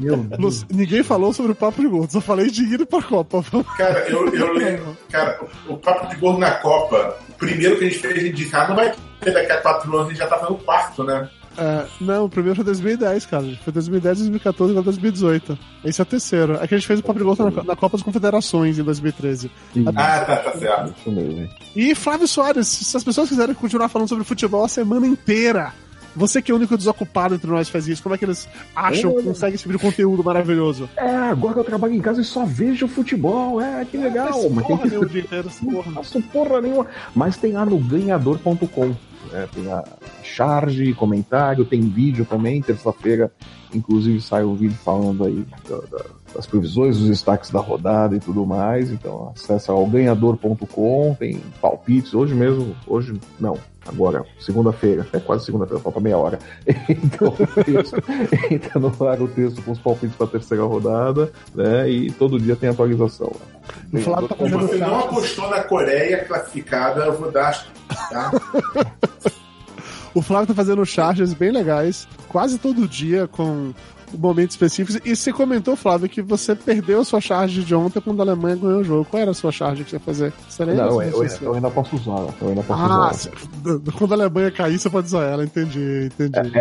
Meu 0.00 0.16
Deus. 0.38 0.64
Ninguém 0.70 1.02
falou 1.02 1.32
sobre 1.32 1.52
o 1.52 1.54
papo 1.54 1.80
de 1.80 1.88
gordo, 1.88 2.10
só 2.12 2.20
falei 2.20 2.50
de 2.50 2.62
ir 2.62 2.86
pra 2.86 3.02
Copa. 3.02 3.44
Cara, 3.76 4.08
eu, 4.08 4.26
eu 4.34 4.52
lembro. 4.54 4.96
Cara, 5.10 5.40
o, 5.68 5.76
papo 5.76 6.08
de 6.08 6.16
gol 6.16 6.38
na 6.38 6.50
Copa, 6.52 7.16
o 7.28 7.32
primeiro 7.34 7.76
que 7.78 7.84
a 7.84 7.88
gente 7.88 8.00
fez, 8.00 8.14
a 8.16 8.20
gente 8.20 8.34
disse, 8.34 8.56
ah, 8.56 8.68
não 8.68 8.76
vai 8.76 8.92
ter 9.20 9.32
daqui 9.32 9.52
a 9.52 9.60
quatro 9.60 9.92
anos, 9.94 10.06
a 10.06 10.10
gente 10.10 10.18
já 10.18 10.26
tá 10.26 10.38
fazendo 10.38 10.58
quarto, 10.64 11.04
né? 11.04 11.28
É, 11.58 11.86
não, 12.00 12.26
o 12.26 12.28
primeiro 12.28 12.54
foi 12.54 12.64
2010, 12.64 13.26
cara. 13.26 13.44
Foi 13.64 13.72
2010, 13.72 14.18
2014 14.18 14.70
e 14.70 14.72
agora 14.72 14.84
2018. 14.84 15.58
Esse 15.84 16.00
é 16.00 16.02
o 16.02 16.06
terceiro. 16.06 16.54
É 16.54 16.66
que 16.68 16.74
a 16.74 16.78
gente 16.78 16.86
fez 16.86 17.00
o 17.00 17.02
gordo 17.02 17.50
na, 17.50 17.64
na 17.64 17.76
Copa 17.76 17.96
das 17.96 18.02
Confederações 18.04 18.78
em 18.78 18.84
2013. 18.84 19.50
Ah, 19.88 19.92
tá, 20.20 20.36
tá 20.36 20.52
certo. 20.52 20.94
Isso 20.98 21.10
mesmo, 21.10 21.40
hein? 21.40 21.50
E 21.74 21.94
Flávio 21.96 22.28
Soares, 22.28 22.68
se 22.68 22.96
as 22.96 23.02
pessoas 23.02 23.28
quiserem 23.28 23.54
continuar 23.56 23.88
falando 23.88 24.08
sobre 24.08 24.22
futebol 24.22 24.64
a 24.64 24.68
semana 24.68 25.06
inteira, 25.06 25.72
você 26.14 26.40
que 26.40 26.50
é 26.50 26.54
o 26.54 26.58
único 26.58 26.76
desocupado 26.76 27.34
entre 27.34 27.50
nós 27.50 27.66
que 27.66 27.72
faz 27.72 27.86
isso, 27.86 28.02
como 28.02 28.14
é 28.14 28.18
que 28.18 28.24
eles 28.24 28.48
acham 28.74 29.14
que 29.14 29.22
conseguem 29.22 29.54
esse 29.54 29.62
tipo 29.64 29.76
de 29.76 29.82
conteúdo 29.82 30.22
maravilhoso? 30.24 30.88
É, 30.96 31.08
agora 31.08 31.58
eu 31.58 31.64
trabalho 31.64 31.94
em 31.94 32.00
casa 32.00 32.20
e 32.20 32.24
só 32.24 32.44
vejo 32.44 32.88
futebol. 32.88 33.60
É, 33.60 33.84
que 33.84 33.96
legal. 33.96 34.30
Esse 34.30 34.48
Mas 34.50 34.66
tem 34.66 34.76
porra, 34.76 34.88
que 34.88 34.96
meu 34.96 35.04
dia 35.04 35.20
inteiro, 35.22 35.48
esse 35.48 35.64
Não 35.64 35.74
porra. 35.74 35.92
faço 35.92 36.22
porra 36.22 36.60
nenhuma. 36.60 36.86
Mas 37.14 37.36
tem 37.36 37.52
lá 37.52 37.64
no 37.64 37.78
ganhador.com. 37.78 38.94
né? 39.32 39.48
tem 39.52 39.70
a 39.72 39.84
charge, 40.22 40.92
comentário, 40.94 41.64
tem 41.64 41.80
vídeo 41.80 42.24
também. 42.24 42.60
Terça-feira, 42.62 43.32
inclusive, 43.74 44.20
sai 44.20 44.44
um 44.44 44.54
vídeo 44.54 44.76
falando 44.76 45.24
aí 45.24 45.44
da- 45.68 45.80
da- 45.98 46.04
das 46.34 46.46
previsões, 46.46 46.98
dos 46.98 47.08
destaques 47.08 47.50
da 47.50 47.60
rodada 47.60 48.16
e 48.16 48.20
tudo 48.20 48.44
mais. 48.46 48.90
Então 48.90 49.32
acessa 49.34 49.72
ao 49.72 49.86
ganhador.com, 49.86 51.16
tem 51.18 51.40
palpites. 51.60 52.14
Hoje 52.14 52.34
mesmo, 52.34 52.74
hoje 52.86 53.18
não. 53.38 53.58
Agora, 53.86 54.22
segunda-feira, 54.38 55.06
é 55.14 55.18
quase 55.18 55.46
segunda-feira, 55.46 55.82
falta 55.82 55.98
meia 55.98 56.18
hora. 56.18 56.38
Então, 56.88 57.28
o 57.28 57.64
texto, 57.64 57.96
entra 58.50 58.78
no 58.78 58.88
ar 59.06 59.20
o 59.22 59.28
texto 59.28 59.62
com 59.62 59.72
os 59.72 59.78
palpites 59.78 60.14
para 60.16 60.26
a 60.26 60.30
terceira 60.30 60.64
rodada, 60.64 61.32
né? 61.54 61.88
E 61.88 62.10
todo 62.12 62.38
dia 62.38 62.54
tem 62.54 62.68
atualização. 62.68 63.32
O 63.92 63.98
Flávio 63.98 64.28
tá 64.28 64.34
Se 64.34 64.42
fazendo 64.42 64.66
você 64.66 64.76
não 64.76 64.98
apostou 64.98 65.48
na 65.48 65.62
Coreia 65.62 66.24
classificada, 66.24 67.04
eu 67.06 67.18
vou 67.18 67.30
dar. 67.30 67.66
Tá? 68.10 68.30
O 70.14 70.22
Flávio 70.22 70.48
tá 70.48 70.54
fazendo 70.54 70.84
charges 70.84 71.32
bem 71.32 71.52
legais, 71.52 72.08
quase 72.28 72.58
todo 72.58 72.88
dia, 72.88 73.28
com 73.28 73.72
momentos 74.16 74.54
específicos. 74.54 75.00
E 75.04 75.14
você 75.16 75.32
comentou, 75.32 75.74
Flávio, 75.76 76.08
que 76.08 76.22
você 76.22 76.54
perdeu 76.54 77.00
a 77.00 77.04
sua 77.04 77.20
charge 77.20 77.62
de 77.64 77.74
ontem 77.74 78.00
quando 78.00 78.20
a 78.20 78.24
Alemanha 78.24 78.56
ganhou 78.56 78.80
o 78.80 78.84
jogo. 78.84 79.04
Qual 79.04 79.20
era 79.20 79.30
a 79.30 79.34
sua 79.34 79.50
charge 79.52 79.84
que 79.84 79.90
você 79.90 79.96
ia 79.96 80.00
fazer? 80.00 80.32
Você 80.48 80.64
lembra? 80.64 80.86
Não, 80.86 81.02
eu, 81.02 81.24
eu, 81.24 81.30
eu 81.42 81.54
ainda 81.54 81.70
posso 81.70 81.96
usar, 81.96 82.34
eu 82.40 82.48
ainda 82.48 82.62
posso 82.62 82.80
Ah, 82.82 83.10
usar. 83.10 83.92
quando 83.98 84.12
a 84.12 84.16
Alemanha 84.16 84.50
cair, 84.50 84.78
você 84.78 84.88
pode 84.90 85.06
usar 85.06 85.24
ela, 85.24 85.44
entendi, 85.44 86.08
entendi. 86.18 86.52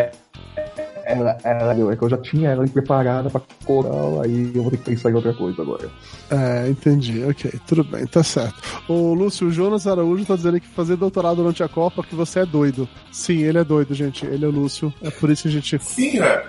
Ela, 1.08 1.38
ela, 1.42 1.94
é 1.94 1.96
que 1.96 2.04
eu 2.04 2.10
já 2.10 2.18
tinha 2.18 2.50
ela 2.50 2.68
preparada 2.68 3.30
pra 3.30 3.42
coral, 3.64 4.22
aí 4.22 4.52
eu 4.54 4.62
vou 4.62 4.70
ter 4.72 4.78
que 4.78 4.84
pensar 4.92 5.10
em 5.10 5.14
outra 5.14 5.34
coisa 5.34 5.62
agora. 5.62 5.90
É, 6.30 6.68
entendi, 6.70 7.24
ok, 7.24 7.50
tudo 7.66 7.82
bem, 7.86 8.06
tá 8.06 8.22
certo. 8.22 8.62
O 8.90 9.14
Lúcio 9.14 9.48
o 9.48 9.52
Jonas 9.52 9.88
Araújo 9.88 10.26
tá 10.26 10.36
dizendo 10.36 10.60
que 10.60 10.68
fazer 10.68 10.98
doutorado 10.98 11.38
durante 11.38 11.64
a 11.64 11.70
Copa 11.70 12.04
que 12.04 12.14
você 12.14 12.42
é 12.42 12.46
doido. 12.46 12.90
Sim, 13.10 13.44
ele 13.44 13.58
é 13.58 13.64
doido, 13.64 13.94
gente. 13.94 14.26
Ele 14.26 14.44
é 14.44 14.48
o 14.50 14.52
Lúcio. 14.52 14.94
É 15.02 15.10
por 15.10 15.30
isso 15.30 15.44
que 15.44 15.48
a 15.48 15.52
gente 15.52 15.80
Sim, 15.80 16.20
né? 16.20 16.44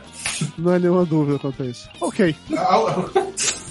não 0.59 0.73
é 0.73 0.79
nenhuma 0.81 1.05
dúvida 1.05 1.39
quanto 1.39 1.63
a 1.63 1.67
isso. 1.67 1.89
Ok, 2.01 2.35
Ah, 2.57 3.05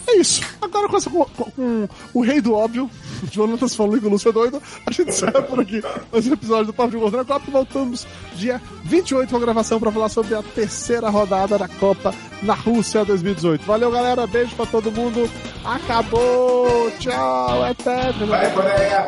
é 0.08 0.18
isso. 0.18 0.42
Agora 0.62 0.88
com, 0.88 0.98
essa, 0.98 1.10
com, 1.10 1.26
com 1.26 1.88
o 2.14 2.22
rei 2.22 2.42
do 2.42 2.54
óbvio, 2.54 2.90
o 3.24 3.28
Jonas 3.32 3.76
falando 3.76 4.00
que 4.00 4.08
o 4.08 4.10
Lúcio 4.10 4.30
é 4.30 4.32
doido, 4.32 4.62
a 4.86 4.92
gente 4.92 5.14
sai 5.14 5.32
por 5.32 5.60
aqui 5.60 5.82
mais 6.12 6.28
um 6.28 6.34
episódio 6.34 6.66
do 6.68 6.74
Papo 6.74 6.92
de 6.92 7.18
na 7.18 7.26
Copa 7.26 7.46
e 7.48 7.52
voltamos 7.52 8.08
dia 8.36 8.62
28 8.86 9.30
com 9.30 9.38
a 9.38 9.40
gravação 9.40 9.80
pra 9.80 9.92
falar 9.92 10.10
sobre 10.10 10.36
a 10.36 10.44
terceira 10.44 11.10
rodada 11.10 11.58
da 11.58 11.68
Copa 11.68 12.14
na 12.42 12.54
Rússia 12.54 13.04
2018. 13.04 13.66
Valeu, 13.66 13.92
galera. 13.92 14.28
Beijo 14.28 14.56
pra 14.56 14.66
todo 14.66 14.92
mundo. 14.92 15.30
Acabou. 15.64 16.92
Tchau. 17.00 17.66
É. 17.66 18.26
Vai, 18.26 18.54
Coreia! 18.54 19.06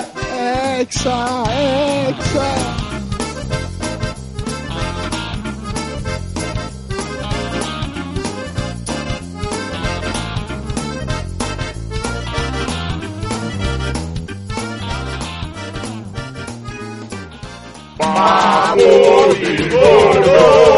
Hexa. 0.79 1.43
Hexa. 1.49 3.08
Mambo 18.13 19.33
de 19.39 19.69
Gordo. 19.69 20.68